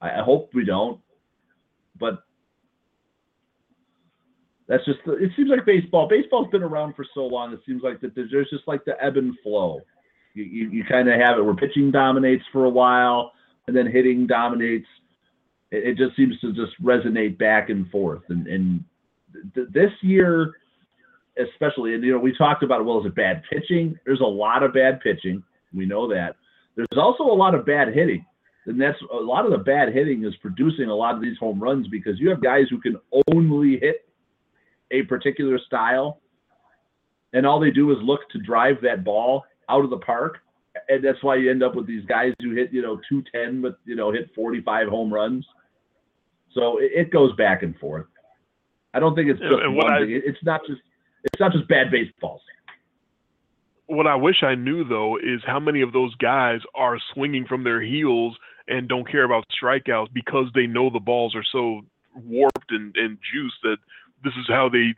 I, 0.01 0.21
I 0.21 0.23
hope 0.23 0.51
we 0.55 0.65
don't. 0.65 1.01
But 1.99 2.23
that's 4.71 4.85
just 4.85 5.01
it 5.07 5.33
seems 5.37 5.51
like 5.51 5.67
baseball. 5.67 6.09
Baseball's 6.09 6.49
been 6.51 6.63
around 6.63 6.95
for 6.95 7.05
so 7.13 7.27
long. 7.27 7.53
It 7.53 7.61
seems 7.67 7.83
like 7.83 8.01
that 8.01 8.15
there's, 8.15 8.31
there's 8.31 8.51
just 8.51 8.69
like 8.69 8.85
the 8.85 8.95
ebb 9.03 9.17
and 9.17 9.37
flow. 9.43 9.81
You 10.35 10.45
you, 10.45 10.71
you 10.71 10.85
kind 10.85 11.09
of 11.09 11.19
have 11.21 11.39
it 11.39 11.45
where 11.45 11.55
pitching 11.55 11.91
dominates 11.91 12.45
for 12.53 12.67
a 12.67 12.71
while 12.71 13.33
and 13.67 13.77
then 13.77 13.87
hitting 13.87 14.27
dominates. 14.27 14.87
It, 15.73 15.89
it 15.89 15.97
just 15.97 16.17
seems 16.17 16.39
to 16.41 16.53
just 16.53 16.81
resonate 16.83 17.37
back 17.37 17.69
and 17.69 17.91
forth. 17.91 18.23
And 18.29 18.47
and 18.47 18.85
th- 19.55 19.69
this 19.73 19.91
year, 20.03 20.53
especially, 21.37 21.95
and 21.95 22.05
you 22.05 22.13
know, 22.13 22.19
we 22.19 22.37
talked 22.37 22.63
about 22.63 22.85
well, 22.85 23.01
is 23.01 23.07
it 23.07 23.15
bad 23.17 23.43
pitching? 23.51 23.99
There's 24.07 24.21
a 24.21 24.25
lot 24.25 24.63
of 24.63 24.73
bad 24.73 25.01
pitching. 25.01 25.43
We 25.75 25.85
know 25.85 26.09
that. 26.09 26.37
There's 26.77 26.89
also 26.97 27.25
a 27.25 27.35
lot 27.35 27.55
of 27.55 27.67
bad 27.67 27.89
hitting. 27.93 28.25
And 28.67 28.81
that's 28.81 28.99
a 29.13 29.17
lot 29.17 29.47
of 29.47 29.53
the 29.53 29.59
bad 29.59 29.93
hitting 29.93 30.25
is 30.25 30.35
producing 30.37 30.89
a 30.89 30.95
lot 30.95 31.15
of 31.15 31.23
these 31.23 31.39
home 31.39 31.61
runs 31.61 31.89
because 31.89 32.19
you 32.21 32.29
have 32.29 32.43
guys 32.43 32.67
who 32.69 32.81
can 32.81 32.97
only 33.35 33.79
hit 33.81 34.07
a 34.91 35.03
particular 35.03 35.59
style, 35.67 36.21
and 37.33 37.47
all 37.47 37.61
they 37.61 37.71
do 37.71 37.91
is 37.93 37.99
look 38.03 38.21
to 38.31 38.39
drive 38.39 38.77
that 38.83 39.05
ball 39.05 39.45
out 39.69 39.85
of 39.85 39.91
the 39.91 39.99
park, 39.99 40.39
and 40.89 41.03
that's 41.03 41.23
why 41.23 41.37
you 41.37 41.51
end 41.51 41.63
up 41.63 41.75
with 41.75 41.87
these 41.87 42.05
guys 42.07 42.33
who 42.41 42.55
hit 42.55 42.73
you 42.73 42.83
know 42.83 43.01
210 43.09 43.63
but 43.63 43.79
you 43.85 43.97
know 43.97 44.13
hit 44.13 44.31
45 44.35 44.89
home 44.89 45.13
runs. 45.13 45.47
So 46.55 46.79
it, 46.79 46.91
it 46.95 47.11
goes 47.11 47.35
back 47.37 47.63
and 47.63 47.77
forth. 47.79 48.07
I 48.93 48.99
don't 48.99 49.15
think 49.15 49.31
it's 49.31 49.41
just 49.41 49.53
one 49.53 49.93
I- 49.93 50.01
thing. 50.01 50.23
It's 50.25 50.43
not 50.45 50.61
just 50.67 50.81
it's 51.25 51.41
not 51.41 51.53
just 51.53 51.69
bad 51.69 51.91
baseballs. 51.91 52.43
What 53.87 54.07
I 54.07 54.15
wish 54.15 54.43
I 54.43 54.55
knew 54.55 54.85
though 54.85 55.17
is 55.17 55.41
how 55.47 55.59
many 55.61 55.81
of 55.81 55.93
those 55.93 56.15
guys 56.17 56.61
are 56.75 56.99
swinging 57.13 57.47
from 57.47 57.65
their 57.65 57.81
heels 57.81 58.37
and 58.69 58.89
don't 58.89 59.11
care 59.11 59.25
about 59.25 59.45
strikeouts 59.51 60.13
because 60.13 60.47
they 60.55 60.67
know 60.67 60.91
the 60.91 61.01
balls 61.01 61.35
are 61.35 61.45
so 61.51 61.83
warped 62.15 62.71
and, 62.71 62.95
and 62.97 63.19
juiced 63.33 63.63
that 63.63 63.79
this 64.25 64.35
is 64.39 64.47
how 64.49 64.69
they 64.69 64.95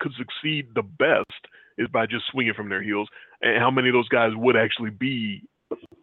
could 0.00 0.12
succeed 0.16 0.68
the 0.74 0.82
best 0.82 1.48
is 1.76 1.88
by 1.88 2.06
just 2.06 2.24
swinging 2.30 2.54
from 2.54 2.68
their 2.68 2.82
heels. 2.82 3.08
And 3.42 3.58
how 3.58 3.70
many 3.70 3.88
of 3.88 3.94
those 3.94 4.08
guys 4.08 4.32
would 4.34 4.56
actually 4.56 4.90
be 4.90 5.42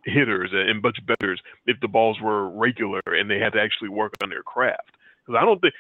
hitters 0.06 0.52
and 0.54 0.82
much 0.82 1.00
betters 1.06 1.42
if 1.66 1.80
the 1.82 1.88
balls 1.88 2.20
were 2.22 2.50
regular 2.50 3.02
and 3.08 3.30
they 3.30 3.40
had 3.40 3.54
to 3.54 3.62
actually 3.62 3.90
work 3.90 4.14
on 4.22 4.30
their 4.30 4.44
craft. 4.44 4.92
Because 5.26 5.40
I 5.42 5.46
don't 5.46 5.60
think 5.60 5.74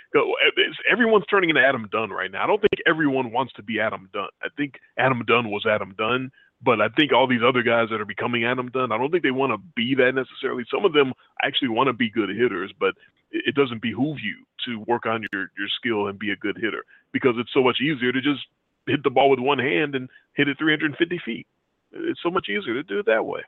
everyone's 0.91 1.25
turning 1.29 1.49
into 1.51 1.61
Adam 1.61 1.87
Dunn 1.91 2.09
right 2.09 2.31
now. 2.31 2.43
I 2.43 2.47
don't 2.47 2.59
think 2.59 2.81
everyone 2.87 3.31
wants 3.31 3.53
to 3.53 3.63
be 3.63 3.79
Adam 3.79 4.09
Dunn. 4.11 4.29
I 4.41 4.47
think 4.57 4.79
Adam 4.97 5.23
Dunn 5.27 5.51
was 5.51 5.65
Adam 5.69 5.93
Dunn, 5.97 6.31
but 6.61 6.81
I 6.81 6.89
think 6.89 7.13
all 7.13 7.27
these 7.27 7.43
other 7.45 7.63
guys 7.63 7.89
that 7.91 8.01
are 8.01 8.05
becoming 8.05 8.45
Adam 8.45 8.69
Dunn, 8.69 8.91
I 8.91 8.97
don't 8.97 9.11
think 9.11 9.23
they 9.23 9.31
want 9.31 9.53
to 9.53 9.57
be 9.75 9.95
that 9.95 10.13
necessarily. 10.15 10.65
Some 10.71 10.85
of 10.85 10.93
them 10.93 11.13
actually 11.43 11.69
want 11.69 11.87
to 11.87 11.93
be 11.93 12.09
good 12.09 12.29
hitters, 12.29 12.73
but 12.79 12.95
it 13.31 13.55
doesn't 13.55 13.81
behoove 13.81 14.17
you 14.23 14.45
to 14.65 14.79
work 14.87 15.05
on 15.05 15.25
your 15.31 15.51
your 15.57 15.67
skill 15.77 16.07
and 16.07 16.17
be 16.17 16.31
a 16.31 16.35
good 16.35 16.57
hitter 16.57 16.85
because 17.11 17.35
it's 17.37 17.53
so 17.53 17.63
much 17.63 17.77
easier 17.81 18.11
to 18.11 18.21
just 18.21 18.41
hit 18.87 19.03
the 19.03 19.09
ball 19.09 19.29
with 19.29 19.39
one 19.39 19.59
hand 19.59 19.95
and 19.95 20.09
hit 20.33 20.47
it 20.47 20.57
350 20.57 21.19
feet. 21.25 21.47
It's 21.91 22.19
so 22.23 22.29
much 22.29 22.47
easier 22.49 22.73
to 22.73 22.83
do 22.83 22.99
it 22.99 23.05
that 23.07 23.25
way. 23.25 23.41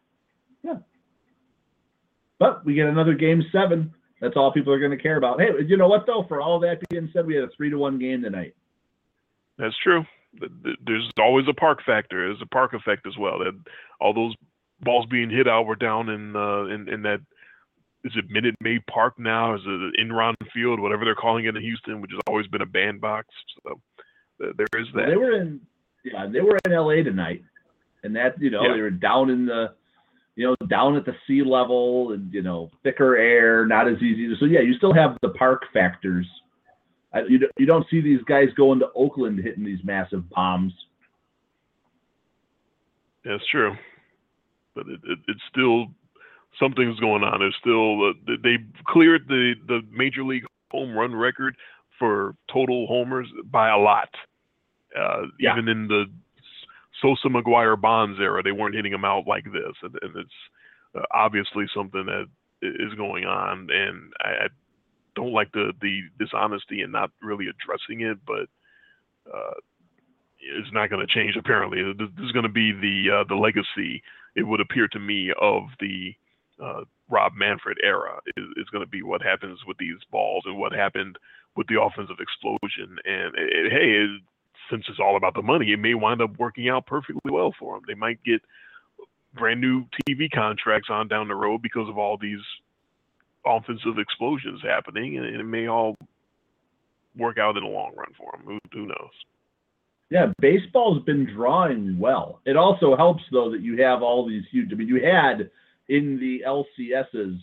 Yeah. 0.63 0.77
But 2.39 2.65
we 2.65 2.75
get 2.75 2.87
another 2.87 3.13
game 3.13 3.43
seven. 3.51 3.93
That's 4.21 4.35
all 4.35 4.51
people 4.51 4.73
are 4.73 4.79
going 4.79 4.91
to 4.91 5.01
care 5.01 5.17
about. 5.17 5.39
Hey, 5.39 5.49
you 5.65 5.77
know 5.77 5.87
what 5.87 6.05
though? 6.05 6.25
For 6.27 6.41
all 6.41 6.59
that 6.61 6.77
being 6.89 7.09
said, 7.13 7.25
we 7.25 7.35
had 7.35 7.45
a 7.45 7.49
three 7.55 7.69
to 7.69 7.77
one 7.77 7.99
game 7.99 8.21
tonight. 8.21 8.55
That's 9.57 9.75
true. 9.83 10.03
Th- 10.39 10.51
th- 10.63 10.77
There's 10.85 11.09
always 11.19 11.45
a 11.49 11.53
park 11.53 11.79
factor. 11.85 12.27
There's 12.27 12.41
a 12.41 12.45
park 12.47 12.73
effect 12.73 13.07
as 13.07 13.17
well. 13.17 13.39
That 13.39 13.53
all 13.99 14.13
those 14.13 14.35
balls 14.81 15.05
being 15.09 15.29
hit 15.29 15.47
out 15.47 15.65
were 15.65 15.75
down 15.75 16.09
in 16.09 16.35
uh, 16.35 16.65
in, 16.65 16.87
in 16.89 17.01
that 17.03 17.19
is 18.03 18.11
it 18.15 18.29
Minute 18.29 18.55
Maid 18.61 18.85
Park 18.87 19.17
now? 19.17 19.55
Is 19.55 19.61
it 19.65 19.99
Enron 19.99 20.35
Field, 20.53 20.79
whatever 20.79 21.03
they're 21.03 21.15
calling 21.15 21.45
it 21.45 21.55
in 21.55 21.61
Houston, 21.61 22.01
which 22.01 22.11
has 22.11 22.21
always 22.27 22.47
been 22.47 22.61
a 22.61 22.65
bandbox. 22.65 23.27
So 23.63 23.79
th- 24.41 24.55
there 24.55 24.81
is 24.81 24.87
that. 24.93 25.07
They 25.09 25.17
were 25.17 25.33
in, 25.33 25.59
yeah, 26.03 26.27
they 26.31 26.41
were 26.41 26.57
in 26.65 26.71
LA 26.71 27.03
tonight, 27.03 27.43
and 28.03 28.15
that 28.15 28.39
you 28.39 28.49
know 28.49 28.63
Yeah. 28.63 28.73
they 28.75 28.81
were 28.81 28.91
down 28.91 29.29
in 29.29 29.45
the, 29.45 29.73
you 30.35 30.45
know, 30.45 30.67
down 30.67 30.95
at 30.95 31.05
the 31.05 31.15
sea 31.25 31.43
level, 31.43 32.13
and 32.13 32.31
you 32.33 32.43
know 32.43 32.69
thicker 32.83 33.17
air, 33.17 33.65
not 33.65 33.87
as 33.87 33.97
easy. 33.97 34.33
So 34.39 34.45
yeah, 34.45 34.61
you 34.61 34.75
still 34.75 34.93
have 34.93 35.17
the 35.21 35.29
park 35.29 35.63
factors. 35.73 36.27
I, 37.17 37.21
you 37.27 37.37
don't- 37.39 37.51
you 37.57 37.65
don't 37.65 37.85
see 37.89 38.01
these 38.01 38.21
guys 38.23 38.49
going 38.55 38.79
to 38.79 38.87
Oakland 38.95 39.39
hitting 39.39 39.63
these 39.63 39.83
massive 39.83 40.29
bombs. 40.29 40.73
That's 43.25 43.45
true, 43.51 43.75
but 44.75 44.87
it, 44.87 44.99
it, 45.03 45.19
it's 45.27 45.41
still 45.49 45.87
something's 46.59 46.99
going 46.99 47.23
on. 47.23 47.39
There's 47.39 47.55
still 47.59 48.09
uh, 48.09 48.13
they- 48.25 48.41
they 48.57 48.63
cleared 48.87 49.27
the 49.27 49.53
the 49.67 49.81
major 49.91 50.23
league 50.23 50.45
home 50.71 50.95
run 50.95 51.13
record 51.15 51.55
for 51.99 52.35
total 52.51 52.87
homers 52.87 53.27
by 53.45 53.69
a 53.69 53.77
lot. 53.77 54.09
Uh, 54.97 55.23
Yeah. 55.39 55.53
Even 55.53 55.67
in 55.67 55.87
the 55.87 56.05
Sosa 57.01 57.27
McGwire 57.27 57.79
Bonds 57.79 58.19
era, 58.19 58.41
they 58.41 58.51
weren't 58.51 58.75
hitting 58.75 58.91
them 58.91 59.05
out 59.05 59.27
like 59.27 59.45
this, 59.45 59.73
and, 59.83 59.95
and 60.01 60.15
it's 60.15 60.29
uh, 60.95 61.01
obviously 61.11 61.65
something 61.75 62.05
that 62.05 62.25
is 62.61 62.93
going 62.95 63.25
on. 63.25 63.67
And 63.71 64.11
I, 64.23 64.45
I 64.45 64.47
don't 65.17 65.33
like 65.33 65.51
the 65.53 65.73
the 65.81 66.01
dishonesty 66.19 66.83
and 66.83 66.93
not 66.93 67.11
really 67.21 67.47
addressing 67.49 68.01
it, 68.09 68.19
but. 68.27 68.47
Uh, 69.33 69.51
it's 70.39 70.71
not 70.73 70.89
going 70.89 71.05
to 71.05 71.13
change. 71.13 71.35
Apparently, 71.37 71.81
this 71.97 72.09
is 72.25 72.31
going 72.31 72.43
to 72.43 72.49
be 72.49 72.71
the 72.71 73.21
uh, 73.21 73.23
the 73.27 73.35
legacy. 73.35 74.03
It 74.35 74.43
would 74.43 74.61
appear 74.61 74.87
to 74.89 74.99
me 74.99 75.31
of 75.41 75.63
the 75.79 76.13
uh, 76.63 76.81
Rob 77.09 77.33
Manfred 77.35 77.77
era 77.83 78.19
is, 78.37 78.45
is 78.57 78.69
going 78.71 78.83
to 78.83 78.89
be 78.89 79.01
what 79.03 79.21
happens 79.21 79.59
with 79.67 79.77
these 79.77 79.97
balls 80.11 80.43
and 80.47 80.57
what 80.57 80.73
happened 80.73 81.17
with 81.55 81.67
the 81.67 81.81
offensive 81.81 82.17
explosion. 82.21 82.97
And 83.05 83.35
it, 83.35 83.49
it- 83.67 83.71
hey, 83.71 83.91
it, 84.05 84.21
since 84.71 84.85
it's 84.89 84.99
all 84.99 85.17
about 85.17 85.33
the 85.35 85.41
money, 85.41 85.71
it 85.71 85.79
may 85.79 85.93
wind 85.95 86.21
up 86.21 86.37
working 86.39 86.69
out 86.69 86.85
perfectly 86.87 87.31
well 87.31 87.53
for 87.59 87.75
them. 87.75 87.83
They 87.87 87.95
might 87.95 88.23
get 88.23 88.41
brand 89.33 89.61
new 89.61 89.85
TV 90.09 90.29
contracts 90.31 90.89
on 90.91 91.07
down 91.07 91.29
the 91.29 91.35
road 91.35 91.61
because 91.61 91.89
of 91.89 91.97
all 91.97 92.17
these 92.17 92.41
offensive 93.45 93.97
explosions 93.97 94.61
happening, 94.63 95.17
and 95.17 95.25
it 95.25 95.43
may 95.43 95.67
all 95.67 95.95
work 97.15 97.37
out 97.37 97.57
in 97.57 97.63
the 97.63 97.69
long 97.69 97.93
run 97.95 98.11
for 98.17 98.31
them. 98.31 98.45
Who, 98.45 98.59
who 98.73 98.85
knows? 98.87 99.11
Yeah, 100.09 100.31
baseball's 100.39 101.03
been 101.03 101.25
drawing 101.25 101.99
well. 101.99 102.39
It 102.45 102.55
also 102.55 102.95
helps 102.95 103.23
though 103.31 103.51
that 103.51 103.61
you 103.61 103.81
have 103.81 104.01
all 104.01 104.25
these 104.25 104.43
huge. 104.51 104.71
I 104.71 104.75
mean, 104.75 104.87
you 104.87 105.03
had 105.03 105.49
in 105.89 106.17
the 106.19 106.43
LCSs 106.47 107.39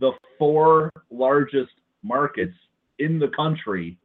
the 0.00 0.12
four 0.38 0.90
largest 1.10 1.72
markets 2.02 2.54
in 2.98 3.18
the 3.18 3.28
country 3.28 3.96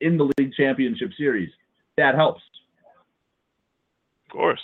in 0.00 0.16
the 0.16 0.30
league 0.38 0.52
championship 0.54 1.10
series. 1.16 1.50
That 1.96 2.14
helps. 2.14 2.42
Of 4.26 4.32
course. 4.32 4.60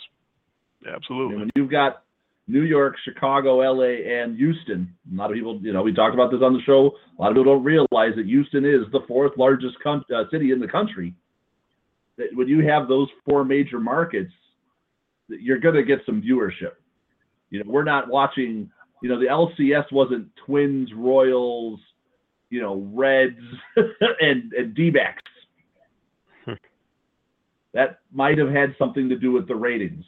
Absolutely. 0.86 1.36
mean, 1.36 1.40
when 1.40 1.50
you've 1.56 1.70
got 1.70 2.02
New 2.48 2.62
York, 2.62 2.96
Chicago, 3.04 3.58
LA, 3.58 4.10
and 4.10 4.34
Houston, 4.36 4.92
a 5.12 5.14
lot 5.14 5.30
of 5.30 5.34
people, 5.34 5.60
you 5.62 5.70
know, 5.70 5.82
we 5.82 5.92
talked 5.92 6.14
about 6.14 6.30
this 6.30 6.40
on 6.42 6.54
the 6.54 6.62
show. 6.62 6.92
A 7.18 7.22
lot 7.22 7.30
of 7.30 7.36
people 7.36 7.54
don't 7.54 7.62
realize 7.62 8.16
that 8.16 8.24
Houston 8.24 8.64
is 8.64 8.90
the 8.90 9.00
fourth 9.06 9.32
largest 9.36 9.76
con- 9.82 10.04
uh, 10.14 10.24
city 10.30 10.50
in 10.50 10.58
the 10.58 10.66
country. 10.66 11.14
That 12.16 12.28
when 12.32 12.48
you 12.48 12.66
have 12.66 12.88
those 12.88 13.08
four 13.28 13.44
major 13.44 13.78
markets, 13.78 14.32
you're 15.28 15.60
going 15.60 15.74
to 15.74 15.82
get 15.82 16.00
some 16.06 16.22
viewership. 16.22 16.72
You 17.50 17.62
know, 17.62 17.70
we're 17.70 17.84
not 17.84 18.08
watching. 18.08 18.70
You 19.02 19.10
know, 19.10 19.20
the 19.20 19.26
LCS 19.26 19.92
wasn't 19.92 20.28
Twins, 20.44 20.90
Royals, 20.96 21.78
you 22.48 22.62
know, 22.62 22.90
Reds, 22.94 23.36
and 24.20 24.52
and 24.54 24.74
D-backs. 24.74 25.22
that 27.74 28.00
might 28.10 28.38
have 28.38 28.48
had 28.50 28.74
something 28.78 29.10
to 29.10 29.16
do 29.16 29.32
with 29.32 29.46
the 29.46 29.54
ratings. 29.54 30.04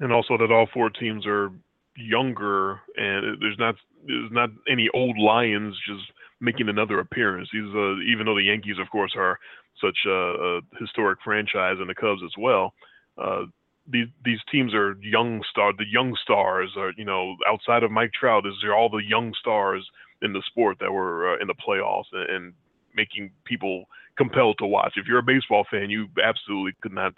And 0.00 0.12
also 0.12 0.36
that 0.38 0.50
all 0.50 0.66
four 0.72 0.90
teams 0.90 1.26
are 1.26 1.50
younger 1.96 2.80
and 2.96 3.40
there's 3.40 3.58
not 3.58 3.76
there's 4.06 4.32
not 4.32 4.50
any 4.68 4.88
old 4.92 5.16
lions 5.16 5.76
just 5.86 6.02
making 6.40 6.68
another 6.68 6.98
appearance. 6.98 7.48
These 7.52 7.72
uh, 7.74 8.00
even 8.00 8.26
though 8.26 8.34
the 8.34 8.42
Yankees 8.42 8.76
of 8.80 8.90
course 8.90 9.14
are 9.16 9.38
such 9.80 9.98
a, 10.06 10.10
a 10.10 10.60
historic 10.80 11.18
franchise 11.24 11.76
and 11.80 11.88
the 11.88 11.94
Cubs 11.94 12.22
as 12.24 12.32
well. 12.38 12.74
Uh, 13.18 13.44
these 13.86 14.06
these 14.24 14.38
teams 14.50 14.74
are 14.74 14.96
young 15.02 15.42
star. 15.50 15.72
The 15.76 15.86
young 15.86 16.16
stars 16.22 16.70
are 16.76 16.92
you 16.96 17.04
know 17.04 17.36
outside 17.46 17.82
of 17.82 17.90
Mike 17.90 18.12
Trout, 18.18 18.46
is 18.46 18.54
all 18.74 18.88
the 18.88 19.04
young 19.06 19.32
stars 19.38 19.86
in 20.22 20.32
the 20.32 20.42
sport 20.46 20.78
that 20.80 20.92
were 20.92 21.34
uh, 21.34 21.40
in 21.40 21.48
the 21.48 21.54
playoffs 21.54 22.06
and, 22.12 22.30
and 22.30 22.52
making 22.94 23.30
people 23.44 23.84
compelled 24.16 24.56
to 24.58 24.66
watch. 24.66 24.94
If 24.96 25.06
you're 25.06 25.18
a 25.18 25.22
baseball 25.22 25.64
fan, 25.70 25.90
you 25.90 26.06
absolutely 26.22 26.72
could 26.80 26.92
not 26.92 27.14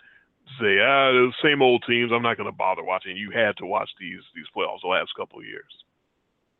say 0.61 0.79
ah 0.81 1.13
the 1.13 1.33
same 1.43 1.63
old 1.63 1.85
teams. 1.87 2.13
I'm 2.13 2.23
not 2.23 2.37
going 2.37 2.51
to 2.51 2.57
bother 2.57 2.85
watching. 2.85 3.17
You 3.17 3.31
had 3.31 3.57
to 3.59 3.67
watch 3.67 3.91
these 4.01 4.21
these 4.35 4.47
playoffs 4.57 4.83
the 4.83 4.89
last 4.89 5.11
couple 5.17 5.39
of 5.39 5.45
years. 5.45 5.73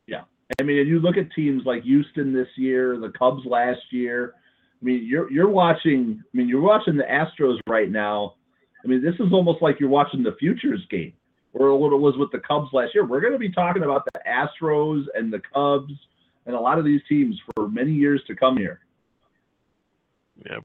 Yeah, 0.07 0.23
I 0.59 0.63
mean, 0.63 0.79
and 0.79 0.87
you 0.87 0.99
look 0.99 1.17
at 1.17 1.31
teams 1.33 1.63
like 1.65 1.83
Houston 1.83 2.33
this 2.33 2.47
year, 2.55 2.97
the 2.97 3.11
Cubs 3.17 3.45
last 3.45 3.81
year. 3.91 4.33
I 4.81 4.85
mean, 4.85 5.05
you're 5.05 5.31
you're 5.31 5.49
watching. 5.49 6.21
I 6.21 6.37
mean, 6.37 6.47
you're 6.47 6.61
watching 6.61 6.97
the 6.97 7.03
Astros 7.03 7.59
right 7.67 7.89
now. 7.89 8.35
I 8.83 8.87
mean, 8.87 9.03
this 9.03 9.15
is 9.15 9.33
almost 9.33 9.61
like 9.61 9.79
you're 9.79 9.89
watching 9.89 10.23
the 10.23 10.35
futures 10.39 10.85
game, 10.89 11.13
or 11.53 11.77
what 11.77 11.93
it 11.93 11.97
was 11.97 12.15
with 12.17 12.31
the 12.31 12.39
Cubs 12.39 12.69
last 12.73 12.93
year. 12.93 13.05
We're 13.05 13.21
going 13.21 13.33
to 13.33 13.39
be 13.39 13.51
talking 13.51 13.83
about 13.83 14.07
the 14.13 14.21
Astros 14.27 15.05
and 15.15 15.33
the 15.33 15.41
Cubs 15.53 15.93
and 16.45 16.55
a 16.55 16.59
lot 16.59 16.79
of 16.79 16.85
these 16.85 17.01
teams 17.07 17.39
for 17.53 17.67
many 17.67 17.91
years 17.91 18.21
to 18.27 18.35
come 18.35 18.57
here. 18.57 18.79
Yeah, 20.45 20.59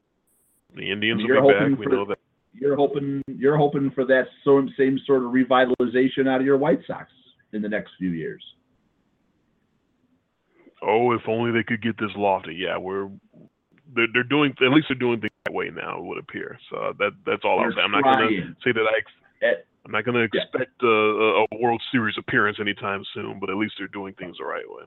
the 0.74 0.90
Indians 0.90 1.22
You're 1.26 1.42
will 1.42 1.48
be 1.48 1.74
back. 1.74 1.78
We 1.78 1.86
know 1.86 2.04
that. 2.06 2.18
You're 2.54 2.76
hoping 2.76 3.22
you're 3.26 3.56
hoping 3.56 3.90
for 3.92 4.04
that 4.06 4.24
same 4.44 4.98
sort 5.06 5.22
of 5.24 5.30
revitalization 5.32 6.28
out 6.28 6.40
of 6.40 6.46
your 6.46 6.58
White 6.58 6.80
Sox 6.86 7.10
in 7.52 7.62
the 7.62 7.68
next 7.68 7.92
few 7.98 8.10
years. 8.10 8.42
Oh, 10.82 11.12
if 11.12 11.22
only 11.28 11.52
they 11.52 11.62
could 11.62 11.82
get 11.82 11.96
this 11.98 12.10
lofty. 12.16 12.54
Yeah, 12.54 12.76
we're 12.76 13.08
they're, 13.94 14.06
they're 14.12 14.22
doing 14.24 14.52
at 14.60 14.72
least 14.72 14.86
they're 14.88 14.98
doing 14.98 15.20
things 15.20 15.32
that 15.46 15.54
way 15.54 15.70
now. 15.74 15.98
It 15.98 16.04
would 16.04 16.18
appear. 16.18 16.58
So 16.70 16.92
that 16.98 17.12
that's 17.24 17.42
all 17.44 17.58
I'll 17.60 17.64
They're 17.66 17.72
say. 17.76 17.80
I'm 17.82 17.92
not 17.92 18.02
going 18.02 18.28
to 18.28 18.54
say 18.64 18.72
that 18.72 18.80
I. 18.80 18.98
Ex- 18.98 19.58
I'm 19.84 19.90
not 19.90 20.04
going 20.04 20.14
to 20.14 20.22
expect 20.22 20.80
a, 20.82 20.86
a 20.86 21.42
a 21.42 21.46
World 21.60 21.82
Series 21.90 22.14
appearance 22.16 22.58
anytime 22.60 23.02
soon, 23.14 23.40
but 23.40 23.50
at 23.50 23.56
least 23.56 23.74
they're 23.78 23.88
doing 23.88 24.14
things 24.14 24.36
the 24.38 24.44
right 24.44 24.64
way. 24.68 24.84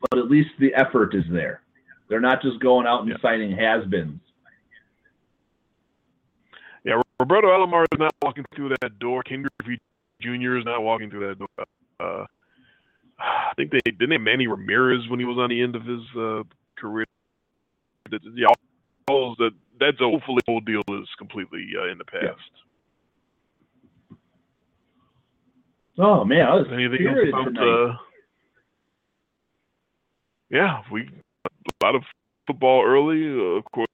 but 0.00 0.18
at 0.18 0.30
least 0.30 0.48
the 0.58 0.72
effort 0.74 1.14
is 1.14 1.24
there. 1.30 1.60
They're 2.08 2.20
not 2.20 2.40
just 2.40 2.58
going 2.60 2.86
out 2.86 3.00
and 3.02 3.10
Yeah. 3.10 3.16
signing 3.20 3.54
has-beens. 3.56 4.20
Roberto 7.18 7.48
Alomar 7.48 7.84
is 7.84 7.98
not 7.98 8.14
walking 8.22 8.44
through 8.54 8.70
that 8.80 8.98
door. 8.98 9.22
Ken 9.22 9.44
Griffey 9.58 9.80
Jr. 10.20 10.58
is 10.58 10.64
not 10.64 10.82
walking 10.82 11.10
through 11.10 11.28
that 11.28 11.38
door. 11.38 11.48
Uh, 11.98 12.26
I 13.18 13.52
think 13.56 13.70
they 13.70 13.80
didn't 13.84 14.10
they 14.10 14.14
have 14.14 14.20
Manny 14.20 14.46
Ramirez 14.46 15.08
when 15.08 15.18
he 15.18 15.24
was 15.24 15.38
on 15.38 15.48
the 15.48 15.62
end 15.62 15.74
of 15.74 15.84
his 15.84 16.02
uh, 16.16 16.42
career. 16.78 17.06
That, 18.10 18.20
yeah, 18.34 18.46
that 19.08 19.50
that's 19.80 19.98
hopefully 19.98 20.42
the 20.46 20.52
whole 20.52 20.60
deal 20.60 20.82
is 20.88 21.08
completely 21.18 21.66
uh, 21.78 21.90
in 21.90 21.98
the 21.98 22.04
past. 22.04 22.24
Yeah. 22.24 22.56
Oh 25.98 26.24
man, 26.24 26.42
I 26.42 26.54
was 26.54 26.66
Anything 26.70 27.06
else 27.06 27.18
about? 27.28 27.56
Uh, 27.56 27.96
yeah, 30.50 30.82
we 30.92 31.08
a 31.46 31.84
lot 31.84 31.94
of 31.94 32.02
football 32.46 32.84
early. 32.84 33.24
Uh, 33.26 33.56
of 33.58 33.64
course, 33.72 33.88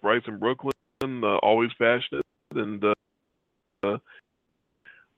Bryce 0.00 0.22
in 0.26 0.38
Brooklyn, 0.38 0.72
uh, 1.02 1.36
always 1.42 1.70
passionate, 1.78 2.24
and 2.54 2.82
uh, 2.84 2.94
uh, 3.82 3.98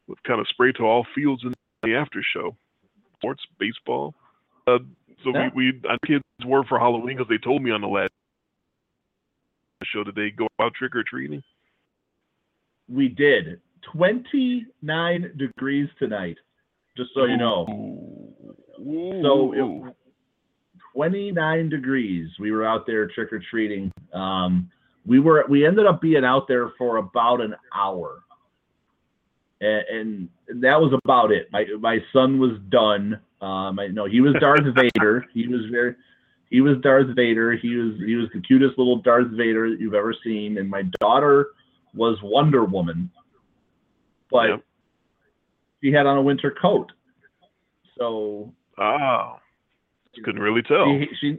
with 0.07 0.23
kind 0.25 0.41
of 0.41 0.47
spray 0.49 0.73
to 0.73 0.83
all 0.85 1.07
fields 1.15 1.43
in 1.45 1.53
the 1.83 1.95
after 1.95 2.23
show. 2.35 2.57
Sports, 3.19 3.43
baseball. 3.59 4.15
Uh, 4.67 4.79
so 5.25 5.31
Yeah. 5.33 5.51
we, 5.55 5.73
we 5.73 5.81
kids 6.07 6.25
were 6.45 6.65
for 6.65 6.79
Halloween 6.79 7.17
because 7.17 7.29
they 7.29 7.39
told 7.39 7.63
me 7.63 7.71
on 7.71 7.81
the 7.81 7.89
last 7.89 8.11
show 9.85 10.05
that 10.05 10.15
they 10.15 10.31
go 10.31 10.47
out 10.61 10.73
trick 10.75 10.95
or 10.95 11.03
treating. 11.03 11.43
we 12.89 13.09
did 13.09 13.61
29 13.93 15.33
degrees 15.37 15.89
tonight. 15.99 16.37
Just 16.97 17.11
so 17.15 17.25
you 17.25 17.37
know, 17.37 17.67
So 19.23 19.53
it- 19.89 19.95
29 20.95 21.69
degrees. 21.71 22.29
We 22.39 22.51
were 22.53 22.67
out 22.67 22.87
there 22.87 23.09
trick 23.09 23.33
or 23.33 23.41
treating. 23.51 23.91
Um, 24.13 24.71
we 25.05 25.19
were 25.19 25.45
we 25.49 25.67
ended 25.67 25.87
up 25.87 26.01
being 26.01 26.25
out 26.25 26.47
there 26.49 26.71
for 26.79 26.99
about 26.99 27.41
an 27.41 27.55
hour, 27.75 28.23
and, 29.61 30.29
and 30.49 30.63
that 30.63 30.81
was 30.81 30.93
about 31.05 31.33
it. 31.33 31.49
My 31.53 31.65
my 31.81 31.99
son 32.13 32.39
was 32.39 32.59
done. 32.69 33.21
Um, 33.41 33.79
I 33.79 33.89
know 33.89 34.07
he 34.07 34.21
was 34.21 34.35
Darth 34.41 34.65
Vader. 34.75 35.27
He 35.35 35.49
was 35.49 35.63
very 35.71 35.97
he 36.51 36.61
was 36.61 36.77
Darth 36.83 37.15
Vader. 37.17 37.53
He 37.57 37.75
was 37.75 37.95
he 38.07 38.15
was 38.15 38.29
the 38.33 38.41
cutest 38.41 38.79
little 38.79 38.97
Darth 38.99 39.29
Vader 39.31 39.71
that 39.71 39.81
you've 39.81 39.95
ever 39.95 40.15
seen. 40.25 40.59
And 40.59 40.69
my 40.71 40.83
daughter 41.01 41.49
was 41.95 42.19
Wonder 42.23 42.65
Woman, 42.65 43.11
but 44.31 44.49
Yep. 44.49 44.65
she 45.83 45.93
had 45.93 46.07
on 46.07 46.19
a 46.19 46.23
winter 46.23 46.55
coat. 46.61 46.93
So 47.99 48.53
ah, 48.79 49.39
couldn't 50.25 50.41
really 50.43 50.63
tell. 50.63 50.87
she, 50.87 51.09
she 51.21 51.39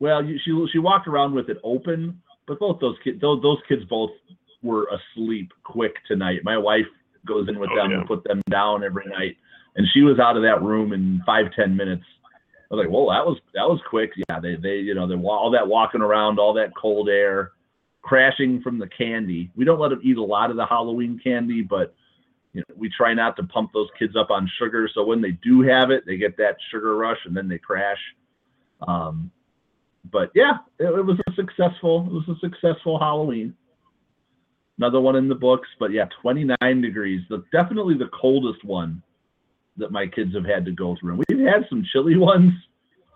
well 0.00 0.22
she 0.22 0.66
she 0.72 0.78
walked 0.78 1.08
around 1.08 1.32
with 1.34 1.48
it 1.48 1.58
open 1.64 2.20
but 2.48 2.58
both 2.58 2.80
those 2.80 2.96
kids 3.04 3.20
those, 3.20 3.40
those 3.42 3.58
kids 3.68 3.84
both 3.84 4.10
were 4.62 4.88
asleep 4.88 5.52
quick 5.64 5.94
tonight 6.06 6.40
my 6.42 6.58
wife 6.58 6.86
goes 7.26 7.48
in 7.48 7.58
with 7.58 7.70
Oh, 7.72 7.76
them 7.76 7.90
yeah. 7.90 7.98
and 7.98 8.06
put 8.06 8.24
them 8.24 8.42
down 8.50 8.82
every 8.82 9.06
night 9.06 9.36
and 9.76 9.86
she 9.92 10.02
was 10.02 10.18
out 10.18 10.36
of 10.36 10.42
that 10.42 10.62
room 10.62 10.92
in 10.92 11.22
five 11.24 11.46
ten 11.54 11.76
minutes 11.76 12.04
i 12.70 12.74
was 12.74 12.84
like 12.84 12.92
whoa 12.92 13.10
that 13.10 13.24
was 13.24 13.38
that 13.54 13.68
was 13.68 13.80
quick 13.88 14.10
yeah 14.28 14.40
they 14.40 14.56
they 14.56 14.76
you 14.76 14.94
know 14.94 15.06
they 15.06 15.14
all 15.14 15.50
that 15.50 15.68
walking 15.68 16.00
around 16.00 16.38
all 16.38 16.54
that 16.54 16.74
cold 16.76 17.08
air 17.08 17.52
crashing 18.02 18.60
from 18.62 18.78
the 18.78 18.86
candy 18.88 19.50
we 19.54 19.64
don't 19.64 19.78
let 19.80 19.90
them 19.90 20.00
eat 20.02 20.16
a 20.16 20.22
lot 20.22 20.50
of 20.50 20.56
the 20.56 20.66
halloween 20.66 21.20
candy 21.22 21.60
but 21.62 21.94
you 22.54 22.62
know, 22.66 22.74
we 22.76 22.88
try 22.88 23.12
not 23.12 23.36
to 23.36 23.42
pump 23.44 23.70
those 23.74 23.88
kids 23.98 24.16
up 24.16 24.30
on 24.30 24.50
sugar. 24.58 24.88
So 24.94 25.04
when 25.04 25.20
they 25.20 25.32
do 25.32 25.60
have 25.62 25.90
it, 25.90 26.04
they 26.06 26.16
get 26.16 26.36
that 26.38 26.56
sugar 26.70 26.96
rush 26.96 27.18
and 27.26 27.36
then 27.36 27.46
they 27.46 27.58
crash. 27.58 27.98
Um, 28.86 29.30
but 30.10 30.30
yeah, 30.34 30.58
it, 30.78 30.84
it 30.86 31.04
was 31.04 31.18
a 31.28 31.32
successful, 31.34 32.06
it 32.06 32.12
was 32.12 32.28
a 32.28 32.38
successful 32.40 32.98
Halloween. 32.98 33.54
Another 34.78 35.00
one 35.00 35.16
in 35.16 35.28
the 35.28 35.34
books, 35.34 35.68
but 35.80 35.90
yeah, 35.90 36.04
29 36.22 36.56
degrees. 36.80 37.20
The, 37.28 37.42
definitely 37.52 37.94
the 37.98 38.08
coldest 38.18 38.64
one 38.64 39.02
that 39.76 39.90
my 39.92 40.06
kids 40.06 40.34
have 40.34 40.44
had 40.44 40.64
to 40.66 40.72
go 40.72 40.96
through. 41.00 41.14
And 41.14 41.24
We've 41.28 41.46
had 41.46 41.66
some 41.68 41.84
chilly 41.92 42.16
ones. 42.18 42.52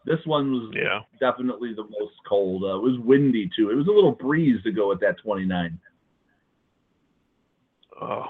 This 0.04 0.18
one 0.24 0.50
was 0.52 0.74
Yeah. 0.74 1.00
definitely 1.20 1.72
the 1.74 1.84
most 1.84 2.14
cold. 2.28 2.64
Uh, 2.64 2.76
it 2.76 2.82
was 2.82 2.98
windy 2.98 3.48
too. 3.56 3.70
It 3.70 3.76
was 3.76 3.86
a 3.86 3.92
little 3.92 4.10
breeze 4.12 4.60
to 4.64 4.72
go 4.72 4.88
with 4.88 4.98
that 5.00 5.18
29. 5.22 5.78
Oh, 8.00 8.24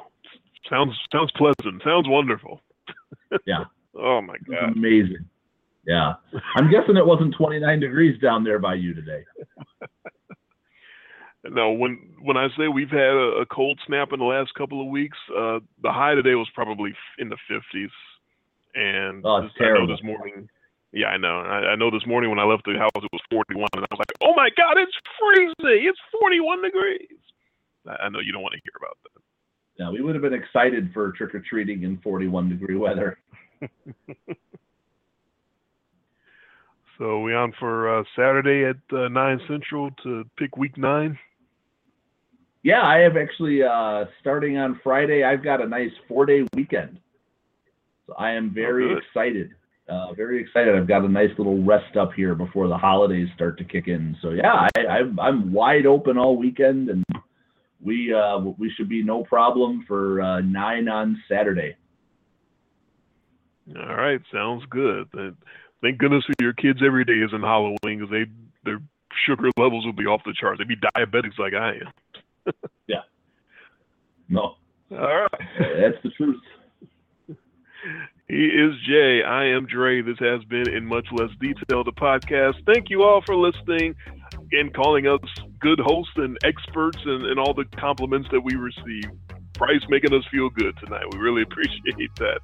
sounds 0.68 0.92
sounds 1.10 1.32
pleasant. 1.32 1.82
Sounds 1.82 2.06
wonderful. 2.08 2.60
Yeah. 3.46 3.64
oh 3.98 4.20
my 4.20 4.36
god. 4.46 4.76
amazing. 4.76 5.24
Yeah. 5.86 6.14
I'm 6.56 6.70
guessing 6.70 6.96
it 6.96 7.06
wasn't 7.06 7.34
29 7.36 7.80
degrees 7.80 8.20
down 8.20 8.44
there 8.44 8.58
by 8.58 8.74
you 8.74 8.94
today. 8.94 9.24
No, 11.44 11.72
when 11.72 11.98
when 12.22 12.36
I 12.36 12.48
say 12.56 12.68
we've 12.68 12.88
had 12.88 13.00
a, 13.00 13.42
a 13.42 13.46
cold 13.46 13.80
snap 13.86 14.12
in 14.12 14.20
the 14.20 14.24
last 14.24 14.54
couple 14.54 14.80
of 14.80 14.86
weeks, 14.86 15.18
uh, 15.36 15.58
the 15.82 15.90
high 15.90 16.14
today 16.14 16.36
was 16.36 16.48
probably 16.54 16.94
in 17.18 17.28
the 17.28 17.36
50s, 17.50 17.90
and 18.76 19.22
Oh, 19.26 19.42
this, 19.42 19.50
I 19.58 19.72
know 19.74 19.86
this 19.88 20.02
morning. 20.04 20.48
Yeah, 20.92 21.08
I 21.08 21.16
know. 21.16 21.40
I, 21.40 21.72
I 21.72 21.74
know 21.74 21.90
this 21.90 22.06
morning 22.06 22.30
when 22.30 22.38
I 22.38 22.44
left 22.44 22.64
the 22.64 22.78
house 22.78 22.92
it 22.94 23.10
was 23.12 23.22
41, 23.32 23.66
and 23.74 23.82
I 23.82 23.88
was 23.90 23.98
like, 23.98 24.12
"Oh 24.22 24.34
my 24.36 24.50
God, 24.56 24.78
it's 24.78 24.94
freezing! 25.18 25.88
It's 25.88 25.98
41 26.20 26.62
degrees." 26.62 27.18
I, 27.88 28.06
I 28.06 28.08
know 28.08 28.20
you 28.20 28.30
don't 28.32 28.42
want 28.42 28.54
to 28.54 28.60
hear 28.62 28.78
about 28.78 28.96
that. 29.02 29.22
Yeah, 29.80 29.90
we 29.90 30.00
would 30.00 30.14
have 30.14 30.22
been 30.22 30.34
excited 30.34 30.92
for 30.94 31.10
trick 31.10 31.34
or 31.34 31.40
treating 31.40 31.82
in 31.82 31.98
41 32.04 32.50
degree 32.50 32.76
weather. 32.76 33.18
So 36.98 37.20
we 37.20 37.34
on 37.34 37.52
for 37.58 38.00
uh, 38.00 38.04
Saturday 38.14 38.64
at 38.64 38.96
uh, 38.96 39.08
nine 39.08 39.40
central 39.48 39.90
to 40.02 40.24
pick 40.36 40.56
week 40.56 40.76
nine. 40.76 41.18
Yeah, 42.62 42.82
I 42.82 42.98
have 42.98 43.16
actually 43.16 43.62
uh 43.62 44.04
starting 44.20 44.56
on 44.56 44.80
Friday. 44.84 45.24
I've 45.24 45.42
got 45.42 45.60
a 45.60 45.66
nice 45.66 45.90
four 46.06 46.26
day 46.26 46.46
weekend, 46.54 47.00
so 48.06 48.14
I 48.18 48.32
am 48.32 48.54
very 48.54 48.88
good. 48.88 48.98
excited. 48.98 49.50
Uh, 49.88 50.12
very 50.14 50.40
excited. 50.40 50.76
I've 50.76 50.86
got 50.86 51.04
a 51.04 51.08
nice 51.08 51.30
little 51.38 51.62
rest 51.64 51.96
up 51.96 52.12
here 52.14 52.34
before 52.34 52.68
the 52.68 52.76
holidays 52.76 53.28
start 53.34 53.58
to 53.58 53.64
kick 53.64 53.88
in. 53.88 54.16
So 54.22 54.30
yeah, 54.30 54.68
I, 54.76 54.86
I'm 54.86 55.18
I'm 55.18 55.52
wide 55.52 55.86
open 55.86 56.16
all 56.18 56.36
weekend, 56.36 56.88
and 56.88 57.04
we 57.80 58.14
uh 58.14 58.38
we 58.38 58.70
should 58.76 58.88
be 58.88 59.02
no 59.02 59.24
problem 59.24 59.84
for 59.88 60.20
uh, 60.20 60.40
nine 60.40 60.88
on 60.88 61.20
Saturday. 61.28 61.76
All 63.76 63.96
right, 63.96 64.20
sounds 64.32 64.64
good. 64.70 65.08
Thank 65.82 65.98
goodness 65.98 66.24
for 66.24 66.34
your 66.40 66.52
kids 66.52 66.80
every 66.84 67.04
day 67.04 67.14
isn't 67.26 67.42
Halloween 67.42 67.76
because 67.98 68.10
they 68.10 68.24
their 68.64 68.80
sugar 69.26 69.50
levels 69.56 69.84
will 69.84 69.92
be 69.92 70.06
off 70.06 70.22
the 70.24 70.32
charts. 70.32 70.58
They'd 70.58 70.68
be 70.68 70.76
diabetics 70.76 71.38
like 71.38 71.54
I 71.54 71.74
am. 71.74 71.92
Yeah. 72.88 73.02
No, 74.28 74.56
All 74.90 74.98
right. 74.98 75.30
that's 75.58 76.02
the 76.02 76.10
truth. 76.16 76.40
He 78.28 78.46
is 78.46 78.74
Jay. 78.86 79.22
I 79.22 79.44
am 79.46 79.66
Dre. 79.66 80.00
This 80.00 80.18
has 80.20 80.42
been 80.44 80.68
in 80.68 80.86
much 80.86 81.06
less 81.12 81.30
detail 81.40 81.84
the 81.84 81.92
podcast. 81.92 82.54
Thank 82.66 82.88
you 82.90 83.02
all 83.02 83.20
for 83.22 83.36
listening 83.36 83.94
and 84.52 84.72
calling 84.74 85.06
us 85.06 85.20
good 85.60 85.78
hosts 85.80 86.14
and 86.16 86.38
experts 86.44 86.98
and, 87.04 87.26
and 87.26 87.38
all 87.38 87.52
the 87.54 87.64
compliments 87.78 88.28
that 88.32 88.40
we 88.40 88.54
receive. 88.54 89.04
Bryce 89.52 89.82
making 89.88 90.14
us 90.14 90.24
feel 90.30 90.48
good 90.48 90.74
tonight. 90.78 91.04
We 91.12 91.18
really 91.18 91.42
appreciate 91.48 92.14
that. 92.16 92.40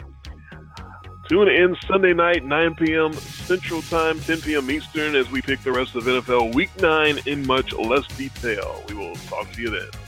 Tune 1.28 1.48
in 1.48 1.76
Sunday 1.86 2.14
night, 2.14 2.42
9 2.42 2.74
p.m. 2.76 3.12
Central 3.12 3.82
Time, 3.82 4.18
10 4.18 4.40
p.m. 4.40 4.70
Eastern, 4.70 5.14
as 5.14 5.30
we 5.30 5.42
pick 5.42 5.62
the 5.62 5.70
rest 5.70 5.94
of 5.94 6.04
NFL 6.04 6.54
Week 6.54 6.70
9 6.80 7.18
in 7.26 7.46
much 7.46 7.74
less 7.74 8.06
detail. 8.16 8.82
We 8.88 8.94
will 8.94 9.14
talk 9.14 9.52
to 9.52 9.60
you 9.60 9.68
then. 9.68 10.07